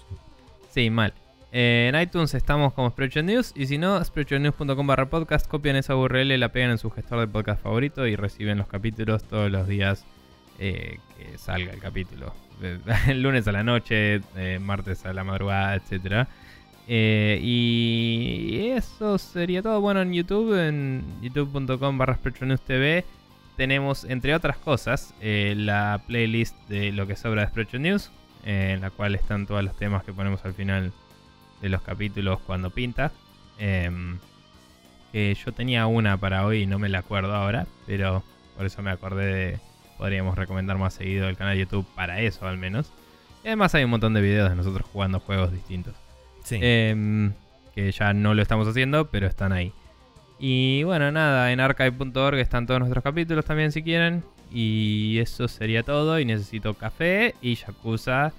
Sí, 0.69 0.89
mal. 0.89 1.13
En 1.51 1.99
iTunes 1.99 2.35
estamos 2.35 2.73
como 2.73 2.91
Spreadshot 2.91 3.23
News 3.23 3.53
y 3.55 3.65
si 3.65 3.79
no, 3.79 4.01
spreadshotnews.com 4.03 4.85
barra 4.85 5.09
podcast, 5.09 5.47
copian 5.47 5.75
esa 5.75 5.95
URL, 5.95 6.37
la 6.37 6.49
pegan 6.49 6.69
en 6.69 6.77
su 6.77 6.91
gestor 6.91 7.19
de 7.21 7.27
podcast 7.27 7.63
favorito 7.63 8.05
y 8.05 8.15
reciben 8.15 8.59
los 8.59 8.67
capítulos 8.67 9.23
todos 9.23 9.49
los 9.49 9.67
días 9.67 10.05
eh, 10.61 10.99
que 11.17 11.37
salga 11.37 11.71
el 11.71 11.79
capítulo. 11.79 12.33
El 13.07 13.21
lunes 13.21 13.47
a 13.47 13.53
la 13.53 13.63
noche, 13.63 14.19
eh, 14.35 14.59
martes 14.59 15.05
a 15.05 15.13
la 15.13 15.23
madrugada, 15.23 15.75
etcétera. 15.75 16.27
Eh, 16.85 17.39
y 17.41 18.71
eso 18.75 19.17
sería 19.17 19.61
todo. 19.61 19.79
Bueno, 19.79 20.01
en 20.01 20.11
YouTube, 20.11 20.59
en 20.59 21.01
youtube.com 21.21 21.97
barra 21.97 22.19
TV, 22.65 23.05
tenemos, 23.55 24.03
entre 24.03 24.35
otras 24.35 24.57
cosas, 24.57 25.13
la 25.21 26.01
playlist 26.05 26.57
de 26.67 26.91
lo 26.91 27.07
que 27.07 27.15
sobra 27.15 27.43
de 27.43 27.47
Spreadshot 27.47 28.11
en 28.43 28.81
la 28.81 28.89
cual 28.89 29.15
están 29.15 29.45
todos 29.45 29.63
los 29.63 29.77
temas 29.77 30.03
que 30.03 30.11
ponemos 30.11 30.43
al 30.43 30.53
final 30.53 30.91
de 31.61 31.69
los 31.69 31.81
capítulos 31.81 32.39
cuando 32.45 32.69
pinta. 32.69 33.13
Em, 33.59 34.17
yo 35.13 35.51
tenía 35.53 35.87
una 35.87 36.17
para 36.17 36.45
hoy 36.45 36.63
y 36.63 36.65
no 36.65 36.79
me 36.79 36.89
la 36.89 36.99
acuerdo 36.99 37.33
ahora, 37.33 37.65
pero 37.85 38.23
por 38.57 38.65
eso 38.65 38.81
me 38.81 38.91
acordé 38.91 39.25
de 39.25 39.68
podríamos 39.99 40.37
recomendar 40.37 40.77
más 40.77 40.93
seguido 40.93 41.27
el 41.27 41.37
canal 41.37 41.53
de 41.55 41.59
YouTube 41.59 41.85
para 41.93 42.21
eso 42.21 42.47
al 42.47 42.57
menos. 42.57 42.91
Y 43.43 43.47
además 43.47 43.75
hay 43.75 43.83
un 43.83 43.91
montón 43.91 44.13
de 44.13 44.21
videos 44.21 44.49
de 44.49 44.55
nosotros 44.55 44.87
jugando 44.91 45.19
juegos 45.19 45.51
distintos. 45.51 45.93
Sí. 46.43 46.57
Em, 46.61 47.33
que 47.75 47.91
ya 47.91 48.13
no 48.13 48.33
lo 48.33 48.41
estamos 48.41 48.67
haciendo, 48.67 49.09
pero 49.11 49.27
están 49.27 49.51
ahí. 49.51 49.73
Y 50.39 50.83
bueno, 50.83 51.11
nada, 51.11 51.51
en 51.51 51.59
archive.org 51.59 52.37
están 52.39 52.65
todos 52.65 52.79
nuestros 52.79 53.03
capítulos 53.03 53.45
también 53.45 53.73
si 53.73 53.83
quieren. 53.83 54.23
Y 54.51 55.19
eso 55.19 55.47
sería 55.49 55.83
todo. 55.83 56.17
Y 56.19 56.25
necesito 56.25 56.73
café 56.73 57.35
y 57.41 57.55
yakuza 57.55 58.31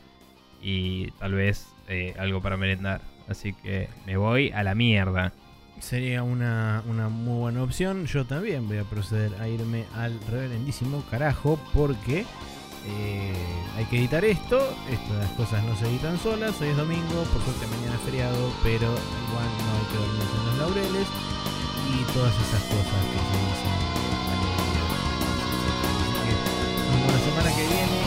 y 0.62 1.11
tal 1.12 1.35
vez 1.35 1.69
eh, 1.89 2.15
algo 2.19 2.41
para 2.41 2.57
merendar. 2.57 3.03
Así 3.28 3.53
que 3.53 3.89
me 4.07 4.16
voy 4.16 4.51
a 4.51 4.62
la 4.62 4.74
mierda. 4.74 5.32
Sería 5.81 6.23
una, 6.23 6.82
una 6.86 7.09
muy 7.09 7.39
buena 7.39 7.62
opción. 7.62 8.07
Yo 8.07 8.24
también 8.24 8.69
voy 8.69 8.78
a 8.78 8.85
proceder 8.85 9.35
a 9.40 9.48
irme 9.48 9.86
al 9.97 10.20
reverendísimo 10.31 11.02
carajo 11.11 11.59
porque 11.73 12.27
eh, 12.86 13.32
hay 13.77 13.85
que 13.86 13.98
editar 13.98 14.24
esto. 14.24 14.59
Estas 14.90 15.31
cosas 15.32 15.65
no 15.65 15.74
se 15.77 15.89
editan 15.89 16.19
solas. 16.19 16.61
Hoy 16.61 16.69
es 16.69 16.77
domingo, 16.77 17.24
por 17.32 17.43
suerte 17.43 17.66
mañana 17.66 17.94
es 17.94 18.01
feriado, 18.02 18.52
pero 18.62 18.86
igual 18.86 19.48
no 19.59 19.70
hay 19.77 19.86
que 19.90 19.97
dormirse 19.98 20.36
en 20.36 20.47
los 20.47 20.59
laureles. 20.59 21.09
Y 21.90 22.12
todas 22.12 22.35
esas 22.35 22.62
cosas 22.70 23.01
que 23.11 23.19
se 23.19 23.36
dicen. 23.48 23.74
Nos 27.02 27.12
la 27.12 27.19
semana 27.19 27.51
que 27.57 27.66
viene 27.66 27.99